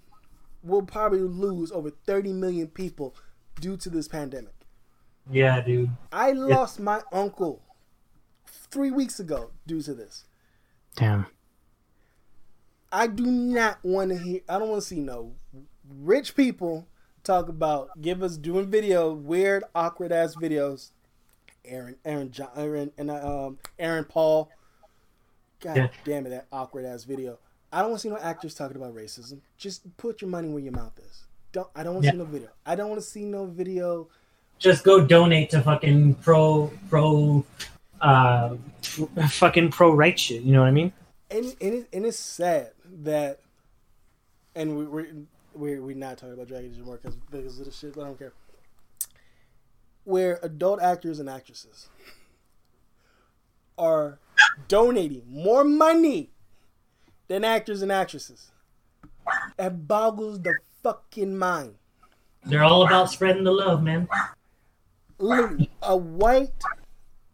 we'll 0.62 0.82
probably 0.82 1.20
lose 1.20 1.70
over 1.73 1.90
30 1.90 2.32
million 2.32 2.66
people 2.69 3.15
due 3.61 3.77
to 3.78 3.90
this 3.90 4.09
pandemic. 4.09 4.55
yeah, 5.31 5.61
dude. 5.61 5.90
I 6.12 6.32
lost 6.32 6.81
my 6.81 7.02
uncle 7.12 7.62
three 8.47 8.90
weeks 8.90 9.20
ago 9.20 9.51
due 9.66 9.82
to 9.82 9.94
this. 9.94 10.24
Damn. 10.97 11.27
I 12.93 13.07
do 13.07 13.27
not 13.27 13.78
want 13.85 14.11
to 14.11 14.19
hear. 14.19 14.40
I 14.48 14.59
don't 14.59 14.69
want 14.69 14.82
to 14.82 14.89
see 14.89 15.01
no 15.01 15.35
rich 15.89 16.35
people 16.35 16.89
talk 17.23 17.48
about 17.48 17.90
give 18.01 18.23
us 18.23 18.36
doing 18.36 18.69
video 18.70 19.12
weird 19.12 19.62
awkward 19.74 20.11
ass 20.11 20.35
videos. 20.35 20.90
Aaron, 21.65 21.97
Aaron, 22.05 22.31
John, 22.31 22.49
Aaron, 22.57 22.93
and 22.99 23.11
uh, 23.11 23.47
um, 23.47 23.59
Aaron 23.78 24.05
Paul. 24.05 24.51
God 25.61 25.77
Yeah. 25.77 25.89
damn 26.05 26.27
it, 26.27 26.31
that 26.31 26.47
awkward 26.53 26.85
ass 26.87 27.05
video. 27.05 27.39
I 27.73 27.81
don't 27.81 27.91
want 27.91 28.01
to 28.01 28.09
see 28.09 28.12
no 28.12 28.19
actors 28.19 28.55
talking 28.55 28.77
about 28.77 28.95
racism. 28.95 29.41
Just 29.59 29.97
put 29.97 30.20
your 30.23 30.31
money 30.31 30.49
where 30.49 30.62
your 30.62 30.73
mouth 30.73 30.99
is. 30.99 31.24
Don't. 31.53 31.69
I 31.77 31.82
don't 31.82 31.95
want 31.95 32.05
to 32.05 32.07
Yeah. 32.07 32.12
see 32.12 32.19
no 32.19 32.24
video. 32.24 32.49
I 32.66 32.74
don't 32.74 32.89
want 32.89 33.01
to 33.01 33.07
see 33.07 33.24
no 33.24 33.45
video. 33.47 34.09
Just 34.59 34.85
go 34.85 35.05
donate 35.05 35.51
to 35.51 35.62
fucking 35.62 36.15
pro 36.16 36.73
pro, 36.89 37.45
uh, 38.01 38.57
fucking 39.28 39.70
pro 39.70 39.93
right 39.93 40.19
shit. 40.19 40.43
You 40.43 40.53
know 40.53 40.61
what 40.61 40.69
I 40.69 40.73
mean? 40.73 40.93
and 41.31 41.45
and, 41.61 41.74
it, 41.74 41.89
and 41.93 42.05
it's 42.05 42.19
sad 42.19 42.73
that, 43.05 43.39
and 44.55 44.77
we, 44.77 44.85
we're 44.87 45.07
we're 45.55 45.82
we're 45.82 45.97
not 45.97 46.19
talking 46.19 46.35
about 46.35 46.49
Dragon 46.49 46.73
Age 46.74 46.81
more 46.85 46.97
because 46.97 47.16
because 47.31 47.59
of 47.61 47.66
the 47.66 47.70
shit, 47.73 47.95
but 47.95 48.03
I 48.03 48.05
don't 48.07 48.19
care. 48.19 48.32
Where 50.05 50.39
adult 50.43 50.81
actors 50.81 51.21
and 51.21 51.29
actresses 51.29 51.89
are 53.77 54.19
donating 54.69 55.23
more 55.29 55.63
money 55.65 56.31
than 57.29 57.45
actors 57.45 57.83
and 57.83 57.93
actresses, 57.93 58.51
it 59.59 59.87
boggles 59.87 60.41
the 60.41 60.55
fucking 60.83 61.37
mind. 61.37 61.77
They're 62.45 62.65
all 62.65 62.87
about 62.87 63.11
spreading 63.11 63.45
the 63.45 63.53
love, 63.53 63.83
man. 63.83 64.09
Literally, 65.19 65.71
a 65.83 65.97
white 65.97 66.51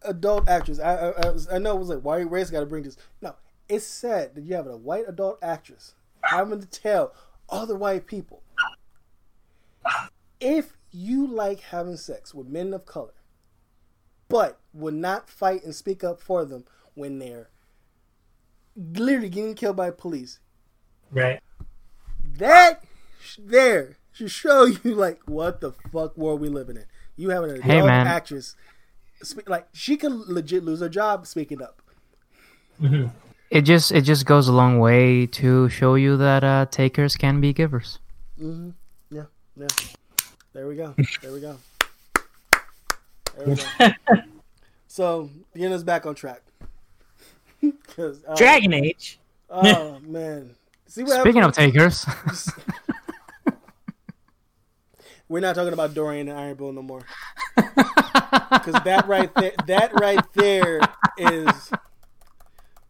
adult 0.02 0.48
actress. 0.48 0.80
I, 0.80 0.94
I, 0.94 1.08
I, 1.10 1.30
was, 1.30 1.48
I 1.48 1.58
know 1.58 1.76
it 1.76 1.78
was 1.78 1.88
like, 1.88 2.00
why 2.00 2.18
race 2.18 2.50
got 2.50 2.60
to 2.60 2.66
bring 2.66 2.82
this? 2.82 2.96
No, 3.22 3.36
it's 3.68 3.86
sad 3.86 4.34
that 4.34 4.44
you 4.44 4.54
have 4.54 4.66
a 4.66 4.76
white 4.76 5.04
adult 5.08 5.38
actress 5.42 5.94
having 6.22 6.60
to 6.60 6.66
tell 6.66 7.14
other 7.48 7.76
white 7.76 8.06
people 8.06 8.42
if 10.40 10.75
you 10.98 11.26
like 11.26 11.60
having 11.60 11.96
sex 11.96 12.32
with 12.34 12.46
men 12.46 12.72
of 12.72 12.86
color, 12.86 13.12
but 14.28 14.58
would 14.72 14.94
not 14.94 15.28
fight 15.28 15.62
and 15.64 15.74
speak 15.74 16.02
up 16.02 16.20
for 16.20 16.44
them 16.44 16.64
when 16.94 17.18
they're 17.18 17.50
literally 18.76 19.28
getting 19.28 19.54
killed 19.54 19.76
by 19.76 19.90
police. 19.90 20.38
Right. 21.12 21.40
That 22.38 22.82
there 23.38 23.96
should 24.12 24.30
show 24.30 24.64
you 24.84 24.94
like 24.94 25.20
what 25.26 25.60
the 25.60 25.72
fuck 25.92 26.16
world 26.16 26.40
we 26.40 26.48
living 26.48 26.76
in. 26.76 26.84
You 27.16 27.30
have 27.30 27.44
an 27.44 27.50
adult 27.50 27.64
Hey, 27.64 27.82
man. 27.82 28.06
actress, 28.06 28.54
spe- 29.22 29.48
like 29.48 29.68
she 29.72 29.96
could 29.96 30.12
legit 30.12 30.64
lose 30.64 30.80
her 30.80 30.88
job 30.88 31.26
speaking 31.26 31.60
up. 31.62 31.82
Mhm. 32.80 33.10
It 33.50 33.62
just 33.62 33.92
it 33.92 34.02
just 34.02 34.26
goes 34.26 34.48
a 34.48 34.52
long 34.52 34.78
way 34.80 35.26
to 35.26 35.68
show 35.68 35.94
you 35.94 36.16
that 36.16 36.42
uh, 36.42 36.66
takers 36.70 37.16
can 37.16 37.40
be 37.40 37.52
givers. 37.52 37.98
hmm 38.38 38.70
Yeah, 39.10 39.24
yeah. 39.56 39.66
There 40.56 40.66
we 40.66 40.74
go. 40.74 40.94
There 41.20 41.32
we 41.34 41.40
go. 41.40 41.58
There 43.36 43.46
we 43.46 43.56
go. 43.56 44.16
so 44.88 45.28
getting 45.54 45.74
us 45.74 45.82
back 45.82 46.06
on 46.06 46.14
track. 46.14 46.40
Because 47.60 48.24
uh, 48.26 48.34
Dragon 48.36 48.72
Age. 48.72 49.18
oh 49.50 49.98
man, 50.00 50.54
see 50.86 51.02
what 51.02 51.20
Speaking 51.20 51.42
happens- 51.42 51.58
of 51.58 51.64
takers, 51.64 52.06
We're 55.28 55.40
not 55.40 55.56
talking 55.56 55.74
about 55.74 55.92
Dorian 55.92 56.28
and 56.28 56.38
Iron 56.38 56.54
Bull 56.56 56.72
no 56.72 56.80
more. 56.82 57.02
Because 57.56 58.82
that 58.84 59.04
right 59.06 59.34
there, 59.34 59.52
that 59.66 60.00
right 60.00 60.24
there 60.34 60.80
is, 61.18 61.70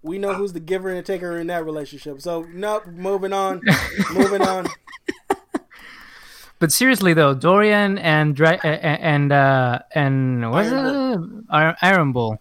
we 0.02 0.18
know 0.18 0.34
who's 0.34 0.52
the 0.52 0.60
giver 0.60 0.88
and 0.88 0.98
the 0.98 1.02
taker 1.02 1.36
in 1.38 1.48
that 1.48 1.64
relationship. 1.64 2.20
So 2.20 2.46
nope, 2.52 2.86
moving 2.86 3.32
on, 3.32 3.60
moving 4.12 4.42
on. 4.42 4.68
But 6.58 6.72
seriously 6.72 7.14
though, 7.14 7.34
Dorian 7.34 7.98
and 7.98 8.34
Dra- 8.34 8.64
and 8.64 9.32
uh, 9.32 9.80
and 9.94 10.50
what's 10.50 10.70
Iron 10.70 11.44
it? 11.50 11.76
Iron 11.82 12.12
Bull. 12.12 12.38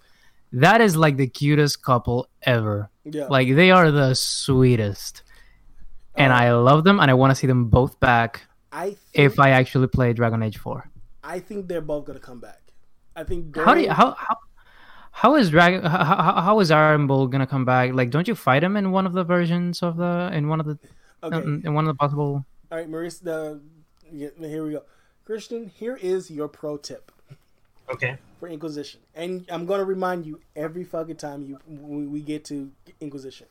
That 0.51 0.79
is 0.79 0.95
like 0.95 1.17
the 1.17 1.27
cutest 1.27 1.83
couple 1.83 2.27
ever. 2.43 2.89
Yeah, 3.03 3.25
Like 3.27 3.53
they 3.53 3.71
are 3.71 3.91
the 3.91 4.13
sweetest, 4.15 5.23
and 6.15 6.31
Uh, 6.31 6.35
I 6.37 6.51
love 6.53 6.83
them, 6.83 6.99
and 6.99 7.11
I 7.11 7.13
want 7.13 7.31
to 7.31 7.35
see 7.35 7.47
them 7.47 7.65
both 7.65 7.99
back 7.99 8.47
I 8.71 8.95
if 9.13 9.39
I 9.39 9.49
actually 9.51 9.87
play 9.87 10.13
Dragon 10.13 10.41
Age 10.41 10.57
Four. 10.57 10.89
I 11.23 11.39
think 11.39 11.67
they're 11.67 11.81
both 11.81 12.05
gonna 12.05 12.19
come 12.19 12.39
back. 12.39 12.61
I 13.15 13.23
think 13.23 13.51
Dorian, 13.51 13.67
How 13.67 13.73
do 13.75 13.81
you, 13.81 13.91
how 13.91 14.15
how 14.17 14.37
how 15.11 15.35
is 15.35 15.49
Dragon 15.49 15.83
how, 15.83 16.03
how, 16.03 16.41
how 16.41 16.59
is 16.59 16.71
Iron 16.71 17.05
Bull 17.07 17.27
gonna 17.27 17.47
come 17.47 17.65
back? 17.65 17.93
Like, 17.93 18.09
don't 18.09 18.27
you 18.27 18.35
fight 18.35 18.63
him 18.63 18.75
in 18.75 18.91
one 18.91 19.05
of 19.05 19.13
the 19.13 19.23
versions 19.23 19.83
of 19.83 19.97
the 19.97 20.31
in 20.33 20.47
one 20.47 20.59
of 20.59 20.65
the 20.65 20.79
okay. 21.23 21.37
in 21.37 21.61
in 21.65 21.73
one 21.73 21.85
of 21.85 21.93
the 21.93 21.99
possible? 21.99 22.45
All 22.71 22.77
right, 22.77 22.89
Maurice. 22.89 23.19
The 23.19 23.61
here 24.17 24.63
we 24.65 24.71
go. 24.71 24.83
Christian, 25.25 25.67
here 25.75 25.95
is 26.01 26.29
your 26.29 26.47
pro 26.47 26.77
tip 26.77 27.11
Okay. 27.89 28.17
for 28.39 28.47
Inquisition, 28.47 28.99
and 29.13 29.45
I'm 29.49 29.65
gonna 29.65 29.83
remind 29.83 30.25
you 30.25 30.39
every 30.55 30.83
fucking 30.83 31.17
time 31.17 31.43
you 31.43 31.59
we, 31.67 32.05
we 32.07 32.21
get 32.21 32.45
to 32.45 32.71
Inquisition. 33.01 33.47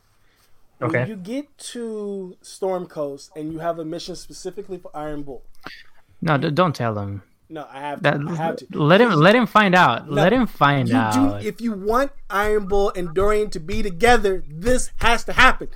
Okay. 0.81 0.91
When 0.91 1.01
Okay. 1.03 1.09
you 1.09 1.15
get 1.17 1.57
to 1.73 2.35
Storm 2.41 2.85
Coast 2.87 3.31
and 3.35 3.51
you 3.53 3.59
have 3.59 3.79
a 3.79 3.85
mission 3.85 4.15
specifically 4.15 4.77
for 4.77 4.91
Iron 4.95 5.23
Bull, 5.23 5.43
No, 6.21 6.37
d- 6.37 6.51
don't 6.51 6.75
tell 6.75 6.93
them. 6.93 7.23
No, 7.47 7.67
I 7.71 7.79
have 7.79 7.97
to. 7.99 8.03
That, 8.03 8.15
I 8.27 8.35
have 8.35 8.55
to. 8.57 8.65
let 8.73 8.99
him 8.99 9.11
let 9.13 9.35
him 9.35 9.45
find 9.45 9.75
out. 9.75 10.07
No, 10.09 10.13
let 10.15 10.33
him 10.33 10.47
find 10.47 10.87
You 10.89 10.93
do, 10.95 10.99
out. 10.99 11.43
if 11.45 11.61
you 11.61 11.71
want 11.73 12.11
Iron 12.29 12.67
Bull 12.67 12.91
and 12.95 13.13
Dorian 13.13 13.49
to 13.51 13.59
be 13.59 13.83
together, 13.83 14.43
this 14.49 14.91
has 14.97 15.23
to 15.25 15.33
happen. 15.33 15.67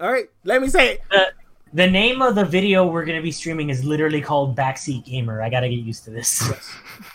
All 0.00 0.10
right, 0.12 0.26
let 0.44 0.60
me 0.60 0.68
say 0.68 0.94
it. 0.94 1.02
The, 1.10 1.32
the 1.74 1.90
name 1.90 2.22
of 2.22 2.36
the 2.36 2.44
video 2.44 2.86
we're 2.86 3.04
going 3.04 3.18
to 3.18 3.22
be 3.22 3.32
streaming 3.32 3.68
is 3.68 3.84
literally 3.84 4.20
called 4.20 4.56
Backseat 4.56 5.04
Gamer. 5.04 5.42
I 5.42 5.50
got 5.50 5.60
to 5.60 5.68
get 5.68 5.80
used 5.80 6.04
to 6.04 6.10
this. 6.10 6.48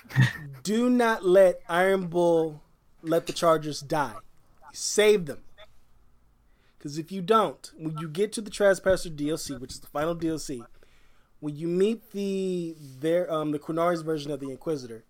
Do 0.63 0.89
not 0.89 1.25
let 1.25 1.61
Iron 1.69 2.07
Bull 2.07 2.61
let 3.01 3.25
the 3.25 3.31
Chargers 3.33 3.79
die. 3.79 4.15
Save 4.73 5.25
them. 5.27 5.39
Because 6.77 6.97
if 6.97 7.11
you 7.11 7.21
don't, 7.21 7.71
when 7.77 7.97
you 7.97 8.07
get 8.07 8.31
to 8.33 8.41
the 8.41 8.49
Trespasser 8.49 9.09
DLC, 9.09 9.59
which 9.59 9.73
is 9.73 9.79
the 9.79 9.87
final 9.87 10.15
DLC, 10.15 10.65
when 11.39 11.55
you 11.55 11.67
meet 11.67 12.11
the 12.11 12.75
their 12.99 13.31
um 13.31 13.51
the 13.51 13.59
Qunari's 13.59 14.01
version 14.01 14.31
of 14.31 14.39
the 14.39 14.49
Inquisitor, 14.49 15.03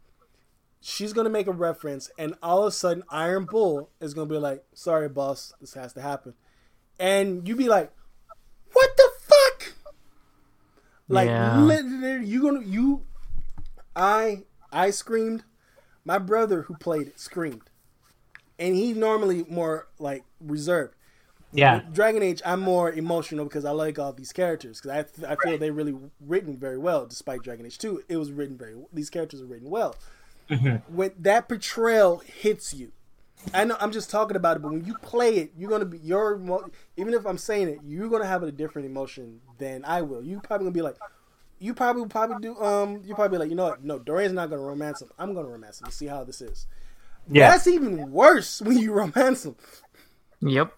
she's 0.81 1.13
gonna 1.13 1.29
make 1.29 1.47
a 1.47 1.51
reference, 1.51 2.09
and 2.17 2.35
all 2.41 2.61
of 2.61 2.67
a 2.67 2.71
sudden 2.71 3.03
Iron 3.09 3.45
Bull 3.45 3.89
is 3.99 4.13
gonna 4.13 4.29
be 4.29 4.37
like, 4.37 4.63
"Sorry, 4.73 5.09
boss, 5.09 5.53
this 5.61 5.73
has 5.73 5.93
to 5.93 6.01
happen," 6.01 6.33
and 6.99 7.47
you 7.47 7.55
be 7.55 7.67
like, 7.67 7.91
"What 8.73 8.89
the 8.97 9.03
fuck?" 9.03 9.18
Like, 11.09 11.27
Yeah. 11.27 11.59
literally, 11.59 12.25
you 12.25 12.41
gonna 12.41 12.61
you, 12.65 13.03
I 13.95 14.43
I 14.71 14.91
screamed. 14.91 15.43
My 16.05 16.17
brother 16.17 16.63
who 16.63 16.75
played 16.75 17.07
it 17.07 17.19
screamed, 17.19 17.69
and 18.57 18.75
he's 18.75 18.95
normally 18.95 19.45
more 19.49 19.87
like 19.99 20.23
reserved. 20.39 20.95
yeah. 21.51 21.77
With 21.77 21.93
Dragon 21.93 22.23
Age, 22.23 22.41
I'm 22.45 22.61
more 22.61 22.91
emotional 22.91 23.45
because 23.45 23.65
I 23.65 23.71
like 23.71 23.99
all 23.99 24.13
these 24.13 24.31
characters 24.31 24.79
because 24.79 25.05
I, 25.23 25.31
I 25.33 25.35
feel 25.35 25.57
they're 25.57 25.73
really 25.73 25.95
written 26.25 26.57
very 26.57 26.77
well. 26.77 27.05
Despite 27.05 27.41
Dragon 27.43 27.65
Age 27.65 27.77
Two, 27.77 28.03
it 28.07 28.17
was 28.17 28.31
written 28.31 28.57
very. 28.57 28.75
These 28.93 29.09
characters 29.09 29.41
are 29.41 29.45
written 29.45 29.69
well. 29.69 29.95
Mm-hmm. 30.49 30.95
When 30.95 31.11
that 31.19 31.47
portrayal 31.49 32.19
hits 32.25 32.73
you, 32.73 32.91
I 33.53 33.63
know 33.63 33.77
I'm 33.79 33.91
just 33.91 34.09
talking 34.11 34.35
about 34.37 34.57
it, 34.57 34.61
but 34.61 34.71
when 34.71 34.83
you 34.85 34.95
play 34.95 35.37
it, 35.37 35.53
you're 35.57 35.69
gonna 35.69 35.85
be 35.85 35.97
your 35.99 36.35
even 36.97 37.13
if 37.13 37.25
I'm 37.25 37.37
saying 37.37 37.67
it, 37.69 37.79
you're 37.85 38.09
gonna 38.09 38.25
have 38.25 38.43
a 38.43 38.51
different 38.51 38.85
emotion 38.85 39.39
than 39.57 39.83
I 39.85 40.01
will. 40.01 40.23
You 40.23 40.39
probably 40.41 40.65
gonna 40.65 40.73
be 40.73 40.81
like, 40.81 40.97
you 41.57 41.73
probably 41.73 42.05
probably 42.07 42.37
do 42.41 42.57
um, 42.61 43.01
you 43.05 43.15
probably 43.15 43.37
like, 43.37 43.49
you 43.49 43.55
know 43.55 43.69
what? 43.69 43.83
No, 43.83 43.97
Dorian's 43.99 44.33
not 44.33 44.49
gonna 44.49 44.61
romance 44.61 45.01
him. 45.01 45.09
I'm 45.17 45.33
gonna 45.33 45.47
romance 45.47 45.79
him. 45.81 45.87
You 45.87 45.91
see 45.91 46.05
how 46.07 46.23
this 46.23 46.41
is. 46.41 46.67
Yeah. 47.31 47.51
That's 47.51 47.67
even 47.67 48.11
worse 48.11 48.61
when 48.61 48.77
you 48.77 48.91
romance 48.93 49.45
him. 49.45 49.55
yep. 50.41 50.73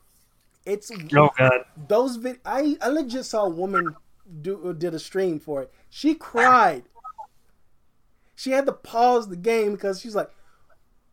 It's 0.66 0.92
Oh, 1.16 1.30
God. 1.38 1.66
those 1.88 2.18
vid- 2.18 2.40
I 2.46 2.78
I 2.82 2.90
legit 2.90 3.26
saw 3.26 3.46
a 3.46 3.50
woman 3.50 3.96
do 4.42 4.74
did 4.78 4.94
a 4.94 5.00
stream 5.00 5.40
for 5.40 5.64
it. 5.64 5.74
She 5.90 6.14
cried. 6.14 6.84
She 8.36 8.52
had 8.52 8.66
to 8.68 8.72
pause 8.72 9.28
the 9.28 9.36
game 9.36 9.72
because 9.74 10.00
she's 10.00 10.16
like, 10.16 10.30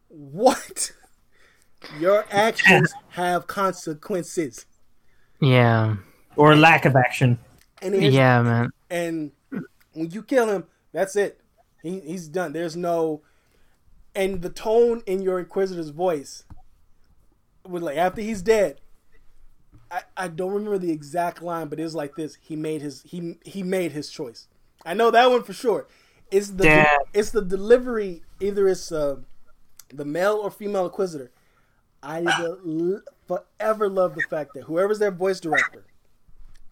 "What? 0.08 0.92
Your 1.98 2.24
actions 2.30 2.92
have 3.10 3.46
consequences." 3.46 4.66
Yeah. 5.40 5.96
Or 6.36 6.56
lack 6.56 6.84
of 6.84 6.96
action. 6.96 7.38
And 7.82 7.94
Yeah, 8.02 8.42
man. 8.42 8.70
and 8.90 9.32
when 9.92 10.10
you 10.10 10.22
kill 10.22 10.48
him, 10.48 10.64
that's 10.92 11.16
it. 11.16 11.40
He, 11.82 12.00
he's 12.00 12.28
done. 12.28 12.52
There's 12.52 12.76
no, 12.76 13.22
and 14.14 14.42
the 14.42 14.50
tone 14.50 15.02
in 15.06 15.22
your 15.22 15.38
Inquisitor's 15.38 15.90
voice, 15.90 16.44
with 17.66 17.82
like 17.82 17.96
after 17.96 18.20
he's 18.20 18.42
dead. 18.42 18.80
I, 19.90 20.02
I 20.16 20.28
don't 20.28 20.52
remember 20.52 20.76
the 20.78 20.90
exact 20.92 21.40
line, 21.40 21.68
but 21.68 21.80
it's 21.80 21.94
like 21.94 22.14
this. 22.14 22.36
He 22.42 22.56
made 22.56 22.82
his 22.82 23.02
he 23.02 23.38
he 23.44 23.62
made 23.62 23.92
his 23.92 24.10
choice. 24.10 24.46
I 24.84 24.94
know 24.94 25.10
that 25.10 25.30
one 25.30 25.42
for 25.44 25.52
sure. 25.54 25.86
It's 26.30 26.50
the 26.50 26.64
Damn. 26.64 26.98
it's 27.14 27.30
the 27.30 27.42
delivery. 27.42 28.22
Either 28.40 28.68
it's 28.68 28.92
uh, 28.92 29.16
the 29.92 30.04
male 30.04 30.34
or 30.34 30.50
female 30.50 30.84
Inquisitor. 30.84 31.30
I 32.02 32.20
will 32.20 33.02
forever 33.26 33.88
love 33.88 34.14
the 34.14 34.22
fact 34.22 34.54
that 34.54 34.64
whoever's 34.64 34.98
their 34.98 35.10
voice 35.10 35.40
director 35.40 35.84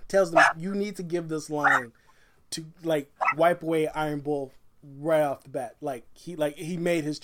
tells 0.08 0.30
them 0.30 0.44
you 0.56 0.74
need 0.74 0.96
to 0.96 1.02
give 1.02 1.28
this 1.28 1.50
line 1.50 1.92
to 2.50 2.64
like 2.84 3.10
wipe 3.36 3.62
away 3.62 3.88
Iron 3.88 4.20
Bull 4.20 4.52
right 4.98 5.22
off 5.22 5.42
the 5.42 5.50
bat. 5.50 5.76
Like 5.80 6.04
he 6.12 6.36
like 6.36 6.56
he 6.56 6.76
made 6.76 7.04
his. 7.04 7.20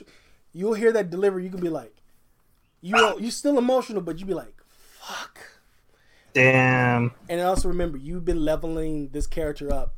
You'll 0.52 0.74
hear 0.74 0.92
that 0.92 1.10
delivery. 1.10 1.44
You 1.44 1.50
can 1.50 1.60
be 1.60 1.68
like, 1.68 1.94
you 2.80 2.96
you're 3.18 3.30
still 3.30 3.58
emotional, 3.58 4.02
but 4.02 4.18
you 4.18 4.26
be 4.26 4.34
like, 4.34 4.54
fuck. 5.00 5.38
Damn. 6.34 7.12
And 7.28 7.40
also 7.40 7.68
remember, 7.68 7.98
you've 7.98 8.24
been 8.24 8.44
leveling 8.44 9.08
this 9.08 9.26
character 9.26 9.72
up 9.72 9.94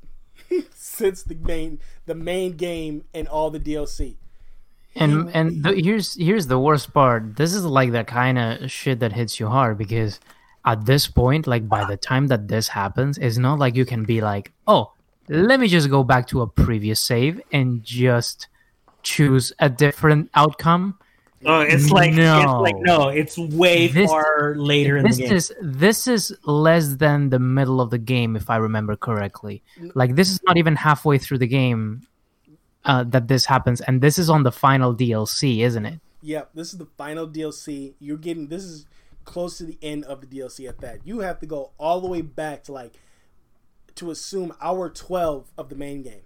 since 0.74 1.22
the 1.22 1.36
main 1.36 1.80
the 2.06 2.14
main 2.14 2.56
game 2.56 3.04
and 3.14 3.28
all 3.28 3.50
the 3.50 3.60
DLC. 3.60 4.16
And 4.96 5.28
and 5.34 5.62
the, 5.64 5.72
here's 5.74 6.14
here's 6.14 6.46
the 6.46 6.58
worst 6.58 6.92
part. 6.94 7.36
This 7.36 7.52
is 7.54 7.64
like 7.64 7.90
the 7.92 8.04
kind 8.04 8.38
of 8.38 8.70
shit 8.70 9.00
that 9.00 9.12
hits 9.12 9.40
you 9.40 9.48
hard 9.48 9.76
because 9.78 10.20
at 10.64 10.86
this 10.86 11.06
point, 11.08 11.46
like 11.46 11.68
by 11.68 11.84
the 11.84 11.96
time 11.96 12.28
that 12.28 12.48
this 12.48 12.68
happens, 12.68 13.18
it's 13.18 13.36
not 13.38 13.58
like 13.58 13.74
you 13.74 13.84
can 13.84 14.04
be 14.04 14.20
like, 14.20 14.52
oh, 14.66 14.92
let 15.28 15.58
me 15.60 15.68
just 15.68 15.90
go 15.90 16.04
back 16.04 16.26
to 16.28 16.42
a 16.42 16.46
previous 16.46 17.00
save 17.00 17.40
and 17.52 17.82
just 17.82 18.48
choose 19.02 19.52
a 19.58 19.68
different 19.68 20.30
outcome. 20.34 20.98
Oh, 21.46 21.60
it's 21.60 21.90
like 21.90 22.14
No. 22.14 22.38
it's 22.40 22.52
like 22.62 22.76
no, 22.78 23.08
it's 23.08 23.36
way 23.36 23.88
This- 23.88 24.08
far 24.10 24.54
later 24.56 24.96
in 24.96 25.04
This 25.04 25.16
the 25.18 25.22
game. 25.24 25.32
is 25.36 25.52
this 25.60 26.06
is 26.06 26.34
less 26.44 26.94
than 26.96 27.28
the 27.28 27.38
middle 27.38 27.80
of 27.82 27.90
the 27.90 27.98
game, 27.98 28.34
if 28.36 28.48
I 28.48 28.56
remember 28.56 28.96
correctly. 28.96 29.62
Like 29.94 30.14
this 30.14 30.30
is 30.30 30.40
not 30.44 30.56
even 30.56 30.76
halfway 30.76 31.18
through 31.18 31.38
the 31.38 31.46
game 31.46 32.06
uh, 32.84 33.04
that 33.04 33.28
this 33.28 33.46
happens, 33.46 33.80
and 33.80 34.00
this 34.00 34.18
is 34.18 34.28
on 34.28 34.42
the 34.42 34.52
final 34.52 34.94
DLC, 34.94 35.60
isn't 35.60 35.86
it? 35.86 36.00
Yep, 36.22 36.50
this 36.54 36.72
is 36.72 36.78
the 36.78 36.88
final 36.96 37.28
DLC. 37.28 37.94
You're 37.98 38.16
getting 38.16 38.48
this 38.48 38.64
is 38.64 38.86
close 39.24 39.58
to 39.58 39.64
the 39.64 39.78
end 39.82 40.04
of 40.04 40.20
the 40.20 40.26
DLC 40.26 40.68
at 40.68 40.80
that. 40.80 41.00
You 41.06 41.20
have 41.20 41.38
to 41.40 41.46
go 41.46 41.72
all 41.78 42.00
the 42.00 42.08
way 42.08 42.22
back 42.22 42.64
to 42.64 42.72
like 42.72 42.94
to 43.96 44.10
assume 44.10 44.52
hour 44.60 44.90
12 44.90 45.50
of 45.56 45.68
the 45.68 45.76
main 45.76 46.02
game. 46.02 46.22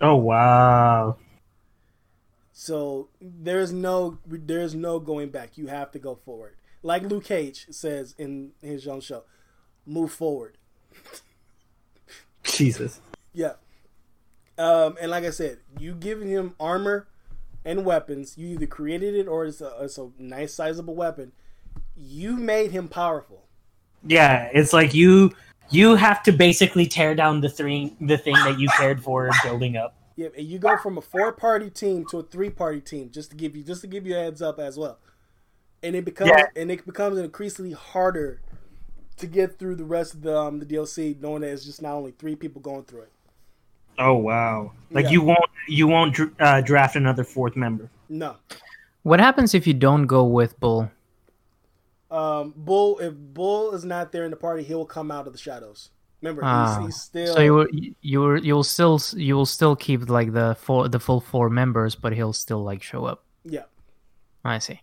oh 0.00 0.16
wow. 0.16 1.16
So 2.52 3.08
there's 3.20 3.72
no 3.72 4.18
there's 4.26 4.74
no 4.74 4.98
going 4.98 5.30
back. 5.30 5.56
You 5.56 5.68
have 5.68 5.92
to 5.92 5.98
go 5.98 6.16
forward. 6.16 6.56
Like 6.82 7.02
Luke 7.02 7.24
Cage 7.24 7.66
says 7.70 8.14
in 8.18 8.52
his 8.62 8.86
own 8.86 9.00
show, 9.00 9.24
move 9.86 10.12
forward. 10.12 10.58
Jesus. 12.42 13.00
Yeah. 13.32 13.54
Um, 14.58 14.96
and 15.00 15.10
like 15.10 15.24
I 15.24 15.30
said, 15.30 15.58
you 15.78 15.94
giving 15.94 16.28
him 16.28 16.54
armor 16.58 17.06
and 17.64 17.84
weapons. 17.84 18.36
You 18.36 18.48
either 18.48 18.66
created 18.66 19.14
it 19.14 19.28
or 19.28 19.44
it's 19.44 19.60
a, 19.60 19.72
it's 19.80 19.98
a 19.98 20.10
nice 20.18 20.54
sizable 20.54 20.94
weapon. 20.94 21.32
You 21.96 22.36
made 22.36 22.70
him 22.70 22.88
powerful. 22.88 23.44
Yeah, 24.04 24.48
it's 24.52 24.72
like 24.72 24.94
you 24.94 25.32
you 25.70 25.96
have 25.96 26.22
to 26.22 26.32
basically 26.32 26.86
tear 26.86 27.14
down 27.14 27.40
the 27.40 27.48
three 27.48 27.96
the 28.00 28.16
thing 28.16 28.34
that 28.34 28.58
you 28.58 28.68
cared 28.76 29.02
for 29.02 29.30
building 29.42 29.76
up. 29.76 29.94
Yeah, 30.16 30.28
and 30.36 30.46
you 30.46 30.58
go 30.58 30.76
from 30.76 30.98
a 30.98 31.00
four 31.00 31.32
party 31.32 31.70
team 31.70 32.04
to 32.10 32.18
a 32.18 32.22
three 32.22 32.50
party 32.50 32.80
team 32.80 33.10
just 33.10 33.30
to 33.30 33.36
give 33.36 33.54
you 33.56 33.62
just 33.62 33.82
to 33.82 33.86
give 33.86 34.06
you 34.06 34.16
a 34.16 34.18
heads 34.18 34.40
up 34.42 34.58
as 34.58 34.78
well. 34.78 34.98
And 35.82 35.94
it 35.94 36.04
becomes 36.04 36.30
Yeah. 36.30 36.46
and 36.56 36.70
it 36.70 36.84
becomes 36.86 37.18
increasingly 37.18 37.72
harder 37.72 38.40
to 39.16 39.26
get 39.26 39.58
through 39.58 39.74
the 39.76 39.84
rest 39.84 40.14
of 40.14 40.22
the 40.22 40.36
um, 40.36 40.58
the 40.60 40.66
DLC, 40.66 41.20
knowing 41.20 41.42
that 41.42 41.48
it's 41.50 41.64
just 41.64 41.82
not 41.82 41.94
only 41.94 42.12
three 42.12 42.36
people 42.36 42.60
going 42.60 42.84
through 42.84 43.02
it. 43.02 43.12
Oh 43.98 44.14
wow! 44.14 44.72
Like 44.90 45.06
Yeah. 45.06 45.10
you 45.12 45.22
won't 45.22 45.50
you 45.68 45.86
won't 45.86 46.18
uh, 46.40 46.60
draft 46.60 46.96
another 46.96 47.24
fourth 47.24 47.56
member. 47.56 47.90
No, 48.08 48.36
What 49.02 49.20
happens 49.20 49.54
if 49.54 49.66
you 49.66 49.74
don't 49.74 50.06
go 50.06 50.24
with 50.24 50.58
Bull? 50.60 50.90
um, 52.10 52.54
Bull. 52.56 52.98
If 53.00 53.12
Bull 53.14 53.74
is 53.74 53.84
not 53.84 54.12
there 54.12 54.24
in 54.24 54.30
the 54.30 54.36
party, 54.36 54.62
he 54.62 54.74
will 54.74 54.86
come 54.86 55.10
out 55.10 55.26
of 55.26 55.32
the 55.32 55.38
shadows. 55.38 55.90
Remember, 56.22 56.42
Ah, 56.44 56.78
he's, 56.80 56.86
he's 56.86 57.02
still. 57.02 57.34
So 57.34 57.40
you 57.40 57.54
will 57.54 57.66
you 58.00 58.20
will 58.20 58.38
you'll 58.44 58.64
still 58.64 59.00
you 59.14 59.36
will 59.36 59.46
still 59.46 59.76
keep 59.76 60.08
like 60.08 60.32
the 60.32 60.56
four 60.60 60.88
the 60.88 60.98
full 61.00 61.20
four 61.20 61.50
members, 61.50 61.94
but 61.94 62.12
he'll 62.14 62.32
still 62.32 62.62
like 62.64 62.82
show 62.82 63.04
up. 63.04 63.24
yeah, 63.44 63.64
I 64.44 64.58
see. 64.58 64.80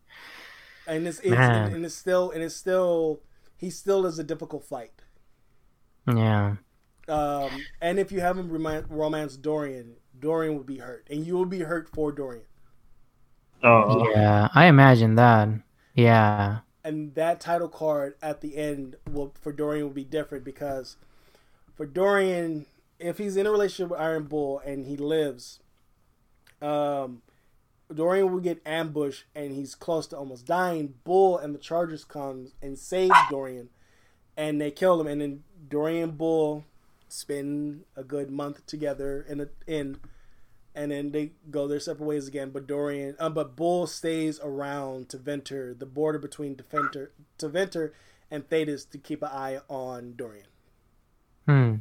and 0.87 1.07
it's, 1.07 1.19
it's 1.19 1.29
Man. 1.31 1.73
and 1.73 1.83
it's 1.85 1.95
still 1.95 2.29
and 2.31 2.43
it's 2.43 2.55
still 2.55 3.21
he 3.57 3.69
still 3.71 4.05
is 4.05 4.19
a 4.19 4.23
difficult 4.23 4.63
fight. 4.65 4.91
Yeah. 6.07 6.55
Um, 7.07 7.63
and 7.81 7.99
if 7.99 8.11
you 8.11 8.21
have 8.21 8.37
him 8.37 8.49
remind, 8.49 8.89
romance 8.89 9.37
Dorian, 9.37 9.95
Dorian 10.19 10.57
would 10.57 10.65
be 10.65 10.79
hurt, 10.79 11.07
and 11.09 11.25
you 11.25 11.35
will 11.35 11.45
be 11.45 11.59
hurt 11.59 11.87
for 11.89 12.11
Dorian. 12.11 12.45
Oh 13.63 14.09
Yeah, 14.11 14.49
I 14.53 14.65
imagine 14.65 15.15
that. 15.15 15.49
Yeah. 15.93 16.59
And 16.83 17.15
that 17.15 17.39
title 17.39 17.69
card 17.69 18.15
at 18.21 18.41
the 18.41 18.57
end 18.57 18.97
will 19.11 19.33
for 19.41 19.51
Dorian 19.51 19.85
will 19.85 19.93
be 19.93 20.03
different 20.03 20.43
because 20.43 20.97
for 21.75 21.85
Dorian, 21.85 22.67
if 22.99 23.17
he's 23.17 23.37
in 23.37 23.47
a 23.47 23.51
relationship 23.51 23.91
with 23.91 23.99
Iron 23.99 24.23
Bull 24.23 24.59
and 24.59 24.85
he 24.85 24.95
lives, 24.95 25.59
um, 26.61 27.21
Dorian 27.93 28.31
will 28.31 28.39
get 28.39 28.61
ambushed 28.65 29.25
and 29.35 29.51
he's 29.51 29.73
close 29.73 30.07
to 30.07 30.17
almost 30.17 30.45
dying. 30.45 30.95
Bull 31.03 31.37
and 31.37 31.55
the 31.55 31.59
Chargers 31.59 32.03
comes 32.03 32.53
and 32.61 32.77
saves 32.77 33.15
Dorian, 33.29 33.69
and 34.37 34.61
they 34.61 34.71
kill 34.71 35.01
him. 35.01 35.07
And 35.07 35.21
then 35.21 35.43
Dorian 35.67 36.11
Bull 36.11 36.65
spend 37.15 37.83
a 37.95 38.03
good 38.03 38.29
month 38.29 38.65
together 38.65 39.25
in 39.27 39.41
a, 39.41 39.47
in 39.67 39.97
and 40.73 40.91
then 40.91 41.11
they 41.11 41.31
go 41.49 41.67
their 41.67 41.79
separate 41.79 42.05
ways 42.05 42.27
again. 42.27 42.49
But 42.49 42.67
Dorian, 42.67 43.15
um, 43.19 43.33
but 43.33 43.55
Bull 43.55 43.87
stays 43.87 44.39
around 44.43 45.07
Tevinter, 45.09 45.77
the 45.77 45.85
border 45.85 46.19
between 46.19 46.55
Tevinter, 46.55 47.09
to 47.37 47.47
Venter 47.47 47.93
and 48.29 48.47
Thedas 48.49 48.89
to 48.91 48.97
keep 48.97 49.21
an 49.21 49.29
eye 49.31 49.59
on 49.69 50.15
Dorian. 50.17 50.47
Hmm. 51.47 51.75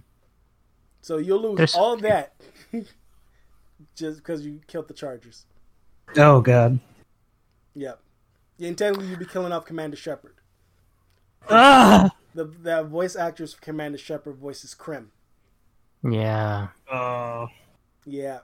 So 1.00 1.18
you'll 1.18 1.42
lose 1.42 1.56
There's- 1.56 1.74
all 1.74 1.96
that 1.98 2.34
just 3.96 4.18
because 4.18 4.46
you 4.46 4.60
killed 4.66 4.88
the 4.88 4.94
Chargers. 4.94 5.44
Oh 6.16 6.40
god. 6.40 6.78
Yep. 7.74 7.98
Yeah, 8.58 8.68
and 8.68 8.78
technically 8.78 9.08
you'd 9.08 9.18
be 9.18 9.24
killing 9.26 9.52
off 9.52 9.64
Commander 9.64 9.96
Shepard. 9.96 10.34
Ah. 11.50 12.12
The 12.34 12.44
that 12.62 12.86
voice 12.86 13.16
actress 13.16 13.54
for 13.54 13.60
Commander 13.60 13.98
Shepard 13.98 14.36
voices 14.36 14.74
Krem. 14.78 15.06
Yeah. 16.08 16.68
Oh. 16.90 17.48
Yeah. 18.04 18.40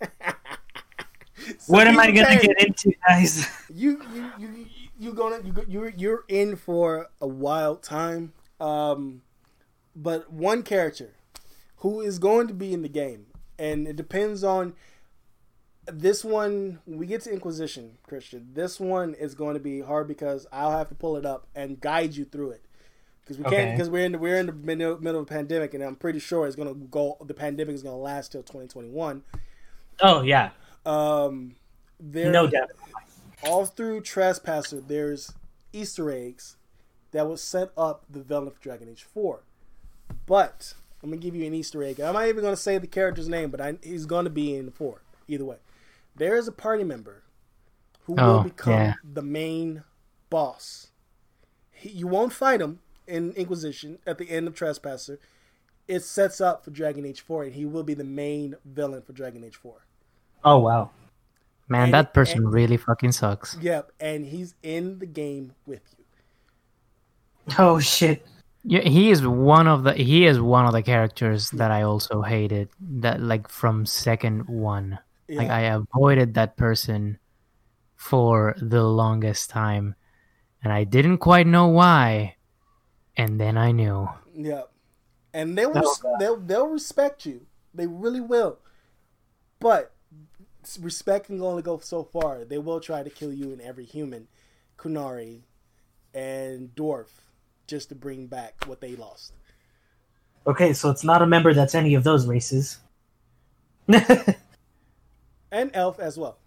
So 0.00 0.08
What 1.66 1.86
am 1.86 1.98
I 1.98 2.10
gonna 2.10 2.40
say- 2.40 2.46
get 2.46 2.66
into, 2.66 2.92
guys? 3.08 3.48
you 3.74 4.02
you 4.14 4.30
you 4.38 4.66
you 4.98 5.12
gonna 5.12 5.40
you 5.44 5.54
you're 5.68 5.88
you're 5.90 6.24
in 6.28 6.56
for 6.56 7.10
a 7.20 7.26
wild 7.26 7.82
time. 7.82 8.32
Um, 8.60 9.22
but 9.96 10.32
one 10.32 10.62
character 10.62 11.14
who 11.78 12.00
is 12.00 12.18
going 12.18 12.46
to 12.48 12.54
be 12.54 12.72
in 12.72 12.82
the 12.82 12.88
game, 12.88 13.26
and 13.58 13.88
it 13.88 13.96
depends 13.96 14.44
on 14.44 14.74
this 15.86 16.24
one. 16.24 16.78
When 16.84 16.98
we 16.98 17.06
get 17.06 17.22
to 17.22 17.32
Inquisition, 17.32 17.98
Christian, 18.06 18.50
this 18.54 18.78
one 18.78 19.14
is 19.14 19.34
going 19.34 19.54
to 19.54 19.60
be 19.60 19.80
hard 19.80 20.06
because 20.06 20.46
I'll 20.52 20.70
have 20.76 20.88
to 20.90 20.94
pull 20.94 21.16
it 21.16 21.26
up 21.26 21.46
and 21.56 21.80
guide 21.80 22.14
you 22.14 22.24
through 22.24 22.52
it. 22.52 22.64
Because 23.36 23.50
we 23.52 23.56
can't, 23.56 23.68
Okay. 23.68 23.76
because 23.76 23.90
we're 23.90 24.04
in 24.04 24.12
the 24.12 24.18
we're 24.18 24.36
in 24.36 24.46
the 24.46 24.52
middle, 24.52 24.98
middle 25.00 25.20
of 25.20 25.26
a 25.26 25.30
pandemic, 25.30 25.74
and 25.74 25.82
I'm 25.82 25.96
pretty 25.96 26.18
sure 26.18 26.46
it's 26.46 26.56
gonna 26.56 26.74
go. 26.74 27.16
The 27.24 27.34
pandemic 27.34 27.74
is 27.74 27.82
gonna 27.82 27.96
last 27.96 28.32
till 28.32 28.42
2021. 28.42 29.22
Oh 30.00 30.22
yeah, 30.22 30.50
Um, 30.86 31.56
there, 32.00 32.30
no 32.32 32.46
doubt. 32.46 32.70
all 33.44 33.66
through 33.66 34.00
Trespasser, 34.02 34.80
there's 34.80 35.32
Easter 35.72 36.10
eggs 36.10 36.56
that 37.12 37.26
will 37.26 37.36
set 37.36 37.70
up 37.76 38.04
the 38.10 38.20
villain 38.22 38.50
for 38.50 38.58
Dragon 38.60 38.88
Age 38.88 39.04
4. 39.04 39.42
But 40.26 40.74
I'm 41.02 41.10
gonna 41.10 41.20
give 41.20 41.34
you 41.36 41.46
an 41.46 41.54
Easter 41.54 41.82
egg. 41.82 42.00
I'm 42.00 42.14
not 42.14 42.26
even 42.28 42.42
gonna 42.42 42.56
say 42.56 42.78
the 42.78 42.86
character's 42.86 43.28
name, 43.28 43.50
but 43.50 43.60
I, 43.60 43.74
he's 43.82 44.06
gonna 44.06 44.30
be 44.30 44.54
in 44.56 44.70
4. 44.70 45.02
Either 45.28 45.44
way, 45.44 45.56
there 46.16 46.36
is 46.36 46.48
a 46.48 46.52
party 46.52 46.84
member 46.84 47.22
who 48.04 48.14
will 48.14 48.22
Oh, 48.40 48.42
become 48.42 48.72
yeah. 48.72 48.94
the 49.04 49.22
main 49.22 49.84
boss. 50.30 50.88
He, 51.70 51.90
you 51.90 52.06
won't 52.08 52.32
fight 52.32 52.60
him 52.60 52.80
in 53.06 53.32
Inquisition 53.32 53.98
at 54.06 54.18
the 54.18 54.30
end 54.30 54.46
of 54.46 54.54
Trespasser. 54.54 55.18
It 55.88 56.00
sets 56.00 56.40
up 56.40 56.64
for 56.64 56.70
Dragon 56.70 57.04
Age 57.04 57.20
4, 57.20 57.44
and 57.44 57.52
he 57.54 57.64
will 57.64 57.82
be 57.82 57.94
the 57.94 58.04
main 58.04 58.54
villain 58.64 59.02
for 59.02 59.12
Dragon 59.12 59.42
Age 59.44 59.56
4. 59.56 59.74
Oh 60.44 60.58
wow. 60.58 60.90
Man, 61.68 61.84
And- 61.84 61.94
that 61.94 62.14
person 62.14 62.38
and- 62.44 62.52
really 62.52 62.76
fucking 62.76 63.12
sucks. 63.12 63.56
Yep, 63.60 63.92
and 64.00 64.26
he's 64.26 64.54
in 64.62 64.98
the 64.98 65.06
game 65.06 65.54
with 65.66 65.82
you. 65.98 66.04
Oh 67.58 67.78
shit. 67.80 68.24
Yeah, 68.64 68.82
he 68.82 69.10
is 69.10 69.26
one 69.26 69.66
of 69.66 69.82
the 69.82 69.94
he 69.94 70.24
is 70.24 70.40
one 70.40 70.66
of 70.66 70.72
the 70.72 70.82
characters 70.82 71.50
that 71.50 71.72
I 71.72 71.82
also 71.82 72.22
hated. 72.22 72.68
That 72.80 73.20
like 73.20 73.48
from 73.48 73.86
second 73.86 74.48
one. 74.48 74.98
Like 75.28 75.48
I 75.50 75.62
avoided 75.62 76.34
that 76.34 76.56
person 76.56 77.18
for 77.96 78.54
the 78.60 78.84
longest 78.84 79.50
time. 79.50 79.94
And 80.62 80.72
I 80.72 80.84
didn't 80.84 81.18
quite 81.18 81.46
know 81.46 81.66
why. 81.68 82.36
And 83.16 83.40
then 83.40 83.56
I 83.56 83.72
knew. 83.72 84.08
Yep. 84.34 84.70
and 85.34 85.56
they 85.56 85.66
will 85.66 85.82
oh, 85.84 86.16
they'll 86.18 86.36
they'll 86.36 86.66
respect 86.66 87.26
you. 87.26 87.46
They 87.74 87.86
really 87.86 88.20
will. 88.20 88.58
But 89.60 89.92
respect 90.80 91.26
can 91.26 91.40
only 91.42 91.62
go 91.62 91.78
so 91.78 92.04
far. 92.04 92.44
They 92.44 92.58
will 92.58 92.80
try 92.80 93.02
to 93.02 93.10
kill 93.10 93.32
you 93.32 93.52
and 93.52 93.60
every 93.60 93.84
human, 93.84 94.28
Qunari, 94.78 95.42
and 96.14 96.74
Dwarf, 96.74 97.08
just 97.66 97.88
to 97.90 97.94
bring 97.94 98.26
back 98.26 98.64
what 98.66 98.80
they 98.80 98.96
lost. 98.96 99.32
Okay, 100.46 100.72
so 100.72 100.90
it's 100.90 101.04
not 101.04 101.22
a 101.22 101.26
member 101.26 101.54
that's 101.54 101.74
any 101.74 101.94
of 101.94 102.04
those 102.04 102.26
races. 102.26 102.78
and 103.88 105.70
elf 105.74 106.00
as 106.00 106.18
well. 106.18 106.38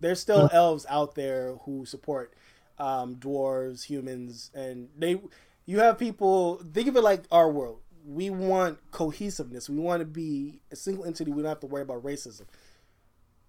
There's 0.00 0.20
still 0.20 0.50
elves 0.52 0.84
out 0.88 1.14
there 1.14 1.54
who 1.64 1.86
support 1.86 2.34
um, 2.78 3.16
dwarves, 3.16 3.84
humans, 3.84 4.50
and 4.54 4.88
they. 4.96 5.20
You 5.66 5.80
have 5.80 5.98
people 5.98 6.62
think 6.72 6.88
of 6.88 6.96
it 6.96 7.02
like 7.02 7.24
our 7.32 7.50
world. 7.50 7.80
We 8.06 8.28
want 8.28 8.78
cohesiveness. 8.90 9.70
We 9.70 9.78
want 9.78 10.00
to 10.00 10.04
be 10.04 10.60
a 10.70 10.76
single 10.76 11.06
entity. 11.06 11.30
We 11.30 11.42
don't 11.42 11.48
have 11.48 11.60
to 11.60 11.66
worry 11.66 11.82
about 11.82 12.02
racism. 12.02 12.44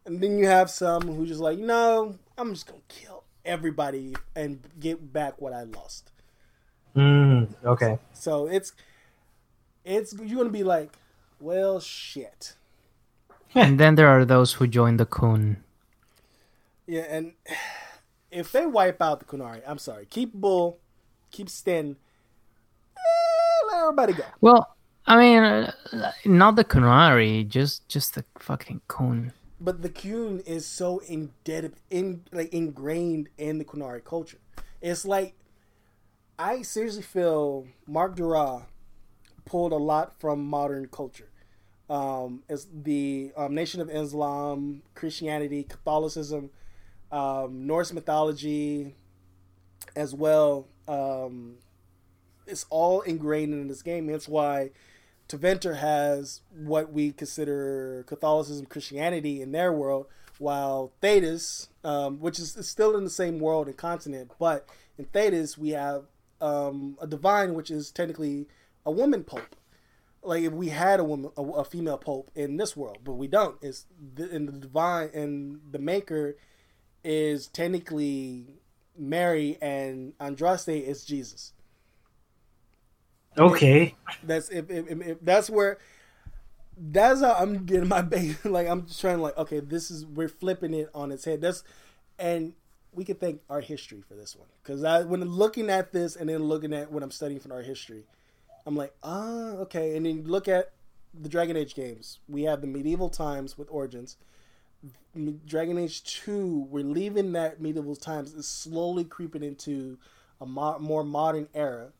And 0.06 0.22
then 0.22 0.38
you 0.38 0.45
have 0.47 0.69
some 0.69 1.02
who 1.02 1.26
just 1.26 1.41
like, 1.41 1.57
no, 1.57 2.18
I'm 2.38 2.53
just 2.53 2.68
gonna 2.68 2.80
kill 2.88 3.23
everybody 3.43 4.15
and 4.35 4.60
get 4.80 5.11
back 5.11 5.41
what 5.41 5.52
I 5.52 5.64
lost. 5.64 6.11
Mm, 6.95 7.53
okay. 7.65 7.99
So 8.14 8.47
it's 8.47 8.73
it's 9.84 10.14
you're 10.14 10.38
gonna 10.38 10.49
be 10.49 10.64
like, 10.64 10.93
well, 11.39 11.80
shit. 11.80 12.56
and 13.56 13.80
then 13.80 13.95
there 13.95 14.07
are 14.07 14.26
those 14.26 14.53
who 14.53 14.68
join 14.68 14.97
the 14.97 15.06
Qun. 15.06 15.57
Yeah, 16.88 17.06
and 17.10 17.34
if 18.35 18.51
they 18.51 18.65
wipe 18.65 19.01
out 19.01 19.19
the 19.19 19.25
Qunari, 19.25 19.61
I'm 19.65 19.77
sorry. 19.77 20.05
Keep 20.05 20.33
Bull, 20.33 20.79
keep 21.31 21.49
Sten. 21.49 21.95
Eh, 22.97 23.71
let 23.71 23.81
everybody 23.81 24.13
go. 24.13 24.25
Well, 24.41 24.75
I 25.07 25.17
mean, 25.17 25.43
uh, 25.43 25.71
not 26.25 26.55
the 26.55 26.65
Qunari, 26.65 27.47
just 27.47 27.87
just 27.87 28.15
the 28.15 28.25
fucking 28.39 28.81
Qun. 28.89 29.31
But 29.59 29.81
the 29.81 29.89
Qun 29.89 30.45
is 30.45 30.65
so 30.65 30.99
indebted, 30.99 31.75
in 31.89 32.23
like 32.31 32.53
ingrained 32.53 33.29
in 33.37 33.57
the 33.57 33.65
Qunari 33.65 34.03
culture. 34.03 34.39
It's 34.81 35.05
like 35.05 35.35
I 36.37 36.61
seriously 36.61 37.03
feel 37.03 37.67
Mark 37.87 38.17
Darrah 38.17 38.65
pulled 39.45 39.71
a 39.71 39.77
lot 39.77 40.19
from 40.19 40.45
modern 40.45 40.87
culture. 40.87 41.29
Um, 41.89 42.43
it's 42.49 42.67
the 42.73 43.31
um, 43.37 43.53
Nation 43.53 43.79
of 43.79 43.89
Islam, 43.89 44.81
Christianity, 44.95 45.63
Catholicism, 45.63 46.49
um, 47.11 47.68
Norse 47.68 47.94
mythology, 47.94 48.95
as 49.95 50.14
well. 50.14 50.68
Um, 50.88 51.56
it's 52.48 52.65
all 52.69 53.02
ingrained 53.02 53.53
in 53.53 53.68
this 53.68 53.82
game. 53.82 54.07
That's 54.07 54.27
why 54.27 54.72
Tevinter 55.27 55.77
has 55.77 56.41
what 56.56 56.91
we 56.91 57.11
consider 57.11 58.03
Catholicism, 58.07 58.65
Christianity 58.68 59.41
in 59.41 59.52
their 59.52 59.72
world, 59.72 60.07
while 60.38 60.91
Thedas, 61.02 61.68
um, 61.84 62.19
which 62.19 62.40
is, 62.40 62.56
is 62.56 62.69
still 62.69 62.95
in 62.98 63.03
the 63.03 63.10
same 63.10 63.40
world 63.40 63.68
and 63.68 63.77
continent, 63.77 64.32
but 64.40 64.68
in 64.98 65.06
Thedas 65.06 65.57
we 65.57 65.69
have 65.69 66.06
um, 66.41 66.98
a 67.02 67.07
divine, 67.07 67.53
which 67.53 67.72
is 67.72 67.90
technically 67.91 68.48
a 68.86 68.91
woman 68.91 69.23
pope. 69.23 69.56
Like 70.22 70.44
if 70.44 70.53
we 70.53 70.69
had 70.69 70.99
a 70.99 71.03
woman, 71.03 71.32
a, 71.38 71.41
a 71.41 71.64
female 71.64 71.98
pope 71.98 72.30
in 72.36 72.57
this 72.57 72.76
world, 72.76 72.99
but 73.03 73.14
we 73.14 73.27
don't. 73.27 73.57
It's 73.61 73.86
the, 74.15 74.30
in 74.30 74.45
the 74.45 74.52
divine, 74.52 75.10
and 75.14 75.61
the 75.72 75.80
maker 75.80 76.36
is 77.06 77.48
technically 77.48 78.45
Mary, 78.98 79.57
and 79.61 80.18
Andraste 80.18 80.82
is 80.84 81.06
Jesus. 81.06 81.53
Okay. 83.38 83.95
That's 84.23 84.49
if, 84.49 84.69
if, 84.69 84.90
if, 84.90 85.02
if 85.02 85.18
that's 85.22 85.49
where 85.49 85.77
that's 86.77 87.22
how 87.22 87.34
I'm 87.34 87.65
getting 87.65 87.88
my 87.88 88.02
base. 88.02 88.38
Like 88.45 88.68
I'm 88.68 88.86
just 88.88 89.02
trying 89.02 89.18
to 89.18 89.23
like, 89.23 89.38
okay, 89.38 89.60
this 89.60 89.91
is 89.91 90.06
we're 90.06 90.30
flipping 90.30 90.73
it 90.73 90.90
on 90.94 91.11
its 91.11 91.26
head. 91.26 91.41
That's 91.41 91.64
and 92.18 92.53
we 92.94 93.03
can 93.03 93.15
thank 93.15 93.41
art 93.49 93.65
history 93.65 94.02
for 94.07 94.15
this 94.15 94.36
one 94.36 94.48
because 94.64 94.84
I 94.84 95.03
when 95.03 95.23
looking 95.23 95.69
at 95.69 95.91
this 95.91 96.15
and 96.15 96.30
then 96.30 96.44
looking 96.44 96.73
at 96.73 96.91
what 96.91 97.03
I'm 97.03 97.11
studying 97.11 97.40
from 97.40 97.52
art 97.52 97.65
history, 97.65 98.03
I'm 98.65 98.76
like, 98.76 98.94
ah, 99.03 99.52
okay. 99.64 99.95
And 99.95 100.06
then 100.06 100.18
you 100.18 100.23
look 100.23 100.48
at 100.48 100.72
the 101.14 101.30
Dragon 101.30 101.57
Age 101.57 101.76
games. 101.76 102.19
We 102.27 102.44
have 102.44 102.61
the 102.61 102.68
medieval 102.68 103.10
times 103.10 103.57
with 103.57 103.68
Origins. 103.69 104.18
Dragon 105.45 105.77
Age 105.77 106.03
Two, 106.03 106.68
we're 106.69 106.84
leaving 106.84 107.31
that 107.34 107.61
medieval 107.61 107.95
times 107.95 108.34
is 108.34 108.47
slowly 108.47 109.03
creeping 109.03 109.43
into 109.43 109.97
a 110.41 110.45
mo- 110.45 110.80
more 110.80 111.03
modern 111.03 111.47
era. 111.53 111.93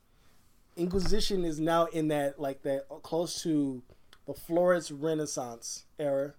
Inquisition 0.76 1.46
is 1.46 1.60
now 1.60 1.86
in 1.86 2.10
that 2.10 2.40
like 2.40 2.64
that 2.64 2.88
close 3.04 3.42
to 3.44 3.82
the 4.26 4.34
Florence 4.34 4.92
Renaissance 4.92 5.86
era 5.98 6.34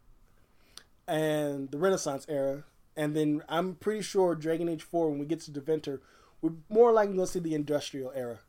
and 1.09 1.71
the 1.71 1.79
Renaissance 1.79 2.27
era, 2.29 2.65
and 2.97 3.17
then 3.17 3.43
I'm 3.49 3.75
pretty 3.75 4.03
sure 4.03 4.35
Dragon 4.35 4.69
Age 4.69 4.83
Four 4.83 5.11
when 5.11 5.19
we 5.19 5.27
get 5.27 5.41
to 5.43 5.51
Tevinter, 5.51 6.01
we're 6.43 6.53
more 6.69 6.93
likely 6.93 7.15
going 7.15 7.27
to 7.27 7.33
see 7.33 7.39
the 7.39 7.55
Industrial 7.55 8.13
era, 8.15 8.41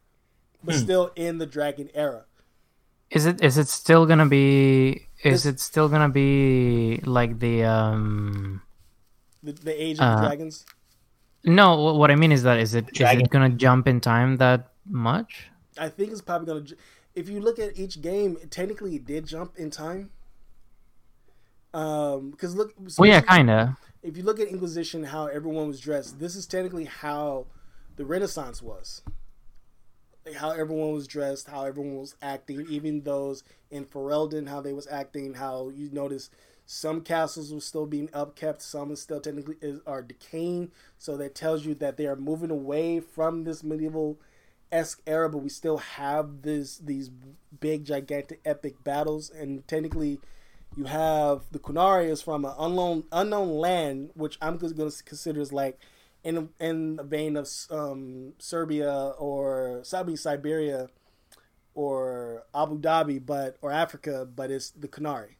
but 0.64 0.76
hmm. 0.76 0.82
still 0.82 1.12
in 1.16 1.38
the 1.38 1.46
Dragon 1.46 1.90
era. 1.94 2.26
Is 3.10 3.26
it 3.26 3.42
is 3.44 3.58
it 3.58 3.68
still 3.68 4.06
gonna 4.06 4.26
be? 4.28 5.08
Is 5.24 5.44
This- 5.44 5.46
it 5.54 5.60
still 5.60 5.88
gonna 5.90 6.10
be 6.10 7.00
like 7.06 7.40
the 7.40 7.64
um? 7.64 8.62
The, 9.44 9.54
the 9.54 9.82
Age 9.84 9.98
of 9.98 10.04
Uh, 10.04 10.16
the 10.22 10.28
Dragons. 10.28 10.66
No, 11.44 11.94
what 11.94 12.12
I 12.12 12.16
mean 12.16 12.32
is 12.34 12.44
that 12.44 12.60
is 12.60 12.74
it 12.76 12.90
is 12.92 12.98
Dragon. 12.98 13.22
it 13.26 13.30
gonna 13.30 13.50
jump 13.50 13.88
in 13.88 14.02
time 14.02 14.38
that 14.38 14.72
much? 14.86 15.50
I 15.78 15.88
think 15.90 16.12
it's 16.12 16.22
probably 16.22 16.48
going 16.48 16.66
to. 16.66 16.76
If 17.16 17.30
you 17.30 17.40
look 17.40 17.60
at 17.60 17.78
each 17.78 18.02
game, 18.02 18.38
technically 18.50 18.96
it 18.96 19.06
did 19.06 19.26
jump 19.26 19.58
in 19.58 19.70
time, 19.72 20.10
Um, 21.74 22.32
because 22.32 22.56
look, 22.56 22.74
well, 22.98 23.08
yeah, 23.10 23.22
kinda. 23.22 23.78
If 24.04 24.18
you 24.18 24.24
look 24.24 24.40
at 24.40 24.48
Inquisition, 24.48 25.04
how 25.04 25.28
everyone 25.28 25.68
was 25.68 25.80
dressed, 25.80 26.20
this 26.20 26.36
is 26.36 26.46
technically 26.46 26.86
how 26.86 27.48
the 27.96 28.06
Renaissance 28.06 28.62
was. 28.62 29.02
Like 30.28 30.36
how 30.36 30.52
everyone 30.52 30.92
was 30.92 31.08
dressed, 31.08 31.48
how 31.48 31.64
everyone 31.64 31.96
was 31.96 32.16
acting, 32.22 32.66
even 32.70 33.04
those 33.04 33.44
in 33.72 33.86
Ferelden, 33.86 34.50
how 34.50 34.60
they 34.60 34.74
was 34.74 34.88
acting, 34.88 35.36
how 35.36 35.70
you 35.70 35.90
notice 35.92 36.30
some 36.66 37.00
castles 37.00 37.54
were 37.54 37.62
still 37.62 37.86
being 37.86 38.10
upkept, 38.10 38.62
some 38.62 38.94
still 38.98 39.22
technically 39.22 39.56
is, 39.62 39.80
are 39.88 40.02
decaying. 40.02 40.72
So 40.98 41.16
that 41.16 41.34
tells 41.34 41.66
you 41.66 41.76
that 41.76 41.96
they 41.96 42.08
are 42.08 42.18
moving 42.18 42.52
away 42.52 43.00
from 43.00 43.46
this 43.46 43.64
medieval 43.64 44.20
esque 44.70 45.02
era, 45.08 45.30
but 45.30 45.38
we 45.38 45.48
still 45.48 45.78
have 45.78 46.42
this 46.42 46.78
these 46.80 47.10
big, 47.62 47.86
gigantic, 47.86 48.42
epic 48.44 48.84
battles. 48.84 49.30
And 49.30 49.66
technically, 49.66 50.20
you 50.76 50.84
have 50.84 51.44
the 51.52 51.60
Qunari 51.60 52.10
is 52.10 52.22
from 52.22 52.44
an 52.44 52.54
unknown 52.60 53.06
unknown 53.14 53.48
land, 53.48 54.10
which 54.14 54.38
I'm 54.42 54.58
going 54.58 54.76
to 54.76 55.04
consider 55.06 55.40
as 55.40 55.54
like 55.54 55.80
in 56.24 56.50
in 56.60 56.96
the 56.98 57.04
vein 57.04 57.38
of 57.38 57.48
um, 57.70 58.34
Serbia 58.40 59.14
or 59.18 59.82
Sabi 59.84 60.16
Siberia 60.16 60.90
or 61.74 62.44
Abu 62.56 62.80
Dhabi, 62.80 63.24
but 63.24 63.58
or 63.62 63.72
Africa, 63.72 64.28
but 64.34 64.52
it's 64.52 64.72
the 64.72 64.88
Qunari. 64.88 65.36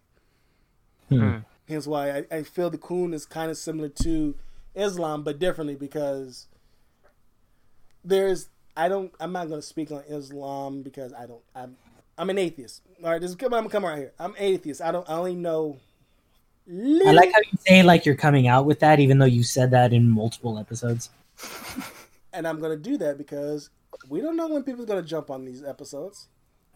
Hmm. 1.10 1.38
Hence 1.68 1.88
why 1.88 2.12
I, 2.12 2.26
I 2.32 2.44
feel 2.44 2.70
the 2.70 2.78
Qun 2.78 3.14
is 3.14 3.26
kind 3.26 3.52
of 3.52 3.58
similar 3.58 3.90
to 3.90 4.36
Islam, 4.76 5.24
but 5.24 5.40
differently 5.40 5.76
because 5.76 6.48
there's 8.04 8.50
I 8.76 8.88
don't 8.88 9.12
I'm 9.20 9.32
not 9.32 9.50
going 9.50 9.60
to 9.60 9.66
speak 9.68 9.92
on 9.92 10.04
Islam 10.08 10.84
because 10.84 11.12
I 11.14 11.26
don't 11.26 11.42
I'm 11.56 11.76
I'm 12.18 12.30
an 12.30 12.38
atheist. 12.38 12.82
All 13.04 13.12
right, 13.12 13.22
this 13.22 13.32
is 13.32 13.38
I'm 13.42 13.50
gonna 13.50 13.70
come 13.70 13.86
right 13.86 13.98
here. 13.98 14.14
I'm 14.20 14.36
atheist. 14.38 14.82
I 14.82 14.92
don't 14.92 15.10
I 15.10 15.14
only 15.14 15.36
know. 15.36 15.80
I 16.70 17.12
like 17.12 17.32
how 17.32 17.40
you 17.40 17.58
say 17.66 17.84
like 17.84 18.06
you're 18.06 18.16
coming 18.16 18.48
out 18.48 18.66
with 18.66 18.80
that, 18.82 19.00
even 19.00 19.20
though 19.20 19.26
you 19.26 19.44
said 19.44 19.72
that 19.72 19.94
in 19.94 20.10
multiple 20.10 20.60
episodes. 20.60 21.10
and 22.34 22.48
I'm 22.48 22.60
gonna 22.60 22.78
do 22.78 22.98
that 22.98 23.18
because 23.18 23.70
we 24.10 24.22
don't 24.22 24.36
know 24.36 24.48
when 24.48 24.64
people's 24.64 24.88
gonna 24.88 25.02
jump 25.02 25.30
on 25.30 25.46
these 25.46 25.64
episodes. 25.64 26.28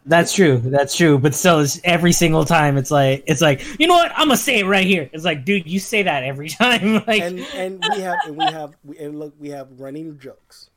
That's 0.05 0.34
true. 0.34 0.57
That's 0.57 0.95
true. 0.95 1.19
But 1.19 1.35
still, 1.35 1.59
it's 1.59 1.80
every 1.84 2.11
single 2.11 2.45
time. 2.45 2.77
It's 2.77 2.89
like 2.89 3.23
it's 3.27 3.41
like 3.41 3.63
you 3.80 3.88
know 3.88 3.95
what? 3.95 4.11
I'm 4.15 4.27
gonna 4.27 4.38
say 4.38 4.59
it 4.59 4.65
right 4.65 4.88
here. 4.88 5.09
It's 5.13 5.26
like, 5.26 5.45
dude, 5.45 5.68
you 5.68 5.80
say 5.80 6.03
that 6.03 6.23
every 6.23 6.49
time. 6.49 7.03
like, 7.05 7.22
and 7.22 7.39
and 7.53 7.84
we 7.91 8.01
have 8.01 8.18
and 8.26 8.38
we 8.38 8.45
have 8.45 8.76
we, 8.84 8.97
and 8.97 9.19
look, 9.19 9.34
we 9.39 9.49
have 9.49 9.68
running 9.80 10.18
jokes. 10.18 10.69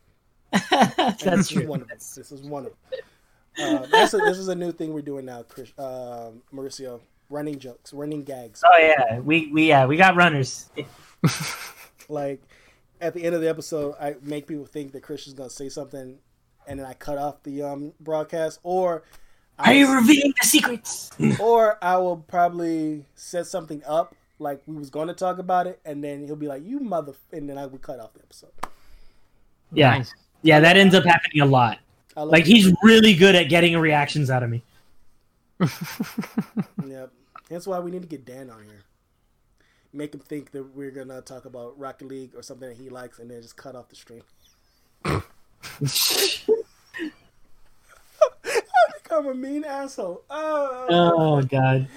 that's 0.70 1.48
true. 1.48 1.66
one 1.66 1.82
of 1.82 1.88
them. 1.88 1.98
This 1.98 2.32
is 2.32 2.42
one 2.42 2.66
of 2.66 2.72
them. 2.90 3.00
Uh, 3.56 3.86
that's 3.86 4.14
a, 4.14 4.18
this 4.18 4.38
is 4.38 4.48
a 4.48 4.54
new 4.54 4.72
thing 4.72 4.92
we're 4.92 5.00
doing 5.00 5.24
now, 5.24 5.42
Chris, 5.42 5.72
uh, 5.78 6.30
Mauricio. 6.52 7.00
Running 7.30 7.58
jokes, 7.58 7.92
running 7.92 8.22
gags. 8.22 8.62
Oh 8.64 8.78
yeah, 8.78 9.18
we 9.20 9.50
we 9.52 9.68
yeah 9.68 9.86
we 9.86 9.96
got 9.96 10.14
runners. 10.14 10.68
like 12.08 12.42
at 13.00 13.14
the 13.14 13.24
end 13.24 13.34
of 13.34 13.40
the 13.40 13.48
episode, 13.48 13.94
I 14.00 14.16
make 14.22 14.46
people 14.46 14.66
think 14.66 14.92
that 14.92 15.02
Christian's 15.02 15.34
gonna 15.34 15.50
say 15.50 15.68
something 15.68 16.18
and 16.66 16.80
then 16.80 16.86
I 16.86 16.94
cut 16.94 17.18
off 17.18 17.42
the 17.42 17.62
um, 17.62 17.92
broadcast, 18.00 18.60
or 18.62 19.04
are 19.58 19.72
you 19.72 19.94
revealing 19.94 20.34
the 20.40 20.46
secrets? 20.46 21.10
or 21.40 21.78
I 21.82 21.96
will 21.98 22.16
probably 22.16 23.04
set 23.14 23.46
something 23.46 23.82
up 23.86 24.14
like 24.38 24.62
we 24.66 24.76
was 24.76 24.90
going 24.90 25.08
to 25.08 25.14
talk 25.14 25.38
about 25.38 25.66
it, 25.66 25.80
and 25.84 26.02
then 26.02 26.24
he'll 26.24 26.36
be 26.36 26.48
like, 26.48 26.64
"You 26.64 26.80
mother," 26.80 27.14
and 27.32 27.48
then 27.48 27.58
I 27.58 27.66
would 27.66 27.82
cut 27.82 28.00
off 28.00 28.14
the 28.14 28.20
episode. 28.20 28.50
Yeah, 29.72 29.90
nice. 29.90 30.14
yeah, 30.42 30.60
that 30.60 30.76
ends 30.76 30.94
up 30.94 31.04
happening 31.04 31.42
a 31.42 31.46
lot. 31.46 31.78
Like 32.16 32.44
he's 32.44 32.72
really 32.82 33.14
good 33.14 33.34
at 33.34 33.48
getting 33.48 33.76
reactions 33.76 34.30
out 34.30 34.42
of 34.42 34.50
me. 34.50 34.62
yep, 36.86 37.10
that's 37.48 37.66
why 37.66 37.78
we 37.78 37.90
need 37.90 38.02
to 38.02 38.08
get 38.08 38.24
Dan 38.24 38.50
on 38.50 38.64
here. 38.64 38.84
Make 39.92 40.14
him 40.14 40.20
think 40.20 40.50
that 40.52 40.74
we're 40.74 40.90
gonna 40.90 41.20
talk 41.20 41.44
about 41.44 41.78
Rocket 41.78 42.08
League 42.08 42.34
or 42.34 42.42
something 42.42 42.68
that 42.68 42.76
he 42.76 42.88
likes, 42.88 43.18
and 43.18 43.30
then 43.30 43.40
just 43.42 43.56
cut 43.56 43.76
off 43.76 43.88
the 43.88 43.96
stream. 43.96 44.22
I 45.04 45.20
become 49.02 49.26
a 49.26 49.34
mean 49.34 49.64
asshole. 49.64 50.24
Oh, 50.30 50.86
oh 50.90 51.42
God. 51.42 51.88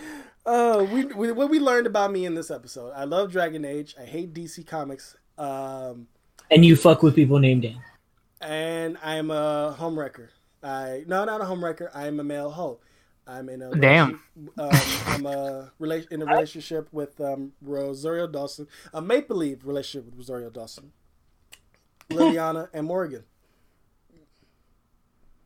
Oh, 0.45 0.85
we, 0.85 1.05
we, 1.05 1.31
what 1.33 1.49
we 1.49 1.59
learned 1.59 1.87
about 1.87 2.11
me 2.11 2.25
in 2.25 2.33
this 2.33 2.49
episode. 2.49 2.93
I 2.95 3.03
love 3.03 3.31
Dragon 3.31 3.65
Age. 3.65 3.95
I 3.99 4.05
hate 4.05 4.33
DC 4.33 4.65
Comics. 4.65 5.17
Um, 5.37 6.07
and 6.49 6.63
you 6.63 6.75
fuck 6.75 7.03
with 7.03 7.15
people 7.15 7.39
named 7.39 7.63
Dan. 7.63 7.81
And 8.39 8.97
I'm 9.03 9.29
a 9.29 9.75
homewrecker. 9.77 10.29
I 10.63 11.03
no, 11.07 11.25
not 11.25 11.41
a 11.41 11.43
homewrecker. 11.43 11.89
I'm 11.93 12.19
a 12.19 12.23
male 12.23 12.51
hoe. 12.51 12.79
I'm 13.27 13.49
in 13.49 13.61
a 13.61 13.75
damn. 13.75 14.21
Um, 14.57 14.69
I'm 15.07 15.25
a 15.25 15.71
rela- 15.81 16.09
in 16.11 16.21
a 16.21 16.25
relationship 16.25 16.87
with 16.91 17.19
um, 17.19 17.51
Rosario 17.61 18.27
Dawson, 18.27 18.67
a 18.93 19.01
make 19.01 19.27
believe 19.27 19.65
relationship 19.65 20.05
with 20.05 20.15
Rosario 20.17 20.49
Dawson, 20.49 20.91
Leliana, 22.09 22.69
and 22.73 22.87
Morrigan. 22.87 23.23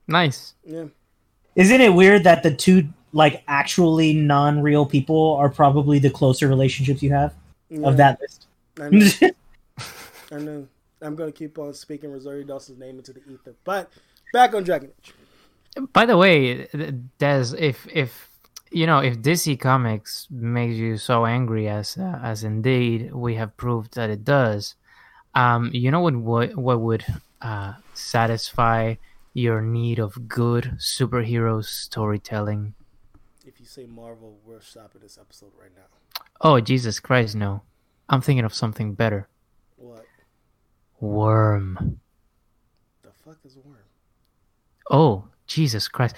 Nice. 0.08 0.54
Yeah. 0.64 0.86
Isn't 1.56 1.82
it 1.82 1.94
weird 1.94 2.24
that 2.24 2.44
the 2.44 2.54
two 2.54 2.88
like 3.14 3.44
actually 3.48 4.14
non-real 4.14 4.86
people 4.86 5.36
are 5.36 5.50
probably 5.50 6.00
the 6.00 6.10
closer 6.10 6.48
relationships 6.48 7.02
you 7.02 7.12
have 7.12 7.34
yeah. 7.70 7.88
of 7.88 7.98
that 7.98 8.20
list? 8.22 8.48
I 8.80 8.90
know. 8.90 9.32
I 10.32 10.38
know. 10.38 10.68
I'm 11.02 11.16
going 11.16 11.32
to 11.32 11.38
keep 11.38 11.58
on 11.58 11.74
speaking 11.74 12.12
Rosario 12.12 12.44
Dawson's 12.44 12.80
name 12.80 12.98
into 12.98 13.12
the 13.14 13.22
ether. 13.28 13.56
But 13.64 13.90
back 14.34 14.54
on 14.54 14.64
Dragon 14.64 14.92
Age. 15.00 15.14
By 15.94 16.06
the 16.06 16.18
way, 16.18 16.68
Des, 17.18 17.56
if 17.58 17.88
if 17.92 18.30
you 18.72 18.86
know 18.86 19.00
if 19.00 19.20
DC 19.20 19.60
Comics 19.60 20.28
makes 20.30 20.76
you 20.76 20.98
so 20.98 21.26
angry 21.26 21.70
as 21.70 21.98
uh, 21.98 22.20
as 22.22 22.44
indeed 22.44 23.14
we 23.14 23.36
have 23.36 23.56
proved 23.56 23.96
that 23.96 24.10
it 24.10 24.26
does, 24.26 24.76
um, 25.34 25.70
you 25.74 25.90
know 25.92 26.02
what 26.02 26.16
what 26.16 26.56
what 26.58 26.82
would 26.82 27.06
uh, 27.42 27.74
satisfy 27.94 28.96
your 29.34 29.62
need 29.62 30.00
of 30.00 30.28
good 30.28 30.76
superhero 30.78 31.64
storytelling. 31.64 32.74
If 33.46 33.60
you 33.60 33.66
say 33.66 33.86
Marvel, 33.86 34.38
we're 34.46 34.62
stopping 34.62 35.02
this 35.02 35.18
episode 35.18 35.52
right 35.60 35.72
now. 35.76 35.88
Oh, 36.42 36.60
Jesus 36.60 37.00
Christ, 37.00 37.36
no. 37.36 37.62
I'm 38.10 38.22
thinking 38.22 38.46
of 38.46 38.54
something 38.54 38.94
better. 38.94 39.28
What? 39.78 40.06
Worm. 41.00 42.02
The 43.04 43.12
fuck 43.24 43.38
is 43.46 43.56
Worm? 43.56 43.78
Oh, 44.90 45.31
Jesus 45.52 45.88
Christ. 45.88 46.16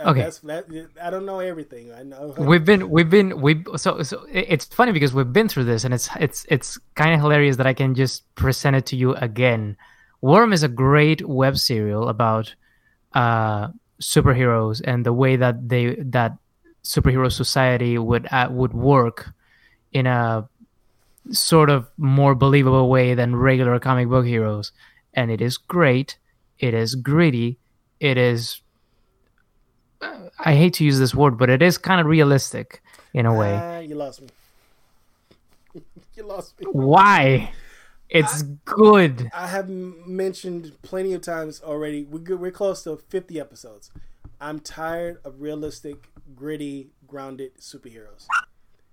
Uh, 0.00 0.10
okay, 0.10 0.30
that, 0.44 0.64
I 1.02 1.10
don't 1.10 1.26
know 1.26 1.40
everything. 1.40 1.92
I 1.92 2.02
know 2.02 2.34
we've 2.38 2.64
been 2.64 2.88
we've 2.88 3.10
been 3.10 3.40
we 3.40 3.62
so 3.76 4.02
so 4.02 4.24
it's 4.32 4.64
funny 4.64 4.92
because 4.92 5.12
we've 5.12 5.32
been 5.32 5.48
through 5.48 5.64
this 5.64 5.84
and 5.84 5.92
it's 5.92 6.08
it's 6.18 6.46
it's 6.48 6.78
kind 6.94 7.12
of 7.14 7.20
hilarious 7.20 7.56
that 7.58 7.66
I 7.66 7.74
can 7.74 7.94
just 7.94 8.24
present 8.34 8.76
it 8.76 8.86
to 8.86 8.96
you 8.96 9.14
again 9.16 9.76
Worm 10.24 10.54
is 10.54 10.62
a 10.62 10.68
great 10.68 11.28
web 11.28 11.58
serial 11.58 12.08
about 12.08 12.54
uh, 13.12 13.68
superheroes 14.00 14.80
and 14.82 15.04
the 15.04 15.12
way 15.12 15.36
that 15.36 15.68
they 15.68 15.96
that 15.96 16.32
superhero 16.82 17.30
society 17.30 17.98
would 17.98 18.26
uh, 18.32 18.48
would 18.50 18.72
work 18.72 19.34
in 19.92 20.06
a 20.06 20.48
sort 21.30 21.68
of 21.68 21.90
more 21.98 22.34
believable 22.34 22.88
way 22.88 23.12
than 23.12 23.36
regular 23.36 23.78
comic 23.78 24.08
book 24.08 24.24
heroes. 24.24 24.72
And 25.12 25.30
it 25.30 25.42
is 25.42 25.58
great. 25.58 26.16
It 26.58 26.72
is 26.72 26.94
gritty. 26.94 27.58
It 28.04 28.18
is. 28.18 28.60
I 30.02 30.54
hate 30.54 30.74
to 30.74 30.84
use 30.84 30.98
this 30.98 31.14
word, 31.14 31.38
but 31.38 31.48
it 31.48 31.62
is 31.62 31.78
kind 31.78 32.02
of 32.02 32.06
realistic 32.06 32.82
in 33.14 33.24
a 33.24 33.34
way. 33.34 33.54
Uh, 33.54 33.78
you 33.78 33.94
lost 33.94 34.20
me. 34.20 34.28
you 36.14 36.24
lost 36.24 36.60
me. 36.60 36.66
Why? 36.70 37.50
It's 38.10 38.42
I, 38.42 38.46
good. 38.66 39.30
I 39.32 39.46
have 39.46 39.70
mentioned 39.70 40.72
plenty 40.82 41.14
of 41.14 41.22
times 41.22 41.62
already. 41.62 42.04
We're 42.04 42.36
we're 42.36 42.50
close 42.50 42.82
to 42.84 42.98
fifty 42.98 43.40
episodes. 43.40 43.90
I'm 44.38 44.60
tired 44.60 45.16
of 45.24 45.40
realistic, 45.40 46.06
gritty, 46.36 46.90
grounded 47.06 47.56
superheroes. 47.58 48.26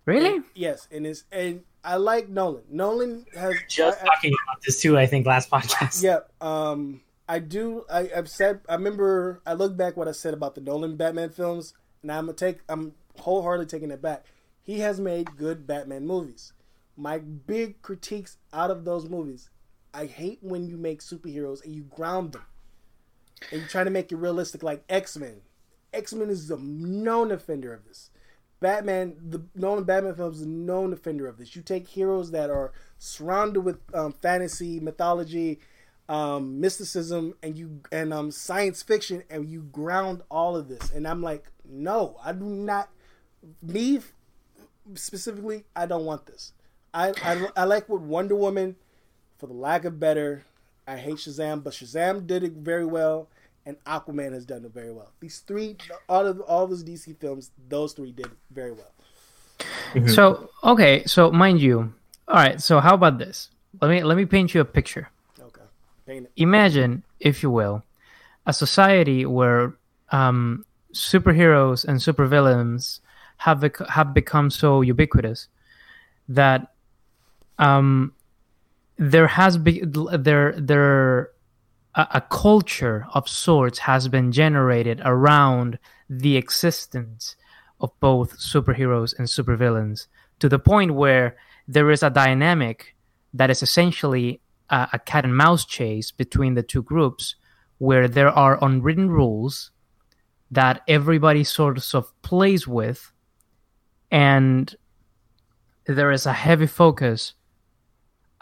Really? 0.06 0.36
And, 0.36 0.46
yes, 0.56 0.88
and 0.90 1.06
it's 1.06 1.26
and 1.34 1.64
I 1.84 1.98
like 1.98 2.30
Nolan. 2.30 2.64
Nolan 2.70 3.26
has 3.36 3.56
just 3.68 4.02
I, 4.02 4.06
talking 4.06 4.32
about 4.46 4.62
this 4.66 4.80
too. 4.80 4.98
I 4.98 5.06
think 5.06 5.26
last 5.26 5.50
podcast. 5.52 6.02
Yeah. 6.02 6.20
Um. 6.40 7.02
I 7.32 7.40
do. 7.40 7.86
I, 7.90 8.10
I've 8.16 8.30
said. 8.30 8.62
I 8.68 8.76
remember. 8.76 9.42
I 9.46 9.54
look 9.54 9.78
back 9.78 9.96
what 9.98 10.08
I 10.08 10.12
said 10.12 10.34
about 10.34 10.56
the 10.56 10.62
Nolan 10.62 10.98
Batman 10.98 11.30
films, 11.30 11.74
and 12.02 12.12
I'm 12.12 12.26
gonna 12.26 12.36
take. 12.36 12.60
I'm 12.70 12.94
wholeheartedly 13.20 13.68
taking 13.68 13.92
it 13.92 14.02
back. 14.02 14.26
He 14.62 14.80
has 14.80 15.00
made 15.00 15.38
good 15.38 15.66
Batman 15.66 16.06
movies 16.06 16.54
my 17.02 17.18
big 17.18 17.82
critiques 17.82 18.38
out 18.54 18.72
of 18.72 18.86
those 18.86 19.10
movies. 19.10 19.50
I 19.94 20.06
hate 20.06 20.40
when 20.42 20.68
you 20.68 20.78
make 20.78 21.02
superheroes 21.02 21.64
and 21.64 21.76
you 21.76 21.84
ground 21.84 22.34
them. 22.34 22.46
And 23.52 23.62
you 23.62 23.68
try 23.68 23.84
to 23.84 23.90
make 23.90 24.12
it 24.12 24.18
realistic 24.18 24.62
like 24.62 24.84
X 24.88 25.18
Men. 25.18 25.42
X 25.94 26.14
Men 26.14 26.30
is 26.30 26.52
a 26.52 26.58
known 26.58 27.32
offender 27.32 27.74
of 27.74 27.86
this. 27.86 28.12
Batman, 28.60 29.16
the 29.20 29.44
known 29.56 29.84
Batman 29.84 30.14
films 30.14 30.38
is 30.38 30.44
a 30.44 30.50
known 30.50 30.94
offender 30.94 31.28
of 31.28 31.38
this. 31.40 31.56
You 31.56 31.64
take 31.64 31.88
heroes 31.88 32.30
that 32.32 32.52
are 32.52 32.72
surrounded 33.00 33.62
with 33.62 33.80
um, 33.96 34.14
fantasy, 34.14 34.80
mythology, 34.80 35.60
um, 36.10 36.60
mysticism, 36.60 37.36
and 37.42 37.58
you 37.58 37.82
and 37.92 38.14
um, 38.14 38.32
science 38.32 38.82
fiction, 38.82 39.24
and 39.30 39.50
you 39.50 39.62
ground 39.62 40.22
all 40.30 40.56
of 40.56 40.68
this. 40.68 40.92
And 40.92 41.08
I'm 41.08 41.22
like, 41.22 41.46
no, 41.66 42.18
I 42.24 42.34
do 42.34 42.46
not. 42.46 42.90
Me 43.62 44.00
specifically, 44.94 45.64
I 45.76 45.86
don't 45.86 46.06
want 46.06 46.26
this. 46.26 46.54
I, 46.94 47.14
I, 47.24 47.48
I 47.56 47.64
like 47.64 47.88
what 47.88 48.02
Wonder 48.02 48.36
Woman, 48.36 48.76
for 49.38 49.48
the 49.48 49.54
lack 49.54 49.86
of 49.86 50.00
better. 50.00 50.44
I 50.88 50.98
hate 50.98 51.16
Shazam, 51.16 51.64
but 51.64 51.74
Shazam 51.74 52.28
did 52.28 52.44
it 52.44 52.54
very 52.54 52.86
well, 52.86 53.30
and 53.66 53.82
Aquaman 53.86 54.34
has 54.34 54.46
done 54.46 54.66
it 54.66 54.74
very 54.74 54.92
well. 54.92 55.12
These 55.20 55.40
three, 55.40 55.78
all 56.10 56.28
of 56.28 56.42
all 56.42 56.68
those 56.68 56.84
DC 56.84 57.18
films, 57.18 57.52
those 57.70 57.94
three 57.94 58.12
did 58.12 58.30
very 58.52 58.72
well. 58.72 58.92
So 60.08 60.50
okay, 60.64 61.04
so 61.06 61.32
mind 61.32 61.62
you, 61.62 61.94
all 62.28 62.36
right. 62.36 62.60
So 62.60 62.80
how 62.80 62.96
about 62.96 63.20
this? 63.20 63.50
Let 63.80 63.90
me 63.90 64.04
let 64.04 64.18
me 64.18 64.26
paint 64.26 64.54
you 64.54 64.62
a 64.62 64.66
picture. 64.66 65.10
Imagine, 66.36 67.04
if 67.20 67.44
you 67.44 67.50
will, 67.50 67.84
a 68.46 68.54
society 68.54 69.26
where 69.26 69.76
um, 70.12 70.66
superheroes 70.94 71.86
and 71.86 72.00
supervillains 72.00 73.00
have 73.38 73.62
bec- 73.62 73.88
have 73.90 74.14
become 74.14 74.50
so 74.50 74.82
ubiquitous 74.82 75.48
that 76.28 76.74
um, 77.60 78.14
there 78.98 79.28
has 79.28 79.58
been 79.58 79.94
there 80.20 80.54
there 80.58 81.32
a, 81.96 82.08
a 82.16 82.22
culture 82.22 83.08
of 83.14 83.28
sorts 83.28 83.80
has 83.80 84.08
been 84.08 84.32
generated 84.32 85.02
around 85.04 85.80
the 86.10 86.38
existence 86.38 87.36
of 87.80 87.92
both 88.00 88.38
superheroes 88.38 89.18
and 89.18 89.28
supervillains 89.28 90.08
to 90.40 90.50
the 90.50 90.60
point 90.60 90.94
where 90.94 91.36
there 91.68 91.90
is 91.90 92.04
a 92.04 92.10
dynamic 92.10 92.96
that 93.34 93.50
is 93.50 93.64
essentially 93.64 94.41
a, 94.72 94.90
a, 94.94 95.00
cat 95.00 95.26
and 95.26 95.36
mouse 95.36 95.66
chase 95.66 96.12
between 96.12 96.56
the 96.56 96.64
two 96.64 96.82
groups 96.82 97.36
where 97.78 98.08
there 98.08 98.30
are 98.30 98.64
unwritten 98.64 99.10
rules 99.10 99.72
that 100.50 100.82
everybody 100.88 101.44
sort 101.44 101.78
of 101.94 102.22
plays 102.22 102.68
with 102.68 103.12
and 104.12 104.76
there 105.86 106.12
is 106.12 106.26
a 106.26 106.34
heavy 106.34 106.68
focus 106.68 107.34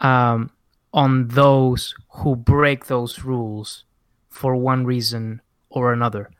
um, 0.00 0.50
on 0.92 1.28
those 1.28 1.94
who 2.08 2.34
break 2.34 2.86
those 2.86 3.24
rules 3.24 3.84
for 4.28 4.56
one 4.56 4.84
reason 4.84 5.40
or 5.70 5.92
another 5.92 6.30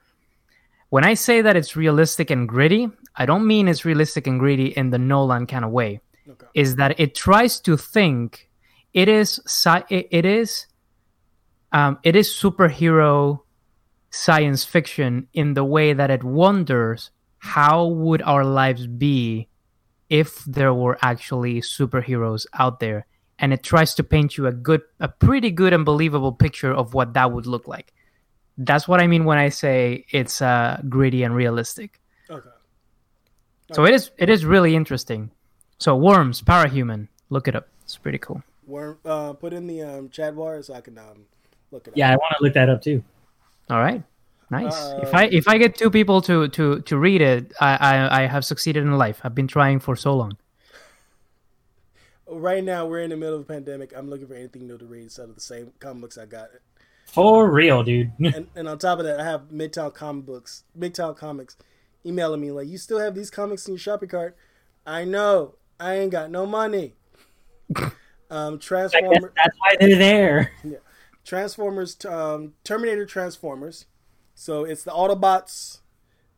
when 0.91 1.05
I 1.05 1.15
say 1.15 1.41
that 1.41 1.57
it's 1.57 1.77
realistic 1.77 2.31
and 2.31 2.49
gritty, 2.49 2.91
I 3.17 3.25
don't 3.25 3.47
mean 3.47 3.69
it's 3.69 3.85
realistic 3.85 4.27
and 4.27 4.39
gritty 4.39 4.67
in 4.67 4.91
the 4.91 4.99
Nolan 4.99 5.47
kind 5.47 5.65
of 5.65 5.71
way. 5.71 6.01
Okay. 6.29 6.47
Is 6.55 6.77
that 6.77 6.99
it 6.99 7.15
tries 7.15 7.61
to 7.61 7.77
think 7.77 8.50
it 8.93 9.09
is 9.09 9.41
it 9.89 10.25
is 10.25 10.67
um, 11.73 11.99
it 12.03 12.17
is 12.17 12.29
superhero 12.29 13.41
science 14.11 14.65
fiction 14.65 15.29
in 15.33 15.55
the 15.55 15.65
way 15.65 15.93
that 15.93 16.11
it 16.11 16.25
wonders 16.25 17.11
how 17.39 17.87
would 17.87 18.23
our 18.23 18.45
lives 18.45 18.87
be 18.87 19.49
if 20.09 20.45
there 20.45 20.75
were 20.75 20.99
actually 21.01 21.61
superheroes 21.61 22.45
out 22.55 22.81
there 22.81 23.07
and 23.39 23.53
it 23.53 23.63
tries 23.63 23.95
to 23.95 24.03
paint 24.03 24.37
you 24.37 24.47
a 24.47 24.53
good 24.53 24.83
a 24.99 25.09
pretty 25.09 25.51
good 25.51 25.73
and 25.73 25.85
believable 25.85 26.33
picture 26.33 26.73
of 26.73 26.93
what 26.93 27.15
that 27.15 27.31
would 27.31 27.47
look 27.47 27.69
like 27.69 27.93
that's 28.63 28.87
what 28.87 29.01
I 29.01 29.07
mean 29.07 29.25
when 29.25 29.39
I 29.39 29.49
say 29.49 30.05
it's 30.11 30.43
uh, 30.43 30.81
gritty 30.89 31.23
and 31.23 31.35
realistic. 31.35 31.99
Okay. 32.29 32.47
okay. 32.47 32.51
So 33.73 33.85
it 33.85 33.95
is 33.95 34.11
it 34.19 34.29
is 34.29 34.45
really 34.45 34.77
interesting. 34.77 35.31
So 35.79 35.97
worms, 35.97 36.43
parahuman, 36.43 37.09
look 37.31 37.49
it 37.49 37.57
up. 37.57 37.69
It's 37.83 37.97
pretty 37.97 38.19
cool. 38.19 38.43
Worm, 38.71 38.99
uh, 39.05 39.33
put 39.35 39.53
in 39.53 39.67
the 39.67 39.83
um, 39.83 40.09
chat 40.09 40.37
bar 40.37 40.63
so 40.63 40.75
I 40.75 40.81
can 40.81 40.97
um, 40.99 41.27
look 41.71 41.87
it 41.87 41.91
up. 41.91 41.97
Yeah, 41.97 42.13
I 42.13 42.17
want 42.17 42.35
to 42.39 42.45
look 42.45 42.55
that 42.55 42.69
up 42.69 42.83
too. 42.83 43.03
All 43.69 43.81
right. 43.81 44.03
Nice. 44.51 44.75
Uh, 44.75 45.01
if 45.03 45.15
I 45.15 45.25
if 45.27 45.47
I 45.47 45.59
get 45.59 45.77
two 45.77 45.91
people 45.91 46.21
to 46.23 46.49
to 46.49 46.81
to 46.81 46.99
read 46.99 47.23
it, 47.23 47.53
I, 47.61 47.77
I 47.77 48.23
I 48.23 48.27
have 48.27 48.45
succeeded 48.45 48.83
in 48.83 48.97
life. 48.99 49.21
I've 49.23 49.35
been 49.35 49.47
trying 49.47 49.79
for 49.79 49.95
so 49.95 50.15
long. 50.15 50.37
Right 52.27 52.63
now, 52.63 52.87
we're 52.87 53.01
in 53.01 53.11
the 53.11 53.17
middle 53.17 53.37
of 53.37 53.43
a 53.43 53.45
pandemic. 53.45 53.93
I'm 53.95 54.09
looking 54.11 54.27
for 54.27 54.35
anything 54.35 54.67
new 54.67 54.79
to 54.79 54.85
read 54.85 55.03
instead 55.03 55.29
of 55.29 55.35
the 55.35 55.41
same 55.41 55.73
comics 55.79 56.19
I 56.19 56.27
got. 56.27 56.49
For 57.07 57.51
real, 57.51 57.83
dude. 57.83 58.13
and, 58.19 58.47
and 58.55 58.69
on 58.69 58.79
top 58.79 59.01
of 59.01 59.05
that, 59.05 59.19
I 59.19 59.25
have 59.25 59.51
Midtown 59.53 59.93
Comic 59.93 60.27
Books, 60.27 60.63
Midtown 60.79 61.17
Comics, 61.17 61.57
emailing 62.05 62.41
me 62.41 62.51
like, 62.51 62.69
"You 62.69 62.79
still 62.79 62.99
have 62.99 63.15
these 63.15 63.31
comics 63.31 63.67
in 63.67 63.75
your 63.75 63.79
shopping 63.79 64.09
cart?" 64.09 64.37
I 64.85 65.05
know. 65.05 65.55
I 65.79 65.95
ain't 65.95 66.13
got 66.13 66.31
no 66.31 66.45
money. 66.45 66.95
Um, 68.31 68.59
Transformers. 68.59 69.33
That's 69.37 69.59
why 69.59 69.77
they're 69.79 69.99
there. 69.99 70.53
Yeah. 70.63 70.79
Transformers. 71.25 71.97
Um, 72.05 72.55
Terminator 72.65 73.05
Transformers. 73.05 73.87
So 74.35 74.65
it's 74.65 74.85
the 74.85 74.93
Autobots 74.93 75.81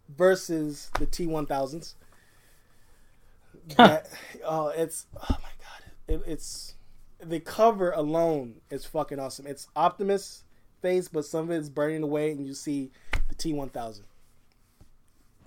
versus 0.08 0.90
the 0.98 1.06
T 1.06 1.26
one 1.26 1.46
thousands. 1.46 1.94
Oh, 3.78 4.72
it's 4.76 5.06
oh 5.16 5.36
my 5.40 5.50
god! 5.60 5.92
It, 6.08 6.22
it's 6.26 6.74
the 7.20 7.38
cover 7.38 7.92
alone 7.92 8.60
is 8.70 8.84
fucking 8.84 9.20
awesome. 9.20 9.46
It's 9.46 9.68
Optimus 9.76 10.42
face, 10.80 11.06
but 11.06 11.24
some 11.24 11.44
of 11.44 11.50
it's 11.52 11.68
burning 11.68 12.02
away, 12.02 12.32
and 12.32 12.44
you 12.44 12.54
see 12.54 12.90
the 13.28 13.36
T 13.36 13.52
one 13.52 13.68
thousand. 13.68 14.06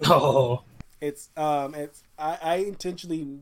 Oh, 0.07 0.63
it's 1.01 1.29
um, 1.35 1.75
it's 1.75 2.03
I, 2.17 2.37
I 2.41 2.55
intentionally 2.55 3.39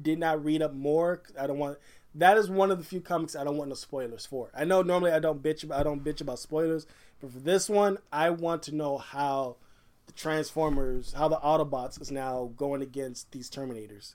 did 0.00 0.18
not 0.18 0.42
read 0.42 0.62
up 0.62 0.72
more. 0.72 1.22
I 1.38 1.46
don't 1.46 1.58
want. 1.58 1.78
That 2.16 2.38
is 2.38 2.48
one 2.48 2.70
of 2.70 2.78
the 2.78 2.84
few 2.84 3.00
comics 3.00 3.36
I 3.36 3.44
don't 3.44 3.58
want 3.58 3.68
no 3.68 3.74
spoilers 3.74 4.24
for. 4.24 4.50
I 4.54 4.64
know 4.64 4.82
normally 4.82 5.12
I 5.12 5.18
don't 5.18 5.42
bitch. 5.42 5.70
I 5.70 5.82
don't 5.82 6.02
bitch 6.02 6.20
about 6.20 6.38
spoilers, 6.38 6.86
but 7.20 7.30
for 7.30 7.38
this 7.38 7.68
one, 7.68 7.98
I 8.10 8.30
want 8.30 8.62
to 8.64 8.74
know 8.74 8.96
how 8.96 9.56
the 10.06 10.12
Transformers, 10.12 11.12
how 11.12 11.28
the 11.28 11.36
Autobots 11.36 12.00
is 12.00 12.10
now 12.10 12.52
going 12.56 12.80
against 12.80 13.32
these 13.32 13.50
Terminators. 13.50 14.14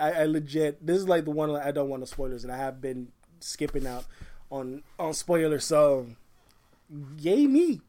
I, 0.00 0.12
I 0.12 0.24
legit. 0.24 0.84
This 0.84 0.98
is 0.98 1.08
like 1.08 1.24
the 1.26 1.30
one 1.30 1.54
I 1.54 1.72
don't 1.72 1.90
want 1.90 2.00
no 2.00 2.06
spoilers, 2.06 2.42
and 2.42 2.52
I 2.52 2.56
have 2.56 2.80
been 2.80 3.08
skipping 3.40 3.86
out 3.86 4.06
on 4.50 4.82
on 4.98 5.12
spoilers. 5.12 5.64
So, 5.64 6.06
yay 7.18 7.46
me. 7.46 7.82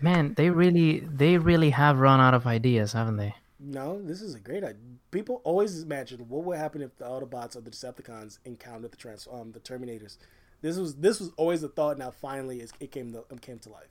Man, 0.00 0.34
they 0.34 0.48
really 0.48 1.00
they 1.00 1.36
really 1.38 1.70
have 1.70 1.98
run 1.98 2.20
out 2.20 2.34
of 2.34 2.46
ideas, 2.46 2.92
haven't 2.92 3.16
they? 3.16 3.34
No, 3.60 4.00
this 4.00 4.22
is 4.22 4.34
a 4.34 4.40
great 4.40 4.62
idea. 4.62 4.80
People 5.10 5.40
always 5.44 5.82
imagine 5.82 6.28
what 6.28 6.44
would 6.44 6.58
happen 6.58 6.80
if 6.80 6.96
the 6.96 7.04
Autobots 7.04 7.56
or 7.56 7.60
the 7.60 7.70
Decepticons 7.70 8.38
encountered 8.44 8.92
the 8.92 8.96
trans 8.96 9.26
um 9.30 9.52
the 9.52 9.60
Terminators. 9.60 10.16
This 10.60 10.76
was 10.76 10.96
this 10.96 11.18
was 11.20 11.32
always 11.36 11.62
a 11.62 11.68
thought. 11.68 11.98
Now 11.98 12.10
finally, 12.10 12.60
it 12.60 12.92
came 12.92 13.12
to 13.12 13.24
it 13.30 13.40
came 13.40 13.58
to 13.60 13.68
life. 13.70 13.88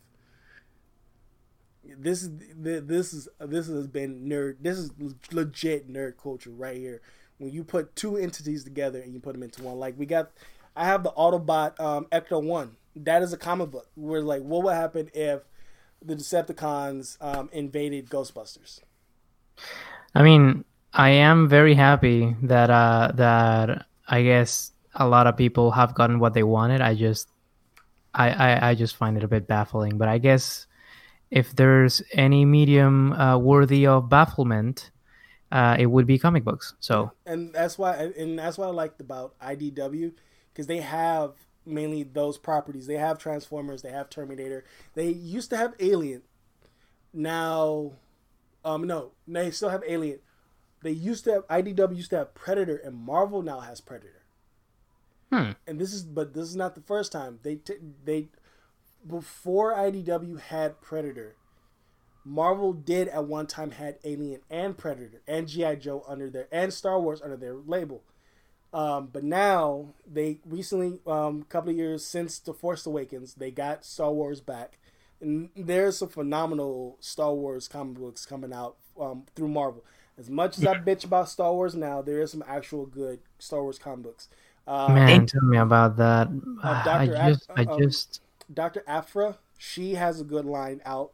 This 1.84 2.24
is 2.24 2.30
this 2.56 3.14
is 3.14 3.28
this 3.40 3.68
has 3.68 3.88
been 3.88 4.28
nerd. 4.28 4.58
This 4.62 4.78
is 4.78 4.92
legit 5.32 5.92
nerd 5.92 6.18
culture 6.22 6.52
right 6.52 6.78
here. 6.78 7.02
When 7.38 7.52
you 7.52 7.64
put 7.64 7.96
two 7.96 8.18
entities 8.18 8.64
together 8.64 9.00
and 9.00 9.14
you 9.14 9.20
put 9.20 9.34
them 9.34 9.44
into 9.44 9.64
one, 9.64 9.78
like 9.78 9.96
we 9.98 10.06
got 10.06 10.32
I 10.78 10.86
have 10.86 11.04
the 11.04 11.12
Autobot 11.12 11.80
um, 11.80 12.06
Ecto 12.06 12.42
One. 12.42 12.78
That 12.96 13.22
is 13.22 13.34
a 13.34 13.38
comic 13.38 13.72
book. 13.72 13.90
Where 13.96 14.22
like, 14.22 14.44
what 14.44 14.64
would 14.64 14.76
happen 14.76 15.10
if 15.14 15.42
the 16.02 16.16
Decepticons 16.16 17.18
um, 17.20 17.50
invaded 17.52 18.10
Ghostbusters? 18.10 18.82
I 20.16 20.24
mean, 20.24 20.66
I 20.94 21.10
am 21.10 21.48
very 21.48 21.76
happy 21.76 22.36
that 22.44 22.70
uh, 22.70 23.12
that 23.16 23.86
I 24.08 24.24
guess 24.24 24.72
a 24.96 25.08
lot 25.08 25.28
of 25.28 25.38
people 25.38 25.72
have 25.72 25.94
gotten 25.94 26.20
what 26.20 26.34
they 26.34 26.44
wanted. 26.44 26.82
I 26.82 26.96
just, 26.96 27.30
I, 28.14 28.30
I, 28.30 28.70
I 28.70 28.76
just 28.76 28.96
find 28.96 29.16
it 29.16 29.24
a 29.24 29.28
bit 29.28 29.48
baffling. 29.48 29.98
But 29.98 30.08
I 30.08 30.18
guess 30.18 30.66
if 31.30 31.56
there's 31.56 32.02
any 32.14 32.46
medium 32.46 33.14
uh, 33.14 33.38
worthy 33.38 33.86
of 33.86 34.10
bafflement, 34.10 34.90
uh, 35.52 35.78
it 35.80 35.86
would 35.86 36.08
be 36.08 36.18
comic 36.18 36.44
books. 36.44 36.74
So, 36.80 37.12
and 37.26 37.54
that's 37.54 37.78
why, 37.78 38.12
and 38.18 38.40
that's 38.40 38.58
what 38.58 38.68
I 38.68 38.72
liked 38.72 39.00
about 39.02 39.38
IDW 39.40 40.14
because 40.52 40.68
they 40.68 40.80
have 40.80 41.34
mainly 41.66 42.04
those 42.04 42.38
properties. 42.38 42.88
They 42.88 42.96
have 42.96 43.20
Transformers, 43.20 43.82
they 43.82 43.92
have 43.92 44.10
Terminator. 44.10 44.64
They 44.96 45.10
used 45.10 45.50
to 45.52 45.58
have 45.58 45.76
Alien. 45.80 46.24
Now, 47.14 47.94
um, 48.64 48.86
no, 48.86 49.12
they 49.28 49.52
still 49.52 49.70
have 49.70 49.84
Alien. 49.88 50.20
They 50.84 50.92
used 50.92 51.24
to 51.26 51.34
have 51.34 51.48
IDW 51.48 51.96
used 51.96 52.12
to 52.12 52.18
have 52.18 52.36
Predator, 52.36 52.78
and 52.78 52.96
Marvel 52.96 53.42
now 53.42 53.62
has 53.62 53.82
Predator. 53.82 54.26
Hmm. 55.32 55.52
And 55.66 55.80
this 55.80 55.94
is, 55.94 56.04
but 56.04 56.34
this 56.34 56.48
is 56.48 56.56
not 56.56 56.76
the 56.76 56.82
first 56.82 57.12
time 57.12 57.40
they 57.44 57.56
t- 57.56 57.76
they 58.04 58.30
before 59.06 59.74
IDW 59.74 60.40
had 60.40 60.82
Predator. 60.82 61.36
Marvel 62.24 62.74
did 62.74 63.08
at 63.08 63.26
one 63.26 63.48
time 63.48 63.72
had 63.72 64.00
Alien 64.04 64.42
and 64.50 64.78
Predator 64.78 65.22
and 65.28 65.48
GI 65.48 65.78
Joe 65.78 66.04
under 66.08 66.30
their 66.30 66.48
and 66.52 66.74
Star 66.74 67.00
Wars 67.00 67.22
under 67.22 67.38
their 67.38 67.56
label. 67.56 68.04
Um, 68.74 69.10
but 69.12 69.24
now 69.24 69.94
they 70.06 70.40
recently, 70.46 71.00
a 71.08 71.12
um, 71.12 71.44
couple 71.44 71.70
of 71.70 71.78
years 71.78 72.06
since 72.06 72.38
the 72.38 72.54
Force 72.54 72.86
Awakens, 72.86 73.36
they 73.36 73.50
got 73.50 73.86
Star 73.86 74.12
Wars 74.12 74.42
back, 74.42 74.78
and 75.22 75.50
there's 75.56 75.98
some 75.98 76.10
phenomenal 76.10 76.98
Star 77.00 77.34
Wars 77.34 77.68
comic 77.68 77.98
books 77.98 78.26
coming 78.26 78.54
out 78.54 78.76
um, 79.00 79.24
through 79.36 79.50
Marvel. 79.50 79.84
As 80.18 80.30
much 80.30 80.58
as 80.58 80.66
I 80.66 80.76
bitch 80.76 81.06
about 81.06 81.30
Star 81.30 81.54
Wars 81.54 81.76
now, 81.76 82.02
there 82.02 82.22
is 82.22 82.32
some 82.32 82.44
actual 82.48 82.86
good 82.86 83.20
Star 83.40 83.62
Wars 83.62 83.78
comic 83.78 84.06
books. 84.06 84.30
Uh, 84.66 84.90
Man, 84.90 85.26
tell 85.26 85.44
me 85.44 85.58
about 85.58 85.96
that. 85.98 86.28
Uh, 86.62 86.84
Dr. 86.84 87.16
I 87.22 87.30
just, 87.30 87.50
Af- 87.50 87.56
I 87.58 87.72
um, 87.72 87.80
just, 87.82 88.22
Dr. 88.54 88.84
Aphra, 88.88 89.38
she 89.58 89.96
has 89.96 90.20
a 90.20 90.24
good 90.24 90.46
line 90.46 90.82
out. 90.86 91.12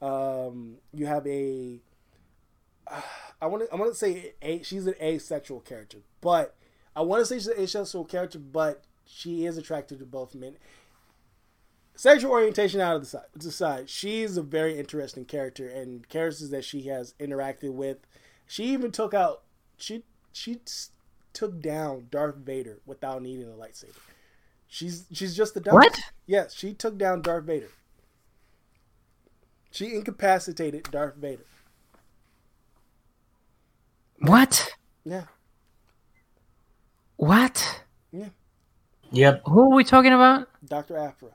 Um, 0.00 0.76
you 0.92 1.06
have 1.06 1.26
a 1.26 1.80
I 3.42 3.46
want 3.46 3.64
to 3.64 3.72
I 3.72 3.76
want 3.76 3.92
to 3.92 3.98
say 3.98 4.34
a, 4.42 4.62
she's 4.62 4.86
an 4.86 4.94
asexual 5.00 5.60
character, 5.60 5.98
but 6.20 6.54
I 6.96 7.02
want 7.02 7.20
to 7.20 7.26
say 7.26 7.36
she's 7.36 7.48
an 7.48 7.58
asexual 7.58 8.04
character, 8.04 8.38
but 8.38 8.84
she 9.04 9.46
is 9.46 9.58
attracted 9.58 9.98
to 9.98 10.06
both 10.06 10.34
men. 10.34 10.56
Sexual 11.96 12.32
orientation 12.32 12.80
out 12.80 12.96
of 12.96 13.02
the 13.02 13.06
side, 13.06 13.26
to 13.38 13.46
the 13.46 13.52
side, 13.52 13.88
she's 13.88 14.36
a 14.36 14.42
very 14.42 14.78
interesting 14.78 15.24
character, 15.24 15.68
and 15.68 16.08
characters 16.08 16.50
that 16.50 16.64
she 16.64 16.82
has 16.82 17.14
interacted 17.20 17.72
with. 17.72 17.98
She 18.46 18.64
even 18.64 18.90
took 18.90 19.14
out 19.14 19.42
she 19.76 20.02
she 20.32 20.60
took 21.32 21.60
down 21.60 22.08
Darth 22.10 22.36
Vader 22.36 22.80
without 22.84 23.22
needing 23.22 23.46
a 23.46 23.54
lightsaber. 23.54 24.00
She's 24.66 25.06
she's 25.12 25.36
just 25.36 25.54
the 25.54 25.60
dumb. 25.60 25.74
What? 25.74 25.98
Yes, 26.26 26.54
she 26.54 26.72
took 26.74 26.98
down 26.98 27.22
Darth 27.22 27.44
Vader. 27.44 27.70
She 29.70 29.94
incapacitated 29.94 30.88
Darth 30.90 31.16
Vader. 31.16 31.44
What? 34.18 34.70
Yeah. 35.04 35.24
What? 37.16 37.82
Yeah. 38.12 38.28
Yep. 39.10 39.42
Who 39.46 39.72
are 39.72 39.76
we 39.76 39.84
talking 39.84 40.12
about? 40.12 40.48
Dr. 40.64 40.96
Aphra. 40.96 41.30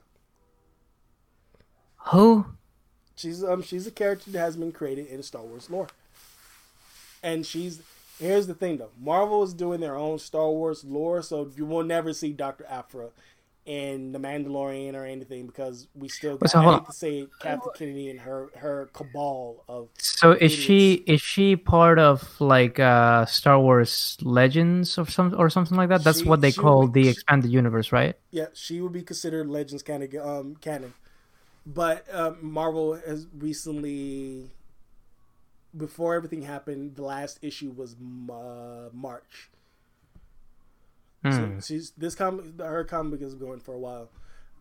Who? 2.07 2.45
She's 3.15 3.43
um 3.43 3.61
she's 3.61 3.85
a 3.85 3.91
character 3.91 4.31
that 4.31 4.39
has 4.39 4.55
been 4.55 4.71
created 4.71 5.07
in 5.07 5.21
Star 5.23 5.41
Wars 5.41 5.69
lore. 5.69 5.87
And 7.21 7.45
she's 7.45 7.81
here's 8.19 8.47
the 8.47 8.53
thing 8.53 8.77
though. 8.77 8.91
Marvel 8.99 9.43
is 9.43 9.53
doing 9.53 9.81
their 9.81 9.95
own 9.95 10.19
Star 10.19 10.49
Wars 10.49 10.83
lore, 10.85 11.21
so 11.21 11.49
you 11.55 11.65
will 11.65 11.83
never 11.83 12.13
see 12.13 12.31
Dr. 12.31 12.65
Aphra 12.69 13.09
in 13.65 14.13
The 14.13 14.19
Mandalorian 14.19 14.95
or 14.95 15.05
anything 15.05 15.45
because 15.45 15.87
we 15.93 16.07
still 16.07 16.37
got, 16.37 16.49
so 16.49 16.59
I 16.59 16.73
hate 16.75 16.85
to 16.87 16.91
say 16.93 17.27
Captain 17.39 17.71
Kennedy 17.77 18.09
and 18.09 18.21
her 18.21 18.49
her 18.55 18.89
cabal 18.93 19.63
of 19.67 19.89
So 19.97 20.31
is 20.31 20.51
she 20.53 21.03
is 21.05 21.21
she 21.21 21.57
part 21.57 21.99
of 21.99 22.39
like 22.39 22.79
uh 22.79 23.25
Star 23.25 23.59
Wars 23.59 24.17
Legends 24.21 24.97
or 24.97 25.05
some 25.07 25.35
or 25.37 25.49
something 25.49 25.77
like 25.77 25.89
that? 25.89 26.05
That's 26.05 26.21
She- 26.21 26.27
what 26.27 26.39
they 26.39 26.53
call 26.53 26.83
would 26.83 26.93
the 26.93 27.09
expanded 27.09 27.51
universe, 27.51 27.91
right? 27.91 28.15
yeah, 28.31 28.45
she 28.53 28.79
would 28.79 28.93
be 28.93 29.01
considered 29.01 29.47
Legends 29.49 29.83
canon 29.83 30.09
um 30.21 30.55
canon. 30.61 30.93
But 31.65 32.05
um, 32.13 32.37
Marvel 32.41 32.95
has 32.95 33.27
recently 33.37 34.49
before 35.75 36.15
everything 36.15 36.41
happened, 36.41 36.95
the 36.95 37.03
last 37.03 37.39
issue 37.41 37.71
was 37.75 37.95
uh, 38.31 38.89
March. 38.93 39.49
So 41.31 41.45
Hmm. 41.45 41.59
she's 41.59 41.91
this 41.97 42.15
comic 42.15 42.45
her 42.59 42.85
comic 42.85 43.21
is 43.21 43.35
going 43.35 43.59
for 43.59 43.73
a 43.73 43.77
while. 43.77 44.09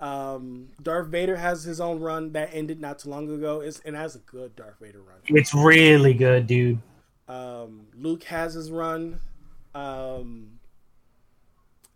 Um, 0.00 0.68
Darth 0.82 1.08
Vader 1.08 1.36
has 1.36 1.64
his 1.64 1.80
own 1.80 2.00
run 2.00 2.32
that 2.32 2.50
ended 2.52 2.80
not 2.80 2.98
too 3.00 3.10
long 3.10 3.30
ago. 3.32 3.60
It's, 3.60 3.80
and 3.80 3.96
has 3.96 4.16
a 4.16 4.20
good 4.20 4.54
Darth 4.56 4.76
Vader 4.80 5.00
run. 5.00 5.18
It's 5.26 5.54
really 5.54 6.14
good, 6.14 6.46
dude. 6.46 6.80
Um, 7.28 7.86
Luke 7.96 8.24
has 8.24 8.54
his 8.54 8.70
run. 8.70 9.20
Um, 9.74 10.58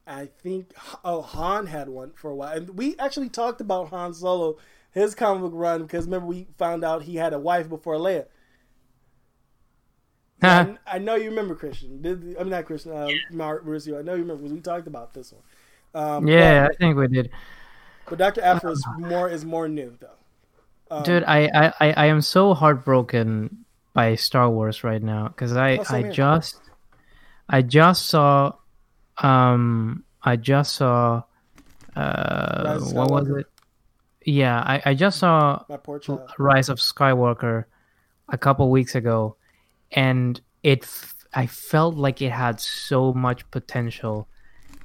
I 0.07 0.27
think 0.27 0.73
oh 1.05 1.23
Han 1.23 1.67
had 1.67 1.89
one 1.89 2.13
for 2.15 2.31
a 2.31 2.35
while, 2.35 2.57
and 2.57 2.71
we 2.71 2.97
actually 2.99 3.29
talked 3.29 3.61
about 3.61 3.89
Han 3.91 4.15
Solo, 4.15 4.59
his 4.93 5.15
comic 5.15 5.43
book 5.43 5.53
run 5.55 5.83
because 5.83 6.05
remember 6.05 6.27
we 6.27 6.47
found 6.59 6.85
out 6.85 7.03
he 7.03 7.17
had 7.17 7.33
a 7.33 7.39
wife 7.39 7.69
before 7.69 7.97
Leia. 7.97 8.27
I, 10.43 10.77
I 10.87 10.99
know 10.99 11.15
you 11.15 11.31
remember 11.31 11.55
Christian. 11.55 12.03
Did- 12.03 12.37
I'm 12.39 12.49
not 12.49 12.65
Christian. 12.65 12.93
Uh, 12.93 13.09
Mar- 13.31 13.61
Mauricio. 13.61 13.99
I 13.99 14.03
know 14.03 14.15
you 14.15 14.23
remember. 14.23 14.43
'cause 14.43 14.53
We 14.53 14.61
talked 14.61 14.87
about 14.89 15.15
this 15.15 15.33
one. 15.33 15.43
Um, 15.95 16.27
yeah, 16.27 16.69
I 16.71 16.75
think 16.77 16.97
we 16.97 17.07
did. 17.07 17.31
but, 18.05 18.11
but 18.11 18.19
Doctor 18.19 18.43
Aphra 18.43 18.73
is 18.73 18.85
more 18.99 19.29
is 19.29 19.45
more 19.45 19.69
new 19.69 19.97
though. 20.01 20.09
Um, 20.97 21.03
Dude, 21.05 21.25
I, 21.25 21.45
I, 21.55 21.73
I, 21.81 21.93
I 21.93 22.07
am 22.07 22.21
so 22.21 22.55
heartbroken 22.55 23.65
by 23.95 24.15
Star 24.17 24.51
Wars 24.51 24.83
right 24.85 25.03
now 25.03 25.29
because 25.29 25.57
I, 25.57 25.77
Oh, 25.77 25.85
I 25.91 26.03
here. 26.03 26.13
just 26.13 26.57
I 27.49 27.63
just 27.63 28.07
saw 28.07 28.55
um 29.19 30.03
I 30.23 30.37
just 30.37 30.75
saw 30.75 31.23
uh 31.95 32.79
what 32.81 33.11
was 33.11 33.29
it? 33.29 33.47
Yeah, 34.25 34.61
I, 34.61 34.83
I 34.87 34.95
just 34.95 35.19
saw 35.19 35.65
my. 35.69 35.79
Rise 36.39 36.69
of 36.69 36.79
Skywalker 36.79 37.65
a 38.29 38.39
couple 38.39 38.71
weeks 38.71 38.95
ago, 38.95 39.37
and 39.91 40.41
it 40.63 40.85
f- 40.85 41.17
I 41.35 41.47
felt 41.47 41.97
like 41.97 42.23
it 42.23 42.31
had 42.31 42.61
so 42.61 43.13
much 43.13 43.51
potential, 43.51 44.29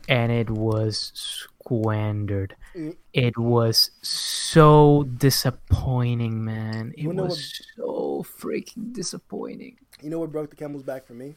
and 0.07 0.31
it 0.31 0.49
was 0.49 1.11
squandered. 1.13 2.55
Mm. 2.75 2.95
It 3.13 3.37
was 3.37 3.91
so 4.01 5.03
disappointing, 5.17 6.43
man. 6.45 6.93
It 6.97 7.03
You 7.03 7.13
know 7.13 7.23
was 7.23 7.61
so 7.75 8.25
freaking 8.39 8.93
disappointing. 8.93 9.77
You 10.01 10.09
know 10.09 10.19
what 10.19 10.31
broke 10.31 10.49
the 10.49 10.55
camel's 10.55 10.83
back 10.83 11.05
for 11.05 11.13
me? 11.13 11.35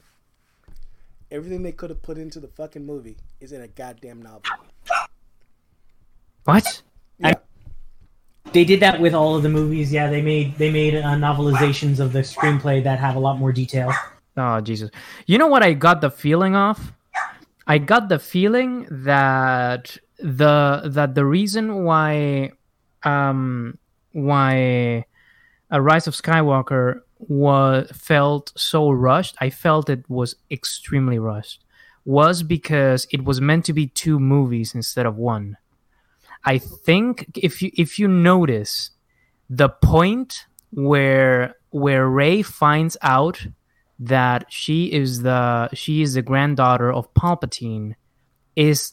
Everything 1.31 1.63
they 1.63 1.73
could 1.73 1.91
have 1.91 2.03
put 2.03 2.19
into 2.19 2.41
the 2.41 2.49
fucking 2.49 2.85
movie 2.85 3.17
is 3.41 3.53
in 3.53 3.61
a 3.61 3.69
goddamn 3.69 4.21
novel. 4.23 4.43
What? 6.45 6.83
Yeah. 7.19 7.35
They 8.53 8.65
did 8.65 8.81
that 8.81 9.01
with 9.01 9.15
all 9.15 9.37
of 9.37 9.43
the 9.45 9.49
movies. 9.49 9.93
Yeah, 9.93 10.11
they 10.11 10.23
made 10.23 10.57
they 10.57 10.71
made 10.71 10.97
uh, 10.97 11.15
novelizations 11.15 12.01
of 12.01 12.13
the 12.13 12.21
screenplay 12.21 12.83
that 12.83 12.99
have 12.99 13.15
a 13.15 13.21
lot 13.21 13.39
more 13.39 13.53
detail. 13.53 13.93
Oh 14.37 14.61
Jesus! 14.61 14.91
You 15.27 15.39
know 15.39 15.47
what 15.47 15.63
I 15.63 15.73
got 15.73 16.01
the 16.01 16.11
feeling 16.11 16.57
of? 16.57 16.93
I 17.67 17.79
got 17.79 18.09
the 18.09 18.19
feeling 18.19 18.87
that 18.91 19.97
the 20.19 20.83
that 20.85 21.15
the 21.15 21.25
reason 21.25 21.85
why 21.85 22.53
um 23.05 23.79
why 24.13 25.05
a 25.71 25.81
Rise 25.81 26.09
of 26.09 26.15
Skywalker 26.15 27.03
was 27.19 27.89
felt 27.93 28.53
so 28.57 28.91
rushed, 28.91 29.37
I 29.41 29.51
felt 29.51 29.89
it 29.89 30.09
was 30.09 30.35
extremely 30.51 31.19
rushed, 31.19 31.63
was 32.05 32.43
because 32.43 33.07
it 33.13 33.25
was 33.25 33.41
meant 33.41 33.65
to 33.67 33.73
be 33.73 33.87
two 33.87 34.19
movies 34.19 34.75
instead 34.75 35.07
of 35.07 35.17
one. 35.17 35.57
I 36.45 36.59
think 36.59 37.27
if 37.37 37.63
you 37.63 37.71
if 37.77 37.99
you 37.99 38.09
notice 38.09 38.91
the 39.49 39.69
point 39.69 40.47
where 40.71 41.57
where 41.71 42.09
Rey 42.09 42.43
finds 42.43 42.97
out 43.03 43.47
that 43.99 44.47
she 44.49 44.93
is 44.93 45.23
the 45.23 45.69
she 45.75 46.03
is 46.03 46.15
the 46.15 46.23
granddaughter 46.23 46.93
of 46.93 47.13
Palpatine 47.15 47.95
is 48.57 48.93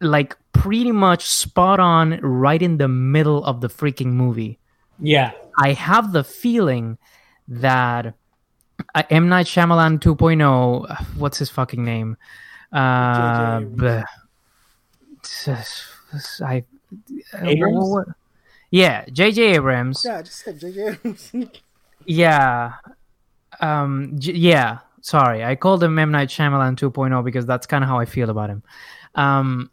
like 0.00 0.36
pretty 0.52 0.92
much 0.92 1.24
spot 1.24 1.80
on 1.80 2.20
right 2.20 2.60
in 2.60 2.76
the 2.76 2.88
middle 2.88 3.44
of 3.44 3.60
the 3.60 3.68
freaking 3.68 4.12
movie. 4.12 4.58
Yeah, 4.98 5.32
I 5.56 5.72
have 5.72 6.12
the 6.12 6.24
feeling 6.24 6.98
that 7.48 8.14
uh, 8.94 9.02
M 9.08 9.28
Night 9.28 9.46
Shyamalan 9.46 10.00
2.0 10.00 11.16
what's 11.16 11.38
his 11.38 11.48
fucking 11.48 11.84
name? 11.84 12.16
Uh. 12.72 13.62
I 16.44 16.64
Abrams? 17.42 17.88
what- 17.90 18.08
Yeah, 18.70 19.04
J.J. 19.12 19.54
Abrams. 19.56 20.04
Yeah, 20.04 20.18
I 20.18 20.22
just 20.22 20.38
said 20.44 20.60
JJ. 20.60 21.60
Yeah. 22.06 22.72
Um 23.60 24.14
j- 24.18 24.32
yeah, 24.32 24.78
sorry. 25.02 25.44
I 25.44 25.54
called 25.54 25.82
him 25.84 25.98
M 25.98 26.10
Night 26.10 26.28
Shyamalan 26.28 26.76
2.0 26.76 27.24
because 27.24 27.46
that's 27.46 27.66
kind 27.66 27.84
of 27.84 27.88
how 27.88 27.98
I 28.00 28.06
feel 28.06 28.28
about 28.30 28.50
him. 28.50 28.62
Um 29.14 29.70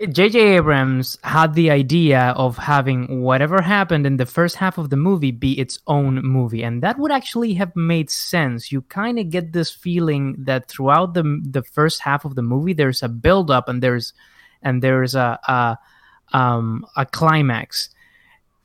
JJ 0.00 0.56
Abrams 0.58 1.16
had 1.22 1.54
the 1.54 1.70
idea 1.70 2.34
of 2.36 2.58
having 2.58 3.20
whatever 3.22 3.62
happened 3.62 4.04
in 4.04 4.16
the 4.16 4.26
first 4.26 4.56
half 4.56 4.76
of 4.76 4.90
the 4.90 4.96
movie 4.96 5.30
be 5.30 5.52
its 5.60 5.78
own 5.86 6.16
movie 6.26 6.64
and 6.64 6.82
that 6.82 6.98
would 6.98 7.12
actually 7.12 7.54
have 7.54 7.74
made 7.76 8.10
sense. 8.10 8.72
You 8.72 8.82
kind 8.82 9.18
of 9.20 9.30
get 9.30 9.52
this 9.52 9.70
feeling 9.70 10.34
that 10.44 10.68
throughout 10.68 11.14
the 11.14 11.40
the 11.48 11.62
first 11.62 12.00
half 12.00 12.24
of 12.24 12.34
the 12.34 12.42
movie 12.42 12.72
there's 12.74 13.02
a 13.02 13.08
build 13.08 13.48
up 13.50 13.68
and 13.68 13.80
there's 13.82 14.12
and 14.62 14.82
there's 14.82 15.14
a 15.14 15.38
a 15.48 15.78
um 16.36 16.84
a 16.96 17.06
climax. 17.06 17.90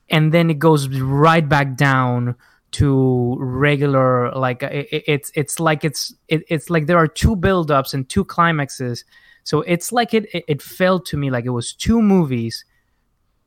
And 0.10 0.34
then 0.34 0.50
it 0.50 0.60
goes 0.60 0.88
right 0.88 1.48
back 1.48 1.76
down 1.76 2.36
to 2.72 3.36
regular 3.40 4.32
like 4.32 4.64
it, 4.64 4.88
it- 4.92 5.04
it's 5.08 5.32
it's 5.36 5.60
like 5.60 5.84
it's 5.84 6.14
it, 6.28 6.44
it's 6.48 6.70
like 6.70 6.88
there 6.88 6.98
are 6.98 7.08
two 7.08 7.36
build-ups 7.36 7.94
and 7.94 8.08
two 8.08 8.24
climaxes. 8.24 9.04
So 9.44 9.62
it's 9.62 9.92
like 9.92 10.14
it, 10.14 10.26
it 10.34 10.44
it 10.48 10.62
felt 10.62 11.06
to 11.08 11.18
me 11.18 11.30
like 11.30 11.46
it 11.46 11.52
was 11.52 11.74
two 11.74 12.02
movies 12.02 12.66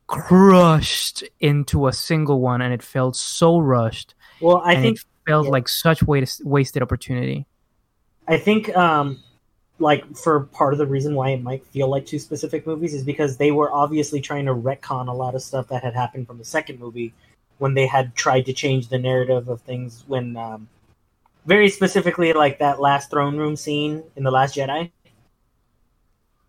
crushed 0.07 1.23
into 1.39 1.87
a 1.87 1.93
single 1.93 2.41
one 2.41 2.61
and 2.61 2.73
it 2.73 2.83
felt 2.83 3.15
so 3.15 3.59
rushed. 3.59 4.13
Well, 4.41 4.61
I 4.65 4.75
think 4.75 4.97
it 4.97 5.05
felt 5.25 5.45
yeah. 5.45 5.51
like 5.51 5.69
such 5.69 6.03
waste, 6.03 6.45
wasted 6.45 6.81
opportunity. 6.83 7.45
I 8.27 8.37
think 8.37 8.75
um, 8.75 9.23
like 9.81 10.15
for 10.15 10.41
part 10.41 10.73
of 10.73 10.77
the 10.77 10.85
reason 10.85 11.15
why 11.15 11.29
it 11.29 11.41
might 11.41 11.65
feel 11.67 11.89
like 11.89 12.05
two 12.05 12.19
specific 12.19 12.65
movies 12.65 12.93
is 12.93 13.03
because 13.03 13.37
they 13.37 13.51
were 13.51 13.71
obviously 13.73 14.21
trying 14.21 14.45
to 14.45 14.53
retcon 14.53 15.07
a 15.07 15.13
lot 15.13 15.35
of 15.35 15.41
stuff 15.41 15.67
that 15.67 15.83
had 15.83 15.93
happened 15.93 16.27
from 16.27 16.37
the 16.37 16.45
second 16.45 16.79
movie 16.79 17.13
when 17.57 17.73
they 17.73 17.85
had 17.85 18.15
tried 18.15 18.45
to 18.45 18.53
change 18.53 18.87
the 18.87 18.97
narrative 18.97 19.49
of 19.49 19.61
things 19.61 20.03
when 20.07 20.37
um, 20.37 20.67
very 21.45 21.69
specifically 21.69 22.33
like 22.33 22.59
that 22.59 22.79
last 22.79 23.09
throne 23.09 23.37
room 23.37 23.55
scene 23.55 24.03
in 24.15 24.23
the 24.23 24.31
last 24.31 24.55
jedi 24.55 24.89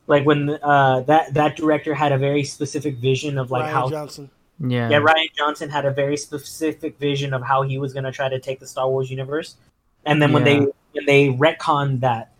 like 0.06 0.26
when 0.26 0.50
uh, 0.50 1.00
that 1.00 1.34
that 1.34 1.56
director 1.56 1.94
had 1.94 2.12
a 2.12 2.18
very 2.18 2.44
specific 2.44 2.96
vision 2.96 3.38
of 3.38 3.50
like 3.50 3.64
Rian 3.64 3.72
how 3.72 3.90
Johnson. 3.90 4.30
Yeah. 4.60 4.90
Yeah, 4.90 5.00
Rian 5.00 5.32
Johnson 5.36 5.70
had 5.70 5.84
a 5.84 5.90
very 5.90 6.16
specific 6.16 6.98
vision 6.98 7.32
of 7.32 7.42
how 7.42 7.62
he 7.62 7.78
was 7.78 7.92
going 7.92 8.04
to 8.04 8.12
try 8.12 8.28
to 8.28 8.38
take 8.38 8.60
the 8.60 8.66
Star 8.66 8.88
Wars 8.88 9.10
universe, 9.10 9.56
and 10.04 10.20
then 10.20 10.32
when 10.32 10.46
Yeah. 10.46 10.60
they 10.60 10.66
when 10.92 11.06
they 11.06 11.28
retconned 11.28 12.00
that 12.00 12.31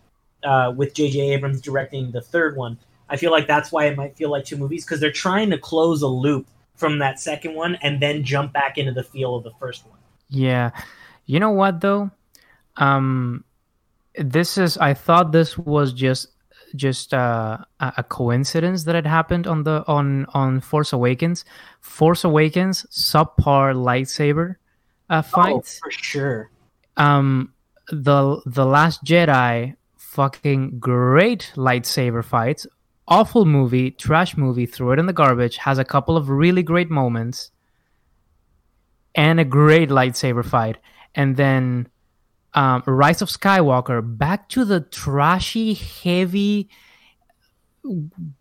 uh, 0.43 0.73
with 0.75 0.93
J.J. 0.93 1.19
Abrams 1.33 1.61
directing 1.61 2.11
the 2.11 2.21
third 2.21 2.55
one, 2.57 2.77
I 3.09 3.17
feel 3.17 3.31
like 3.31 3.47
that's 3.47 3.71
why 3.71 3.85
it 3.85 3.97
might 3.97 4.15
feel 4.17 4.29
like 4.31 4.45
two 4.45 4.57
movies 4.57 4.85
because 4.85 4.99
they're 4.99 5.11
trying 5.11 5.49
to 5.51 5.57
close 5.57 6.01
a 6.01 6.07
loop 6.07 6.47
from 6.75 6.99
that 6.99 7.19
second 7.19 7.53
one 7.55 7.75
and 7.81 8.01
then 8.01 8.23
jump 8.23 8.51
back 8.53 8.77
into 8.77 8.91
the 8.91 9.03
feel 9.03 9.35
of 9.35 9.43
the 9.43 9.51
first 9.59 9.85
one. 9.87 9.99
Yeah. 10.29 10.71
You 11.25 11.39
know 11.39 11.51
what 11.51 11.81
though? 11.81 12.09
Um 12.77 13.43
this 14.17 14.57
is 14.57 14.77
I 14.77 14.93
thought 14.93 15.31
this 15.31 15.57
was 15.57 15.93
just 15.93 16.27
just 16.75 17.13
uh, 17.13 17.59
a 17.79 18.03
coincidence 18.03 18.85
that 18.85 18.95
it 18.95 19.05
happened 19.05 19.45
on 19.45 19.61
the 19.63 19.83
on 19.87 20.25
on 20.33 20.59
Force 20.59 20.91
Awakens. 20.91 21.45
Force 21.81 22.23
Awakens 22.23 22.83
subpar 22.89 23.75
lightsaber 23.75 24.55
uh, 25.11 25.19
Oh, 25.19 25.21
fights. 25.21 25.79
for 25.79 25.91
sure. 25.91 26.49
Um 26.97 27.53
the 27.91 28.41
the 28.47 28.65
Last 28.65 29.03
Jedi 29.03 29.75
fucking 30.13 30.77
great 30.79 31.51
lightsaber 31.55 32.23
fights. 32.23 32.67
Awful 33.07 33.45
movie, 33.45 33.91
trash 33.91 34.37
movie, 34.37 34.65
throw 34.65 34.91
it 34.91 34.99
in 34.99 35.07
the 35.07 35.13
garbage, 35.13 35.57
has 35.57 35.77
a 35.77 35.83
couple 35.83 36.15
of 36.15 36.29
really 36.29 36.63
great 36.63 36.89
moments 36.89 37.51
and 39.15 39.39
a 39.39 39.45
great 39.45 39.89
lightsaber 39.89 40.45
fight. 40.45 40.77
And 41.15 41.35
then 41.35 41.89
um, 42.53 42.83
Rise 42.85 43.21
of 43.21 43.29
Skywalker, 43.29 44.01
back 44.17 44.49
to 44.49 44.63
the 44.63 44.81
trashy, 44.81 45.73
heavy. 45.73 46.69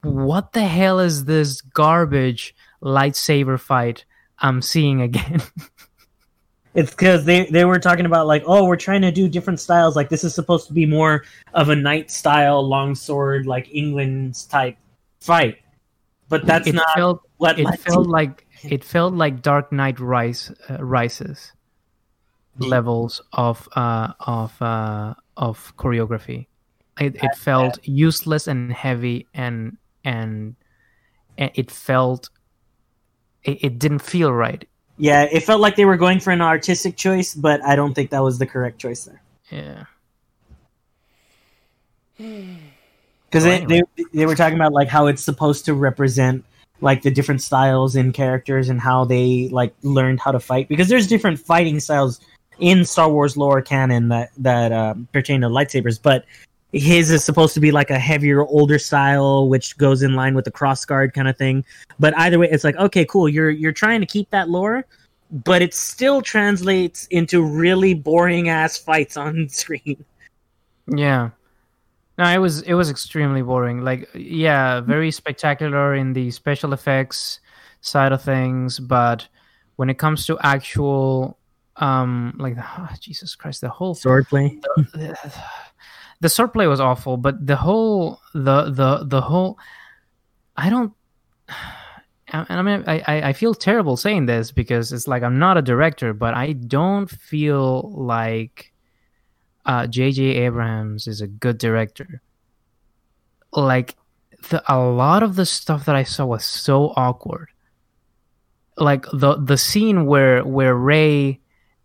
What 0.03 0.53
the 0.53 0.65
hell 0.65 1.01
is 1.01 1.24
this 1.24 1.61
garbage 1.62 2.55
lightsaber 2.82 3.59
fight 3.59 4.05
I'm 4.39 4.61
seeing 4.61 5.01
again? 5.01 5.43
It's 6.74 6.90
because 6.90 7.24
they, 7.24 7.47
they 7.47 7.65
were 7.65 7.78
talking 7.78 8.07
about 8.07 8.27
like, 8.27 8.43
oh, 8.47 8.65
we're 8.65 8.77
trying 8.77 9.03
to 9.03 9.12
do 9.12 9.28
different 9.28 9.61
styles. 9.61 9.94
Like 9.94 10.09
this 10.09 10.24
is 10.24 10.35
supposed 10.35 10.66
to 10.69 10.73
be 10.73 10.86
more 10.86 11.24
of 11.53 11.69
a 11.69 11.77
knight 11.77 12.11
style 12.11 12.66
longsword, 12.66 13.47
like 13.47 13.69
England's 13.74 14.44
type 14.44 14.77
fight. 15.20 15.59
But 16.28 16.47
that's 16.47 16.66
it 16.66 16.74
not 16.74 16.86
felt 16.94 17.23
what 17.36 17.59
it 17.59 17.69
felt 17.81 18.07
like 18.07 18.47
it 18.62 18.82
felt 18.82 19.12
like 19.12 19.43
Dark 19.43 19.70
Knight 19.70 20.01
Rise 20.01 20.51
uh, 20.70 20.82
Rises 20.82 21.53
levels 22.59 23.20
of 23.32 23.69
uh, 23.77 24.12
of 24.20 24.61
uh, 24.62 25.15
of 25.36 25.77
choreography. 25.77 26.47
It, 27.01 27.16
it 27.16 27.36
felt 27.36 27.78
useless 27.86 28.47
and 28.47 28.73
heavy 28.73 29.27
and 29.35 29.78
and, 30.05 30.57
and 31.39 31.51
it 31.55 31.70
felt 31.70 32.31
it, 33.44 33.65
it 33.65 33.78
didn't 33.78 34.01
feel 34.01 34.32
right. 34.32 34.66
Yeah, 34.98 35.23
it 35.31 35.43
felt 35.43 35.60
like 35.60 35.77
they 35.77 35.85
were 35.85 35.97
going 35.97 36.20
for 36.20 36.31
an 36.31 36.40
artistic 36.40 36.97
choice, 36.97 37.35
but 37.35 37.64
I 37.64 37.77
don't 37.77 37.94
think 37.94 38.10
that 38.10 38.23
was 38.23 38.39
the 38.39 38.47
correct 38.47 38.78
choice 38.78 39.05
there. 39.05 39.23
Yeah. 39.51 39.85
Because 43.32 43.47
Well, 43.47 43.66
they, 43.66 43.81
they 43.97 44.05
they 44.12 44.27
were 44.27 44.35
talking 44.35 44.56
about 44.56 44.74
like 44.74 44.89
how 44.89 45.06
it's 45.06 45.24
supposed 45.24 45.64
to 45.64 45.73
represent 45.73 46.44
like 46.82 47.01
the 47.01 47.10
different 47.10 47.40
styles 47.40 47.97
in 47.97 48.12
characters 48.12 48.69
and 48.69 48.78
how 48.78 49.06
they 49.06 49.48
like 49.48 49.74
learned 49.82 50.20
how 50.20 50.32
to 50.32 50.39
fight. 50.39 50.69
Because 50.69 50.89
there's 50.89 51.06
different 51.06 51.39
fighting 51.39 51.81
styles 51.81 52.20
in 52.59 52.85
Star 52.85 53.10
Wars 53.10 53.35
lore 53.35 53.62
canon 53.62 54.09
that 54.09 54.32
that 54.36 54.70
um, 54.70 55.09
pertain 55.12 55.40
to 55.40 55.48
lightsabers, 55.48 55.98
but 56.01 56.27
his 56.73 57.11
is 57.11 57.23
supposed 57.23 57.55
to 57.55 57.61
be 57.61 57.70
like 57.70 57.90
a 57.90 57.99
heavier, 57.99 58.44
older 58.47 58.78
style, 58.78 59.49
which 59.49 59.77
goes 59.77 60.03
in 60.03 60.15
line 60.15 60.35
with 60.35 60.47
the 60.47 60.51
cross 60.51 60.85
guard 60.85 61.12
kind 61.12 61.28
of 61.28 61.36
thing. 61.36 61.65
But 62.01 62.16
either 62.19 62.39
way, 62.39 62.49
it's 62.51 62.65
like 62.65 62.77
okay, 62.77 63.05
cool. 63.05 63.28
You're 63.28 63.51
you're 63.51 63.73
trying 63.73 64.01
to 64.01 64.07
keep 64.07 64.31
that 64.31 64.49
lore, 64.49 64.86
but 65.31 65.62
it 65.62 65.74
still 65.74 66.23
translates 66.23 67.07
into 67.09 67.43
really 67.43 67.94
boring 67.94 68.49
ass 68.49 68.78
fights 68.78 69.16
on 69.16 69.49
screen. 69.51 70.05
Yeah. 70.86 71.31
No, 72.19 72.24
it 72.24 72.39
was 72.39 72.62
it 72.62 72.74
was 72.74 72.90
extremely 72.90 73.43
boring. 73.43 73.85
Like 73.85 74.09
yeah, 74.15 74.81
very 74.81 75.11
spectacular 75.11 75.94
in 75.94 76.12
the 76.12 76.31
special 76.31 76.73
effects 76.73 77.40
side 77.82 78.12
of 78.12 78.23
things, 78.23 78.78
but 78.78 79.28
when 79.77 79.90
it 79.90 79.99
comes 79.99 80.27
to 80.27 80.39
actual 80.40 81.39
um 81.77 82.35
like 82.39 82.55
ah, 82.59 82.94
Jesus 83.01 83.35
Christ, 83.35 83.61
the 83.61 83.69
whole 83.69 83.94
Swordplay. 83.94 84.62
the 86.23 86.28
swordplay 86.28 86.69
was 86.69 86.78
awful, 86.78 87.16
but 87.16 87.44
the 87.44 87.57
whole 87.57 88.20
the 88.32 88.70
the 88.70 89.05
the 89.05 89.20
whole 89.20 89.59
I 90.57 90.70
don't 90.70 90.93
and 92.28 92.47
I 92.49 92.62
mean 92.62 92.85
I, 92.86 93.03
I 93.07 93.28
I 93.31 93.32
feel 93.32 93.55
terrible 93.55 93.97
saying 93.97 94.27
this 94.27 94.53
because 94.53 94.93
it's 94.93 95.09
like 95.09 95.24
I'm 95.24 95.40
not 95.40 95.59
a 95.59 95.62
director, 95.62 96.15
but 96.15 96.35
I 96.35 96.53
don't 96.53 97.11
feel 97.11 97.90
like 97.90 98.73
uh 99.66 99.82
JJ 99.89 100.36
Abrams 100.47 101.09
is 101.09 101.20
a 101.20 101.27
good 101.27 101.59
director. 101.59 102.23
Like 103.53 103.97
the, 104.49 104.62
a 104.73 104.78
lot 104.78 105.24
of 105.24 105.35
the 105.35 105.44
stuff 105.44 105.86
that 105.86 105.97
I 105.97 106.05
saw 106.05 106.27
was 106.27 106.44
so 106.44 106.93
awkward. 106.94 107.49
Like 108.77 109.07
the 109.12 109.39
the 109.43 109.59
scene 109.59 110.07
where 110.07 110.44
where 110.44 110.77
Rey 110.77 111.41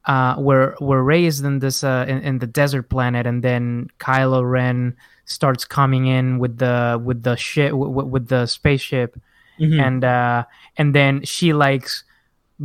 uh, 0.08 0.36
where 0.38 0.76
Rey 0.80 1.26
is 1.26 1.42
in 1.42 1.60
this 1.60 1.84
uh, 1.84 2.06
in, 2.08 2.20
in 2.22 2.40
the 2.40 2.48
desert 2.48 2.90
planet, 2.90 3.28
and 3.28 3.44
then 3.44 3.90
Kylo 4.00 4.50
Ren 4.50 4.96
starts 5.26 5.66
coming 5.66 6.08
in 6.08 6.40
with 6.40 6.58
the 6.58 7.00
with 7.04 7.24
the 7.24 7.36
ship 7.36 7.74
with, 7.74 8.08
with 8.08 8.28
the 8.30 8.46
spaceship, 8.48 9.20
Mhm. 9.60 9.82
and 9.82 10.04
uh, 10.04 10.46
and 10.78 10.96
then 10.96 11.24
she 11.24 11.52
likes 11.54 12.04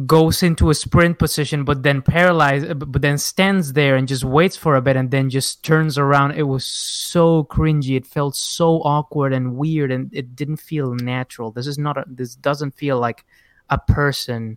goes 0.07 0.43
into 0.43 0.71
a 0.71 0.75
sprint 0.75 1.19
position, 1.19 1.65
but 1.65 1.83
then 1.83 2.01
paralyzed, 2.01 2.67
but 2.91 3.03
then 3.03 3.19
stands 3.19 3.75
there 3.75 3.95
and 3.97 4.09
just 4.09 4.25
waits 4.25 4.57
for 4.57 4.75
a 4.77 4.81
bit, 4.81 4.97
and 4.97 5.11
then 5.11 5.29
just 5.29 5.63
turns 5.63 5.99
around. 5.99 6.33
It 6.33 6.45
was 6.45 6.65
so 6.65 7.45
cringy. 7.45 7.97
It 7.97 8.07
felt 8.07 8.35
so 8.35 8.81
awkward 8.85 9.35
and 9.35 9.57
weird, 9.57 9.91
and 9.91 10.09
it 10.15 10.35
didn't 10.35 10.57
feel 10.59 10.95
natural. 10.95 11.51
This 11.51 11.67
is 11.67 11.77
not 11.77 11.99
a. 11.99 12.05
This 12.07 12.35
doesn't 12.37 12.73
feel 12.75 12.99
like 12.99 13.27
a 13.69 13.79
person 13.79 14.57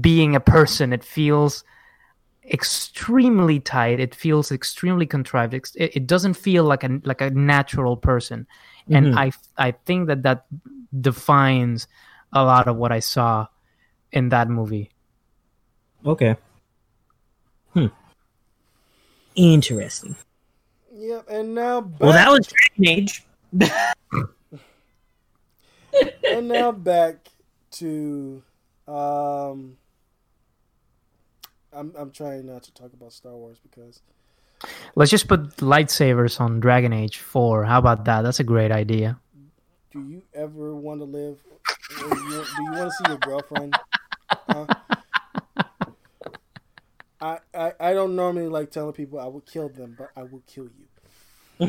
being 0.00 0.34
a 0.34 0.40
person. 0.40 0.92
It 0.92 1.04
feels 1.04 1.64
extremely 2.50 3.60
tight. 3.60 4.00
It 4.00 4.14
feels 4.14 4.52
extremely 4.52 5.06
contrived. 5.06 5.54
It, 5.54 5.70
it 5.76 6.06
doesn't 6.06 6.34
feel 6.34 6.64
like 6.64 6.84
a 6.84 7.00
like 7.04 7.20
a 7.20 7.30
natural 7.30 7.96
person, 7.96 8.46
and 8.90 9.06
Mhm. 9.06 9.16
I 9.16 9.32
I 9.68 9.72
think 9.72 10.08
that 10.08 10.22
that 10.22 10.46
defines 11.00 11.88
a 12.32 12.44
lot 12.44 12.68
of 12.68 12.76
what 12.76 12.92
I 12.92 13.00
saw 13.00 13.46
in 14.12 14.28
that 14.30 14.48
movie. 14.48 14.90
Okay. 16.04 16.36
Hmm. 17.72 17.86
Interesting. 19.34 20.16
Yep, 20.92 21.26
and 21.28 21.54
now 21.54 21.80
back, 21.80 22.00
Well, 22.00 22.12
that 22.12 22.30
was 22.30 22.46
Dragon 22.46 22.86
Age. 22.86 23.24
and 26.24 26.48
now 26.48 26.70
back 26.72 27.28
to 27.72 28.42
um 28.86 29.76
I'm 31.72 31.92
I'm 31.98 32.10
trying 32.10 32.46
not 32.46 32.62
to 32.64 32.74
talk 32.74 32.92
about 32.92 33.12
Star 33.12 33.32
Wars 33.32 33.58
because 33.62 34.02
Let's 34.94 35.10
just 35.10 35.28
put 35.28 35.56
lightsabers 35.56 36.40
on 36.40 36.60
Dragon 36.60 36.92
Age 36.92 37.18
4. 37.18 37.64
How 37.64 37.78
about 37.78 38.06
that? 38.06 38.22
That's 38.22 38.40
a 38.40 38.44
great 38.44 38.72
idea. 38.72 39.18
do 39.92 40.00
you 40.00 40.22
ever 40.32 40.74
want 40.74 41.00
to 41.00 41.04
live 41.04 41.38
do 41.90 41.96
you, 42.06 42.44
do 42.56 42.62
you 42.62 42.72
want 42.72 42.90
to 42.90 42.92
see 42.92 43.04
your 43.08 43.18
girlfriend? 43.18 43.76
Huh? 44.28 44.66
I, 47.20 47.38
I 47.54 47.72
I 47.80 47.94
don't 47.94 48.16
normally 48.16 48.48
like 48.48 48.70
telling 48.70 48.92
people 48.92 49.18
I 49.20 49.26
will 49.26 49.40
kill 49.40 49.68
them, 49.68 49.96
but 49.98 50.10
I 50.16 50.22
will 50.24 50.42
kill 50.46 50.66
you. 50.66 50.86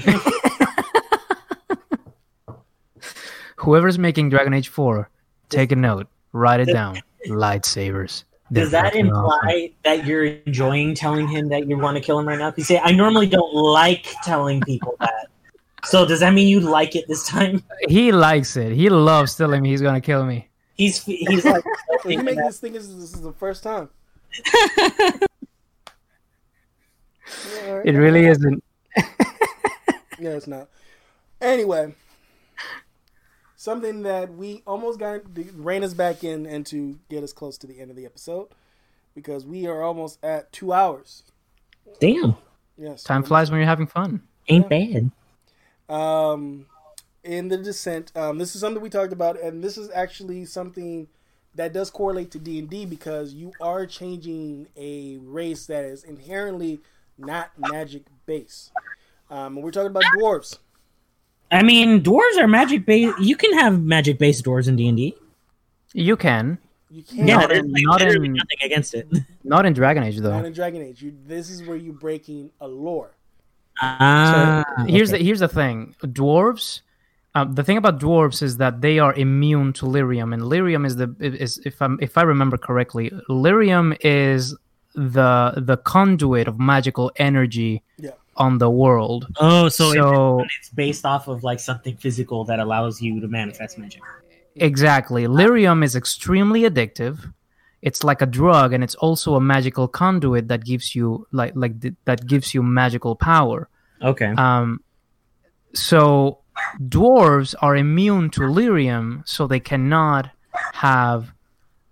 Whoever's 3.57 3.97
making 3.97 4.29
Dragon 4.29 4.53
Age 4.53 4.67
4, 4.67 5.09
take 5.49 5.71
a 5.71 5.75
note, 5.75 6.07
write 6.35 6.59
it 6.59 6.71
down. 6.71 7.01
Lightsabers. 7.27 8.23
They're 8.51 8.63
Does 8.65 8.71
that 8.71 8.85
fucking 8.93 9.11
awesome. 9.11 9.49
imply 9.49 9.71
that 9.83 10.05
you're 10.05 10.25
enjoying 10.25 10.93
telling 10.93 11.27
him 11.27 11.49
that 11.49 11.67
you 11.67 11.77
want 11.77 11.97
to 11.97 12.01
kill 12.01 12.19
him 12.19 12.27
right 12.27 12.37
now? 12.37 12.53
You 12.55 12.63
say, 12.63 12.79
I 12.83 12.91
normally 12.91 13.25
don't 13.27 13.53
like 13.53 14.13
telling 14.23 14.61
people 14.61 14.95
that. 14.99 15.27
So 15.85 16.05
does 16.05 16.19
that 16.19 16.33
mean 16.33 16.47
you 16.47 16.59
like 16.59 16.95
it 16.95 17.07
this 17.07 17.27
time? 17.27 17.63
He 17.87 18.11
likes 18.11 18.57
it. 18.57 18.71
He 18.71 18.89
loves 18.89 19.35
telling 19.35 19.61
me 19.63 19.69
he's 19.69 19.81
gonna 19.81 20.01
kill 20.01 20.25
me. 20.25 20.47
He's 20.75 21.03
he's 21.03 21.45
like 21.45 21.63
So 22.03 22.09
you 22.09 22.17
thinking 22.17 22.25
make 22.25 22.37
this 22.37 22.59
thing 22.59 22.75
is, 22.75 22.93
this 22.95 23.13
is 23.13 23.21
the 23.21 23.31
first 23.33 23.63
time. 23.63 23.89
Yeah, 24.45 24.89
all 27.67 27.75
right. 27.77 27.85
It 27.85 27.93
really 27.93 28.27
isn't. 28.27 28.63
No, 30.19 30.31
it's 30.37 30.47
not. 30.47 30.69
Anyway, 31.41 31.93
something 33.65 34.03
that 34.03 34.33
we 34.33 34.61
almost 34.65 34.99
got 34.99 35.35
to 35.35 35.43
rein 35.55 35.83
us 35.83 35.93
back 35.93 36.23
in 36.23 36.45
and 36.45 36.65
to 36.67 36.97
get 37.09 37.23
us 37.23 37.33
close 37.33 37.57
to 37.57 37.67
the 37.67 37.81
end 37.81 37.89
of 37.89 37.97
the 37.97 38.05
episode 38.05 38.47
because 39.13 39.45
we 39.45 39.65
are 39.67 39.81
almost 39.81 40.23
at 40.23 40.51
two 40.53 40.71
hours. 40.71 41.23
Damn, 41.99 42.37
Yes, 42.77 43.03
Time 43.03 43.23
flies 43.23 43.49
when 43.51 43.59
you're 43.59 43.67
having 43.67 43.87
fun. 43.87 44.21
ain't 44.47 44.69
bad. 44.69 45.11
Um, 45.89 46.65
in 47.23 47.47
the 47.47 47.57
Descent, 47.57 48.11
um, 48.15 48.37
this 48.37 48.53
is 48.53 48.61
something 48.61 48.81
we 48.83 48.89
talked 48.89 49.13
about, 49.13 49.39
and 49.41 49.63
this 49.63 49.77
is 49.77 49.89
actually 49.93 50.45
something 50.45 51.07
that 51.55 51.73
does 51.73 51.89
correlate 51.89 52.31
to 52.31 52.39
D 52.39 52.59
and 52.59 52.69
D 52.69 52.85
because 52.85 53.33
you 53.33 53.53
are 53.61 53.85
changing 53.85 54.67
a 54.75 55.17
race 55.21 55.65
that 55.67 55.85
is 55.85 56.03
inherently 56.03 56.81
not 57.17 57.51
magic 57.57 58.03
based. 58.25 58.71
Um, 59.29 59.55
we're 59.55 59.71
talking 59.71 59.89
about 59.91 60.03
dwarves. 60.17 60.59
I 61.51 61.63
mean, 61.63 62.01
dwarves 62.01 62.37
are 62.37 62.47
magic 62.47 62.85
based. 62.85 63.17
You 63.19 63.35
can 63.35 63.53
have 63.53 63.81
magic 63.81 64.17
based 64.19 64.43
dwarves 64.45 64.67
in 64.67 64.75
D 64.75 64.87
and 64.87 64.97
D. 64.97 65.15
You 65.93 66.17
can. 66.17 66.57
You 66.91 67.03
can't. 67.03 67.27
Yeah, 67.27 67.35
Not 67.37 67.49
there's 67.49 67.63
in- 67.65 67.71
like 67.71 67.83
not 67.85 68.01
in- 68.01 68.33
nothing 68.33 68.57
against 68.63 68.93
it. 68.93 69.07
Not 69.43 69.65
in 69.65 69.73
Dragon 69.73 70.03
Age 70.03 70.17
though. 70.19 70.31
Not 70.31 70.45
in 70.45 70.53
Dragon 70.53 70.81
Age. 70.81 71.01
You, 71.03 71.13
this 71.27 71.49
is 71.51 71.61
where 71.67 71.77
you're 71.77 71.93
breaking 71.93 72.49
a 72.61 72.67
lore. 72.67 73.11
Ah, 73.81 74.63
here's 74.87 75.09
okay. 75.11 75.19
the 75.19 75.23
here's 75.25 75.39
the 75.39 75.47
thing. 75.47 75.95
Dwarves. 76.01 76.81
Um, 77.35 77.51
the 77.53 77.63
thing 77.63 77.75
about 77.77 77.99
dwarves 77.99 78.41
is 78.41 78.57
that 78.57 78.79
they 78.81 78.97
are 78.97 79.13
immune 79.13 79.73
to 79.73 79.85
lyrium, 79.85 80.33
and 80.33 80.41
lyrium 80.43 80.85
is 80.85 80.95
the 80.95 81.13
is 81.19 81.59
if 81.65 81.81
I'm 81.81 81.99
if 82.01 82.17
I 82.17 82.21
remember 82.23 82.57
correctly, 82.57 83.11
lyrium 83.29 83.95
is 84.01 84.55
the 84.93 85.53
the 85.57 85.75
conduit 85.77 86.47
of 86.47 86.57
magical 86.59 87.11
energy 87.17 87.73
Yeah. 87.73 87.84
On 88.37 88.57
the 88.57 88.69
world. 88.69 89.27
Oh, 89.39 89.69
so, 89.69 89.93
So 89.93 90.39
it's, 90.41 90.53
it's 90.59 90.69
based 90.69 91.05
off 91.05 91.27
of 91.27 91.43
like 91.43 91.59
something 91.59 91.95
physical 91.97 92.43
that 92.45 92.59
allows 92.59 93.01
you 93.01 93.19
to 93.21 93.27
manifest 93.27 93.77
magic. 93.77 94.01
exactly, 94.55 95.25
lyrium 95.27 95.83
is 95.83 95.95
extremely 95.95 96.61
addictive. 96.63 97.31
It's 97.81 98.03
like 98.03 98.21
a 98.21 98.25
drug, 98.25 98.73
and 98.73 98.83
it's 98.83 98.95
also 98.95 99.35
a 99.35 99.41
magical 99.41 99.87
conduit 99.87 100.47
that 100.47 100.65
gives 100.65 100.95
you 100.95 101.27
like 101.31 101.53
like 101.55 101.79
th- 101.81 101.93
that 102.05 102.25
gives 102.25 102.53
you 102.53 102.63
magical 102.63 103.15
power. 103.15 103.69
Okay. 104.01 104.33
Um, 104.37 104.81
so 105.73 106.39
dwarves 106.81 107.53
are 107.61 107.75
immune 107.75 108.29
to 108.31 108.41
lyrium, 108.41 109.27
so 109.27 109.45
they 109.47 109.59
cannot 109.59 110.29
have 110.73 111.31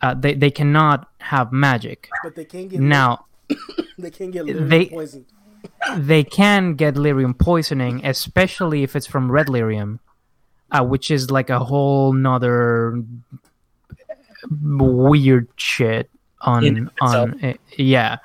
uh, 0.02 0.14
they 0.16 0.34
they 0.34 0.50
cannot 0.52 1.10
have 1.20 1.52
magic. 1.52 2.10
But 2.24 2.36
they 2.36 2.46
can 2.46 2.68
get 2.70 2.80
Now 2.80 3.26
they 3.98 4.10
can 4.12 4.32
get 4.32 4.46
lyrium 4.46 4.70
they- 4.70 4.86
poisoned. 4.88 5.26
They 5.98 6.24
can 6.24 6.76
get 6.76 6.96
lyrium 6.96 7.38
poisoning, 7.38 8.06
especially 8.06 8.84
if 8.84 8.96
it's 8.96 9.08
from 9.08 9.32
red 9.32 9.48
lyrium, 9.48 10.00
uh, 10.72 10.84
which 10.84 11.12
is 11.12 11.32
like 11.32 11.50
a 11.50 11.60
whole 11.60 12.14
nother 12.14 13.04
weird 14.50 15.48
shit 15.56 16.10
on 16.42 16.90
on 17.02 17.44
uh, 17.44 17.54
yeah. 17.78 18.18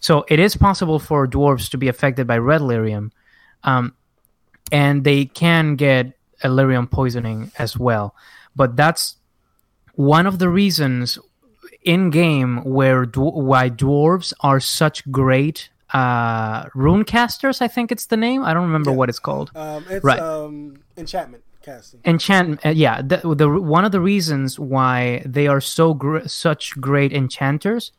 So 0.00 0.24
it 0.28 0.38
is 0.38 0.56
possible 0.56 0.98
for 0.98 1.26
dwarves 1.26 1.70
to 1.70 1.78
be 1.78 1.88
affected 1.88 2.26
by 2.26 2.38
red 2.38 2.60
lyrium, 2.60 3.10
um, 3.62 3.94
and 4.70 5.04
they 5.04 5.24
can 5.26 5.76
get 5.76 6.12
lyrium 6.42 6.90
poisoning 6.90 7.50
as 7.58 7.78
well. 7.78 8.14
But 8.54 8.76
that's 8.76 9.16
one 9.94 10.26
of 10.26 10.38
the 10.38 10.48
reasons 10.48 11.18
in 11.82 12.10
game 12.10 12.64
where 12.64 13.04
dw- 13.04 13.34
why 13.34 13.70
dwarves 13.70 14.32
are 14.40 14.60
such 14.60 15.10
great 15.10 15.70
uh 15.94 16.64
rune 16.74 17.04
casters 17.04 17.60
i 17.60 17.68
think 17.68 17.86
it's 17.94 18.06
the 18.06 18.16
name 18.16 18.40
i 18.44 18.52
don't 18.54 18.64
remember 18.70 18.90
Yeah. 18.90 18.96
what 18.98 19.08
it's 19.08 19.20
called 19.28 19.48
Um, 19.54 19.84
it's 19.88 20.04
Right. 20.04 20.18
um, 20.20 20.56
enchantment 20.96 21.42
casting. 21.62 22.00
enchant 22.04 22.48
uh, 22.66 22.70
yeah 22.84 22.96
the, 23.10 23.18
the 23.42 23.48
one 23.76 23.84
of 23.88 23.92
the 23.92 24.00
reasons 24.12 24.58
why 24.58 25.22
they 25.36 25.46
are 25.46 25.60
so 25.60 25.94
gr- 25.94 26.26
such 26.26 26.64
great 26.80 27.12
enchanters 27.12 27.92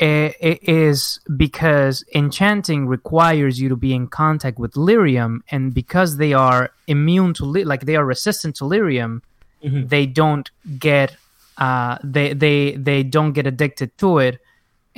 i- 0.00 0.34
i- 0.50 0.58
is 0.62 1.20
because 1.36 2.04
enchanting 2.14 2.86
requires 2.86 3.54
you 3.60 3.68
to 3.68 3.76
be 3.76 3.92
in 3.94 4.06
contact 4.06 4.58
with 4.58 4.72
lyrium 4.74 5.40
and 5.50 5.74
because 5.74 6.10
they 6.18 6.32
are 6.32 6.70
immune 6.86 7.32
to 7.34 7.44
ly- 7.44 7.64
like 7.72 7.82
they 7.86 7.96
are 7.96 8.04
resistant 8.04 8.54
to 8.56 8.64
lyrium 8.64 9.22
Mhm. 9.64 9.88
they 9.88 10.04
don't 10.06 10.50
get 10.78 11.16
uh 11.56 11.96
they 12.04 12.32
they 12.34 12.58
they 12.88 13.02
don't 13.02 13.32
get 13.32 13.46
addicted 13.46 13.90
to 13.98 14.18
it 14.18 14.34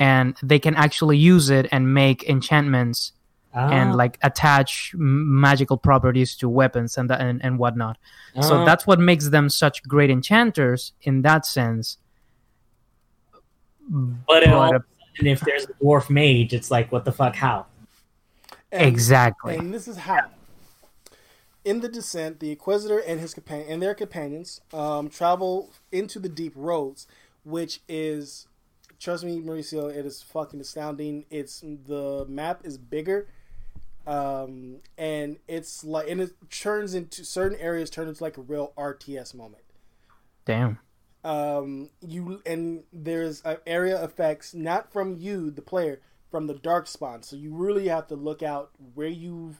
and 0.00 0.36
they 0.42 0.58
can 0.58 0.74
actually 0.74 1.18
use 1.18 1.50
it 1.50 1.68
and 1.70 1.94
make 1.94 2.24
enchantments 2.28 3.12
and 3.52 3.90
Ah. 3.90 3.94
like 3.94 4.16
attach 4.22 4.92
m- 4.94 5.40
magical 5.40 5.76
properties 5.76 6.34
to 6.36 6.48
weapons 6.48 6.96
and 6.98 7.10
tha- 7.10 7.20
and, 7.20 7.44
and 7.44 7.58
whatnot. 7.58 7.98
So 8.40 8.58
Ah. 8.62 8.64
that's 8.64 8.86
what 8.86 8.98
makes 9.00 9.28
them 9.30 9.48
such 9.48 9.82
great 9.82 10.08
enchanters 10.10 10.92
in 11.02 11.22
that 11.22 11.44
sense. 11.46 11.98
But, 13.88 14.12
but, 14.26 14.48
all, 14.48 14.74
uh, 14.74 14.78
and 15.18 15.28
if 15.28 15.40
there's 15.40 15.64
a 15.64 15.72
dwarf 15.82 16.08
mage, 16.10 16.52
it's 16.54 16.70
like, 16.70 16.92
what 16.92 17.04
the 17.04 17.12
fuck? 17.12 17.34
How? 17.36 17.66
And- 18.72 18.82
Exactly. 18.86 19.56
And 19.56 19.74
this 19.74 19.88
is 19.88 19.96
how. 19.98 20.28
In 21.64 21.80
the 21.80 21.88
descent, 21.88 22.40
the 22.40 22.52
Inquisitor 22.52 22.98
and 23.00 23.20
his 23.20 23.34
companion 23.34 23.66
and 23.68 23.82
their 23.82 23.94
companions 23.94 24.60
um, 24.72 25.08
travel 25.10 25.70
into 25.92 26.18
the 26.18 26.28
deep 26.28 26.52
roads, 26.56 27.06
which 27.44 27.80
is, 27.88 28.46
trust 29.00 29.24
me, 29.24 29.40
Mauricio, 29.40 29.90
it 29.94 30.06
is 30.06 30.22
fucking 30.22 30.60
astounding. 30.60 31.24
It's 31.30 31.60
the 31.60 32.26
map 32.28 32.60
is 32.64 32.78
bigger, 32.78 33.28
um, 34.06 34.76
and 34.98 35.38
it's 35.48 35.82
like 35.82 36.08
and 36.08 36.20
it 36.20 36.32
turns 36.50 36.94
into 36.94 37.24
certain 37.24 37.58
areas 37.58 37.90
turn 37.90 38.06
into 38.08 38.22
like 38.22 38.36
a 38.36 38.42
real 38.42 38.72
RTS 38.76 39.34
moment. 39.34 39.64
Damn. 40.44 40.78
um, 41.24 41.90
you 42.00 42.42
and 42.46 42.84
there's 42.92 43.44
uh, 43.44 43.56
area 43.66 44.02
effects 44.02 44.54
not 44.54 44.92
from 44.92 45.16
you, 45.18 45.50
the 45.50 45.62
player, 45.62 46.00
from 46.30 46.46
the 46.46 46.54
dark 46.54 46.86
spawn. 46.86 47.22
So 47.22 47.36
you 47.36 47.54
really 47.54 47.88
have 47.88 48.06
to 48.08 48.16
look 48.16 48.42
out 48.42 48.70
where 48.94 49.08
you. 49.08 49.56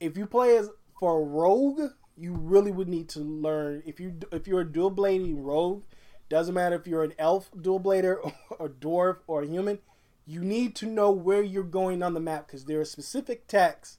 If 0.00 0.16
you 0.18 0.26
play 0.26 0.56
as 0.56 0.70
for 0.98 1.18
a 1.20 1.24
rogue, 1.24 1.90
you 2.16 2.34
really 2.34 2.70
would 2.70 2.88
need 2.88 3.08
to 3.10 3.20
learn. 3.20 3.82
If 3.86 4.00
you 4.00 4.14
if 4.32 4.46
you're 4.46 4.60
a 4.60 4.70
dual 4.70 4.90
blading 4.92 5.34
rogue, 5.38 5.84
doesn't 6.34 6.54
matter 6.54 6.74
if 6.74 6.88
you're 6.88 7.04
an 7.04 7.14
elf 7.16 7.48
dual 7.60 7.78
blader 7.78 8.18
or 8.50 8.66
a 8.66 8.68
dwarf 8.68 9.18
or 9.28 9.42
a 9.42 9.46
human, 9.46 9.78
you 10.26 10.40
need 10.40 10.74
to 10.76 10.86
know 10.86 11.10
where 11.10 11.42
you're 11.42 11.62
going 11.62 12.02
on 12.02 12.14
the 12.14 12.20
map 12.20 12.48
because 12.48 12.64
there 12.64 12.80
are 12.80 12.84
specific 12.84 13.46
texts 13.46 13.98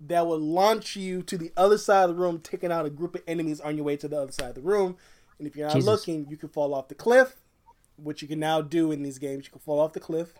that 0.00 0.26
will 0.26 0.38
launch 0.38 0.96
you 0.96 1.22
to 1.22 1.36
the 1.36 1.52
other 1.58 1.76
side 1.76 2.08
of 2.08 2.16
the 2.16 2.22
room, 2.22 2.40
taking 2.40 2.72
out 2.72 2.86
a 2.86 2.90
group 2.90 3.14
of 3.14 3.22
enemies 3.26 3.60
on 3.60 3.76
your 3.76 3.84
way 3.84 3.96
to 3.98 4.08
the 4.08 4.18
other 4.18 4.32
side 4.32 4.48
of 4.48 4.54
the 4.54 4.62
room. 4.62 4.96
And 5.38 5.46
if 5.46 5.56
you're 5.56 5.66
not 5.66 5.74
Jesus. 5.74 5.86
looking, 5.86 6.26
you 6.28 6.38
can 6.38 6.48
fall 6.48 6.72
off 6.74 6.88
the 6.88 6.94
cliff, 6.94 7.36
which 7.96 8.22
you 8.22 8.28
can 8.28 8.40
now 8.40 8.62
do 8.62 8.90
in 8.90 9.02
these 9.02 9.18
games. 9.18 9.44
You 9.44 9.50
can 9.50 9.60
fall 9.60 9.78
off 9.78 9.92
the 9.92 10.00
cliff, 10.00 10.34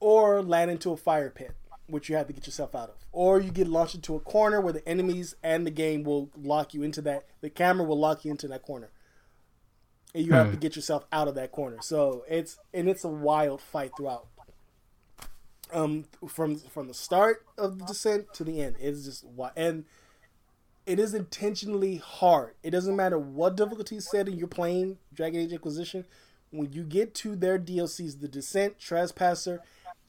or 0.00 0.42
land 0.42 0.70
into 0.70 0.92
a 0.92 0.96
fire 0.96 1.30
pit, 1.30 1.52
which 1.88 2.08
you 2.08 2.16
have 2.16 2.26
to 2.28 2.32
get 2.32 2.46
yourself 2.46 2.74
out 2.74 2.88
of. 2.88 2.96
Or 3.12 3.38
you 3.38 3.50
get 3.50 3.68
launched 3.68 3.96
into 3.96 4.14
a 4.14 4.20
corner 4.20 4.60
where 4.60 4.72
the 4.72 4.86
enemies 4.88 5.34
and 5.42 5.66
the 5.66 5.70
game 5.70 6.04
will 6.04 6.30
lock 6.36 6.72
you 6.72 6.82
into 6.82 7.02
that. 7.02 7.26
The 7.42 7.50
camera 7.50 7.84
will 7.84 7.98
lock 7.98 8.24
you 8.24 8.30
into 8.30 8.48
that 8.48 8.62
corner, 8.62 8.90
and 10.16 10.26
you 10.26 10.32
have 10.32 10.50
to 10.50 10.56
get 10.56 10.74
yourself 10.74 11.04
out 11.12 11.28
of 11.28 11.34
that 11.34 11.52
corner. 11.52 11.76
So 11.82 12.24
it's 12.28 12.58
and 12.72 12.88
it's 12.88 13.04
a 13.04 13.08
wild 13.08 13.60
fight 13.60 13.92
throughout. 13.96 14.26
Um, 15.72 16.04
from 16.28 16.56
from 16.56 16.88
the 16.88 16.94
start 16.94 17.44
of 17.58 17.78
the 17.78 17.84
descent 17.84 18.32
to 18.34 18.44
the 18.44 18.62
end, 18.62 18.76
it's 18.80 19.04
just 19.04 19.24
wild 19.24 19.52
and 19.56 19.84
it 20.86 20.98
is 21.00 21.12
intentionally 21.12 21.96
hard. 21.96 22.54
It 22.62 22.70
doesn't 22.70 22.94
matter 22.94 23.18
what 23.18 23.56
difficulty 23.56 23.98
setting 24.00 24.38
you're 24.38 24.46
playing 24.46 24.98
Dragon 25.12 25.40
Age 25.40 25.52
Inquisition. 25.52 26.04
When 26.50 26.72
you 26.72 26.84
get 26.84 27.12
to 27.16 27.34
their 27.34 27.58
DLCs, 27.58 28.20
the 28.20 28.28
Descent, 28.28 28.78
Trespasser, 28.78 29.60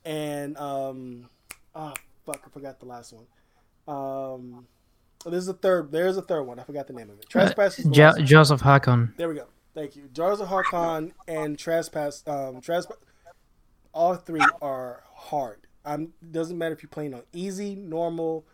and 0.05 0.55
um, 0.57 1.29
ah, 1.75 1.93
fuck, 2.25 2.43
I 2.45 2.49
forgot 2.49 2.79
the 2.79 2.85
last 2.85 3.13
one. 3.13 3.25
Um, 3.87 4.67
there's 5.25 5.47
a 5.47 5.53
third. 5.53 5.91
There's 5.91 6.15
a 6.15 6.21
third 6.21 6.43
one. 6.43 6.59
I 6.59 6.63
forgot 6.63 6.85
the 6.85 6.93
name 6.93 7.09
of 7.09 7.17
it. 7.19 7.27
Trespass. 7.27 7.79
is 7.79 7.85
the 7.85 7.91
Jo- 7.91 8.13
Jaws 8.19 8.51
of 8.51 8.61
Hakkon. 8.61 9.17
There 9.17 9.27
we 9.27 9.35
go. 9.35 9.47
Thank 9.77 9.95
you. 9.95 10.09
Jaws 10.11 10.41
of 10.41 10.47
Hakkon 10.47 11.11
and 11.27 11.55
Trespass. 11.55 12.23
Um, 12.25 12.61
Trespass. 12.61 12.97
All 13.93 14.15
three 14.15 14.41
are 14.59 15.03
hard. 15.13 15.67
Um, 15.85 16.13
doesn't 16.31 16.57
matter 16.57 16.73
if 16.73 16.81
you're 16.81 16.89
playing 16.89 17.13
on 17.13 17.21
easy, 17.31 17.75
normal, 17.75 18.47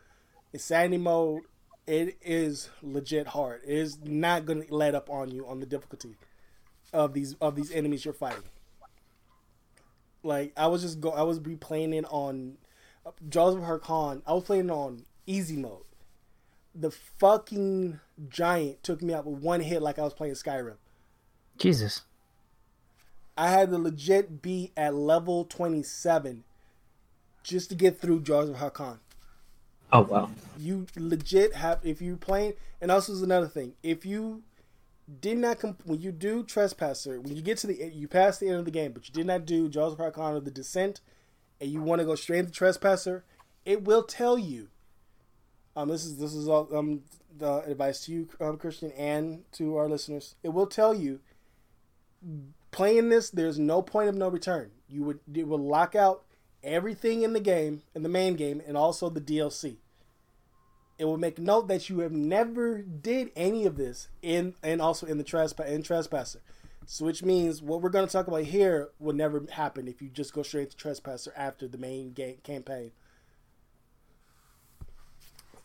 insanity 0.51 0.97
mode. 0.97 1.43
It 1.87 2.17
is 2.21 2.69
legit 2.81 3.27
hard. 3.27 3.61
It 3.63 3.73
is 3.73 3.99
not 4.03 4.45
going 4.45 4.65
to 4.65 4.75
let 4.75 4.95
up 4.95 5.09
on 5.09 5.31
you 5.31 5.47
on 5.47 5.61
the 5.61 5.65
difficulty 5.65 6.17
of 6.91 7.13
these 7.13 7.35
of 7.35 7.55
these 7.55 7.71
enemies 7.71 8.03
you're 8.03 8.13
fighting. 8.13 8.43
Like 10.23 10.51
I 10.57 10.67
was 10.67 10.81
just 10.81 10.99
go. 10.99 11.11
I 11.11 11.21
was 11.21 11.39
replaying 11.39 11.97
it 11.97 12.03
on 12.09 12.57
Jaws 13.29 13.55
of 13.55 13.61
Hakkon. 13.61 14.23
I 14.27 14.33
was 14.33 14.43
playing 14.43 14.69
on 14.69 15.05
easy 15.25 15.55
mode. 15.55 15.85
The 16.75 16.91
fucking 16.91 18.01
giant 18.27 18.83
took 18.83 19.01
me 19.01 19.13
out 19.13 19.25
with 19.25 19.41
one 19.41 19.61
hit, 19.61 19.81
like 19.81 19.97
I 19.97 20.01
was 20.03 20.13
playing 20.13 20.33
Skyrim. 20.33 20.75
Jesus. 21.57 22.01
I 23.38 23.49
had 23.49 23.71
to 23.71 23.77
legit 23.77 24.41
be 24.41 24.71
at 24.77 24.93
level 24.95 25.45
27 25.45 26.43
just 27.43 27.69
to 27.69 27.75
get 27.75 27.99
through 27.99 28.21
Jaws 28.21 28.49
of 28.49 28.57
Hakkon. 28.57 28.99
Oh 29.91 30.01
wow. 30.01 30.31
You 30.57 30.88
legit 30.95 31.55
have, 31.55 31.80
if 31.84 32.01
you 32.01 32.17
playing, 32.17 32.53
and 32.81 32.91
also 32.91 33.13
is 33.13 33.21
another 33.21 33.47
thing, 33.47 33.73
if 33.84 34.05
you 34.05 34.43
did 35.21 35.38
not, 35.38 35.59
comp- 35.59 35.85
when 35.85 36.01
you 36.01 36.11
do 36.11 36.43
Trespasser, 36.43 37.19
when 37.21 37.35
you 37.35 37.41
get 37.41 37.57
to 37.59 37.67
the, 37.67 37.91
you 37.93 38.07
pass 38.07 38.38
the 38.39 38.49
end 38.49 38.59
of 38.59 38.65
the 38.65 38.71
game, 38.71 38.91
but 38.93 39.07
you 39.07 39.13
did 39.13 39.27
not 39.27 39.45
do 39.45 39.69
Jaws 39.69 39.93
of 39.93 39.99
Hakkon 39.99 40.35
or 40.35 40.39
the 40.41 40.51
Descent, 40.51 41.01
and 41.61 41.69
you 41.71 41.81
want 41.81 41.99
to 41.99 42.05
go 42.05 42.15
straight 42.15 42.39
into 42.39 42.51
Trespasser, 42.51 43.23
it 43.65 43.84
will 43.84 44.03
tell 44.03 44.38
you 44.38 44.69
Um, 45.75 45.89
this 45.89 46.05
is 46.05 46.17
this 46.17 46.34
is 46.34 46.47
all 46.47 46.67
um 46.75 47.01
the 47.35 47.63
advice 47.65 48.05
to 48.05 48.11
you, 48.11 48.30
um, 48.39 48.57
Christian, 48.57 48.91
and 48.91 49.43
to 49.53 49.75
our 49.77 49.89
listeners. 49.89 50.35
It 50.43 50.49
will 50.49 50.67
tell 50.67 50.93
you 50.93 51.19
playing 52.71 53.09
this. 53.09 53.29
There's 53.29 53.59
no 53.59 53.81
point 53.81 54.09
of 54.09 54.15
no 54.15 54.27
return. 54.27 54.71
You 54.87 55.03
would 55.03 55.19
it 55.33 55.47
will 55.47 55.59
lock 55.59 55.95
out 55.95 56.23
everything 56.63 57.23
in 57.23 57.33
the 57.33 57.39
game, 57.39 57.83
in 57.93 58.03
the 58.03 58.09
main 58.09 58.35
game, 58.35 58.61
and 58.65 58.77
also 58.77 59.09
the 59.09 59.21
DLC. 59.21 59.77
It 60.97 61.05
will 61.05 61.17
make 61.17 61.39
note 61.39 61.67
that 61.67 61.89
you 61.89 61.99
have 61.99 62.11
never 62.11 62.81
did 62.81 63.31
any 63.35 63.65
of 63.65 63.77
this 63.77 64.09
in 64.21 64.55
and 64.61 64.81
also 64.81 65.05
in 65.07 65.17
the 65.17 65.63
in 65.67 65.83
trespasser. 65.83 66.41
So 66.85 67.05
which 67.05 67.23
means 67.23 67.61
what 67.61 67.81
we're 67.81 67.89
going 67.89 68.05
to 68.05 68.11
talk 68.11 68.27
about 68.27 68.43
here 68.43 68.89
will 68.99 69.13
never 69.13 69.43
happen 69.51 69.87
if 69.87 70.01
you 70.01 70.09
just 70.09 70.33
go 70.33 70.43
straight 70.43 70.71
to 70.71 70.77
trespasser 70.77 71.33
after 71.35 71.67
the 71.67 71.77
main 71.77 72.11
game 72.11 72.37
campaign. 72.43 72.91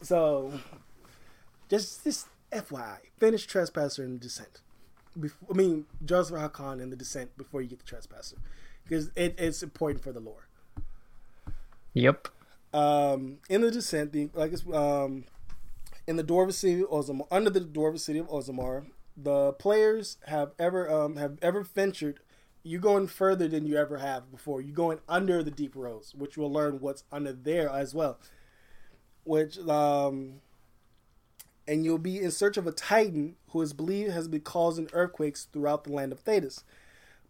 So 0.00 0.60
just 1.68 2.04
just 2.04 2.28
FYI, 2.52 2.98
finish 3.18 3.46
trespasser 3.46 4.04
and 4.04 4.20
descent. 4.20 4.60
Before, 5.18 5.48
I 5.50 5.54
mean, 5.54 5.86
Jaws 6.04 6.30
of 6.30 6.38
Hakkon 6.38 6.82
and 6.82 6.92
the 6.92 6.96
descent 6.96 7.36
before 7.36 7.60
you 7.62 7.68
get 7.68 7.78
the 7.78 7.84
trespasser, 7.84 8.36
because 8.84 9.10
it, 9.16 9.34
it's 9.38 9.62
important 9.62 10.02
for 10.02 10.12
the 10.12 10.20
lore. 10.20 10.48
Yep. 11.94 12.28
Um, 12.72 13.38
in 13.48 13.62
the 13.62 13.70
descent, 13.70 14.12
the 14.12 14.28
like 14.34 14.52
it's 14.52 14.64
um, 14.72 15.24
in 16.06 16.16
the 16.16 16.24
Dwarven 16.24 16.52
city 16.52 16.82
of 16.82 16.88
Orzammar, 16.90 17.26
under 17.30 17.50
the 17.50 17.60
Dwarven 17.60 17.98
city 17.98 18.18
of 18.18 18.28
Orzammar, 18.28 18.86
the 19.16 19.52
players 19.54 20.18
have 20.26 20.52
ever 20.58 20.90
um 20.90 21.16
have 21.16 21.38
ever 21.42 21.62
ventured. 21.62 22.20
You're 22.62 22.80
going 22.80 23.06
further 23.06 23.48
than 23.48 23.66
you 23.66 23.76
ever 23.76 23.98
have 23.98 24.30
before. 24.30 24.60
You're 24.60 24.74
going 24.74 25.00
under 25.08 25.42
the 25.42 25.50
deep 25.50 25.74
roads, 25.74 26.14
which 26.14 26.36
you'll 26.36 26.52
learn 26.52 26.80
what's 26.80 27.04
under 27.10 27.32
there 27.32 27.70
as 27.70 27.94
well. 27.94 28.18
Which 29.24 29.58
um, 29.60 30.40
and 31.68 31.84
you'll 31.84 31.98
be 31.98 32.18
in 32.18 32.30
search 32.30 32.56
of 32.56 32.66
a 32.66 32.72
titan 32.72 33.36
who 33.50 33.60
is 33.60 33.72
believed 33.72 34.10
has 34.10 34.26
been 34.26 34.40
causing 34.40 34.88
earthquakes 34.92 35.46
throughout 35.52 35.84
the 35.84 35.92
land 35.92 36.12
of 36.12 36.24
Thedas. 36.24 36.64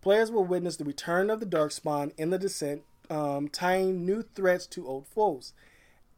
Players 0.00 0.30
will 0.30 0.44
witness 0.44 0.76
the 0.76 0.84
return 0.84 1.28
of 1.28 1.40
the 1.40 1.46
Darkspawn 1.46 2.12
in 2.16 2.30
the 2.30 2.38
descent, 2.38 2.82
um, 3.10 3.48
tying 3.48 4.06
new 4.06 4.22
threats 4.22 4.66
to 4.68 4.86
old 4.86 5.06
foes. 5.06 5.52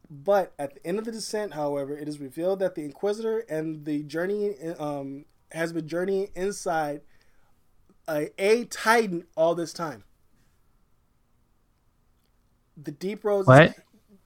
But 0.09 0.53
at 0.59 0.75
the 0.75 0.85
end 0.85 0.99
of 0.99 1.05
the 1.05 1.11
descent, 1.11 1.53
however, 1.53 1.97
it 1.97 2.07
is 2.07 2.19
revealed 2.19 2.59
that 2.59 2.75
the 2.75 2.83
Inquisitor 2.83 3.39
and 3.49 3.85
the 3.85 4.03
journey 4.03 4.55
um, 4.77 5.25
has 5.51 5.73
been 5.73 5.87
journeying 5.87 6.29
inside 6.35 7.01
a, 8.07 8.29
a 8.37 8.65
Titan 8.65 9.25
all 9.35 9.55
this 9.55 9.73
time. 9.73 10.03
The 12.77 12.91
deep 12.91 13.23
roads. 13.23 13.47
What? 13.47 13.75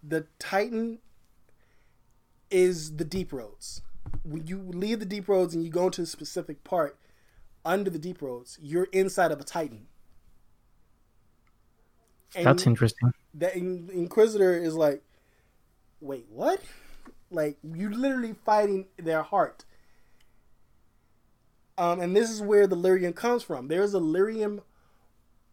The 0.03 0.27
Titan 0.39 0.99
is 2.51 2.97
the 2.97 3.05
deep 3.05 3.31
roads. 3.31 3.81
When 4.27 4.47
you 4.47 4.57
leave 4.59 4.99
the 4.99 5.05
deep 5.05 5.27
roads 5.27 5.53
and 5.53 5.63
you 5.63 5.69
go 5.69 5.85
into 5.85 6.01
a 6.01 6.05
specific 6.05 6.63
part 6.63 6.97
under 7.63 7.89
the 7.89 7.99
deep 7.99 8.21
roads, 8.21 8.57
you're 8.61 8.87
inside 8.91 9.31
of 9.31 9.39
a 9.39 9.43
Titan. 9.43 9.87
And 12.35 12.45
That's 12.45 12.67
interesting. 12.67 13.13
the 13.33 13.55
In- 13.55 13.89
Inquisitor 13.93 14.53
is 14.53 14.75
like, 14.75 15.03
wait, 16.01 16.25
what? 16.29 16.61
Like 17.31 17.57
you're 17.63 17.91
literally 17.91 18.35
fighting 18.45 18.87
their 18.97 19.23
heart. 19.23 19.63
Um, 21.77 21.99
and 21.99 22.15
this 22.15 22.29
is 22.29 22.41
where 22.41 22.67
the 22.67 22.75
lyrium 22.75 23.15
comes 23.15 23.43
from. 23.43 23.67
There's 23.67 23.93
a 23.93 23.99
lyrium 23.99 24.61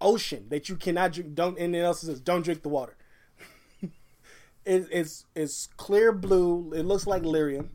ocean 0.00 0.46
that 0.50 0.68
you 0.68 0.76
cannot 0.76 1.12
drink. 1.12 1.34
Don't 1.34 1.58
and 1.58 1.74
it 1.74 1.84
also 1.84 2.06
says 2.06 2.20
don't 2.20 2.42
drink 2.42 2.62
the 2.62 2.68
water. 2.68 2.96
it, 3.82 4.86
it's 4.90 5.24
it's 5.34 5.68
clear 5.76 6.12
blue. 6.12 6.72
It 6.74 6.84
looks 6.84 7.06
like 7.06 7.22
lyrium, 7.22 7.68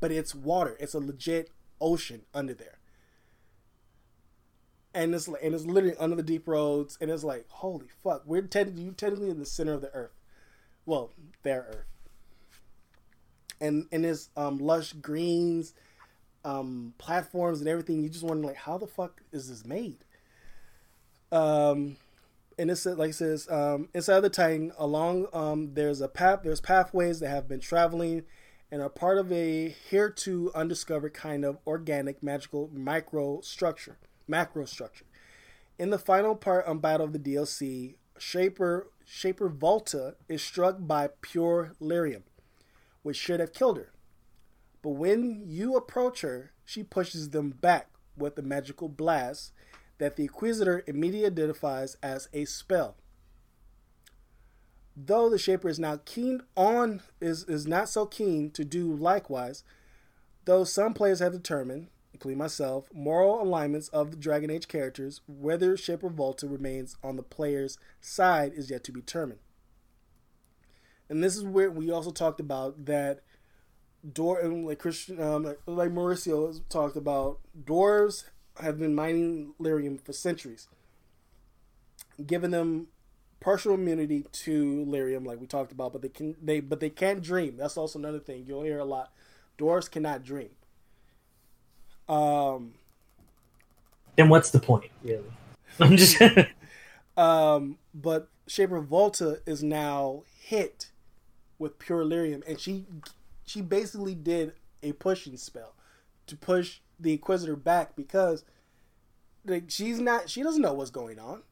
but 0.00 0.10
it's 0.10 0.34
water. 0.34 0.76
It's 0.80 0.94
a 0.94 0.98
legit 0.98 1.50
ocean 1.80 2.22
under 2.34 2.54
there. 2.54 2.78
And 4.94 5.14
it's 5.14 5.28
and 5.28 5.54
it's 5.54 5.64
literally 5.64 5.96
under 5.98 6.16
the 6.16 6.22
deep 6.22 6.48
roads, 6.48 6.96
and 7.00 7.10
it's 7.10 7.22
like, 7.22 7.46
holy 7.48 7.86
fuck, 8.02 8.22
we're 8.26 8.42
technically 8.42 8.82
you 8.82 8.92
technically 8.92 9.30
in 9.30 9.38
the 9.38 9.46
center 9.46 9.74
of 9.74 9.82
the 9.82 9.92
earth, 9.94 10.14
well, 10.86 11.12
their 11.42 11.66
earth, 11.68 11.86
and 13.60 13.86
and 13.92 14.04
it's 14.04 14.30
um 14.36 14.58
lush 14.58 14.94
greens, 14.94 15.74
um 16.44 16.94
platforms 16.98 17.60
and 17.60 17.68
everything. 17.68 18.02
You 18.02 18.08
just 18.08 18.24
wonder 18.24 18.46
like, 18.48 18.56
how 18.56 18.78
the 18.78 18.86
fuck 18.86 19.20
is 19.30 19.48
this 19.48 19.64
made? 19.64 19.98
Um, 21.30 21.96
and 22.58 22.70
it's 22.70 22.86
like 22.86 23.10
it 23.10 23.14
says 23.14 23.48
um, 23.50 23.88
inside 23.94 24.20
the 24.20 24.30
Titan, 24.30 24.72
along 24.78 25.26
um, 25.32 25.74
there's 25.74 26.00
a 26.00 26.08
path, 26.08 26.40
there's 26.42 26.60
pathways 26.60 27.20
that 27.20 27.28
have 27.28 27.46
been 27.46 27.60
traveling 27.60 28.24
and 28.70 28.82
are 28.82 28.88
part 28.88 29.18
of 29.18 29.32
a 29.32 29.74
hereto 29.90 30.50
undiscovered 30.54 31.14
kind 31.14 31.44
of 31.44 31.58
organic 31.66 32.22
magical 32.22 32.70
micro 32.72 33.40
structure, 33.40 33.98
macro 34.26 34.64
structure. 34.64 35.06
In 35.78 35.90
the 35.90 35.98
final 35.98 36.34
part 36.34 36.66
on 36.66 36.78
Battle 36.78 37.06
of 37.06 37.12
the 37.12 37.18
DLC, 37.18 37.94
Shaper 38.18 38.88
Shaper 39.04 39.48
Volta 39.48 40.16
is 40.28 40.42
struck 40.42 40.76
by 40.80 41.08
pure 41.22 41.72
lyrium, 41.80 42.24
which 43.02 43.16
should 43.16 43.40
have 43.40 43.54
killed 43.54 43.78
her. 43.78 43.92
But 44.82 44.90
when 44.90 45.42
you 45.46 45.76
approach 45.76 46.20
her, 46.20 46.52
she 46.64 46.82
pushes 46.82 47.30
them 47.30 47.50
back 47.50 47.88
with 48.16 48.38
a 48.38 48.42
magical 48.42 48.88
blast 48.88 49.52
that 49.98 50.16
the 50.16 50.24
Inquisitor 50.24 50.84
immediately 50.86 51.26
identifies 51.26 51.96
as 52.02 52.28
a 52.32 52.44
spell. 52.44 52.96
Though 55.06 55.30
the 55.30 55.38
Shaper 55.38 55.68
is 55.68 55.78
now 55.78 56.00
keen 56.04 56.42
on 56.56 57.02
is, 57.20 57.44
is 57.44 57.68
not 57.68 57.88
so 57.88 58.04
keen 58.04 58.50
to 58.50 58.64
do 58.64 58.92
likewise, 58.92 59.62
though 60.44 60.64
some 60.64 60.92
players 60.92 61.20
have 61.20 61.32
determined, 61.32 61.86
including 62.12 62.38
myself, 62.38 62.88
moral 62.92 63.40
alignments 63.40 63.86
of 63.88 64.10
the 64.10 64.16
Dragon 64.16 64.50
Age 64.50 64.66
characters, 64.66 65.20
whether 65.28 65.76
Shaper 65.76 66.08
Volta 66.08 66.48
remains 66.48 66.96
on 67.04 67.14
the 67.14 67.22
player's 67.22 67.78
side 68.00 68.52
is 68.54 68.70
yet 68.70 68.82
to 68.84 68.92
be 68.92 69.00
determined. 69.00 69.38
And 71.08 71.22
this 71.22 71.36
is 71.36 71.44
where 71.44 71.70
we 71.70 71.92
also 71.92 72.10
talked 72.10 72.40
about 72.40 72.86
that 72.86 73.20
door 74.12 74.40
and 74.40 74.66
like 74.66 74.80
Christian 74.80 75.22
um, 75.22 75.44
like, 75.44 75.60
like 75.66 75.90
Mauricio 75.90 76.60
talked 76.68 76.96
about 76.96 77.38
dwarves 77.64 78.24
have 78.60 78.80
been 78.80 78.96
mining 78.96 79.54
lyrium 79.60 80.04
for 80.04 80.12
centuries, 80.12 80.66
giving 82.26 82.50
them 82.50 82.88
partial 83.40 83.74
immunity 83.74 84.24
to 84.32 84.84
lyrium, 84.86 85.26
like 85.26 85.40
we 85.40 85.46
talked 85.46 85.72
about. 85.72 85.92
But 85.92 86.02
they 86.02 86.08
can 86.08 86.36
they 86.42 86.60
but 86.60 86.80
they 86.80 86.90
can't 86.90 87.22
dream. 87.22 87.56
That's 87.56 87.76
also 87.76 87.98
another 87.98 88.18
thing 88.18 88.44
you'll 88.46 88.62
hear 88.62 88.78
a 88.78 88.84
lot. 88.84 89.12
Dwarves 89.58 89.90
cannot 89.90 90.22
dream. 90.22 90.50
Um, 92.08 92.74
Then 94.16 94.28
what's 94.28 94.50
the 94.50 94.60
point, 94.60 94.90
really? 95.02 95.24
I'm 95.80 95.96
just. 95.96 96.20
um, 97.16 97.78
but 97.94 98.28
Shaper 98.46 98.80
Volta 98.80 99.40
is 99.46 99.62
now 99.62 100.22
hit 100.40 100.90
with 101.58 101.78
pure 101.78 102.04
lyrium, 102.04 102.42
and 102.48 102.58
she 102.58 102.86
she 103.44 103.60
basically 103.60 104.14
did 104.14 104.52
a 104.82 104.92
pushing 104.92 105.36
spell 105.36 105.74
to 106.26 106.36
push 106.36 106.80
the 106.98 107.12
Inquisitor 107.12 107.56
back 107.56 107.96
because 107.96 108.44
like 109.44 109.64
she's 109.68 110.00
not 110.00 110.28
she 110.30 110.42
doesn't 110.42 110.62
know 110.62 110.72
what's 110.72 110.90
going 110.90 111.18
on, 111.18 111.42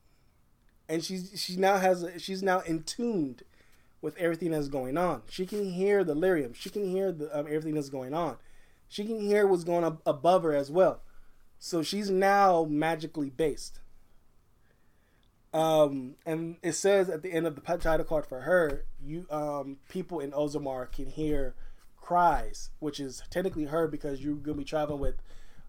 and 0.89 1.05
she's 1.05 1.33
she 1.37 1.57
now 1.57 1.79
has 1.79 2.03
a, 2.03 2.19
she's 2.19 2.43
now 2.43 2.61
in 2.61 2.83
tuned 2.83 3.43
with 4.01 4.17
everything 4.19 4.51
that's 4.51 4.69
going 4.69 4.97
on. 4.97 5.23
She 5.29 5.47
can 5.47 5.73
hear 5.73 6.05
the 6.05 6.15
lyrium. 6.15 6.55
She 6.55 6.71
can 6.71 6.89
hear 6.89 7.13
the 7.13 7.37
um, 7.37 7.47
everything 7.47 7.75
that's 7.75 7.89
going 7.89 8.15
on. 8.15 8.37
She 8.89 9.05
can 9.05 9.21
hear 9.21 9.47
what's 9.47 9.65
going 9.65 9.85
on 9.85 9.99
above 10.07 10.45
her 10.45 10.55
as 10.55 10.71
well. 10.71 11.03
So 11.59 11.83
she's 11.83 12.11
now 12.11 12.67
magically 12.69 13.31
based. 13.31 13.81
Um, 15.53 16.17
and 16.27 16.57
it 16.63 16.73
says 16.73 17.09
at 17.09 17.23
the 17.23 17.33
end 17.33 17.47
of 17.47 17.55
the 17.55 17.61
title 17.79 18.05
card 18.05 18.27
for 18.27 18.43
her, 18.43 18.85
you 19.03 19.27
um, 19.31 19.79
people 19.89 20.21
in 20.21 20.33
Orzammar 20.33 20.93
can 20.93 21.07
hear 21.07 21.55
cries, 22.01 22.71
which 22.79 23.01
is 23.01 23.23
technically 23.31 23.65
her 23.65 23.89
because 23.89 24.23
you're 24.23 24.35
gonna 24.35 24.59
be 24.59 24.65
traveling 24.65 25.01
with 25.01 25.17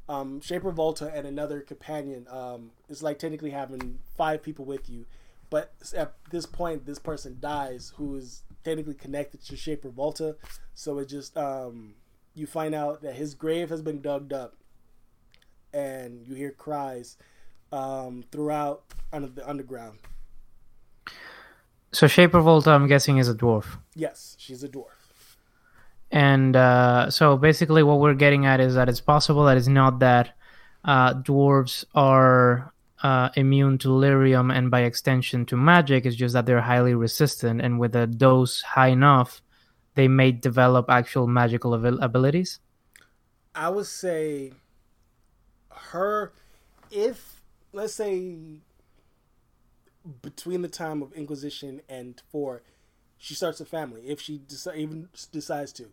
um, 0.09 0.41
Shaper 0.41 0.71
Volta 0.71 1.11
and 1.13 1.27
another 1.27 1.61
companion. 1.61 2.27
Um, 2.29 2.71
it's 2.89 3.01
like 3.03 3.19
technically 3.19 3.51
having 3.51 3.99
five 4.15 4.41
people 4.41 4.65
with 4.65 4.89
you, 4.89 5.05
but 5.49 5.73
at 5.95 6.13
this 6.31 6.45
point, 6.45 6.85
this 6.85 6.99
person 6.99 7.38
dies 7.39 7.93
who 7.97 8.15
is 8.15 8.43
technically 8.63 8.93
connected 8.93 9.43
to 9.45 9.55
Shaper 9.55 9.89
Volta. 9.89 10.35
So 10.73 10.99
it 10.99 11.07
just 11.07 11.38
um, 11.38 11.95
you 12.35 12.47
find 12.47 12.75
out 12.75 13.01
that 13.01 13.15
his 13.15 13.34
grave 13.34 13.69
has 13.69 13.81
been 13.81 14.01
dug 14.01 14.31
up, 14.34 14.55
and 15.73 16.25
you 16.27 16.35
hear 16.35 16.51
cries 16.51 17.17
um, 17.71 18.23
throughout 18.31 18.84
under 19.11 19.27
the 19.27 19.47
underground. 19.47 19.99
So 21.91 22.07
Shaper 22.07 22.41
Volta, 22.41 22.71
I'm 22.71 22.88
guessing, 22.88 23.17
is 23.17 23.29
a 23.29 23.34
dwarf. 23.34 23.79
Yes, 23.95 24.35
she's 24.38 24.63
a 24.63 24.69
dwarf. 24.69 24.97
And 26.11 26.55
uh, 26.55 27.09
so 27.09 27.38
basically, 27.38 27.84
what 27.84 27.99
we're 27.99 28.13
getting 28.13 28.45
at 28.45 28.59
is 28.59 28.75
that 28.75 28.88
it's 28.89 29.01
possible 29.01 29.45
that 29.45 29.57
it's 29.57 29.67
not 29.67 29.99
that 29.99 30.35
uh, 30.85 31.13
dwarves 31.15 31.84
are 31.93 32.73
uh, 33.03 33.29
immune 33.35 33.77
to 33.79 33.89
lyrium 33.89 34.55
and 34.55 34.71
by 34.71 34.81
extension 34.81 35.45
to 35.47 35.57
magic. 35.57 36.05
It's 36.05 36.15
just 36.15 36.34
that 36.34 36.45
they're 36.45 36.61
highly 36.61 36.95
resistant, 36.95 37.61
and 37.61 37.79
with 37.79 37.95
a 37.95 38.07
dose 38.07 38.61
high 38.61 38.88
enough, 38.88 39.41
they 39.95 40.07
may 40.07 40.31
develop 40.31 40.89
actual 40.89 41.27
magical 41.27 41.73
abil- 41.75 41.99
abilities? 41.99 42.59
I 43.53 43.69
would 43.69 43.88
say 43.88 44.53
her 45.71 46.31
if 46.91 47.43
let's 47.73 47.95
say 47.95 48.38
between 50.21 50.61
the 50.61 50.67
time 50.67 51.01
of 51.01 51.11
Inquisition 51.13 51.81
and 51.89 52.21
four, 52.31 52.61
she 53.18 53.34
starts 53.34 53.60
a 53.60 53.65
family. 53.65 54.02
If 54.07 54.22
she 54.22 54.39
deci- 54.39 54.77
even 54.77 55.10
decides 55.31 55.72
to, 55.73 55.88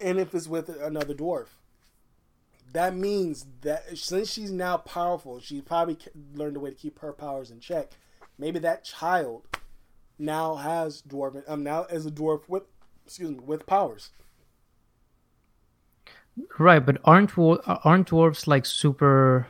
and 0.00 0.18
if 0.18 0.34
it's 0.34 0.48
with 0.48 0.68
another 0.68 1.14
dwarf, 1.14 1.46
that 2.72 2.94
means 2.94 3.46
that 3.62 3.96
since 3.96 4.30
she's 4.30 4.50
now 4.50 4.76
powerful, 4.76 5.40
she 5.40 5.60
probably 5.60 5.98
learned 6.34 6.56
a 6.56 6.60
way 6.60 6.70
to 6.70 6.76
keep 6.76 6.98
her 6.98 7.12
powers 7.12 7.50
in 7.50 7.60
check. 7.60 7.90
Maybe 8.38 8.58
that 8.58 8.84
child 8.84 9.46
now 10.18 10.56
has 10.56 11.02
dwarf. 11.02 11.42
Um, 11.48 11.62
now 11.62 11.84
as 11.84 12.04
a 12.06 12.10
dwarf 12.10 12.48
with, 12.48 12.64
excuse 13.04 13.30
me, 13.30 13.38
with 13.38 13.66
powers. 13.66 14.10
Right, 16.58 16.84
but 16.84 16.98
aren't 17.04 17.38
aren't 17.38 18.10
dwarves 18.10 18.46
like 18.46 18.66
super 18.66 19.46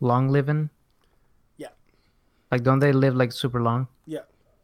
long 0.00 0.28
living? 0.28 0.70
Yeah. 1.58 1.68
Like, 2.50 2.62
don't 2.62 2.78
they 2.78 2.92
live 2.92 3.14
like 3.14 3.32
super 3.32 3.60
long? 3.60 3.88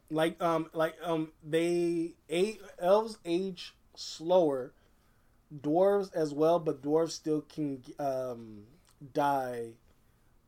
Yeah, 0.09 0.15
like 0.15 0.41
um, 0.41 0.69
like 0.73 0.95
um, 1.03 1.31
they 1.43 2.13
a 2.29 2.59
elves 2.79 3.17
age 3.25 3.73
slower, 3.95 4.73
dwarves 5.61 6.13
as 6.13 6.33
well, 6.33 6.59
but 6.59 6.81
dwarves 6.81 7.11
still 7.11 7.41
can 7.41 7.81
um 7.99 8.63
die 9.13 9.71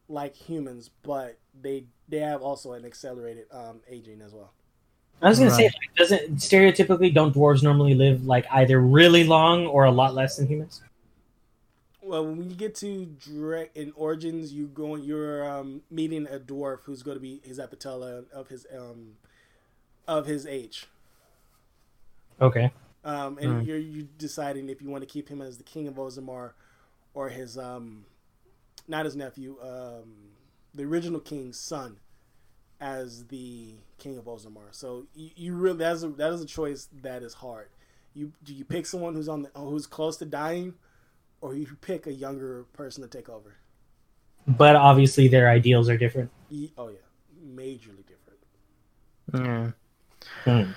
like 0.07 0.35
humans, 0.35 0.89
but 1.03 1.38
they 1.59 1.85
they 2.07 2.19
have 2.19 2.41
also 2.41 2.73
an 2.73 2.85
accelerated 2.85 3.45
um 3.51 3.81
aging 3.89 4.21
as 4.21 4.33
well. 4.33 4.51
I 5.21 5.29
was 5.29 5.38
gonna 5.38 5.51
say, 5.51 5.65
like, 5.65 5.95
doesn't 5.95 6.38
stereotypically 6.38 7.13
don't 7.13 7.33
dwarves 7.33 7.61
normally 7.61 7.93
live 7.93 8.25
like 8.25 8.45
either 8.51 8.79
really 8.79 9.23
long 9.23 9.67
or 9.67 9.85
a 9.85 9.91
lot 9.91 10.15
less 10.15 10.38
than 10.38 10.47
humans? 10.47 10.81
Well, 12.01 12.25
when 12.25 12.49
you 12.49 12.55
get 12.55 12.73
to 12.77 13.05
Drek 13.19 13.69
in 13.75 13.93
Origins, 13.95 14.51
you 14.51 14.67
going 14.67 15.03
you're 15.03 15.47
um, 15.49 15.83
meeting 15.91 16.25
a 16.25 16.39
dwarf 16.39 16.79
who's 16.83 17.03
going 17.03 17.15
to 17.15 17.21
be 17.21 17.41
his 17.43 17.59
at 17.59 17.69
the 17.69 17.75
tail 17.75 18.03
end 18.03 18.25
of 18.33 18.47
his 18.49 18.65
um 18.75 19.17
of 20.07 20.26
his 20.26 20.45
age. 20.45 20.88
Okay. 22.41 22.72
Um, 23.03 23.38
and 23.40 23.61
Hmm. 23.61 23.64
you're 23.64 23.78
you 23.78 24.07
deciding 24.18 24.69
if 24.69 24.82
you 24.82 24.90
want 24.90 25.02
to 25.02 25.07
keep 25.07 25.28
him 25.30 25.41
as 25.41 25.57
the 25.57 25.64
king 25.64 25.88
of 25.88 25.95
Orzammar 25.95 26.52
or 27.14 27.30
his 27.30 27.57
um 27.57 28.06
not 28.88 29.06
his 29.06 29.15
nephew, 29.15 29.57
um 29.61 30.32
the 30.73 30.84
original 30.84 31.19
king's 31.19 31.60
son 31.60 31.99
as 32.80 33.26
the 33.28 33.76
king 33.98 34.18
of 34.18 34.26
Orzammar. 34.26 34.73
So 34.73 35.07
you, 35.15 35.30
you 35.36 35.56
really 35.56 35.78
that's 35.80 36.03
a, 36.03 36.10
that 36.10 36.32
is 36.34 36.41
a 36.41 36.45
choice 36.45 36.90
that 37.02 37.23
is 37.23 37.36
hard. 37.36 37.69
You 38.14 38.34
do 38.44 38.53
you 38.53 38.65
pick 38.65 38.86
someone 38.86 39.15
who's 39.15 39.30
on 39.30 39.44
the 39.44 39.49
who's 39.56 39.88
close 39.88 40.18
to 40.18 40.26
dying 40.26 40.76
or 41.41 41.56
you 41.56 41.68
pick 41.82 42.07
a 42.07 42.14
younger 42.14 42.65
person 42.73 43.02
to 43.03 43.10
take 43.10 43.30
over? 43.30 43.56
But 44.48 44.76
obviously 44.76 45.28
their 45.28 45.49
ideals 45.49 45.90
are 45.90 45.98
different. 45.98 46.30
Oh 46.78 46.90
yeah, 46.90 46.99
majorly 47.44 48.06
different. 48.06 48.40
Yeah. 49.34 49.72
Um, 50.45 50.75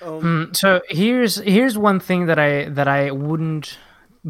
Mm, 0.00 0.56
so 0.56 0.80
here's 0.88 1.36
here's 1.36 1.76
one 1.76 1.98
thing 2.00 2.26
that 2.26 2.38
I 2.38 2.68
that 2.68 2.86
I 2.86 3.10
wouldn't 3.10 3.78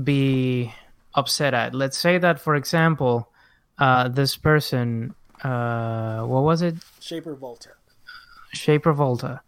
be 0.03 0.73
upset 1.15 1.55
at. 1.55 1.75
Let's 1.75 1.99
say 1.99 2.19
that, 2.19 2.41
for 2.41 2.55
example, 2.55 3.31
uh, 3.79 4.09
this 4.09 4.37
person, 4.37 5.15
uh, 5.43 6.23
what 6.23 6.43
was 6.43 6.63
it, 6.63 6.77
Shaper 7.01 7.35
Volta. 7.35 7.71
Shaper 8.53 8.93
Volta. 8.93 9.43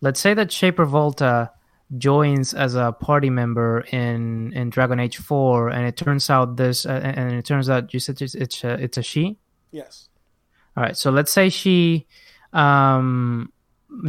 Let's 0.00 0.18
say 0.20 0.34
that 0.34 0.50
Shaper 0.50 0.84
Volta 0.84 1.52
joins 1.98 2.54
as 2.54 2.74
a 2.74 2.92
party 2.92 3.30
member 3.30 3.80
in 3.92 4.52
in 4.54 4.70
Dragon 4.70 4.98
Age 4.98 5.18
Four, 5.18 5.68
and 5.68 5.86
it 5.86 5.96
turns 5.96 6.30
out 6.30 6.56
this, 6.56 6.84
uh, 6.84 7.00
and 7.02 7.32
it 7.32 7.44
turns 7.44 7.70
out 7.70 7.94
you 7.94 8.00
said 8.00 8.20
it's 8.20 8.34
it's 8.34 8.64
a, 8.64 8.72
it's 8.72 8.98
a 8.98 9.02
she. 9.02 9.38
Yes. 9.70 10.08
All 10.76 10.82
right, 10.82 10.96
so 10.96 11.10
let's 11.10 11.30
say 11.30 11.48
she 11.48 12.06
um, 12.52 13.52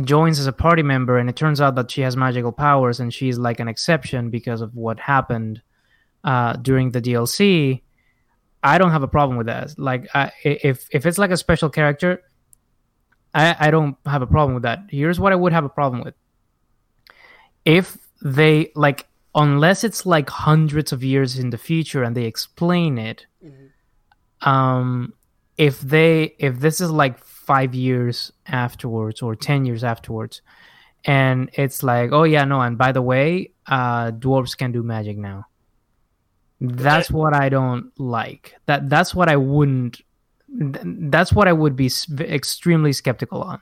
joins 0.04 0.40
as 0.40 0.48
a 0.48 0.52
party 0.54 0.84
member, 0.84 1.18
and 1.18 1.30
it 1.30 1.36
turns 1.36 1.60
out 1.62 1.76
that 1.76 1.90
she 1.92 2.02
has 2.02 2.16
magical 2.16 2.52
powers, 2.52 3.00
and 3.00 3.14
she's 3.14 3.38
like 3.38 3.60
an 3.60 3.68
exception 3.68 4.30
because 4.30 4.62
of 4.62 4.76
what 4.76 5.00
happened 5.00 5.62
uh, 6.24 6.54
during 6.54 6.92
the 6.92 7.02
DLC. 7.02 7.82
I 8.64 8.78
don't 8.78 8.92
have 8.92 9.04
a 9.04 9.08
problem 9.08 9.38
with 9.38 9.48
that. 9.48 9.74
Like, 9.78 10.08
I, 10.14 10.32
if 10.44 10.88
if 10.92 11.06
it's 11.06 11.18
like 11.18 11.32
a 11.32 11.38
special 11.38 11.70
character, 11.70 12.22
I 13.34 13.56
I 13.68 13.72
don't 13.72 13.98
have 14.06 14.22
a 14.22 14.28
problem 14.28 14.54
with 14.54 14.64
that. 14.64 14.80
Here's 14.90 15.20
what 15.20 15.32
I 15.34 15.36
would 15.36 15.52
have 15.54 15.66
a 15.66 15.70
problem 15.70 16.04
with: 16.04 16.14
if 17.66 17.98
they 18.22 18.72
like, 18.76 19.08
unless 19.34 19.84
it's 19.84 20.06
like 20.06 20.30
hundreds 20.30 20.92
of 20.92 21.04
years 21.04 21.40
in 21.40 21.50
the 21.50 21.58
future 21.58 22.04
and 22.04 22.16
they 22.16 22.26
explain 22.26 22.98
it 22.98 23.26
Mhm. 23.44 24.48
um 24.48 25.14
if 25.58 25.80
they 25.80 26.36
if 26.38 26.60
this 26.60 26.82
is 26.82 26.92
like 26.92 27.18
five 27.46 27.74
years 27.74 28.32
afterwards 28.48 29.22
or 29.22 29.36
ten 29.36 29.66
years 29.66 29.84
afterwards. 29.84 30.42
And 31.06 31.50
it's 31.54 31.82
like 31.82 32.12
oh 32.12 32.24
yeah 32.24 32.46
no 32.46 32.62
and 32.62 32.78
by 32.78 32.92
the 32.92 33.02
way 33.02 33.52
uh 33.68 34.12
dwarves 34.12 34.56
can 34.58 34.72
do 34.72 34.84
magic 34.84 35.18
now. 35.18 35.48
That's 36.60 37.10
what 37.10 37.34
i 37.34 37.50
don't 37.50 37.92
like. 38.00 38.56
That 38.68 38.90
that's 38.90 39.16
what 39.16 39.30
i 39.30 39.36
wouldn't 39.36 40.02
that's 40.48 41.32
what 41.32 41.48
i 41.48 41.54
would 41.54 41.76
be 41.76 41.90
extremely 42.20 42.94
skeptical 42.94 43.42
on. 43.42 43.62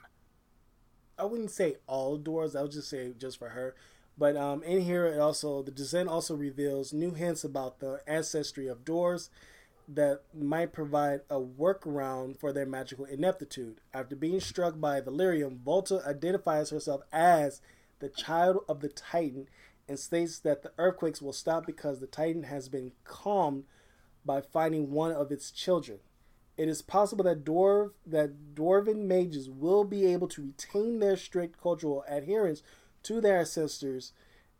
I 1.18 1.24
wouldn't 1.24 1.50
say 1.50 1.76
all 1.86 2.16
doors. 2.16 2.56
I 2.56 2.62
would 2.62 2.72
just 2.72 2.90
say 2.90 3.12
just 3.16 3.38
for 3.38 3.50
her. 3.50 3.74
But 4.18 4.36
um, 4.36 4.62
in 4.62 4.82
here, 4.82 5.06
it 5.06 5.18
also 5.18 5.62
the 5.62 5.70
descent 5.70 6.08
also 6.08 6.34
reveals 6.34 6.92
new 6.92 7.12
hints 7.12 7.42
about 7.44 7.80
the 7.80 8.00
ancestry 8.06 8.66
of 8.68 8.84
doors 8.84 9.30
that 9.92 10.22
might 10.32 10.72
provide 10.72 11.20
a 11.28 11.40
workaround 11.40 12.38
for 12.38 12.52
their 12.52 12.66
magical 12.66 13.04
ineptitude. 13.04 13.80
After 13.92 14.14
being 14.14 14.40
struck 14.40 14.80
by 14.80 15.00
the 15.00 15.10
lyrium, 15.10 15.58
Volta 15.58 16.02
identifies 16.06 16.70
herself 16.70 17.02
as 17.12 17.60
the 17.98 18.08
child 18.08 18.64
of 18.68 18.80
the 18.80 18.88
Titan 18.88 19.48
and 19.88 19.98
states 19.98 20.38
that 20.38 20.62
the 20.62 20.72
earthquakes 20.78 21.20
will 21.20 21.32
stop 21.32 21.66
because 21.66 21.98
the 21.98 22.06
Titan 22.06 22.44
has 22.44 22.68
been 22.68 22.92
calmed 23.04 23.64
by 24.24 24.40
finding 24.40 24.92
one 24.92 25.10
of 25.10 25.32
its 25.32 25.50
children. 25.50 25.98
It 26.56 26.68
is 26.68 26.82
possible 26.82 27.24
that 27.24 27.44
dwarf 27.44 27.92
that 28.06 28.54
dwarven 28.54 29.06
mages 29.06 29.48
will 29.48 29.84
be 29.84 30.06
able 30.06 30.28
to 30.28 30.42
retain 30.42 30.98
their 30.98 31.16
strict 31.16 31.60
cultural 31.60 32.04
adherence 32.06 32.62
to 33.04 33.20
their 33.20 33.38
ancestors 33.38 34.12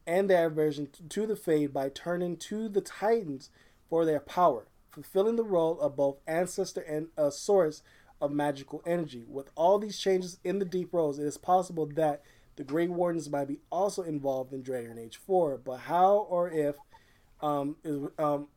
and 0.07 0.29
their 0.29 0.47
aversion 0.47 0.89
to 1.11 1.27
the 1.27 1.37
Fade 1.37 1.73
by 1.73 1.89
turning 1.91 2.37
to 2.39 2.69
the 2.69 2.81
Titans 2.81 3.51
for 3.89 4.05
their 4.05 4.21
power, 4.21 4.67
fulfilling 4.91 5.37
the 5.37 5.45
role 5.45 5.81
of 5.81 5.97
both 5.97 6.19
ancestor 6.27 6.81
and 6.81 7.09
a 7.17 7.31
source 7.31 7.83
of 8.21 8.33
magical 8.33 8.83
energy. 8.87 9.25
With 9.29 9.51
all 9.55 9.79
these 9.79 9.99
changes 9.99 10.39
in 10.45 10.59
the 10.59 10.65
Deep 10.65 10.93
Roads, 10.93 11.19
it 11.19 11.27
is 11.27 11.39
possible 11.39 11.87
that 11.95 12.23
the 12.57 12.65
Grey 12.65 12.89
Wardens 12.89 13.31
might 13.31 13.49
be 13.49 13.61
also 13.71 14.03
involved 14.03 14.53
in 14.53 14.63
Dragon 14.63 14.99
Age 14.99 15.17
4, 15.17 15.59
but 15.59 15.79
how 15.79 16.27
or 16.29 16.51
if 16.51 16.77
um, 17.41 17.77
is, 17.83 18.09
um, 18.19 18.49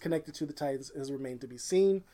connected 0.00 0.34
to 0.34 0.46
the 0.46 0.52
Titans 0.52 0.92
has 0.96 1.10
remained 1.10 1.40
to 1.40 1.46
be 1.46 1.56
seen. 1.56 2.04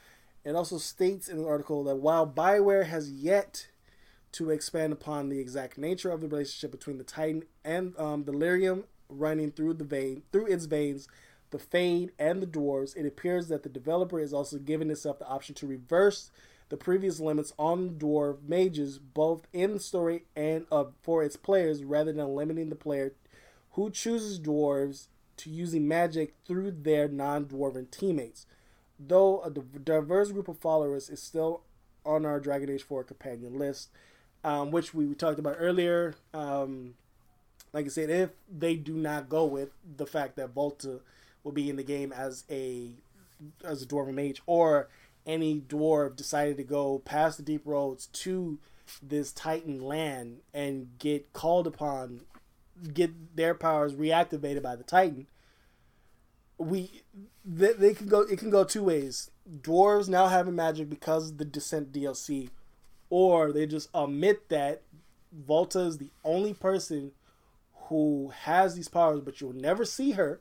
It 0.44 0.54
also 0.54 0.78
states 0.78 1.28
in 1.28 1.38
the 1.38 1.46
article 1.46 1.84
that 1.84 1.96
while 1.96 2.26
Bioware 2.26 2.86
has 2.86 3.10
yet 3.10 3.68
to 4.32 4.50
expand 4.50 4.92
upon 4.92 5.28
the 5.28 5.38
exact 5.38 5.78
nature 5.78 6.10
of 6.10 6.20
the 6.20 6.28
relationship 6.28 6.70
between 6.70 6.98
the 6.98 7.04
Titan 7.04 7.44
and 7.64 7.98
um, 7.98 8.24
the 8.24 8.32
Lyrium 8.32 8.84
running 9.08 9.50
through 9.50 9.74
the 9.74 9.84
vein 9.84 10.22
through 10.32 10.46
its 10.46 10.64
veins, 10.64 11.06
the 11.52 11.58
Fade 11.58 12.10
and 12.18 12.42
the 12.42 12.46
Dwarves, 12.46 12.96
it 12.96 13.06
appears 13.06 13.48
that 13.48 13.62
the 13.62 13.68
developer 13.68 14.18
is 14.18 14.34
also 14.34 14.58
giving 14.58 14.90
itself 14.90 15.18
the 15.18 15.28
option 15.28 15.54
to 15.56 15.66
reverse 15.66 16.30
the 16.68 16.76
previous 16.76 17.20
limits 17.20 17.52
on 17.58 17.90
dwarf 17.90 18.42
mages, 18.48 18.98
both 18.98 19.46
in 19.52 19.74
the 19.74 19.80
story 19.80 20.24
and 20.34 20.66
uh, 20.72 20.84
for 21.02 21.22
its 21.22 21.36
players, 21.36 21.84
rather 21.84 22.12
than 22.12 22.34
limiting 22.34 22.70
the 22.70 22.74
player 22.74 23.12
who 23.72 23.90
chooses 23.90 24.40
dwarves 24.40 25.06
to 25.36 25.50
using 25.50 25.86
magic 25.86 26.34
through 26.44 26.70
their 26.70 27.08
non-dwarven 27.08 27.90
teammates 27.90 28.46
though 29.08 29.42
a 29.42 29.50
diverse 29.50 30.32
group 30.32 30.48
of 30.48 30.58
followers 30.58 31.08
is 31.08 31.22
still 31.22 31.62
on 32.04 32.26
our 32.26 32.40
Dragon 32.40 32.70
Age 32.70 32.82
4 32.82 33.04
companion 33.04 33.58
list, 33.58 33.90
um, 34.44 34.70
which 34.70 34.92
we 34.92 35.14
talked 35.14 35.38
about 35.38 35.56
earlier. 35.58 36.14
Um, 36.34 36.94
like 37.72 37.86
I 37.86 37.88
said, 37.88 38.10
if 38.10 38.30
they 38.50 38.76
do 38.76 38.94
not 38.94 39.28
go 39.28 39.44
with 39.44 39.70
the 39.96 40.06
fact 40.06 40.36
that 40.36 40.50
Volta 40.50 41.00
will 41.44 41.52
be 41.52 41.70
in 41.70 41.76
the 41.76 41.82
game 41.82 42.12
as 42.12 42.44
a 42.50 42.92
as 43.64 43.82
a 43.82 43.86
dwarven 43.86 44.14
mage, 44.14 44.42
or 44.46 44.88
any 45.26 45.60
dwarf 45.60 46.16
decided 46.16 46.56
to 46.56 46.64
go 46.64 47.00
past 47.00 47.36
the 47.36 47.42
deep 47.42 47.62
roads 47.64 48.06
to 48.06 48.58
this 49.02 49.32
Titan 49.32 49.80
land 49.80 50.38
and 50.52 50.98
get 50.98 51.32
called 51.32 51.66
upon, 51.66 52.22
get 52.92 53.36
their 53.36 53.54
powers 53.54 53.94
reactivated 53.94 54.62
by 54.62 54.76
the 54.76 54.84
Titan, 54.84 55.26
we 56.58 57.02
they, 57.44 57.72
they 57.72 57.94
can 57.94 58.06
go 58.06 58.20
it 58.20 58.38
can 58.38 58.50
go 58.50 58.64
two 58.64 58.84
ways 58.84 59.30
dwarves 59.60 60.08
now 60.08 60.28
having 60.28 60.54
magic 60.54 60.88
because 60.88 61.30
of 61.30 61.38
the 61.38 61.44
descent 61.44 61.90
dlc 61.90 62.48
or 63.10 63.50
they 63.50 63.66
just 63.66 63.92
omit 63.92 64.48
that 64.48 64.82
volta 65.32 65.80
is 65.80 65.98
the 65.98 66.10
only 66.24 66.54
person 66.54 67.12
who 67.88 68.32
has 68.44 68.74
these 68.74 68.88
powers, 68.88 69.20
but 69.20 69.40
you'll 69.40 69.52
never 69.52 69.84
see 69.84 70.12
her. 70.12 70.40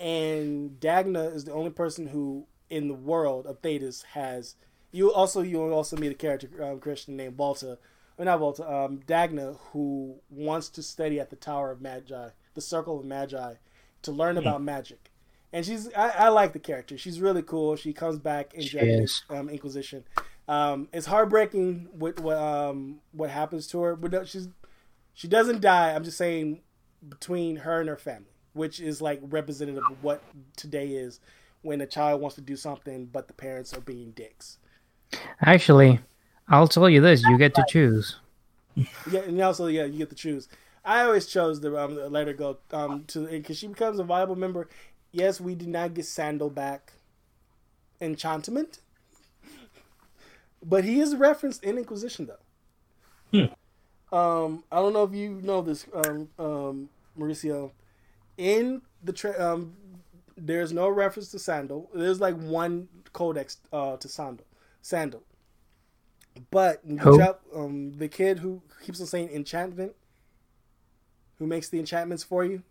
And 0.00 0.80
Dagna 0.80 1.32
is 1.34 1.44
the 1.44 1.52
only 1.52 1.70
person 1.70 2.08
who 2.08 2.46
in 2.70 2.88
the 2.88 2.94
world 2.94 3.46
of 3.46 3.60
Thedas 3.60 4.04
has. 4.04 4.56
You 4.92 5.12
also 5.12 5.42
you'll 5.42 5.74
also 5.74 5.96
meet 5.96 6.10
a 6.10 6.14
character 6.14 6.48
um, 6.64 6.80
Christian 6.80 7.16
named 7.16 7.36
Balta, 7.36 7.78
or 8.16 8.24
not 8.24 8.40
Balta, 8.40 8.68
um, 8.68 9.00
Dagna, 9.06 9.58
who 9.72 10.16
wants 10.30 10.68
to 10.70 10.82
study 10.82 11.20
at 11.20 11.30
the 11.30 11.36
Tower 11.36 11.70
of 11.70 11.80
Magi, 11.80 12.30
the 12.54 12.60
Circle 12.60 12.98
of 12.98 13.04
Magi, 13.04 13.54
to 14.02 14.12
learn 14.12 14.36
mm. 14.36 14.40
about 14.40 14.62
magic. 14.62 15.10
And 15.52 15.66
she's 15.66 15.92
I, 15.94 16.08
I, 16.10 16.28
like 16.28 16.52
the 16.52 16.58
character. 16.60 16.96
She's 16.96 17.20
really 17.20 17.42
cool. 17.42 17.76
She 17.76 17.92
comes 17.92 18.18
back 18.18 18.54
in 18.54 19.06
um, 19.28 19.48
Inquisition. 19.48 20.04
Um, 20.48 20.88
it's 20.92 21.06
heartbreaking 21.06 21.88
what 21.92 22.20
what 22.20 22.38
um, 22.38 23.00
what 23.12 23.30
happens 23.30 23.66
to 23.68 23.80
her, 23.82 23.96
but 23.96 24.28
she's 24.28 24.48
she 25.12 25.28
doesn't 25.28 25.60
die. 25.60 25.92
I'm 25.92 26.04
just 26.04 26.18
saying 26.18 26.62
between 27.08 27.56
her 27.56 27.80
and 27.80 27.88
her 27.88 27.96
family, 27.96 28.29
which 28.52 28.80
is 28.80 29.00
like 29.00 29.20
representative 29.22 29.82
of 29.90 30.02
what 30.02 30.22
today 30.56 30.88
is 30.88 31.20
when 31.62 31.80
a 31.80 31.86
child 31.86 32.20
wants 32.20 32.36
to 32.36 32.40
do 32.40 32.56
something, 32.56 33.06
but 33.06 33.28
the 33.28 33.34
parents 33.34 33.74
are 33.74 33.80
being 33.80 34.12
dicks. 34.12 34.58
Actually, 35.42 36.00
I'll 36.48 36.68
tell 36.68 36.88
you 36.88 37.00
this: 37.00 37.22
you 37.24 37.38
get 37.38 37.54
to 37.54 37.64
choose. 37.68 38.16
Yeah, 39.10 39.20
and 39.20 39.40
also 39.40 39.66
yeah, 39.66 39.84
you 39.84 39.98
get 39.98 40.10
to 40.10 40.16
choose. 40.16 40.48
I 40.84 41.02
always 41.02 41.26
chose 41.26 41.60
the 41.60 41.76
um, 41.76 41.98
let 42.10 42.26
her 42.26 42.32
go 42.32 42.58
um, 42.72 43.04
to 43.08 43.26
because 43.26 43.58
she 43.58 43.66
becomes 43.66 43.98
a 43.98 44.04
viable 44.04 44.36
member. 44.36 44.68
Yes, 45.12 45.40
we 45.40 45.54
did 45.54 45.68
not 45.68 45.94
get 45.94 46.06
Sandal 46.06 46.50
back. 46.50 46.92
Enchantment, 48.00 48.78
but 50.64 50.84
he 50.84 51.00
is 51.00 51.14
referenced 51.14 51.62
in 51.62 51.76
Inquisition 51.76 52.26
though. 52.26 53.48
Hmm. 54.10 54.16
Um, 54.16 54.64
I 54.72 54.76
don't 54.76 54.92
know 54.92 55.04
if 55.04 55.14
you 55.14 55.40
know 55.42 55.60
this, 55.60 55.86
um, 55.92 56.28
um, 56.38 56.88
Mauricio. 57.18 57.72
In 58.40 58.80
the 59.04 59.12
tra- 59.12 59.38
um, 59.38 59.74
there's 60.34 60.72
no 60.72 60.88
reference 60.88 61.30
to 61.32 61.38
Sandal. 61.38 61.90
There's 61.94 62.20
like 62.20 62.34
one 62.36 62.88
codex 63.12 63.58
uh, 63.70 63.98
to 63.98 64.08
Sandal. 64.08 64.46
Sandal. 64.80 65.22
But 66.50 66.80
the, 66.82 67.36
um, 67.54 67.92
the 67.98 68.08
kid 68.08 68.38
who 68.38 68.62
keeps 68.82 68.98
on 68.98 69.06
saying 69.06 69.28
enchantment, 69.30 69.92
who 71.38 71.46
makes 71.46 71.68
the 71.68 71.78
enchantments 71.78 72.24
for 72.24 72.42
you. 72.42 72.62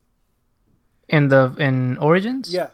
In 1.08 1.28
the 1.28 1.54
in 1.60 1.98
Origins. 1.98 2.52
Yeah, 2.52 2.70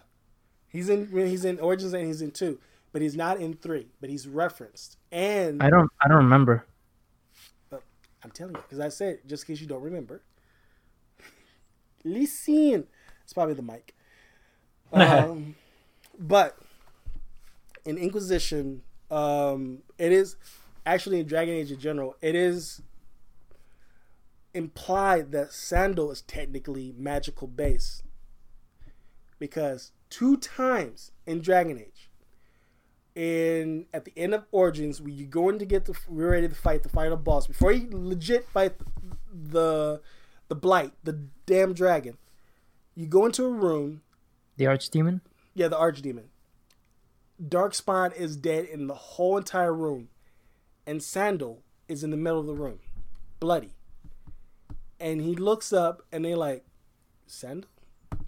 he's 0.70 0.88
in 0.88 1.10
he's 1.12 1.44
in 1.44 1.60
Origins 1.60 1.92
and 1.94 2.06
he's 2.06 2.22
in 2.22 2.32
two, 2.32 2.60
but 2.94 3.02
he's 3.02 3.18
not 3.18 3.42
in 3.42 3.56
three. 3.56 3.88
But 4.00 4.10
he's 4.10 4.26
referenced 4.26 4.98
and 5.12 5.62
I 5.62 5.70
don't 5.70 5.90
I 6.02 6.08
don't 6.08 6.18
remember. 6.18 6.66
I'm 8.24 8.32
telling 8.32 8.56
you 8.56 8.62
because 8.62 8.80
I 8.80 8.90
said 8.90 9.20
just 9.28 9.44
in 9.44 9.54
case 9.54 9.62
you 9.62 9.68
don't 9.68 9.84
remember. 9.84 10.22
Listen, 12.06 12.88
it's 13.24 13.34
probably 13.34 13.56
the 13.56 13.62
mic. 13.62 13.94
Um, 14.94 15.56
but 16.18 16.58
in 17.84 17.98
Inquisition, 17.98 18.84
um, 19.12 19.80
it 19.98 20.14
is 20.14 20.38
actually 20.86 21.20
in 21.20 21.28
Dragon 21.28 21.54
Age 21.56 21.72
in 21.72 21.80
general, 21.80 22.16
it 22.22 22.36
is 22.36 22.82
implied 24.54 25.32
that 25.34 25.52
Sandal 25.52 26.12
is 26.12 26.22
technically 26.22 26.94
magical 26.98 27.48
base. 27.48 28.04
Because 29.38 29.92
two 30.10 30.38
times 30.38 31.12
in 31.26 31.42
Dragon 31.42 31.78
Age, 31.78 32.10
in 33.16 33.86
at 33.94 34.06
the 34.06 34.14
end 34.16 34.34
of 34.34 34.46
Origins, 34.52 35.02
when 35.02 35.16
you 35.16 35.26
go 35.26 35.50
in 35.50 35.60
to 35.60 35.66
get 35.66 35.86
the 35.86 35.98
we're 36.08 36.32
ready 36.32 36.48
to 36.48 36.56
fight 36.56 36.84
the 36.84 36.90
final 36.90 37.18
boss, 37.18 37.48
before 37.48 37.72
you 37.72 37.90
legit 37.92 38.48
fight 38.48 38.76
the 39.34 40.02
the 40.48 40.56
blight, 40.56 40.92
the 41.04 41.28
damn 41.46 41.74
dragon, 41.74 42.18
you 42.96 43.08
go 43.08 43.26
into 43.26 43.46
a 43.46 43.50
room. 43.50 44.02
The 44.58 44.66
archdemon. 44.66 45.22
Yeah, 45.54 45.68
the 45.68 45.78
archdemon. 45.78 46.26
Darkspawn 47.44 48.16
is 48.16 48.38
dead 48.38 48.66
in 48.66 48.88
the 48.88 48.94
whole 48.94 49.38
entire 49.38 49.74
room, 49.74 50.10
and 50.88 51.04
Sandal 51.04 51.62
is 51.88 52.04
in 52.04 52.12
the 52.12 52.18
middle 52.18 52.40
of 52.40 52.46
the 52.46 52.54
room, 52.54 52.80
bloody. 53.40 53.74
And 55.00 55.22
he 55.22 55.36
looks 55.36 55.74
up, 55.74 56.04
and 56.12 56.24
they're 56.24 56.38
like, 56.38 56.66
Sandal? 57.28 57.70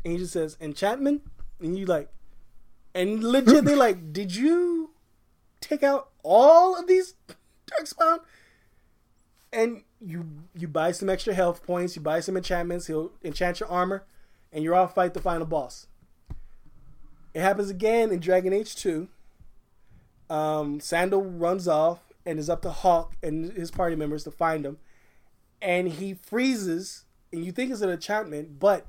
And 0.04 0.14
he 0.14 0.18
just 0.18 0.34
says, 0.34 0.58
Enchantment? 0.60 1.24
And 1.62 1.78
you 1.78 1.86
like, 1.86 2.10
and 2.94 3.24
legit, 3.24 3.64
they're 3.64 3.78
like, 3.78 4.12
Did 4.14 4.36
you 4.36 4.92
take 5.62 5.84
out 5.84 6.10
all 6.24 6.78
of 6.78 6.88
these 6.88 7.14
Darkspawn? 7.72 8.20
And 9.54 9.84
you 10.00 10.26
you 10.56 10.68
buy 10.68 10.92
some 10.92 11.10
extra 11.10 11.34
health 11.34 11.64
points, 11.66 11.96
you 11.96 12.02
buy 12.02 12.20
some 12.20 12.38
enchantments, 12.38 12.88
he'll 12.88 13.12
enchant 13.24 13.60
your 13.60 13.70
armor, 13.70 14.04
and 14.52 14.64
you're 14.64 14.76
off 14.76 14.96
fight 14.96 15.14
the 15.14 15.22
final 15.22 15.46
boss. 15.46 15.88
It 17.34 17.42
happens 17.42 17.70
again 17.70 18.12
in 18.12 18.20
Dragon 18.20 18.54
Age 18.54 18.76
2. 18.76 19.08
Um, 20.30 20.80
Sandal 20.80 21.24
runs 21.24 21.68
off 21.68 22.00
and 22.26 22.40
is 22.40 22.50
up 22.50 22.62
to 22.64 22.72
Hawke 22.72 23.14
and 23.22 23.54
his 23.54 23.72
party 23.72 23.96
members 23.96 24.24
to 24.26 24.32
find 24.32 24.66
him. 24.66 24.78
And 25.62 25.88
he 25.88 26.14
freezes, 26.14 27.06
and 27.32 27.46
you 27.46 27.52
think 27.52 27.72
it's 27.72 27.82
an 27.82 27.90
enchantment, 27.90 28.60
but 28.60 28.88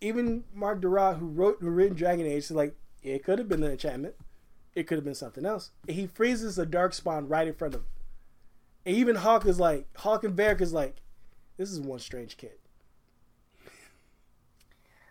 even 0.00 0.44
Mark 0.54 0.80
Darrah, 0.80 1.18
who 1.18 1.26
wrote 1.26 1.58
who 1.60 1.70
written 1.70 1.96
Dragon 1.96 2.26
Age, 2.26 2.44
is 2.44 2.50
like, 2.50 2.74
it 3.02 3.24
could 3.24 3.38
have 3.38 3.48
been 3.48 3.62
an 3.62 3.70
enchantment. 3.70 4.14
It 4.74 4.86
could 4.86 4.98
have 4.98 5.04
been 5.04 5.14
something 5.14 5.44
else. 5.44 5.70
He 5.88 6.06
freezes 6.06 6.58
a 6.58 6.66
dark 6.66 6.92
spawn 6.92 7.28
right 7.28 7.48
in 7.48 7.54
front 7.54 7.74
of 7.74 7.80
him. 7.80 7.86
And 8.88 8.96
even 8.96 9.16
Hawke 9.16 9.44
is 9.44 9.60
like, 9.60 9.86
Hawke 9.98 10.24
and 10.24 10.34
Varric 10.34 10.62
is 10.62 10.72
like, 10.72 11.02
this 11.58 11.70
is 11.70 11.78
one 11.78 11.98
strange 11.98 12.38
kid. 12.38 12.54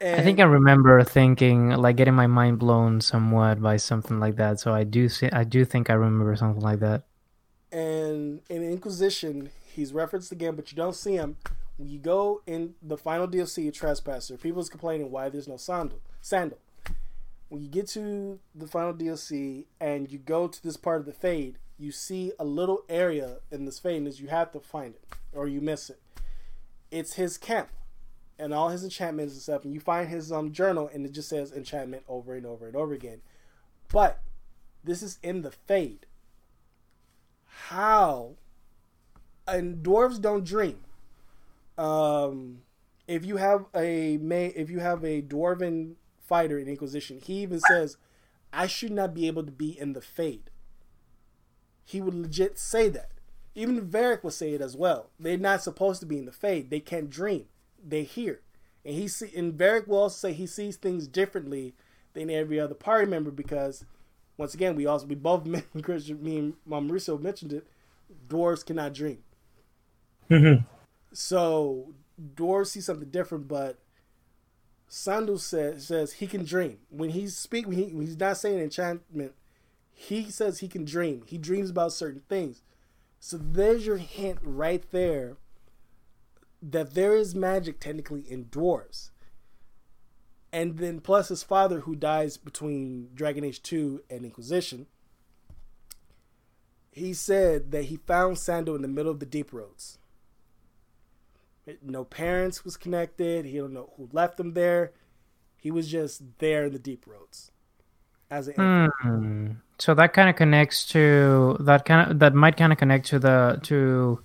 And 0.02 0.20
I 0.20 0.24
think 0.24 0.40
I 0.40 0.45
remember 0.45 1.04
thinking, 1.04 1.70
like, 1.70 1.95
getting 1.95 2.16
my 2.16 2.26
mind 2.26 2.58
blown 2.58 3.02
somewhat 3.02 3.62
by 3.62 3.78
something 3.78 4.20
like 4.20 4.38
that. 4.38 4.60
So 4.60 4.74
I 4.74 4.84
do, 4.84 5.08
see, 5.08 5.30
I 5.32 5.44
do 5.44 5.64
think 5.64 5.91
I 5.91 5.94
remember 5.94 6.36
something 6.36 6.64
like 6.64 6.80
that. 6.80 7.04
And 7.72 8.41
in 8.49 8.64
Inquisition, 8.64 9.52
he's 9.72 9.94
referenced 9.94 10.32
again, 10.32 10.56
but 10.56 10.72
you 10.72 10.76
don't 10.76 10.95
see 10.95 11.14
him. 11.14 11.38
When 11.78 11.88
you 11.88 11.99
go 11.99 12.41
in 12.48 12.74
the 12.82 12.98
final 12.98 13.28
DLC 13.28 13.68
of 13.68 13.76
Trespasser, 13.76 14.38
people's 14.38 14.70
complaining 14.70 15.12
why 15.12 15.30
there's 15.30 15.48
no 15.48 15.58
sandal. 15.58 16.02
Sandal. 16.20 16.58
When 17.49 17.62
you 17.62 17.68
get 17.68 17.88
to 17.90 18.40
the 18.56 18.66
final 18.66 18.95
DLC 18.95 19.66
and 19.80 20.12
you 20.12 20.18
go 20.18 20.48
to 20.48 20.64
this 20.64 20.78
part 20.78 20.99
of 20.99 21.06
the 21.06 21.14
fade, 21.14 21.60
you 21.78 21.91
see 21.91 22.32
a 22.40 22.45
little 22.45 22.84
area 22.90 23.38
in 23.52 23.66
this 23.66 23.80
fade, 23.80 24.02
and 24.02 24.20
you 24.20 24.28
have 24.28 24.52
to 24.52 24.60
find 24.60 24.95
it 24.95 25.04
or 25.34 25.48
you 25.48 25.62
miss 25.62 25.90
it. 25.90 25.99
It's 26.90 27.14
his 27.14 27.38
camp 27.38 27.70
and 28.40 28.54
all 28.54 28.70
his 28.70 28.84
enchantments 28.84 29.34
and 29.34 29.41
stuff, 29.41 29.64
and 29.64 29.74
you 29.74 29.80
find 29.80 30.10
his 30.10 30.32
um 30.32 30.52
journal, 30.52 30.90
and 30.94 31.06
it 31.06 31.12
just 31.12 31.30
says 31.30 31.52
enchantment 31.52 32.04
over 32.08 32.36
and 32.36 32.45
over 32.45 32.68
and 32.68 32.76
over 32.76 32.94
again. 32.94 33.22
But 33.91 34.22
this 34.84 35.02
is 35.02 35.20
in 35.24 35.41
the 35.41 35.52
fade. 35.52 36.06
How? 37.45 38.36
And 39.48 39.84
dwarves 39.84 40.22
don't 40.22 40.44
dream. 40.44 40.80
Um, 41.78 42.62
if 43.08 43.26
you 43.26 43.38
have 43.38 43.66
a 43.76 44.18
may, 44.18 44.48
if 44.48 44.70
you 44.70 44.80
have 44.80 45.04
a 45.04 45.22
dwarven 45.22 45.95
fighter 46.20 46.60
in 46.60 46.68
Inquisition, 46.68 47.20
he 47.24 47.41
even 47.41 47.60
says, 47.60 47.98
"I 48.52 48.68
should 48.68 48.91
not 48.91 49.14
be 49.14 49.28
able 49.28 49.44
to 49.44 49.52
be 49.52 49.78
in 49.78 49.94
the 49.94 50.02
fade." 50.02 50.49
He 51.88 52.02
would 52.02 52.14
legit 52.14 52.60
say 52.60 52.90
that. 52.90 53.10
Even 53.56 53.88
Varric 53.88 54.24
would 54.24 54.34
say 54.34 54.54
it 54.54 54.62
as 54.62 54.78
well. 54.78 55.10
They're 55.20 55.38
not 55.38 55.64
supposed 55.64 56.00
to 56.02 56.06
be 56.06 56.20
in 56.20 56.26
the 56.26 56.32
fade. 56.32 56.70
They 56.70 56.80
can't 56.80 57.10
dream 57.10 57.46
they 57.90 58.04
hear. 58.04 58.42
And 58.86 58.96
he 58.96 59.08
see 59.08 59.32
and 59.36 59.54
Varric 59.54 59.88
will 59.88 60.00
also 60.00 60.30
say 60.30 60.34
he 60.34 60.48
sees 60.48 60.78
things 60.78 61.08
differently 61.08 61.74
than 62.14 62.30
every 62.30 62.60
other 62.60 62.74
party 62.74 63.08
member 63.08 63.32
because 63.32 63.86
once 64.38 64.54
again 64.54 64.76
we 64.76 64.86
also 64.86 65.06
we 65.06 65.16
both 65.16 65.46
mentioned 65.46 66.22
me 66.22 66.38
and 66.38 66.54
Mom 66.66 66.92
Russo 66.92 67.18
mentioned 67.18 67.54
it, 67.54 67.68
dwarves 68.28 68.66
cannot 68.66 68.94
dream. 68.94 69.20
Mm-hmm. 70.30 70.64
So 71.14 71.94
dwarves 72.36 72.68
see 72.68 72.82
something 72.82 73.10
different, 73.10 73.48
but 73.48 73.78
Sandal 74.88 75.38
says 75.38 75.88
says 75.88 76.14
he 76.14 76.28
can 76.28 76.46
dream. 76.46 76.80
When 76.90 77.10
he's 77.10 77.36
speaking 77.36 77.70
when, 77.70 77.78
he, 77.78 77.94
when 77.94 78.06
he's 78.06 78.20
not 78.20 78.38
saying 78.38 78.60
enchantment, 78.60 79.34
he 79.99 80.30
says 80.30 80.60
he 80.60 80.68
can 80.68 80.86
dream. 80.86 81.24
He 81.26 81.40
dreams 81.40 81.72
about 81.72 81.91
certain 81.91 82.22
things. 82.30 82.61
So 83.19 83.36
there's 83.36 83.88
your 83.88 83.98
hint 83.98 84.38
right 84.44 84.84
there 84.91 85.38
that 86.61 86.94
there 86.94 87.15
is 87.15 87.34
magic 87.34 87.80
technically 87.80 88.22
in 88.22 88.45
dwarves. 88.45 89.10
And 90.53 90.78
then 90.78 90.99
plus 90.99 91.30
his 91.30 91.41
father 91.41 91.82
who 91.82 91.95
dies 91.95 92.38
between 92.38 93.10
Dragon 93.15 93.44
Age 93.44 93.64
2 93.64 94.03
and 94.07 94.24
Inquisition. 94.24 94.86
He 96.91 97.11
said 97.15 97.72
that 97.72 97.86
he 97.86 97.98
found 97.98 98.38
Sandal 98.38 98.76
in 98.76 98.84
the 98.84 98.88
middle 98.88 99.11
of 99.11 99.19
the 99.19 99.26
deep 99.26 99.52
roads. 99.52 99.98
No 101.82 102.06
parents 102.06 102.64
was 102.64 102.78
connected. 102.78 103.45
He 103.45 103.57
don't 103.57 103.74
know 103.74 103.94
who 103.98 104.10
left 104.14 104.40
him 104.40 104.53
there. 104.53 104.91
He 105.57 105.72
was 105.72 105.90
just 105.90 106.22
there 106.38 106.65
in 106.65 106.74
the 106.74 106.80
deep 106.80 107.07
roads. 107.07 107.52
As 108.30 108.48
an 108.49 108.56
mm. 108.56 109.56
so 109.80 109.94
that 109.94 110.14
kind 110.14 110.30
of 110.30 110.36
connects 110.36 110.86
to 110.90 111.56
that 111.62 111.86
kind 111.86 112.12
of 112.12 112.20
that 112.20 112.34
might 112.34 112.58
kind 112.58 112.74
of 112.74 112.78
connect 112.78 113.08
to 113.08 113.20
the 113.20 113.60
to 113.64 114.22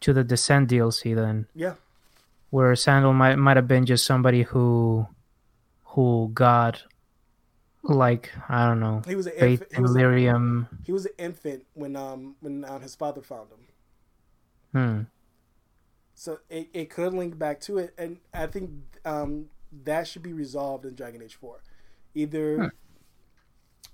to 0.00 0.12
the 0.12 0.24
Descent 0.24 0.70
DLC 0.70 1.14
then. 1.14 1.46
Yeah. 1.54 1.74
where 2.50 2.74
Sandal 2.76 3.12
might 3.12 3.36
might 3.36 3.56
have 3.56 3.68
been 3.68 3.86
just 3.86 4.06
somebody 4.06 4.42
who 4.42 5.06
who 5.84 6.30
got 6.32 6.82
like 7.82 8.32
I 8.48 8.66
don't 8.66 8.80
know 8.80 9.02
He 9.06 9.14
was 9.14 9.26
an 9.26 9.34
faith 9.38 9.62
infant. 9.62 9.76
He 9.76 9.82
was, 9.82 9.90
lyrium. 9.92 10.68
he 10.84 10.92
was 10.92 11.06
an 11.06 11.12
infant 11.18 11.66
when 11.74 11.96
um 11.96 12.36
when 12.40 12.64
um, 12.64 12.80
his 12.80 12.94
father 12.94 13.20
found 13.20 13.50
him. 13.50 13.58
Hmm. 14.72 15.02
So 16.14 16.38
it, 16.48 16.68
it 16.72 16.90
could 16.90 17.14
link 17.14 17.38
back 17.38 17.60
to 17.62 17.78
it, 17.78 17.94
and 17.98 18.18
I 18.32 18.46
think 18.46 18.70
um, 19.04 19.46
that 19.84 20.06
should 20.06 20.22
be 20.22 20.32
resolved 20.32 20.84
in 20.84 20.94
Dragon 20.94 21.22
Age 21.22 21.34
Four. 21.34 21.62
Either 22.14 22.72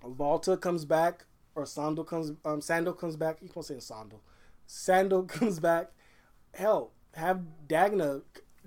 Valta 0.04 0.56
comes 0.56 0.84
back 0.84 1.24
or 1.54 1.66
Sandal 1.66 2.04
comes 2.04 2.32
um, 2.44 2.60
Sandal 2.60 2.92
comes 2.92 3.16
back. 3.16 3.38
You 3.42 3.48
can't 3.48 3.64
say 3.64 3.78
Sandal. 3.80 4.22
Sandal 4.66 5.22
comes 5.24 5.60
back. 5.60 5.90
Hell, 6.54 6.92
have 7.14 7.42
Dagna. 7.68 8.22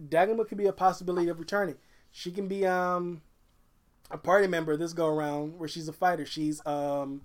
Dagna 0.10 0.48
could 0.48 0.58
be 0.58 0.68
a 0.68 0.74
possibility 0.74 1.30
of 1.30 1.40
returning. 1.40 1.76
She 2.12 2.32
can 2.32 2.48
be 2.48 2.66
um 2.66 3.22
a 4.10 4.18
party 4.18 4.48
member 4.48 4.76
this 4.76 4.94
go 4.94 5.08
around 5.08 5.58
where 5.58 5.70
she's 5.70 5.88
a 5.88 5.94
fighter. 5.94 6.26
She's 6.26 6.66
um 6.66 7.22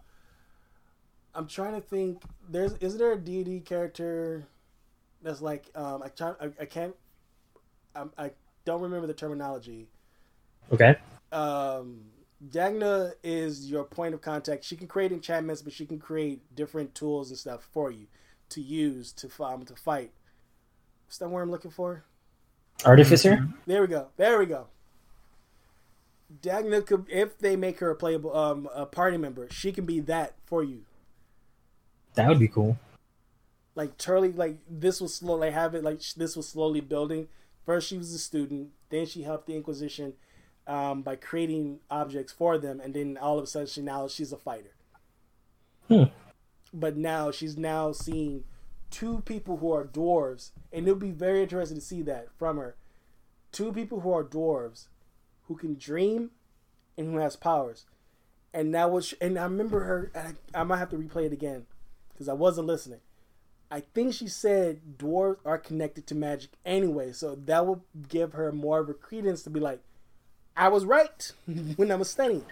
I'm 1.34 1.46
trying 1.46 1.74
to 1.74 1.80
think. 1.80 2.22
There's 2.48 2.74
is 2.74 2.96
there 2.96 3.12
a 3.12 3.18
deity 3.18 3.60
character 3.60 4.46
that's 5.22 5.42
like 5.42 5.66
um 5.74 6.02
I 6.02 6.08
try 6.08 6.34
I, 6.40 6.50
I 6.60 6.64
can't 6.66 6.94
I, 7.94 8.04
I 8.18 8.30
don't 8.64 8.82
remember 8.82 9.06
the 9.06 9.14
terminology. 9.14 9.88
Okay. 10.72 10.96
Um, 11.32 12.00
Dagna 12.44 13.12
is 13.22 13.70
your 13.70 13.84
point 13.84 14.14
of 14.14 14.20
contact. 14.20 14.64
She 14.64 14.76
can 14.76 14.86
create 14.86 15.12
enchantments, 15.12 15.62
but 15.62 15.72
she 15.72 15.86
can 15.86 15.98
create 15.98 16.54
different 16.54 16.94
tools 16.94 17.30
and 17.30 17.38
stuff 17.38 17.68
for 17.72 17.90
you 17.90 18.06
to 18.50 18.60
use 18.60 19.12
to 19.12 19.30
um, 19.44 19.64
to 19.64 19.74
fight. 19.74 20.10
Is 21.10 21.18
that 21.18 21.28
word 21.28 21.42
I'm 21.42 21.50
looking 21.50 21.70
for? 21.70 22.04
Artificer. 22.84 23.48
There 23.66 23.80
we 23.80 23.88
go. 23.88 24.08
There 24.16 24.38
we 24.38 24.46
go. 24.46 24.66
Dagna 26.42 26.84
could, 26.84 27.06
if 27.08 27.38
they 27.38 27.56
make 27.56 27.78
her 27.80 27.90
a 27.90 27.94
playable 27.96 28.36
um 28.36 28.68
a 28.74 28.84
party 28.86 29.16
member, 29.16 29.48
she 29.50 29.72
can 29.72 29.86
be 29.86 30.00
that 30.00 30.34
for 30.44 30.62
you. 30.64 30.84
That 32.14 32.28
would 32.28 32.38
be 32.38 32.48
cool. 32.48 32.78
like 33.74 33.98
Turley, 33.98 34.32
like 34.32 34.58
this 34.68 35.00
was 35.00 35.14
slow. 35.14 35.36
Like 35.36 35.52
have 35.52 35.74
it 35.74 35.84
like 35.84 36.00
this 36.16 36.36
was 36.36 36.48
slowly 36.48 36.80
building. 36.80 37.28
First, 37.64 37.88
she 37.88 37.98
was 37.98 38.12
a 38.12 38.18
student. 38.18 38.70
Then 38.90 39.06
she 39.06 39.22
helped 39.22 39.46
the 39.46 39.54
Inquisition 39.56 40.14
um, 40.66 41.02
by 41.02 41.16
creating 41.16 41.80
objects 41.90 42.32
for 42.32 42.58
them, 42.58 42.80
and 42.80 42.94
then 42.94 43.18
all 43.20 43.38
of 43.38 43.44
a 43.44 43.46
sudden, 43.46 43.68
she 43.68 43.82
now 43.82 44.08
she's 44.08 44.32
a 44.32 44.36
fighter. 44.36 44.74
Hmm. 45.88 46.04
But 46.72 46.96
now 46.96 47.30
she's 47.30 47.56
now 47.56 47.92
seeing 47.92 48.44
two 48.90 49.22
people 49.24 49.58
who 49.58 49.72
are 49.72 49.84
dwarves, 49.84 50.50
and 50.72 50.86
it'll 50.86 50.98
be 50.98 51.10
very 51.10 51.42
interesting 51.42 51.78
to 51.78 51.84
see 51.84 52.02
that 52.02 52.28
from 52.36 52.56
her. 52.56 52.76
Two 53.52 53.72
people 53.72 54.00
who 54.00 54.12
are 54.12 54.24
dwarves, 54.24 54.88
who 55.44 55.56
can 55.56 55.76
dream, 55.76 56.30
and 56.98 57.12
who 57.12 57.18
has 57.18 57.36
powers. 57.36 57.86
And 58.52 58.72
now 58.72 58.88
was, 58.88 59.14
and 59.20 59.38
I 59.38 59.44
remember 59.44 59.80
her. 59.80 60.12
I, 60.14 60.60
I 60.60 60.64
might 60.64 60.78
have 60.78 60.90
to 60.90 60.96
replay 60.96 61.26
it 61.26 61.32
again 61.32 61.66
because 62.12 62.28
I 62.28 62.32
wasn't 62.32 62.66
listening. 62.66 63.00
I 63.70 63.80
think 63.80 64.14
she 64.14 64.28
said 64.28 64.96
dwarves 64.96 65.38
are 65.44 65.58
connected 65.58 66.06
to 66.08 66.14
magic 66.14 66.50
anyway, 66.64 67.12
so 67.12 67.34
that 67.34 67.66
will 67.66 67.84
give 68.08 68.32
her 68.32 68.52
more 68.52 68.78
of 68.78 68.88
a 68.88 68.94
credence 68.94 69.42
to 69.42 69.50
be 69.50 69.60
like, 69.60 69.80
I 70.56 70.68
was 70.68 70.84
right 70.84 71.32
when 71.76 71.90
I 71.90 71.96
was 71.96 72.10
studying. 72.10 72.44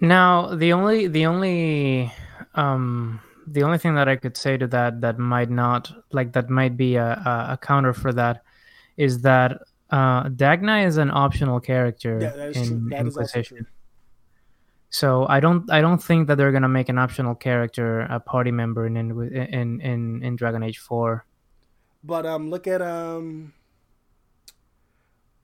Now, 0.00 0.54
the 0.54 0.72
only 0.72 1.06
the 1.06 1.26
only 1.26 2.12
um 2.54 3.20
the 3.46 3.62
only 3.62 3.78
thing 3.78 3.94
that 3.94 4.08
I 4.08 4.16
could 4.16 4.36
say 4.36 4.56
to 4.56 4.66
that 4.68 5.00
that 5.00 5.18
might 5.18 5.50
not 5.50 5.92
like 6.12 6.32
that 6.32 6.50
might 6.50 6.76
be 6.76 6.96
a, 6.96 7.12
a, 7.12 7.46
a 7.52 7.58
counter 7.60 7.92
for 7.92 8.12
that 8.12 8.42
is 8.96 9.22
that 9.22 9.60
uh 9.90 10.24
Dagna 10.24 10.86
is 10.86 10.96
an 10.96 11.10
optional 11.10 11.60
character 11.60 12.18
Yeah, 12.20 12.30
that 12.30 12.48
is 12.50 12.56
in 12.56 12.66
true. 12.66 12.90
That 12.90 13.06
is 13.06 13.16
also 13.16 13.38
Inquisition. 13.38 13.66
So 14.90 15.26
I 15.28 15.40
don't 15.40 15.70
I 15.70 15.80
don't 15.80 16.02
think 16.02 16.28
that 16.28 16.36
they're 16.38 16.52
gonna 16.52 16.68
make 16.68 16.88
an 16.88 16.98
optional 16.98 17.34
character 17.34 18.00
a 18.00 18.20
party 18.20 18.50
member 18.50 18.86
in 18.86 18.96
in 18.96 19.10
in 19.32 19.80
in, 19.80 20.22
in 20.22 20.36
Dragon 20.36 20.62
Age 20.62 20.78
Four. 20.78 21.24
But 22.02 22.26
um, 22.26 22.50
look 22.50 22.66
at 22.66 22.82
um, 22.82 23.54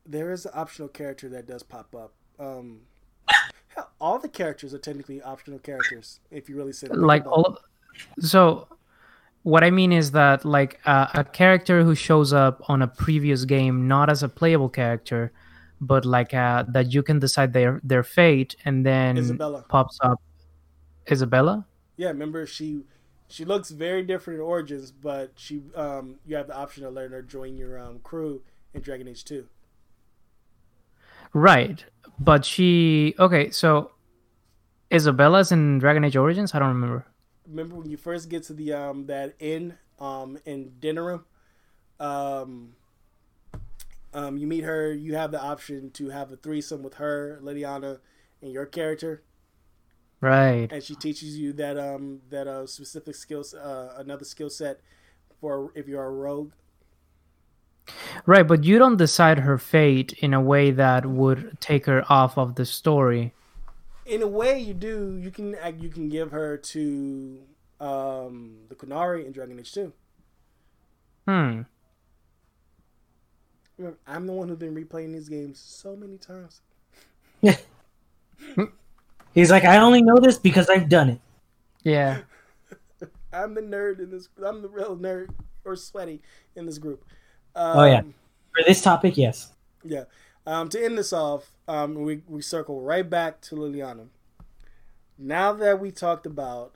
there 0.07 0.31
is 0.33 0.47
an 0.47 0.53
optional 0.55 0.89
character 0.89 1.29
that 1.29 1.47
does 1.47 1.63
pop 1.63 1.95
up. 1.95 2.13
Um, 2.39 2.81
hell, 3.69 3.91
all 4.01 4.19
the 4.19 4.29
characters 4.29 4.75
are 4.75 4.79
technically 4.79 5.23
optional 5.23 5.59
characters 5.59 6.21
if 6.31 6.49
you 6.49 6.57
really 6.57 6.73
sit. 6.73 6.95
Like 6.95 7.27
all 7.27 7.45
of, 7.45 7.59
so 8.19 8.69
what 9.43 9.65
I 9.65 9.71
mean 9.71 9.93
is 9.93 10.11
that 10.13 10.45
like 10.45 10.81
uh, 10.85 11.09
a 11.15 11.25
character 11.25 11.83
who 11.83 11.95
shows 11.95 12.33
up 12.33 12.63
on 12.69 12.83
a 12.83 12.89
previous 12.89 13.45
game 13.45 13.89
not 13.89 14.11
as 14.11 14.23
a 14.23 14.29
playable 14.29 14.69
character, 14.69 15.33
but 15.81 16.05
like 16.05 16.35
uh, 16.35 16.65
that 16.69 16.93
you 16.93 17.03
can 17.03 17.19
decide 17.19 17.53
their 17.53 17.81
their 17.83 18.03
fate 18.03 18.57
and 18.65 18.85
then 18.85 19.17
Isabela. 19.17 19.67
pops 19.69 19.99
up. 20.03 20.21
Isabela. 21.07 21.65
Yeah, 21.97 22.09
remember 22.09 22.47
she 22.47 22.83
she 23.29 23.45
looks 23.45 23.71
very 23.71 24.03
different 24.03 24.41
in 24.41 24.45
Origins, 24.45 24.91
but 24.91 25.33
she 25.37 25.63
um 25.75 26.17
you 26.27 26.37
have 26.37 26.49
the 26.49 26.57
option 26.57 26.83
to 26.85 26.91
let 26.91 27.11
her 27.11 27.23
join 27.23 27.57
your 27.57 27.79
um 27.79 28.01
crew 28.01 28.43
in 28.75 28.83
Dragon 28.83 29.09
Age 29.09 29.25
Two. 29.25 29.47
Right, 31.33 31.85
but 32.19 32.45
she 32.45 33.15
okay. 33.19 33.51
So 33.51 33.93
Isabela's 34.91 35.53
in 35.53 35.79
Dragon 35.79 36.05
Age 36.05 36.17
Origins. 36.17 36.55
I 36.55 36.59
don't 36.59 36.69
remember. 36.69 37.07
Remember 37.47 37.77
when 37.77 37.89
you 37.91 37.97
first 37.97 38.29
get 38.29 38.43
to 38.45 38.53
the 38.53 38.73
um 38.73 39.07
that 39.07 39.35
inn 39.39 39.75
um 39.99 40.39
in 40.45 40.73
Denerim, 40.81 41.23
um 41.99 42.75
um 44.13 44.37
you 44.37 44.47
meet 44.47 44.65
her. 44.65 44.93
You 44.93 45.15
have 45.15 45.31
the 45.31 45.41
option 45.41 45.91
to 45.93 46.11
have 46.11 46.33
a 46.33 46.37
threesome 46.37 46.83
with 46.83 46.95
her, 46.95 47.39
Leliana, 47.43 48.01
and 48.43 48.53
your 48.53 48.67
character, 48.67 49.23
Right. 50.21 50.69
and 50.73 50.83
she 50.83 50.95
teaches 50.97 51.39
you 51.39 51.53
that 51.55 51.79
um 51.79 52.23
that 52.31 52.47
uh 52.49 52.67
specific 52.67 53.15
skills 53.15 53.55
uh 53.55 53.95
another 53.99 54.25
skill 54.25 54.51
set 54.51 54.81
for 55.41 55.71
if 55.77 55.87
you're 55.87 56.05
a 56.05 56.11
rogue. 56.11 56.53
Right, 58.27 58.47
but 58.47 58.65
you 58.65 58.79
don't 58.79 58.97
decide 58.97 59.39
her 59.41 59.59
fate 59.59 60.13
in 60.19 60.35
a 60.35 60.41
way 60.41 60.71
that 60.71 61.07
would 61.07 61.59
take 61.61 61.87
her 61.87 62.05
off 62.11 62.37
of 62.39 62.55
the 62.57 62.65
story. 62.65 63.33
in 64.07 64.23
a 64.23 64.27
way 64.27 64.59
you 64.59 64.75
do 64.75 65.17
you 65.23 65.31
can 65.31 65.57
you 65.79 65.89
can 65.89 66.09
give 66.09 66.31
her 66.33 66.57
to 66.57 67.39
um 67.81 68.57
the 68.69 68.75
Qunari 68.75 69.25
in 69.27 69.33
Dragon 69.33 69.59
Age 69.59 69.73
2. 69.73 69.93
Hmm. 71.27 71.63
I'm 74.07 74.27
the 74.27 74.33
one 74.33 74.49
who's 74.49 74.59
been 74.59 74.75
replaying 74.75 75.13
these 75.13 75.29
games 75.29 75.59
so 75.59 75.97
many 75.97 76.19
times. 76.19 76.61
He's 79.33 79.51
like, 79.51 79.65
I 79.65 79.79
only 79.79 80.03
know 80.03 80.17
this 80.19 80.37
because 80.39 80.69
I've 80.69 80.89
done 80.89 81.09
it. 81.11 81.21
Yeah. 81.83 82.19
I'm 83.33 83.55
the 83.55 83.63
nerd 83.63 84.01
in 84.01 84.11
this 84.11 84.29
I'm 84.45 84.61
the 84.63 84.69
real 84.69 84.97
nerd 84.97 85.31
or 85.65 85.77
sweaty 85.77 86.21
in 86.57 86.67
this 86.67 86.79
group. 86.79 87.05
Um, 87.55 87.79
Oh, 87.79 87.85
yeah. 87.85 88.03
For 88.03 88.65
this 88.67 88.83
topic, 88.83 89.17
yes. 89.17 89.53
Yeah. 89.85 90.05
Um, 90.47 90.69
to 90.71 90.85
end 90.85 90.99
this 90.99 91.13
off, 91.13 91.53
um, 91.69 91.95
we, 91.95 92.23
we 92.27 92.43
circle 92.43 92.81
right 92.81 93.09
back 93.09 93.41
to 93.43 93.55
Leliana. 93.55 94.09
Now 95.19 95.53
that 95.53 95.79
we 95.79 95.91
talked 95.91 96.27
about 96.27 96.75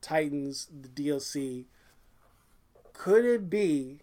Titans, 0.00 0.68
the 0.80 0.88
DLC, 0.88 1.64
could 2.92 3.24
it 3.24 3.50
be, 3.50 4.00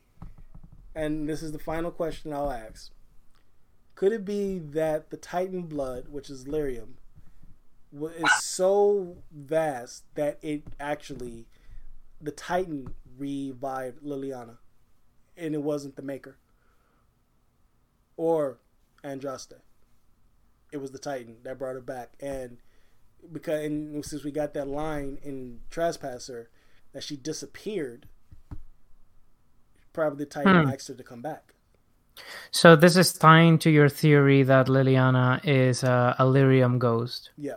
and 0.94 1.28
this 1.30 1.42
is 1.42 1.52
the 1.52 1.60
final 1.60 1.92
question 1.92 2.34
I'll 2.34 2.52
ask, 2.52 2.92
could 3.96 4.12
it 4.12 4.26
be 4.26 4.60
that 4.60 5.12
the 5.12 5.18
Titan 5.18 5.64
blood, 5.64 6.10
which 6.10 6.30
is 6.30 6.46
lyrium, 6.46 6.96
is 7.94 8.44
so 8.44 9.18
vast 9.32 10.04
that 10.16 10.40
it 10.42 10.64
actually, 10.80 11.46
the 12.20 12.32
Titan 12.32 12.94
revived 13.18 14.04
Leliana, 14.04 14.58
and 15.42 15.56
it 15.56 15.64
wasn't 15.64 15.96
the 15.98 16.02
Maker? 16.04 16.38
or 18.18 18.60
Andraste. 19.04 19.54
It 20.72 20.78
was 20.78 20.92
the 20.92 21.00
Titan 21.00 21.38
that 21.44 21.58
brought 21.58 21.74
her 21.76 21.82
back, 21.82 22.14
and 22.20 22.58
because 23.32 23.66
and 23.66 24.06
since 24.06 24.24
we 24.24 24.32
got 24.32 24.54
that 24.54 24.68
line 24.68 25.18
in 25.24 25.62
Trespasser 25.70 26.50
that 26.94 27.04
she 27.04 27.18
disappeared, 27.18 28.08
probably 29.94 30.20
the 30.26 30.30
Titan 30.30 30.64
Hmm. 30.64 30.70
asked 30.70 30.88
her 30.88 30.94
to 30.94 31.04
come 31.04 31.22
back. 31.22 31.54
So 32.52 32.76
this 32.76 32.96
is 32.96 33.14
tying 33.14 33.58
to 33.60 33.70
your 33.70 33.90
theory 33.90 34.44
that 34.44 34.68
Leliana 34.68 35.40
is 35.44 35.84
a, 35.84 36.16
a 36.20 36.26
lyrium 36.26 36.78
ghost. 36.78 37.32
Yeah, 37.38 37.56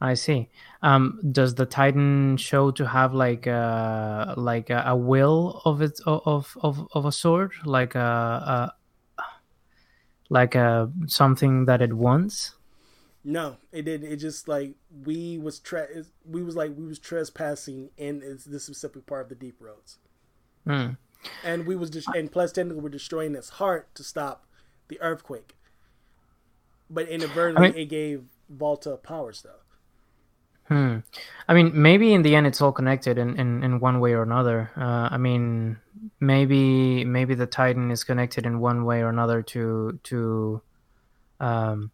I 0.00 0.14
see. 0.14 0.48
Um, 0.82 1.20
does 1.32 1.56
the 1.56 1.66
Titan 1.66 2.36
show 2.36 2.70
to 2.70 2.86
have 2.86 3.14
like 3.14 3.46
a 3.46 4.34
like 4.36 4.70
a, 4.70 4.84
a 4.86 4.96
will 4.96 5.60
of 5.64 5.82
its 5.82 6.00
of 6.06 6.56
of 6.62 6.86
of 6.92 7.04
a 7.04 7.10
sort, 7.12 7.52
like 7.64 7.96
a, 7.96 7.98
a 9.18 9.22
like 10.30 10.54
a 10.54 10.90
something 11.06 11.64
that 11.66 11.82
it 11.82 11.92
wants? 11.94 12.54
no, 13.24 13.56
it 13.72 13.82
didn't. 13.82 14.10
It 14.10 14.16
just 14.16 14.46
like 14.48 14.74
we 15.04 15.36
was 15.36 15.58
tre- 15.58 16.04
we 16.24 16.42
was 16.42 16.54
like 16.54 16.72
we 16.76 16.86
was 16.86 16.98
trespassing 16.98 17.90
in 17.96 18.20
this 18.46 18.64
specific 18.64 19.04
part 19.04 19.24
of 19.24 19.28
the 19.30 19.34
deep 19.34 19.56
roads. 19.60 19.98
Hmm. 20.64 20.90
and 21.42 21.66
we 21.66 21.74
was 21.74 21.90
just 21.90 22.06
and 22.14 22.30
plus 22.30 22.52
technically 22.52 22.82
we're 22.82 22.88
destroying 22.90 23.34
its 23.34 23.48
heart 23.50 23.92
to 23.96 24.04
stop 24.04 24.46
the 24.88 25.00
earthquake. 25.00 25.56
But 26.88 27.08
inadvertently, 27.08 27.68
I 27.68 27.72
mean- 27.72 27.80
it 27.80 27.86
gave 27.86 28.24
Valta 28.48 28.96
power 28.96 29.32
stuff. 29.32 29.64
Hmm. 30.68 30.98
I 31.48 31.54
mean, 31.54 31.72
maybe 31.74 32.12
in 32.12 32.22
the 32.22 32.34
end 32.36 32.46
it's 32.46 32.60
all 32.60 32.72
connected 32.72 33.16
in, 33.18 33.38
in, 33.40 33.62
in 33.64 33.80
one 33.80 34.00
way 34.00 34.12
or 34.12 34.22
another. 34.22 34.70
Uh, 34.76 35.08
I 35.10 35.16
mean, 35.16 35.78
maybe 36.20 37.04
maybe 37.04 37.34
the 37.34 37.46
Titan 37.46 37.90
is 37.90 38.04
connected 38.04 38.44
in 38.44 38.60
one 38.60 38.84
way 38.84 39.00
or 39.00 39.08
another 39.08 39.40
to 39.42 39.98
to 40.04 40.60
um 41.40 41.90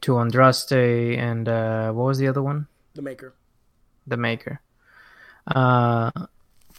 to 0.00 0.12
Andraste 0.12 1.16
and 1.18 1.48
uh, 1.48 1.92
what 1.92 2.04
was 2.06 2.18
the 2.18 2.26
other 2.26 2.42
one? 2.42 2.66
The 2.94 3.02
Maker. 3.02 3.34
The 4.06 4.16
Maker. 4.16 4.60
Uh, 5.46 6.10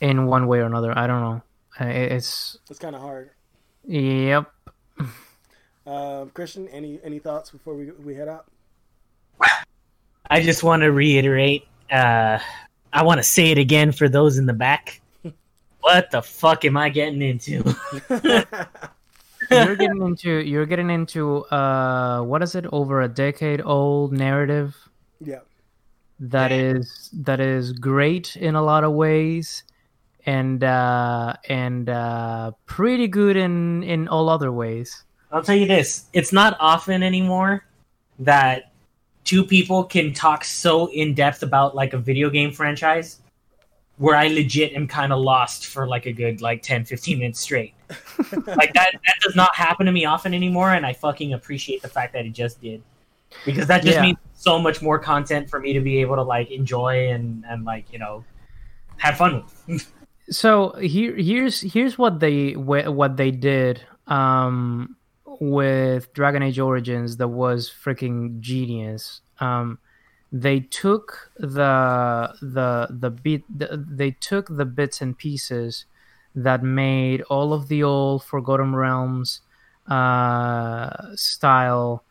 in 0.01 0.26
one 0.26 0.47
way 0.47 0.59
or 0.59 0.65
another, 0.65 0.97
I 0.97 1.07
don't 1.07 1.22
know. 1.22 1.41
Uh, 1.80 1.85
it- 1.85 2.11
It's 2.11 2.57
It's 2.69 2.80
kind 2.80 2.95
of 2.95 3.01
hard. 3.01 3.30
yep. 3.85 4.51
Um, 5.88 6.30
Christian, 6.34 6.68
any 6.68 6.99
any 7.03 7.19
thoughts 7.19 7.49
before 7.51 7.76
we 7.76 7.91
we 7.91 8.15
head 8.15 8.27
out? 8.27 8.45
I 10.32 10.41
just 10.41 10.64
want 10.64 10.82
to 10.82 10.94
reiterate. 10.94 11.68
Uh, 11.91 12.40
I 12.94 13.03
want 13.03 13.20
to 13.20 13.24
say 13.24 13.52
it 13.52 13.58
again 13.58 13.91
for 13.91 14.08
those 14.08 14.38
in 14.38 14.45
the 14.45 14.53
back. 14.53 15.02
What 15.82 16.12
the 16.12 16.22
fuck 16.22 16.64
am 16.64 16.78
I 16.78 16.90
getting 16.90 17.24
into? 17.24 17.64
you're 19.49 19.76
getting 19.76 20.02
into 20.03 20.30
you're 20.30 20.68
getting 20.68 20.91
into 20.91 21.44
uh 21.45 22.22
what 22.22 22.44
is 22.44 22.53
it 22.53 22.66
over 22.72 23.02
a 23.02 23.08
decade 23.08 23.62
old 23.66 24.14
narrative 24.14 24.78
yeah. 25.20 25.40
that 26.20 26.52
is 26.52 27.10
that 27.14 27.40
is 27.40 27.74
great 27.74 28.36
in 28.36 28.53
a 28.53 28.62
lot 28.62 28.84
of 28.84 28.94
ways 28.94 29.64
and 30.28 30.64
uh 30.64 31.34
and 31.49 31.90
uh 31.90 32.52
pretty 32.66 33.08
good 33.08 33.36
in 33.36 33.82
in 33.84 34.08
all 34.08 34.30
other 34.30 34.52
ways 34.52 35.03
I'll 35.32 35.44
tell 35.44 35.56
you 35.56 35.68
this: 35.68 36.06
it's 36.14 36.32
not 36.32 36.58
often 36.60 37.03
anymore 37.03 37.66
that 38.20 38.70
two 39.23 39.43
people 39.45 39.84
can 39.84 40.14
talk 40.14 40.43
so 40.43 40.88
in 40.91 41.14
depth 41.14 41.43
about 41.43 41.76
like 41.76 41.93
a 41.93 41.98
video 41.98 42.30
game 42.30 42.52
franchise 42.52 43.19
where 43.98 44.15
I 44.15 44.27
legit 44.30 44.73
am 44.73 44.88
kind 44.88 45.14
of 45.14 45.19
lost 45.19 45.68
for 45.68 45.88
like 45.88 46.06
a 46.06 46.11
good 46.11 46.41
like 46.41 46.61
10 46.64 46.85
15 46.85 47.19
minutes 47.19 47.39
straight. 47.39 47.73
like 48.48 48.73
that 48.73 48.91
that 48.93 49.15
does 49.22 49.35
not 49.35 49.53
happen 49.56 49.85
to 49.85 49.91
me 49.91 50.06
often 50.06 50.34
anymore 50.34 50.72
and 50.73 50.85
I 50.85 50.93
fucking 50.93 51.34
appreciate 51.34 51.81
the 51.81 51.89
fact 51.89 52.14
that 52.14 52.26
it 52.26 52.31
just 52.31 52.61
did. 52.61 52.81
Because 53.45 53.68
that 53.68 53.84
just 53.84 53.98
Yeah. 53.98 54.03
means 54.03 54.18
so 54.34 54.60
much 54.60 54.81
more 54.81 54.98
content 54.98 55.49
for 55.49 55.60
me 55.60 55.73
to 55.73 55.81
be 55.81 55.99
able 56.02 56.15
to 56.15 56.23
like 56.23 56.49
enjoy 56.52 57.10
and 57.10 57.45
and 57.48 57.64
like, 57.64 57.91
you 57.91 57.99
know, 57.99 58.23
have 58.98 59.18
fun 59.18 59.43
with. 59.68 59.91
so 60.30 60.72
here 60.80 61.15
here's 61.15 61.61
here's 61.61 61.98
what 61.98 62.19
they 62.19 62.53
what 62.53 63.18
they 63.18 63.31
did 63.31 63.84
um 64.07 64.95
with 65.40 66.12
dragon 66.14 66.44
age 66.44 66.60
origins 66.60 67.18
that 67.18 67.28
was 67.28 67.70
freaking 67.70 68.40
genius. 68.40 69.22
Um 69.40 69.80
they 70.32 70.62
took 70.62 71.32
the 71.38 72.34
the 72.41 72.88
the 72.90 73.10
bit 73.10 73.44
the, 73.49 73.86
they 73.90 74.12
took 74.12 74.48
the 74.49 74.66
bits 74.66 75.02
and 75.02 75.18
pieces 75.18 75.86
that 76.36 76.64
made 76.64 77.22
all 77.24 77.52
of 77.53 77.68
the 77.68 77.84
old 77.84 78.24
forgotten 78.24 78.74
realms 78.74 79.41
uh 79.88 80.90
style 81.16 82.03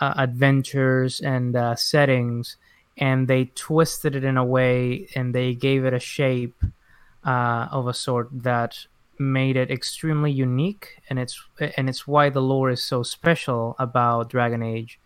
uh, 0.00 0.14
adventures 0.16 1.20
and 1.20 1.56
uh, 1.56 1.74
settings 1.76 2.56
and 2.98 3.28
they 3.28 3.46
twisted 3.54 4.14
it 4.16 4.24
in 4.24 4.36
a 4.36 4.44
way 4.44 5.08
and 5.14 5.34
they 5.34 5.54
gave 5.54 5.84
it 5.84 5.94
a 5.94 6.00
shape 6.00 6.62
uh, 7.24 7.68
of 7.70 7.86
a 7.86 7.94
sort 7.94 8.28
that 8.32 8.86
made 9.20 9.56
it 9.56 9.70
extremely 9.70 10.32
unique, 10.32 10.98
and 11.08 11.18
it's 11.18 11.40
and 11.76 11.88
it's 11.88 12.06
why 12.06 12.30
the 12.30 12.40
lore 12.40 12.70
is 12.70 12.82
so 12.82 13.02
special 13.02 13.76
about 13.78 14.30
Dragon 14.30 14.62
Age. 14.62 14.98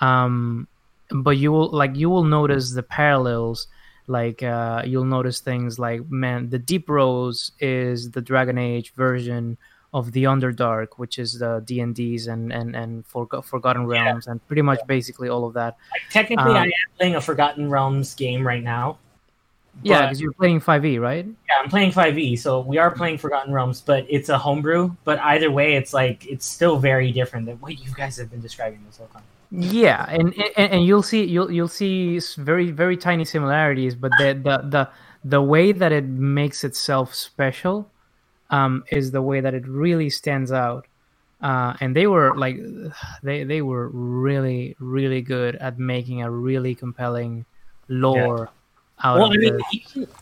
Um, 0.00 0.66
but 1.10 1.38
you 1.38 1.52
will 1.52 1.70
like 1.70 1.96
you 1.96 2.10
will 2.10 2.24
notice 2.24 2.72
the 2.72 2.82
parallels. 2.82 3.68
Like 4.06 4.42
uh, 4.42 4.82
you'll 4.84 5.04
notice 5.04 5.40
things 5.40 5.78
like 5.78 6.10
man, 6.10 6.50
the 6.50 6.58
Deep 6.58 6.90
Roads 6.90 7.52
is 7.60 8.10
the 8.10 8.20
Dragon 8.20 8.58
Age 8.58 8.92
version 8.94 9.56
of 9.94 10.10
the 10.10 10.24
Underdark, 10.24 10.88
which 10.96 11.20
is 11.20 11.38
the 11.38 11.62
D 11.64 11.78
and 11.80 11.94
D's 11.94 12.26
and 12.26 12.52
and 12.52 12.74
and 12.74 13.06
Forgo- 13.06 13.40
Forgotten 13.40 13.86
Realms, 13.86 14.26
and 14.26 14.44
pretty 14.48 14.62
much 14.62 14.80
basically 14.88 15.28
all 15.28 15.46
of 15.46 15.54
that. 15.54 15.76
Like, 15.92 16.02
technically 16.10 16.50
Um, 16.50 16.56
I 16.56 16.64
am 16.64 16.72
playing 16.98 17.14
a 17.14 17.20
Forgotten 17.20 17.70
Realms 17.70 18.14
game 18.14 18.44
right 18.44 18.62
now. 18.62 18.98
Yeah, 19.82 20.02
because 20.02 20.20
you're 20.20 20.32
playing 20.32 20.60
Five 20.60 20.84
E, 20.84 20.98
right? 20.98 21.26
Yeah, 21.26 21.54
I'm 21.62 21.68
playing 21.68 21.92
5e, 21.92 22.38
so 22.38 22.60
we 22.60 22.78
are 22.78 22.90
playing 22.90 23.18
Forgotten 23.18 23.52
Realms, 23.52 23.80
but 23.80 24.06
it's 24.08 24.28
a 24.28 24.38
homebrew. 24.38 24.94
But 25.04 25.18
either 25.20 25.50
way, 25.50 25.74
it's 25.74 25.92
like 25.92 26.26
it's 26.26 26.46
still 26.46 26.78
very 26.78 27.12
different 27.12 27.46
than 27.46 27.56
what 27.56 27.78
you 27.84 27.92
guys 27.92 28.16
have 28.16 28.30
been 28.30 28.40
describing 28.40 28.80
this 28.86 28.98
whole 28.98 29.08
time. 29.08 29.22
Yeah, 29.50 30.04
and, 30.08 30.34
and 30.56 30.72
and 30.72 30.86
you'll 30.86 31.02
see 31.02 31.24
you'll 31.24 31.50
you'll 31.50 31.68
see 31.68 32.20
very 32.38 32.70
very 32.70 32.96
tiny 32.96 33.24
similarities, 33.24 33.94
but 33.94 34.12
the 34.18 34.32
the 34.32 34.68
the, 34.68 34.88
the 35.24 35.42
way 35.42 35.72
that 35.72 35.92
it 35.92 36.04
makes 36.04 36.64
itself 36.64 37.14
special 37.14 37.90
um, 38.50 38.84
is 38.90 39.10
the 39.10 39.22
way 39.22 39.40
that 39.40 39.54
it 39.54 39.66
really 39.68 40.10
stands 40.10 40.50
out. 40.50 40.86
Uh, 41.40 41.74
and 41.80 41.94
they 41.94 42.06
were 42.06 42.34
like 42.36 42.58
they 43.22 43.44
they 43.44 43.60
were 43.60 43.88
really 43.88 44.76
really 44.78 45.20
good 45.20 45.56
at 45.56 45.78
making 45.78 46.22
a 46.22 46.30
really 46.30 46.74
compelling 46.74 47.44
lore 47.88 48.48
out 48.48 48.52
Well, 49.02 49.32
I 49.32 49.36
mean, 49.36 49.60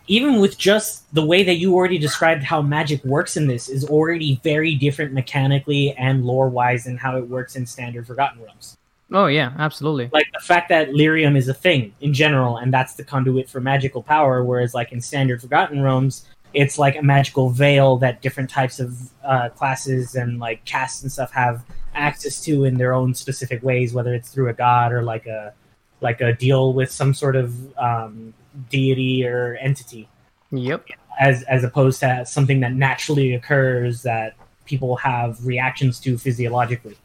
even, 0.08 0.40
with 0.40 0.58
just 0.58 1.12
the 1.14 1.24
way 1.24 1.44
that 1.44 1.54
you 1.54 1.74
already 1.74 1.98
described 1.98 2.42
how 2.42 2.62
magic 2.62 3.04
works 3.04 3.36
in 3.36 3.46
this 3.46 3.68
is 3.68 3.84
already 3.84 4.40
very 4.42 4.74
different 4.74 5.12
mechanically 5.12 5.92
and 5.92 6.24
lore 6.24 6.48
wise 6.48 6.84
than 6.84 6.96
how 6.96 7.16
it 7.16 7.28
works 7.28 7.54
in 7.54 7.66
standard 7.66 8.06
Forgotten 8.06 8.42
Realms. 8.42 8.76
Oh 9.12 9.26
yeah, 9.26 9.52
absolutely. 9.58 10.08
Like 10.12 10.26
the 10.32 10.40
fact 10.40 10.68
that 10.70 10.90
lyrium 10.90 11.36
is 11.36 11.48
a 11.48 11.54
thing 11.54 11.94
in 12.00 12.12
general, 12.14 12.56
and 12.56 12.72
that's 12.72 12.94
the 12.94 13.04
conduit 13.04 13.48
for 13.48 13.60
magical 13.60 14.02
power, 14.02 14.42
whereas 14.42 14.74
like 14.74 14.90
in 14.90 15.00
standard 15.00 15.42
Forgotten 15.42 15.82
Realms, 15.82 16.26
it's 16.54 16.78
like 16.78 16.96
a 16.96 17.02
magical 17.02 17.50
veil 17.50 17.98
that 17.98 18.22
different 18.22 18.50
types 18.50 18.80
of 18.80 18.98
uh, 19.22 19.50
classes 19.50 20.14
and 20.14 20.38
like 20.38 20.64
castes 20.64 21.02
and 21.02 21.12
stuff 21.12 21.30
have 21.32 21.64
access 21.94 22.40
to 22.44 22.64
in 22.64 22.78
their 22.78 22.94
own 22.94 23.14
specific 23.14 23.62
ways, 23.62 23.92
whether 23.92 24.14
it's 24.14 24.30
through 24.30 24.48
a 24.48 24.54
god 24.54 24.92
or 24.92 25.02
like 25.02 25.26
a 25.26 25.52
like 26.00 26.20
a 26.20 26.32
deal 26.32 26.72
with 26.72 26.90
some 26.90 27.14
sort 27.14 27.36
of 27.36 27.78
um, 27.78 28.34
deity 28.70 29.26
or 29.26 29.56
entity, 29.60 30.08
Yep. 30.50 30.86
as 31.20 31.42
as 31.44 31.64
opposed 31.64 32.00
to 32.00 32.24
something 32.26 32.60
that 32.60 32.72
naturally 32.72 33.34
occurs 33.34 34.02
that 34.02 34.34
people 34.64 34.96
have 34.96 35.44
reactions 35.46 35.98
to 36.00 36.16
physiologically. 36.18 36.96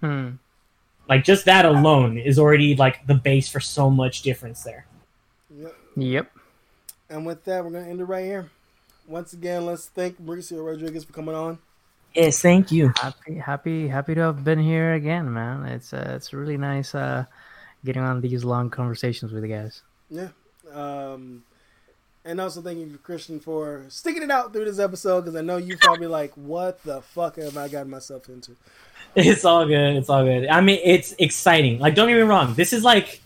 Hmm. 0.00 0.30
Like 1.08 1.24
just 1.24 1.44
that 1.46 1.64
alone 1.64 2.16
is 2.18 2.38
already 2.38 2.74
like 2.76 3.06
the 3.06 3.14
base 3.14 3.48
for 3.48 3.60
so 3.60 3.90
much 3.90 4.22
difference 4.22 4.62
there. 4.62 4.86
Yep. 5.54 5.74
Yep. 5.96 6.32
And 7.10 7.26
with 7.26 7.44
that, 7.44 7.64
we're 7.64 7.70
gonna 7.72 7.88
end 7.88 8.00
it 8.00 8.04
right 8.04 8.24
here. 8.24 8.50
Once 9.06 9.32
again, 9.32 9.66
let's 9.66 9.86
thank 9.86 10.20
Mauricio 10.22 10.64
Rodriguez 10.64 11.04
for 11.04 11.12
coming 11.12 11.34
on. 11.34 11.58
Yes, 12.14 12.40
thank 12.40 12.70
you. 12.70 12.92
happy 12.96 13.34
happy 13.36 13.88
happy 13.88 14.14
to 14.14 14.20
have 14.20 14.44
been 14.44 14.58
here 14.58 14.92
again 14.92 15.32
man 15.32 15.64
it's 15.64 15.94
uh, 15.94 16.12
it's 16.14 16.34
really 16.34 16.58
nice 16.58 16.94
uh 16.94 17.24
getting 17.86 18.02
on 18.02 18.20
these 18.20 18.44
long 18.44 18.68
conversations 18.68 19.32
with 19.32 19.42
you 19.42 19.48
guys 19.48 19.80
Yeah. 20.10 20.28
Um, 20.72 21.44
and 22.24 22.40
also 22.40 22.62
thank 22.62 22.78
you, 22.78 22.98
Christian, 23.02 23.40
for 23.40 23.84
sticking 23.88 24.22
it 24.22 24.30
out 24.30 24.52
through 24.52 24.66
this 24.66 24.78
episode 24.78 25.22
because 25.22 25.36
I 25.36 25.40
know 25.40 25.56
you 25.56 25.76
probably 25.76 26.06
like, 26.06 26.32
what 26.34 26.82
the 26.84 27.02
fuck 27.02 27.36
have 27.36 27.56
I 27.56 27.68
gotten 27.68 27.90
myself 27.90 28.28
into? 28.28 28.52
It's 29.14 29.44
all 29.44 29.66
good. 29.66 29.96
It's 29.96 30.08
all 30.08 30.24
good. 30.24 30.46
I 30.48 30.60
mean, 30.60 30.80
it's 30.84 31.14
exciting. 31.18 31.78
Like, 31.80 31.94
don't 31.94 32.08
get 32.08 32.14
me 32.14 32.22
wrong. 32.22 32.54
This 32.54 32.72
is 32.72 32.84
like 32.84 33.20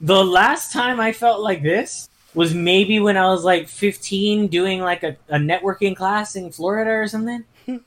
the 0.00 0.22
last 0.24 0.72
time 0.72 1.00
I 1.00 1.12
felt 1.12 1.40
like 1.40 1.62
this 1.62 2.08
was 2.34 2.54
maybe 2.54 3.00
when 3.00 3.16
I 3.16 3.28
was 3.28 3.44
like 3.44 3.66
15 3.66 4.48
doing 4.48 4.80
like 4.80 5.02
a, 5.02 5.16
a 5.28 5.38
networking 5.38 5.96
class 5.96 6.36
in 6.36 6.52
Florida 6.52 6.90
or 6.90 7.08
something. 7.08 7.44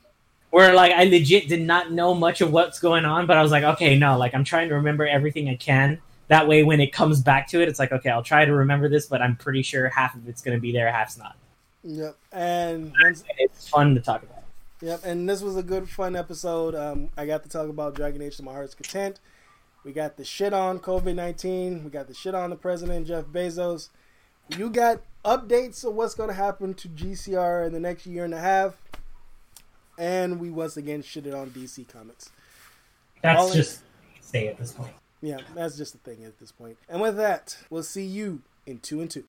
Where 0.50 0.74
like 0.74 0.92
I 0.92 1.04
legit 1.04 1.48
did 1.48 1.62
not 1.62 1.92
know 1.92 2.16
much 2.16 2.42
of 2.42 2.52
what's 2.52 2.80
going 2.80 3.06
on, 3.06 3.28
but 3.28 3.38
I 3.38 3.44
was 3.44 3.52
like, 3.52 3.64
okay, 3.64 3.98
no, 3.98 4.18
like 4.18 4.34
I'm 4.34 4.44
trying 4.44 4.70
to 4.70 4.76
remember 4.76 5.06
everything 5.06 5.48
I 5.48 5.56
can. 5.56 6.02
That 6.30 6.48
way, 6.48 6.64
when 6.64 6.80
it 6.80 6.94
comes 6.94 7.22
back 7.22 7.48
to 7.50 7.62
it, 7.62 7.68
it's 7.68 7.80
like, 7.80 7.92
okay, 7.92 8.10
I'll 8.10 8.24
try 8.24 8.46
to 8.46 8.54
remember 8.54 8.88
this, 8.88 9.08
but 9.08 9.22
I'm 9.22 9.36
pretty 9.36 9.62
sure 9.62 9.90
half 9.90 10.16
of 10.16 10.28
it's 10.30 10.42
going 10.42 10.56
to 10.56 10.62
be 10.62 10.72
there, 10.72 10.92
half's 10.92 11.18
not. 11.18 11.36
Yep. 11.84 12.16
And 12.32 12.94
once, 13.04 13.24
It's 13.38 13.68
fun 13.68 13.96
to 13.96 14.02
talk 14.02 14.24
about. 14.24 14.44
Yep, 14.82 15.02
and 15.04 15.28
this 15.28 15.42
was 15.42 15.58
a 15.58 15.64
good, 15.64 15.90
fun 15.90 16.16
episode. 16.16 16.74
Um, 16.74 17.10
I 17.18 17.26
got 17.26 17.44
to 17.44 17.50
talk 17.50 17.68
about 17.68 17.96
Dragon 17.96 18.22
Age 18.22 18.38
to 18.38 18.44
my 18.44 18.54
heart's 18.54 18.76
content. 18.76 19.20
We 19.84 19.92
got 19.92 20.18
the 20.18 20.24
shit 20.24 20.54
on 20.54 20.80
COVID 20.80 21.16
19. 21.16 21.84
We 21.84 21.90
got 21.90 22.08
the 22.08 22.14
shit 22.14 22.36
on 22.36 22.50
the 22.50 22.56
president, 22.56 23.08
Jeff 23.08 23.26
Bezos. 23.26 23.90
You 24.56 24.70
got 24.70 25.02
updates 25.26 25.84
of 25.86 25.96
what's 25.96 26.16
going 26.16 26.30
to 26.30 26.36
happen 26.36 26.74
to 26.76 26.88
GCR 26.88 27.68
in 27.68 27.74
the 27.74 27.80
next 27.80 28.06
year 28.06 28.24
and 28.24 28.34
a 28.34 28.40
half. 28.40 28.78
And 29.98 30.40
we 30.40 30.50
once 30.50 30.78
again 30.78 31.02
shitted 31.02 31.36
on 31.36 31.50
DC 31.50 31.88
Comics. 31.88 32.30
That's 33.22 33.40
All 33.40 33.50
in- 33.50 33.56
just 33.56 33.82
stay 34.22 34.48
at 34.48 34.58
this 34.58 34.72
point. 34.72 34.94
Yeah, 35.22 35.40
that's 35.54 35.78
just 35.78 35.94
the 35.94 36.00
thing 36.00 36.24
at 36.24 36.40
this 36.40 36.52
point. 36.52 36.78
And 36.88 37.02
with 37.02 37.18
that, 37.18 37.58
we'll 37.70 37.84
see 37.84 38.06
you 38.06 38.42
in 38.66 38.80
two 38.80 39.02
and 39.02 39.10
two. 39.12 39.26